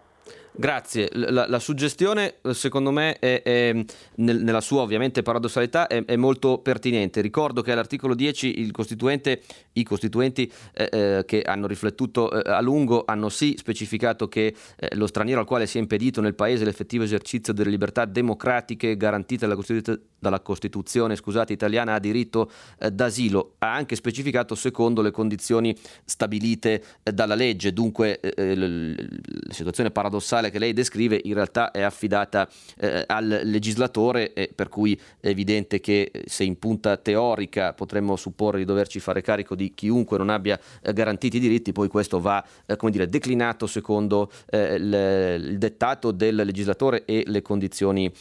Grazie, 0.51 1.07
la, 1.13 1.47
la, 1.47 1.59
suggestione 1.59 2.35
secondo 2.51 2.91
me 2.91 3.17
è, 3.17 3.41
è, 3.43 3.85
nel, 4.15 4.43
nella 4.43 4.59
sua 4.59 4.81
ovviamente 4.81 5.21
paradossalità 5.21 5.87
è, 5.87 6.03
è, 6.03 6.17
molto 6.17 6.57
pertinente. 6.57 7.21
Ricordo 7.21 7.61
che 7.61 7.71
all'articolo 7.71 8.13
10 8.13 8.59
il 8.59 8.71
costituente, 8.71 9.41
i 9.73 9.83
costituenti 9.83 10.51
eh, 10.73 10.89
eh, 10.91 11.23
che 11.25 11.43
hanno 11.43 11.65
riflettuto 11.65 12.43
eh, 12.43 12.51
a 12.51 12.59
lungo 12.59 13.03
hanno 13.05 13.29
sì 13.29 13.55
specificato 13.57 14.27
che 14.27 14.53
eh, 14.75 14.95
lo 14.95 15.07
straniero 15.07 15.39
al 15.39 15.45
quale 15.45 15.65
sia 15.65 15.79
impedito 15.79 16.19
nel 16.19 16.35
paese 16.35 16.65
l'effettivo 16.65 17.05
esercizio 17.05 17.53
delle 17.53 17.69
libertà 17.69 18.03
democratiche 18.03 18.97
garantite 18.97 19.45
dalla, 19.45 19.55
Costitu- 19.55 20.01
dalla 20.19 20.41
Costituzione 20.41 21.15
scusate, 21.15 21.53
italiana 21.53 21.93
ha 21.93 21.99
diritto 21.99 22.51
eh, 22.79 22.91
d'asilo. 22.91 23.53
Ha 23.59 23.73
anche 23.73 23.95
specificato 23.95 24.55
secondo 24.55 25.01
le 25.01 25.11
condizioni 25.11 25.73
stabilite 26.03 26.83
eh, 27.01 27.13
dalla 27.13 27.35
legge, 27.35 27.71
dunque 27.71 28.19
la 28.21 29.53
situazione 29.53 29.91
paradossale 29.91 30.18
che 30.19 30.59
lei 30.59 30.73
descrive 30.73 31.19
in 31.23 31.33
realtà 31.33 31.71
è 31.71 31.81
affidata 31.81 32.47
eh, 32.77 33.03
al 33.07 33.41
legislatore, 33.43 34.33
eh, 34.33 34.51
per 34.53 34.69
cui 34.69 34.99
è 35.19 35.27
evidente 35.27 35.79
che 35.79 36.09
eh, 36.11 36.23
se 36.27 36.43
in 36.43 36.57
punta 36.59 36.97
teorica 36.97 37.73
potremmo 37.73 38.15
supporre 38.15 38.59
di 38.59 38.65
doverci 38.65 38.99
fare 38.99 39.21
carico 39.21 39.55
di 39.55 39.73
chiunque 39.73 40.17
non 40.17 40.29
abbia 40.29 40.59
eh, 40.81 40.93
garantiti 40.93 41.37
i 41.37 41.39
diritti, 41.39 41.71
poi 41.71 41.87
questo 41.87 42.19
va 42.19 42.43
eh, 42.65 42.75
come 42.75 42.91
dire, 42.91 43.07
declinato 43.07 43.67
secondo 43.67 44.31
eh, 44.49 44.75
il, 44.75 45.47
il, 45.49 45.57
dettato 45.57 46.11
del 46.11 46.35
legislatore 46.35 47.05
e 47.05 47.23
le 47.25 47.41
condizioni 47.41 48.11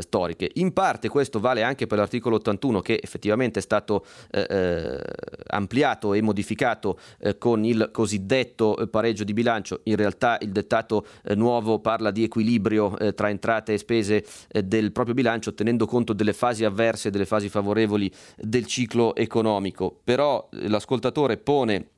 storiche. 0.00 0.50
In 0.54 0.72
parte 0.72 1.08
questo 1.08 1.40
vale 1.40 1.62
anche 1.62 1.86
per 1.86 1.98
l'articolo 1.98 2.36
81 2.36 2.80
che 2.80 2.98
effettivamente 3.02 3.58
è 3.58 3.62
stato 3.62 4.04
ampliato 5.48 6.14
e 6.14 6.22
modificato 6.22 6.98
con 7.38 7.64
il 7.64 7.90
cosiddetto 7.92 8.88
pareggio 8.90 9.24
di 9.24 9.32
bilancio, 9.32 9.80
in 9.84 9.96
realtà 9.96 10.38
il 10.40 10.50
dettato 10.50 11.06
nuovo 11.34 11.60
nuovo 11.60 11.80
parla 11.80 12.10
di 12.10 12.22
equilibrio 12.22 12.96
eh, 12.98 13.12
tra 13.12 13.28
entrate 13.28 13.74
e 13.74 13.78
spese 13.78 14.24
eh, 14.48 14.62
del 14.62 14.92
proprio 14.92 15.14
bilancio 15.14 15.54
tenendo 15.54 15.86
conto 15.86 16.12
delle 16.12 16.32
fasi 16.32 16.64
avverse 16.64 17.08
e 17.08 17.10
delle 17.10 17.26
fasi 17.26 17.48
favorevoli 17.48 18.10
del 18.36 18.66
ciclo 18.66 19.14
economico. 19.14 20.00
Però 20.02 20.48
eh, 20.52 20.68
l'ascoltatore 20.68 21.36
pone 21.36 21.88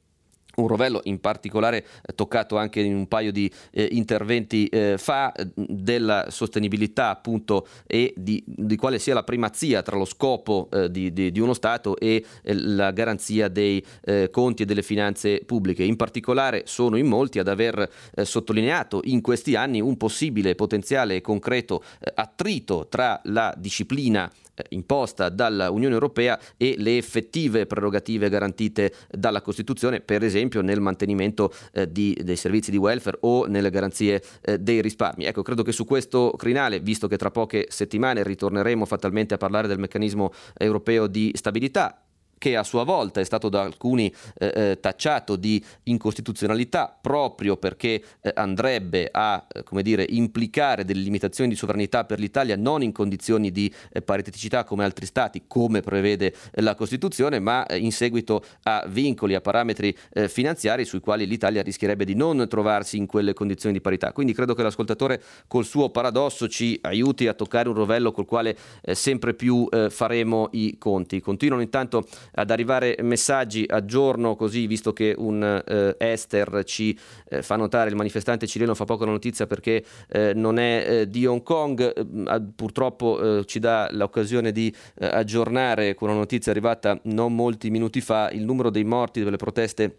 un 0.57 0.67
rovello 0.67 1.01
in 1.05 1.21
particolare 1.21 1.79
eh, 2.03 2.15
toccato 2.15 2.57
anche 2.57 2.81
in 2.81 2.95
un 2.95 3.09
paio 3.09 3.33
di 3.33 3.51
eh, 3.71 3.89
interventi 3.93 4.67
eh, 4.67 4.97
fa 4.99 5.33
eh, 5.33 5.49
della 5.55 6.27
sostenibilità 6.29 7.11
appunto 7.11 7.67
e 7.87 8.13
di, 8.17 8.43
di, 8.47 8.77
quale 8.77 8.99
sia 8.99 9.15
la 9.15 9.23
primazia 9.23 9.83
tra 9.83 9.97
lo 9.97 10.05
scopo 10.05 10.69
eh, 10.73 10.91
di, 10.91 11.13
di, 11.13 11.31
di, 11.31 11.41
uno 11.41 11.55
Stato 11.55 11.97
e 11.97 12.25
eh, 12.43 12.55
la 12.55 12.91
garanzia 12.91 13.49
dei 13.49 13.85
conti 14.31 14.63
e 14.63 14.67
delle 14.67 14.83
finanze 14.83 15.43
pubbliche. 15.45 15.85
In 15.85 15.97
particolare 15.97 16.63
sono 16.67 16.97
in 16.97 17.07
molti 17.07 17.39
ad 17.39 17.49
aver 17.49 17.89
sottolineato 18.23 19.01
in 19.05 19.21
questi 19.21 19.55
anni 19.55 19.81
un 19.81 19.97
possibile 19.97 20.55
potenziale 20.55 21.17
e 21.17 21.21
concreto 21.21 21.83
attrito 22.15 22.87
tra 22.89 23.21
la 23.25 23.55
disciplina 23.57 24.31
imposta 24.71 25.29
dall'Unione 25.29 25.95
Europea 25.95 26.39
e 26.57 26.75
le 26.79 26.97
effettive 26.97 27.67
prerogative 27.67 28.29
garantite 28.29 28.93
dalla 29.11 29.41
Costituzione, 29.41 30.01
per 30.01 30.23
esempio 30.23 30.61
nel 30.61 30.81
mantenimento 30.81 31.53
eh, 31.73 31.91
di, 31.91 32.17
dei 32.23 32.37
servizi 32.37 32.71
di 32.71 32.77
welfare 32.77 33.19
o 33.21 33.47
nelle 33.47 33.71
garanzie 33.71 34.23
eh, 34.43 34.59
dei 34.59 34.81
risparmi. 34.81 35.25
Ecco, 35.25 35.43
credo 35.43 35.63
che 35.63 35.73
su 35.73 35.85
questo 35.85 36.33
crinale, 36.37 36.81
visto 36.81 37.09
che 37.09 37.17
tra 37.17 37.31
poche 37.31 37.67
settimane 37.69 38.23
ritorneremo 38.23 38.85
fatalmente 38.85 39.35
a 39.35 39.39
parlare 39.39 39.69
del 39.69 39.79
meccanismo 39.79 40.33
europeo 40.57 41.07
di 41.07 41.31
stabilità, 41.35 42.03
che 42.43 42.57
a 42.57 42.65
sua 42.65 42.83
volta 42.83 43.21
è 43.21 43.25
stato 43.25 43.49
da 43.49 43.63
alcuni 43.63 44.13
eh, 44.37 44.53
eh, 44.53 44.81
tacciato 44.81 45.37
di 45.37 45.65
incostituzionalità 45.85 46.93
proprio 47.01 47.57
perché 47.57 48.03
eh, 48.21 48.33
andrebbe 48.35 49.11
a 49.13 49.47
eh, 49.47 49.63
come 49.63 49.83
dire, 49.83 50.05
implicare 50.09 50.85
delle 50.85 51.03
limitazioni 51.03 51.51
di 51.51 51.55
sovranità 51.55 52.05
per 52.05 52.19
l'Italia 52.19 52.57
non 52.57 52.83
in 52.83 52.91
condizioni 52.91 53.53
di 53.53 53.73
eh, 53.93 54.03
pariteticità 54.03 54.65
come 54.65 54.83
altri 54.83 55.07
stati, 55.07 55.45
come 55.47 55.83
prevede 55.83 56.35
eh, 56.51 56.63
la 56.63 56.75
Costituzione, 56.75 57.39
ma 57.39 57.65
in 57.75 57.93
seguito 57.93 58.43
a 58.65 58.87
vincoli, 58.89 59.37
a 59.37 59.41
parametri 59.41 59.97
finanziari 60.27 60.85
sui 60.85 60.99
quali 60.99 61.27
l'Italia 61.27 61.63
rischierebbe 61.63 62.05
di 62.05 62.15
non 62.15 62.49
trovarsi 62.49 62.97
in 62.97 63.07
quelle 63.07 63.35
condizioni 63.35 63.75
di 63.75 63.81
parità. 63.81 64.13
Quindi 64.13 64.33
credo 64.33 64.55
che 64.55 64.65
l'ascoltatore 64.65 65.23
col 65.47 65.65
suo 65.65 65.91
paradosso 65.91 66.49
ci 66.49 66.77
aiuti 66.83 67.29
a 67.29 67.35
toccare 67.35 67.69
un 67.69 67.75
rovello 67.77 68.11
col 68.11 68.25
quale 68.25 68.57
sempre 68.93 69.35
più 69.35 69.69
faremo 69.89 70.49
i 70.53 70.77
conti. 70.79 71.21
Continuano 71.21 71.63
intanto 71.63 72.05
ad 72.33 72.51
arrivare 72.51 72.97
messaggi 73.03 73.65
a 73.69 73.85
giorno 73.85 74.37
così, 74.37 74.67
visto 74.67 74.93
che 74.93 75.15
un 75.17 75.43
eh, 75.43 75.97
Esther 75.99 76.63
ci 76.65 76.97
eh, 77.29 77.43
fa 77.43 77.57
notare, 77.57 77.91
il 77.91 77.97
manifestante 77.97 78.47
cileno 78.47 78.75
fa 78.75 78.85
poco 78.85 79.05
la 79.05 79.11
notizia 79.11 79.47
perché 79.47 79.85
eh, 80.09 80.33
non 80.35 80.59
è 80.59 80.87
eh, 80.87 81.09
di 81.09 81.27
Hong 81.27 81.43
Kong, 81.43 81.81
eh, 81.81 82.43
purtroppo 82.55 83.39
eh, 83.39 83.45
ci 83.45 83.59
dà 83.59 83.89
l'occasione 83.91 84.53
di 84.53 84.75
aggiornare 84.99 85.95
con 85.95 86.09
una 86.09 86.19
notizia 86.19 86.53
arrivata 86.53 86.99
non 87.05 87.35
molti 87.35 87.71
minuti 87.71 88.01
fa 88.01 88.31
il 88.31 88.45
numero 88.45 88.71
dei 88.71 88.85
morti 88.85 89.23
delle 89.23 89.37
proteste 89.37 89.99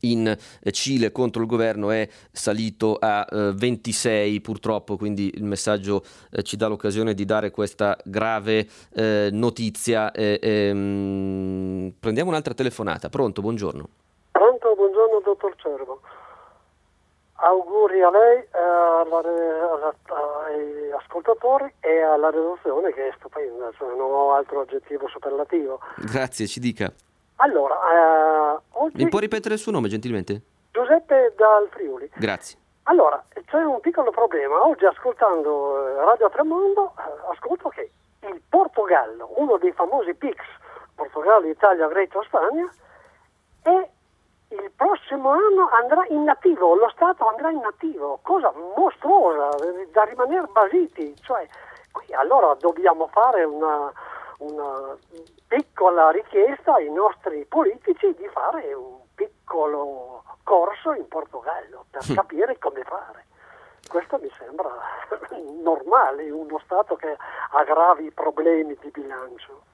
in 0.00 0.36
Cile 0.70 1.12
contro 1.12 1.42
il 1.42 1.48
governo 1.48 1.90
è 1.90 2.08
salito 2.30 2.96
a 3.00 3.26
eh, 3.30 3.52
26 3.54 4.40
purtroppo, 4.40 4.96
quindi 4.96 5.32
il 5.34 5.44
messaggio 5.44 6.02
eh, 6.30 6.42
ci 6.42 6.56
dà 6.56 6.66
l'occasione 6.66 7.14
di 7.14 7.24
dare 7.24 7.50
questa 7.50 7.96
grave 8.04 8.66
eh, 8.94 9.28
notizia. 9.32 10.12
Ehm, 10.12 11.92
prendiamo 11.98 12.30
un'altra 12.30 12.54
telefonata. 12.54 13.08
Pronto, 13.08 13.40
buongiorno. 13.40 13.88
Pronto, 14.32 14.74
buongiorno 14.74 15.20
dottor 15.24 15.54
Cervo. 15.56 16.00
Auguri 17.38 18.00
a 18.00 18.10
lei, 18.10 18.38
eh, 18.38 18.48
alla, 18.58 19.18
alla, 19.18 19.94
ai 20.46 20.90
ascoltatori 20.92 21.70
e 21.80 22.00
alla 22.00 22.30
redazione 22.30 22.92
che 22.94 23.08
è 23.08 23.14
stupenda, 23.18 23.70
cioè 23.76 23.94
non 23.94 24.10
ho 24.10 24.32
altro 24.32 24.62
aggettivo 24.62 25.06
superlativo. 25.08 25.80
Grazie, 25.96 26.46
ci 26.46 26.60
dica. 26.60 26.90
Allora, 27.36 27.74
eh, 27.74 28.60
oggi... 28.72 29.02
Mi 29.02 29.08
può 29.08 29.18
ripetere 29.18 29.54
il 29.54 29.60
suo 29.60 29.72
nome 29.72 29.88
gentilmente? 29.88 30.40
Giuseppe 30.70 31.34
dal 31.36 31.68
Friuli. 31.70 32.10
Grazie. 32.14 32.58
Allora, 32.84 33.22
c'è 33.46 33.62
un 33.62 33.80
piccolo 33.80 34.10
problema. 34.10 34.64
Oggi 34.66 34.84
ascoltando 34.84 35.86
eh, 35.86 36.04
Radio 36.04 36.30
Tremondo, 36.30 36.92
eh, 36.98 37.32
ascolto 37.32 37.68
che 37.68 37.90
il 38.20 38.40
Portogallo, 38.48 39.32
uno 39.36 39.56
dei 39.58 39.72
famosi 39.72 40.14
PICS, 40.14 40.44
Portogallo, 40.94 41.46
Italia, 41.48 41.88
Grecia, 41.88 42.22
Spagna, 42.22 42.70
e 43.62 43.90
il 44.48 44.70
prossimo 44.76 45.30
anno 45.30 45.68
andrà 45.82 46.04
in 46.08 46.22
nativo, 46.22 46.74
lo 46.74 46.88
Stato 46.90 47.28
andrà 47.28 47.50
in 47.50 47.58
nativo, 47.58 48.20
cosa 48.22 48.52
mostruosa, 48.76 49.48
da 49.90 50.04
rimanere 50.04 50.46
basiti. 50.52 51.14
Cioè, 51.20 51.46
qui 51.90 52.14
allora 52.14 52.54
dobbiamo 52.54 53.08
fare 53.08 53.44
una, 53.44 53.92
una 54.38 54.96
piccola 55.46 56.10
richiesta 56.10 56.74
ai 56.74 56.90
nostri 56.90 57.44
politici 57.46 58.14
di 58.14 58.28
fare 58.32 58.72
un 58.74 58.98
piccolo 59.14 60.22
corso 60.42 60.92
in 60.92 61.08
Portogallo 61.08 61.86
per 61.90 62.02
capire 62.14 62.58
come 62.58 62.82
fare. 62.82 63.24
Questo 63.88 64.18
mi 64.18 64.30
sembra 64.36 64.70
normale 65.62 66.24
in 66.24 66.32
uno 66.32 66.58
Stato 66.64 66.96
che 66.96 67.16
ha 67.50 67.64
gravi 67.64 68.10
problemi 68.10 68.76
di 68.80 68.90
bilancio 68.90 69.64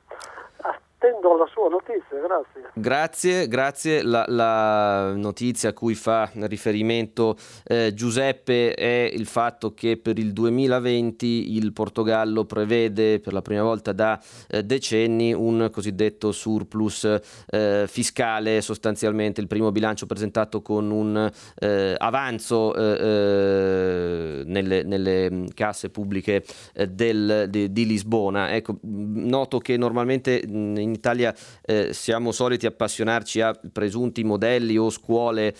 attendo 1.02 1.36
la 1.36 1.46
sua 1.46 1.68
notizia, 1.68 2.18
grazie. 2.20 2.70
Grazie, 2.74 3.48
grazie. 3.48 4.02
La, 4.02 4.24
la 4.28 5.14
notizia 5.16 5.70
a 5.70 5.72
cui 5.72 5.94
fa 5.94 6.30
riferimento 6.32 7.36
eh, 7.64 7.92
Giuseppe 7.92 8.74
è 8.74 9.10
il 9.12 9.26
fatto 9.26 9.74
che 9.74 9.96
per 9.96 10.18
il 10.18 10.32
2020 10.32 11.56
il 11.56 11.72
Portogallo 11.72 12.44
prevede 12.44 13.18
per 13.18 13.32
la 13.32 13.42
prima 13.42 13.62
volta 13.62 13.92
da 13.92 14.20
eh, 14.48 14.62
decenni 14.62 15.32
un 15.32 15.68
cosiddetto 15.72 16.30
surplus 16.30 17.18
eh, 17.48 17.84
fiscale, 17.88 18.60
sostanzialmente 18.60 19.40
il 19.40 19.48
primo 19.48 19.72
bilancio 19.72 20.06
presentato 20.06 20.62
con 20.62 20.90
un 20.90 21.30
eh, 21.58 21.94
avanzo 21.98 22.74
eh, 22.74 22.80
eh, 23.00 24.42
nelle, 24.46 24.82
nelle, 24.84 25.30
casse 25.54 25.90
pubbliche 25.90 26.44
del, 26.88 27.46
di, 27.48 27.72
di, 27.72 27.86
Lisbona. 27.86 28.52
Ecco, 28.54 28.78
noto 28.82 29.58
che 29.58 29.76
normalmente 29.76 30.40
in 30.46 30.91
in 30.92 30.98
Italia 30.98 31.34
eh, 31.64 31.92
siamo 31.92 32.32
soliti 32.32 32.66
appassionarci 32.66 33.40
a 33.40 33.58
presunti 33.72 34.22
modelli 34.22 34.76
o 34.76 34.90
scuole 34.90 35.54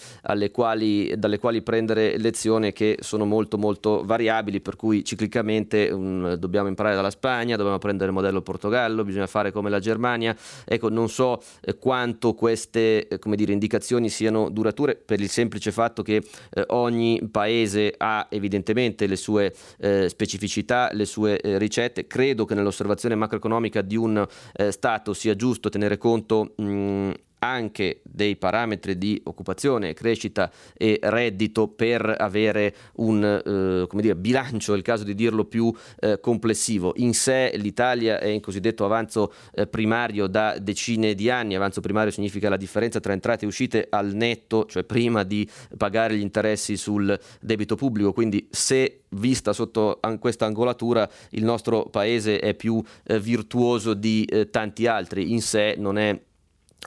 quali, 0.52 1.12
dalle 1.16 1.38
quali 1.38 1.62
prendere 1.62 2.18
lezione 2.18 2.72
che 2.72 2.98
sono 3.00 3.24
molto 3.24 3.58
molto 3.58 4.04
variabili, 4.04 4.60
per 4.60 4.76
cui 4.76 5.04
ciclicamente 5.04 5.88
um, 5.90 6.34
dobbiamo 6.34 6.68
imparare 6.68 6.94
dalla 6.94 7.10
Spagna, 7.10 7.56
dobbiamo 7.56 7.78
prendere 7.78 8.10
il 8.10 8.14
modello 8.14 8.42
Portogallo, 8.42 9.04
bisogna 9.04 9.26
fare 9.26 9.50
come 9.50 9.70
la 9.70 9.80
Germania. 9.80 10.36
Ecco, 10.64 10.88
non 10.88 11.08
so 11.08 11.42
eh, 11.60 11.78
quanto 11.78 12.34
queste 12.34 13.08
eh, 13.08 13.18
dire, 13.34 13.52
indicazioni 13.52 14.08
siano 14.08 14.50
durature 14.50 14.96
per 14.96 15.20
il 15.20 15.28
semplice 15.28 15.72
fatto 15.72 16.02
che 16.02 16.22
eh, 16.50 16.64
ogni 16.68 17.20
paese 17.30 17.94
ha 17.96 18.26
evidentemente 18.30 19.06
le 19.06 19.16
sue 19.16 19.54
eh, 19.78 20.08
specificità, 20.08 20.90
le 20.92 21.06
sue 21.06 21.40
eh, 21.40 21.58
ricette. 21.58 22.06
Credo 22.06 22.44
che 22.44 22.54
nell'osservazione 22.54 23.14
macroeconomica 23.14 23.80
di 23.82 23.96
un 23.96 24.26
Stato 24.70 25.14
sia 25.22 25.36
giusto 25.36 25.68
tenere 25.68 25.98
conto 25.98 26.52
mh, 26.56 27.12
anche 27.44 28.00
dei 28.04 28.36
parametri 28.36 28.96
di 28.96 29.20
occupazione, 29.24 29.94
crescita 29.94 30.50
e 30.74 30.98
reddito 31.02 31.68
per 31.68 32.14
avere 32.18 32.74
un 32.96 33.24
eh, 33.24 34.00
dire, 34.00 34.14
bilancio, 34.14 34.74
è 34.74 34.76
il 34.76 34.82
caso 34.82 35.02
di 35.02 35.14
dirlo 35.14 35.44
più 35.44 35.72
eh, 35.98 36.20
complessivo. 36.20 36.92
In 36.96 37.14
sé 37.14 37.52
l'Italia 37.56 38.20
è 38.20 38.28
in 38.28 38.40
cosiddetto 38.40 38.84
avanzo 38.84 39.32
eh, 39.54 39.66
primario 39.66 40.28
da 40.28 40.56
decine 40.58 41.14
di 41.14 41.30
anni, 41.30 41.56
avanzo 41.56 41.80
primario 41.80 42.12
significa 42.12 42.48
la 42.48 42.56
differenza 42.56 43.00
tra 43.00 43.12
entrate 43.12 43.44
e 43.44 43.48
uscite 43.48 43.86
al 43.90 44.14
netto, 44.14 44.66
cioè 44.66 44.84
prima 44.84 45.24
di 45.24 45.48
pagare 45.76 46.16
gli 46.16 46.20
interessi 46.20 46.76
sul 46.76 47.18
debito 47.40 47.74
pubblico, 47.74 48.12
quindi 48.12 48.46
se 48.50 49.02
vista 49.10 49.52
sotto 49.52 49.98
questa 50.20 50.46
angolatura 50.46 51.08
il 51.30 51.44
nostro 51.44 51.86
paese 51.86 52.38
è 52.38 52.54
più 52.54 52.82
eh, 53.04 53.18
virtuoso 53.18 53.94
di 53.94 54.24
eh, 54.24 54.48
tanti 54.48 54.86
altri, 54.86 55.32
in 55.32 55.42
sé 55.42 55.74
non 55.76 55.98
è 55.98 56.18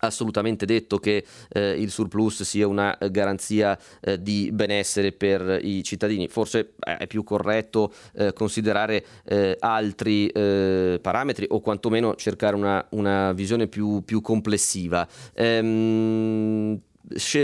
assolutamente 0.02 0.66
detto 0.66 0.98
che 0.98 1.24
eh, 1.50 1.72
il 1.72 1.90
surplus 1.90 2.44
sia 2.44 2.68
una 2.68 2.98
garanzia 3.10 3.78
eh, 4.02 4.22
di 4.22 4.50
benessere 4.52 5.12
per 5.12 5.60
i 5.62 5.84
cittadini. 5.84 6.28
Forse 6.28 6.74
eh, 6.80 6.98
è 6.98 7.08
più 7.08 7.24
corretto 7.24 7.94
eh, 8.14 8.34
considerare 8.34 9.06
eh, 9.26 9.56
altri 9.60 10.28
eh, 10.28 11.00
parametri 11.02 11.46
o 11.50 11.60
quantomeno 11.60 12.16
cercare 12.16 12.56
una, 12.56 12.86
una 12.92 13.32
visione 13.34 13.68
più, 13.68 14.04
più 14.04 14.22
complessiva. 14.22 15.08
Ehm, 15.34 16.80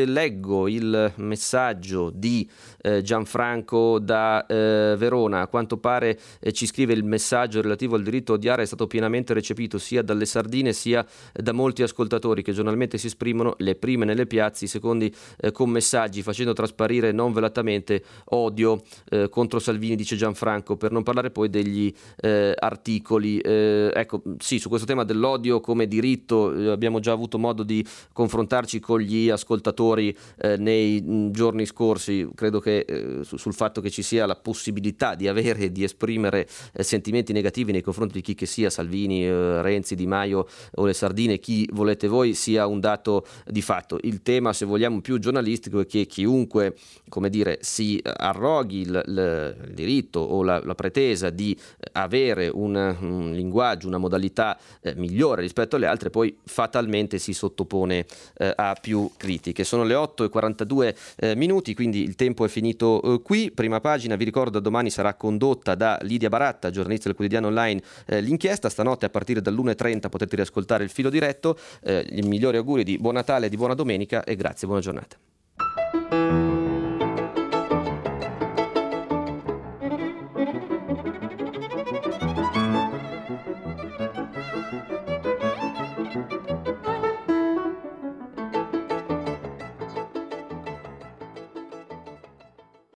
leggo 0.06 0.68
il 0.68 1.14
messaggio 1.18 2.12
di 2.14 2.50
eh, 2.82 3.02
Gianfranco 3.02 4.00
da 4.00 4.46
eh, 4.46 4.96
Verona. 4.98 5.42
A 5.42 5.48
quanto 5.48 5.78
pare 5.78 6.20
eh, 6.40 6.52
ci 6.52 6.66
scrive 6.66 6.94
il 6.94 7.04
messaggio 7.04 7.62
relativo 7.62 7.96
al 7.96 8.04
diritto 8.04 8.34
a 8.34 8.36
odiare 8.36 8.64
è 8.64 8.66
stato 8.66 8.88
pienamente 8.88 9.34
recepito 9.34 9.78
sia 9.78 10.02
dalle 10.02 10.26
sardine 10.26 10.74
sia 10.74 11.06
da 11.34 11.52
molti 11.52 11.84
ascoltatori 11.84 12.42
che 12.42 12.54
giornalmente 12.54 12.98
si 12.98 13.08
esprimono 13.08 13.56
le 13.58 13.76
prime 13.76 14.06
nelle 14.06 14.26
piazze, 14.26 14.66
i 14.66 14.68
secondi 14.68 15.14
con 15.52 15.70
messaggi 15.70 16.22
facendo 16.22 16.54
trasparire 16.54 17.12
non 17.12 17.34
velatamente 17.34 18.04
odio 18.26 18.82
contro 19.30 19.60
Salvini, 19.60 19.96
dice 19.96 20.16
Gianfranco, 20.16 20.78
per 20.78 20.92
non 20.92 21.04
parlare 21.04 21.32
poi 21.32 21.50
degli 21.50 21.94
articoli. 22.22 23.40
ecco, 23.44 24.22
sì, 24.40 24.60
su 24.60 24.70
questo 24.70 24.88
tema 24.88 25.04
dell'odio 25.04 25.60
come 25.60 25.88
diritto 25.88 26.48
abbiamo 26.72 27.00
già 27.00 27.12
avuto 27.12 27.38
modo 27.38 27.64
di 27.64 27.86
confrontarci 28.14 28.80
con 28.80 29.00
gli 29.00 29.30
ascoltatori 29.30 29.51
ascoltatori 29.52 30.16
eh, 30.38 30.56
nei 30.58 31.02
mm, 31.02 31.32
giorni 31.32 31.66
scorsi, 31.66 32.28
credo 32.34 32.60
che 32.60 32.80
eh, 32.80 33.20
su, 33.24 33.36
sul 33.38 33.54
fatto 33.54 33.82
che 33.82 33.90
ci 33.90 34.02
sia 34.02 34.26
la 34.26 34.36
possibilità 34.36 35.16
di 35.16 35.28
avere 35.28 35.60
e 35.60 35.72
di 35.72 35.84
esprimere 35.84 36.48
eh, 36.74 36.84
sentimenti 36.84 37.34
negativi 37.34 37.72
nei 37.72 37.82
confronti 37.82 38.14
di 38.14 38.22
chi 38.22 38.34
che 38.34 38.46
sia, 38.46 38.70
Salvini, 38.70 39.26
eh, 39.26 39.62
Renzi, 39.62 39.96
Di 39.96 40.08
Maio 40.08 40.48
o 40.76 40.86
le 40.86 40.94
Sardine, 40.94 41.40
chi 41.40 41.68
volete 41.74 42.08
voi, 42.08 42.34
sia 42.34 42.66
un 42.66 42.80
dato 42.80 43.26
di 43.46 43.62
fatto. 43.62 44.00
Il 44.04 44.22
tema, 44.22 44.54
se 44.54 44.66
vogliamo, 44.66 45.02
più 45.02 45.20
giornalistico 45.20 45.82
è 45.82 45.86
che 45.86 46.06
chiunque, 46.06 46.76
come 47.10 47.30
dire, 47.30 47.60
si 47.62 48.00
arroghi 48.04 48.82
il, 48.82 49.04
il, 49.06 49.72
diritto 49.74 50.20
o 50.20 50.44
la, 50.44 50.62
la, 50.64 50.76
pretesa 50.76 51.30
di 51.30 51.58
avere 51.94 52.50
un, 52.52 52.76
un 53.02 53.32
linguaggio, 53.34 53.88
una 53.88 53.98
modalità 53.98 54.58
eh, 54.82 54.96
migliore 54.96 55.42
rispetto 55.42 55.76
alle 55.76 55.88
altre, 55.88 56.10
poi 56.10 56.36
fatalmente 56.44 57.18
si 57.18 57.34
sottopone 57.34 58.06
eh, 58.38 58.54
a 58.56 58.76
più 58.80 59.10
critiche 59.18 59.41
politiche. 59.42 59.64
Sono 59.64 59.84
le 59.84 59.96
8 59.96 60.26
e 60.26 60.30
42 60.30 60.96
eh, 61.18 61.36
minuti, 61.36 61.74
quindi 61.74 62.04
il 62.04 62.16
tempo 62.16 62.46
è 62.46 62.48
finito 62.48 63.02
eh, 63.02 63.22
qui. 63.22 63.52
Prima 63.52 63.80
pagina, 63.82 64.16
vi 64.16 64.24
ricordo, 64.24 64.60
domani 64.60 64.92
sarà 64.92 65.16
condotta 65.16 65.74
da 65.76 65.98
Lidia 66.04 66.30
Baratta, 66.30 66.70
giornalista 66.70 67.08
del 67.08 67.16
quotidiano 67.16 67.48
online, 67.48 67.82
eh, 68.06 68.22
l'inchiesta. 68.22 68.70
Stanotte 68.70 69.08
a 69.08 69.10
partire 69.10 69.42
dall'1.30 69.42 70.10
potete 70.10 70.36
riascoltare 70.36 70.84
il 70.84 70.90
filo 70.92 71.10
diretto. 71.10 71.58
Eh, 71.84 72.06
I 72.12 72.22
migliori 72.22 72.58
auguri 72.58 72.84
di 72.84 72.98
buon 72.98 73.16
Natale 73.16 73.50
di 73.50 73.58
buona 73.58 73.74
domenica 73.74 74.24
e 74.24 74.36
grazie, 74.36 74.68
buona 74.68 74.82
giornata. 74.82 76.51